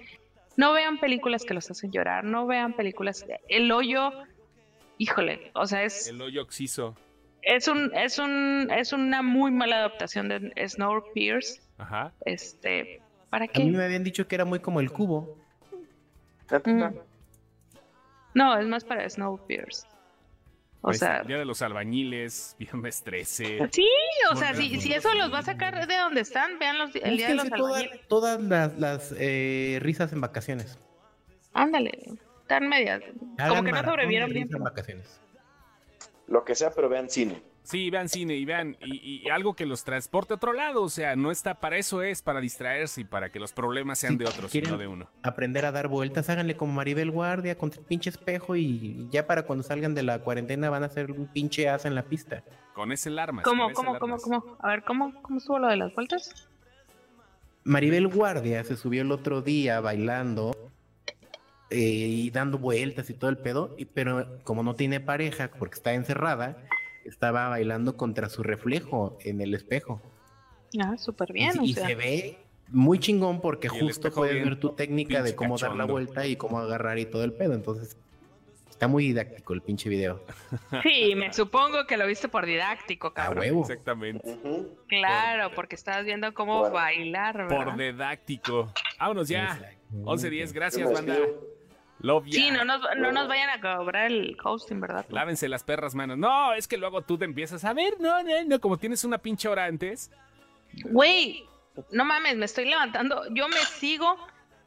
No 0.57 0.73
vean 0.73 0.99
películas 0.99 1.43
que 1.45 1.53
los 1.53 1.69
hacen 1.71 1.91
llorar, 1.91 2.23
no 2.23 2.45
vean 2.45 2.73
películas. 2.73 3.25
El 3.49 3.71
hoyo, 3.71 4.11
híjole, 4.97 5.51
o 5.55 5.65
sea, 5.65 5.83
es, 5.83 6.07
el 6.07 6.21
hoyo 6.21 6.43
oxiso. 6.43 6.95
es 7.41 7.67
un, 7.67 7.91
es 7.95 8.19
un, 8.19 8.69
es 8.71 8.93
una 8.93 9.21
muy 9.21 9.51
mala 9.51 9.77
adaptación 9.77 10.29
de 10.29 10.53
Snowpiercer. 10.67 11.61
Ajá. 11.77 12.13
Este, 12.25 13.01
¿para 13.29 13.45
A 13.45 13.59
mí 13.59 13.71
me 13.71 13.77
qué? 13.79 13.83
habían 13.83 14.03
dicho 14.03 14.27
que 14.27 14.35
era 14.35 14.45
muy 14.45 14.59
como 14.59 14.79
el 14.79 14.91
cubo. 14.91 15.37
Mm. 16.65 16.83
No, 18.35 18.57
es 18.57 18.67
más 18.67 18.83
para 18.83 19.09
Snowpiercer. 19.09 19.89
O 20.85 20.87
Pues, 20.87 20.99
sea, 20.99 21.23
Día 21.23 21.37
de 21.37 21.45
los 21.45 21.61
albañiles, 21.61 22.57
Viernes 22.59 23.03
13. 23.03 23.69
Sí, 23.71 23.87
o 24.31 24.35
sea, 24.35 24.53
si, 24.53 24.81
si 24.81 24.91
eso 24.93 25.13
los 25.13 25.31
va 25.33 25.39
a 25.39 25.43
sacar 25.43 25.87
de 25.87 25.95
donde 25.95 26.19
están, 26.19 26.59
vean 26.59 26.77
los, 26.77 26.93
el 26.97 27.15
día 27.15 27.29
de 27.29 27.35
los 27.35 27.49
toda- 27.49 27.77
albañiles. 27.79 28.07
todas 28.09 28.41
las, 28.41 28.77
las, 28.77 29.15
eh, 29.17 29.79
risas 29.81 30.11
en 30.11 30.19
vacaciones. 30.19 30.77
Ándale, 31.53 31.91
están 32.41 32.67
medias. 32.67 33.01
Como 33.17 33.33
Hagan 33.37 33.65
que 33.65 33.71
no 33.71 33.83
sobrevivieron 33.85 34.29
bien. 34.31 34.43
risas 34.43 34.57
en 34.57 34.63
vacaciones. 34.65 35.21
Lo 36.27 36.43
que 36.43 36.53
sea, 36.53 36.71
pero 36.71 36.89
vean 36.89 37.09
cine. 37.09 37.41
Sí, 37.63 37.89
vean 37.89 38.09
cine 38.09 38.35
y 38.35 38.43
vean, 38.43 38.75
y, 38.81 39.21
y 39.25 39.29
algo 39.29 39.53
que 39.55 39.65
los 39.65 39.83
transporte 39.85 40.33
a 40.33 40.35
otro 40.35 40.51
lado, 40.51 40.83
o 40.83 40.89
sea, 40.89 41.15
no 41.15 41.31
está, 41.31 41.55
para 41.61 41.77
eso 41.77 42.03
es, 42.03 42.21
para 42.21 42.41
distraerse 42.41 43.01
y 43.01 43.03
para 43.05 43.29
que 43.31 43.39
los 43.39 43.53
problemas 43.53 43.99
sean 43.99 44.17
de 44.17 44.25
otros, 44.25 44.53
no 44.69 44.77
de 44.77 44.87
uno. 44.87 45.09
Aprender 45.23 45.65
a 45.65 45.71
dar 45.71 45.87
vueltas, 45.87 46.29
háganle 46.29 46.57
como 46.57 46.73
Maribel 46.73 47.09
Guardia 47.09 47.57
contra 47.57 47.79
el 47.79 47.85
pinche 47.87 48.09
espejo 48.09 48.55
y 48.57 49.07
ya 49.11 49.25
para 49.27 49.43
cuando 49.43 49.63
salgan 49.63 49.95
de 49.95 50.03
la 50.03 50.19
cuarentena 50.19 50.69
van 50.69 50.83
a 50.83 50.87
hacer 50.87 51.11
un 51.11 51.25
pinche 51.27 51.69
asa 51.69 51.87
en 51.87 51.95
la 51.95 52.03
pista. 52.03 52.43
Con 52.73 52.91
ese 52.91 53.07
el 53.09 53.17
armas. 53.19 53.45
¿Cómo, 53.45 53.71
cómo, 53.71 53.93
el 53.93 53.99
cómo, 53.99 54.17
cómo? 54.17 54.57
A 54.59 54.67
ver, 54.67 54.83
¿cómo, 54.83 55.21
cómo 55.21 55.37
estuvo 55.37 55.57
lo 55.59 55.67
de 55.67 55.77
las 55.77 55.93
vueltas? 55.95 56.49
Maribel 57.63 58.07
Guardia 58.09 58.63
se 58.65 58.75
subió 58.75 59.03
el 59.03 59.11
otro 59.13 59.41
día 59.41 59.79
bailando 59.79 60.53
eh, 61.69 61.77
y 61.79 62.29
dando 62.29 62.57
vueltas 62.57 63.09
y 63.09 63.13
todo 63.13 63.29
el 63.29 63.37
pedo, 63.37 63.73
y- 63.77 63.85
pero 63.85 64.39
como 64.43 64.63
no 64.63 64.75
tiene 64.75 64.99
pareja 64.99 65.49
porque 65.57 65.75
está 65.75 65.93
encerrada, 65.93 66.57
estaba 67.05 67.49
bailando 67.49 67.95
contra 67.97 68.29
su 68.29 68.43
reflejo 68.43 69.17
en 69.21 69.41
el 69.41 69.53
espejo. 69.53 70.01
Ah, 70.79 70.97
súper 70.97 71.29
Y- 71.31 71.33
bien, 71.33 71.59
o 71.59 71.63
y 71.63 71.73
sea. 71.73 71.87
se 71.87 71.95
ve 71.95 72.37
muy 72.69 72.97
chingón 72.99 73.41
porque 73.41 73.67
justo 73.69 74.11
puedes 74.11 74.33
bien 74.35 74.45
ver 74.49 74.59
tu 74.59 74.69
técnica 74.73 75.21
de 75.21 75.35
cómo 75.35 75.57
dar 75.57 75.75
la 75.75 75.85
vuelta 75.85 76.25
y 76.25 76.35
cómo 76.35 76.59
agarrar 76.59 76.97
y 76.99 77.05
todo 77.05 77.23
el 77.23 77.33
pedo. 77.33 77.53
Entonces, 77.53 77.95
está 78.69 78.87
muy 78.87 79.03
didáctico 79.05 79.53
el 79.53 79.61
pinche 79.61 79.87
video. 79.89 80.23
Sí, 80.83 81.13
me 81.15 81.31
supongo 81.31 81.85
que 81.85 81.95
lo 81.97 82.07
viste 82.07 82.27
por 82.29 82.45
didáctico, 82.45 83.07
A 83.09 83.13
cabrón. 83.13 83.39
huevo. 83.43 83.61
Exactamente. 83.61 84.37
Claro, 84.87 85.51
porque 85.55 85.75
estabas 85.75 86.05
viendo 86.05 86.33
cómo 86.33 86.69
bailar, 86.71 87.47
Por 87.47 87.65
¿verdad? 87.75 87.77
didáctico. 87.77 88.73
Vámonos 88.99 89.27
ya. 89.27 89.43
Exacto. 89.53 89.77
11-10, 90.05 90.47
Yo 90.47 90.53
gracias, 90.53 90.91
banda. 90.91 91.17
Despido. 92.03 92.13
Love 92.13 92.25
ya. 92.27 92.31
Sí, 92.33 92.51
no 92.51 92.65
nos, 92.65 92.81
no 92.97 93.11
nos 93.11 93.27
vayan 93.27 93.49
a 93.49 93.61
cobrar 93.61 94.11
el 94.11 94.37
hosting, 94.43 94.79
¿verdad? 94.79 95.05
Lávense 95.09 95.47
las 95.47 95.63
perras 95.63 95.95
manos. 95.95 96.17
No, 96.17 96.53
es 96.53 96.67
que 96.67 96.77
luego 96.77 97.01
tú 97.01 97.17
te 97.17 97.25
empiezas 97.25 97.63
a 97.65 97.73
ver, 97.73 97.95
no, 97.99 98.21
no, 98.23 98.43
no, 98.45 98.59
como 98.59 98.77
tienes 98.77 99.03
una 99.03 99.17
pinche 99.17 99.47
hora 99.47 99.65
antes. 99.65 100.11
Güey, 100.85 101.45
no 101.91 102.05
mames, 102.05 102.35
me 102.35 102.45
estoy 102.45 102.65
levantando. 102.65 103.23
Yo 103.33 103.47
me 103.47 103.59
sigo, 103.59 104.17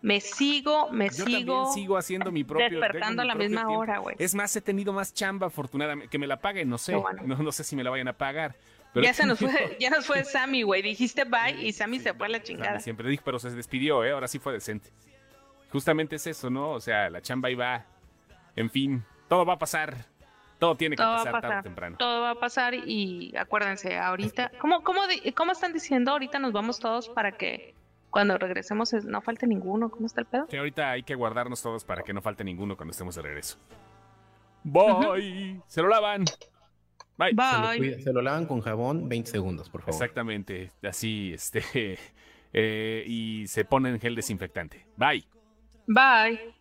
me 0.02 0.20
sigo, 0.20 0.90
me 0.90 1.06
Yo 1.06 1.24
sigo, 1.24 1.54
también 1.54 1.72
sigo 1.74 1.96
haciendo 1.96 2.30
mi 2.32 2.44
propio 2.44 2.80
despertando 2.80 3.22
a 3.22 3.24
la 3.24 3.34
misma 3.34 3.62
tiempo. 3.62 3.80
hora, 3.80 3.98
güey. 3.98 4.16
Es 4.18 4.34
más, 4.34 4.54
he 4.56 4.60
tenido 4.60 4.92
más 4.92 5.12
chamba, 5.12 5.48
afortunadamente. 5.48 6.10
Que 6.10 6.18
me 6.18 6.26
la 6.26 6.40
paguen, 6.40 6.68
no 6.68 6.78
sé. 6.78 6.94
Bueno. 6.94 7.22
No, 7.24 7.36
no 7.36 7.52
sé 7.52 7.64
si 7.64 7.76
me 7.76 7.84
la 7.84 7.90
vayan 7.90 8.08
a 8.08 8.12
pagar. 8.12 8.56
Pero 8.92 9.04
Ya 9.04 9.12
se 9.12 9.26
nos 9.26 9.38
fue, 9.38 9.76
ya 9.80 9.90
nos 9.90 10.06
fue 10.06 10.24
Sammy, 10.24 10.62
güey. 10.62 10.80
Dijiste 10.80 11.24
bye 11.24 11.60
y 11.60 11.72
Sammy 11.72 11.98
se 11.98 12.14
fue 12.14 12.26
a 12.26 12.30
la 12.30 12.38
Sammy 12.38 12.46
chingada. 12.46 12.80
Siempre 12.80 13.08
dije, 13.08 13.22
pero 13.24 13.38
se 13.38 13.50
despidió, 13.50 14.04
¿eh? 14.04 14.12
Ahora 14.12 14.28
sí 14.28 14.38
fue 14.38 14.52
decente. 14.52 14.90
Justamente 15.70 16.16
es 16.16 16.26
eso, 16.26 16.48
¿no? 16.50 16.70
O 16.72 16.80
sea, 16.80 17.10
la 17.10 17.20
chamba 17.20 17.48
ahí 17.48 17.54
va. 17.54 17.84
En 18.54 18.70
fin, 18.70 19.04
todo 19.28 19.44
va 19.44 19.54
a 19.54 19.58
pasar. 19.58 19.96
Todo 20.58 20.74
tiene 20.74 20.96
que 20.96 21.02
Todo 21.02 21.16
pasar 21.16 21.40
tarde 21.42 21.58
o 21.58 21.62
temprano. 21.62 21.96
Todo 21.98 22.22
va 22.22 22.30
a 22.30 22.34
pasar 22.40 22.72
y 22.74 23.34
acuérdense, 23.36 23.98
ahorita, 23.98 24.52
¿cómo, 24.58 24.82
cómo, 24.82 25.00
cómo 25.34 25.52
están 25.52 25.72
diciendo? 25.74 26.12
Ahorita 26.12 26.38
nos 26.38 26.52
vamos 26.52 26.78
todos 26.80 27.10
para 27.10 27.32
que 27.32 27.74
cuando 28.08 28.38
regresemos 28.38 28.94
es- 28.94 29.04
no 29.04 29.20
falte 29.20 29.46
ninguno. 29.46 29.90
¿Cómo 29.90 30.06
está 30.06 30.22
el 30.22 30.26
pedo? 30.26 30.46
Sí, 30.48 30.56
ahorita 30.56 30.90
hay 30.92 31.02
que 31.02 31.14
guardarnos 31.14 31.60
todos 31.60 31.84
para 31.84 32.02
que 32.02 32.14
no 32.14 32.22
falte 32.22 32.42
ninguno 32.44 32.74
cuando 32.76 32.92
estemos 32.92 33.14
de 33.16 33.22
regreso. 33.22 33.58
Bye. 34.64 35.60
Se 35.66 35.82
lo 35.82 35.88
lavan. 35.88 36.24
Bye. 37.18 37.30
Se 37.30 37.34
lo, 37.60 37.68
Bye. 37.68 37.78
cuida- 37.78 38.00
se 38.00 38.12
lo 38.14 38.22
lavan 38.22 38.46
con 38.46 38.60
jabón 38.62 39.08
20 39.08 39.30
segundos, 39.30 39.68
por 39.68 39.82
favor. 39.82 39.94
Exactamente. 39.94 40.72
Así, 40.82 41.32
este. 41.34 41.98
eh, 42.54 43.04
y 43.06 43.46
se 43.46 43.64
ponen 43.66 44.00
gel 44.00 44.14
desinfectante. 44.14 44.86
Bye. 44.96 45.26
Bye. 45.88 46.55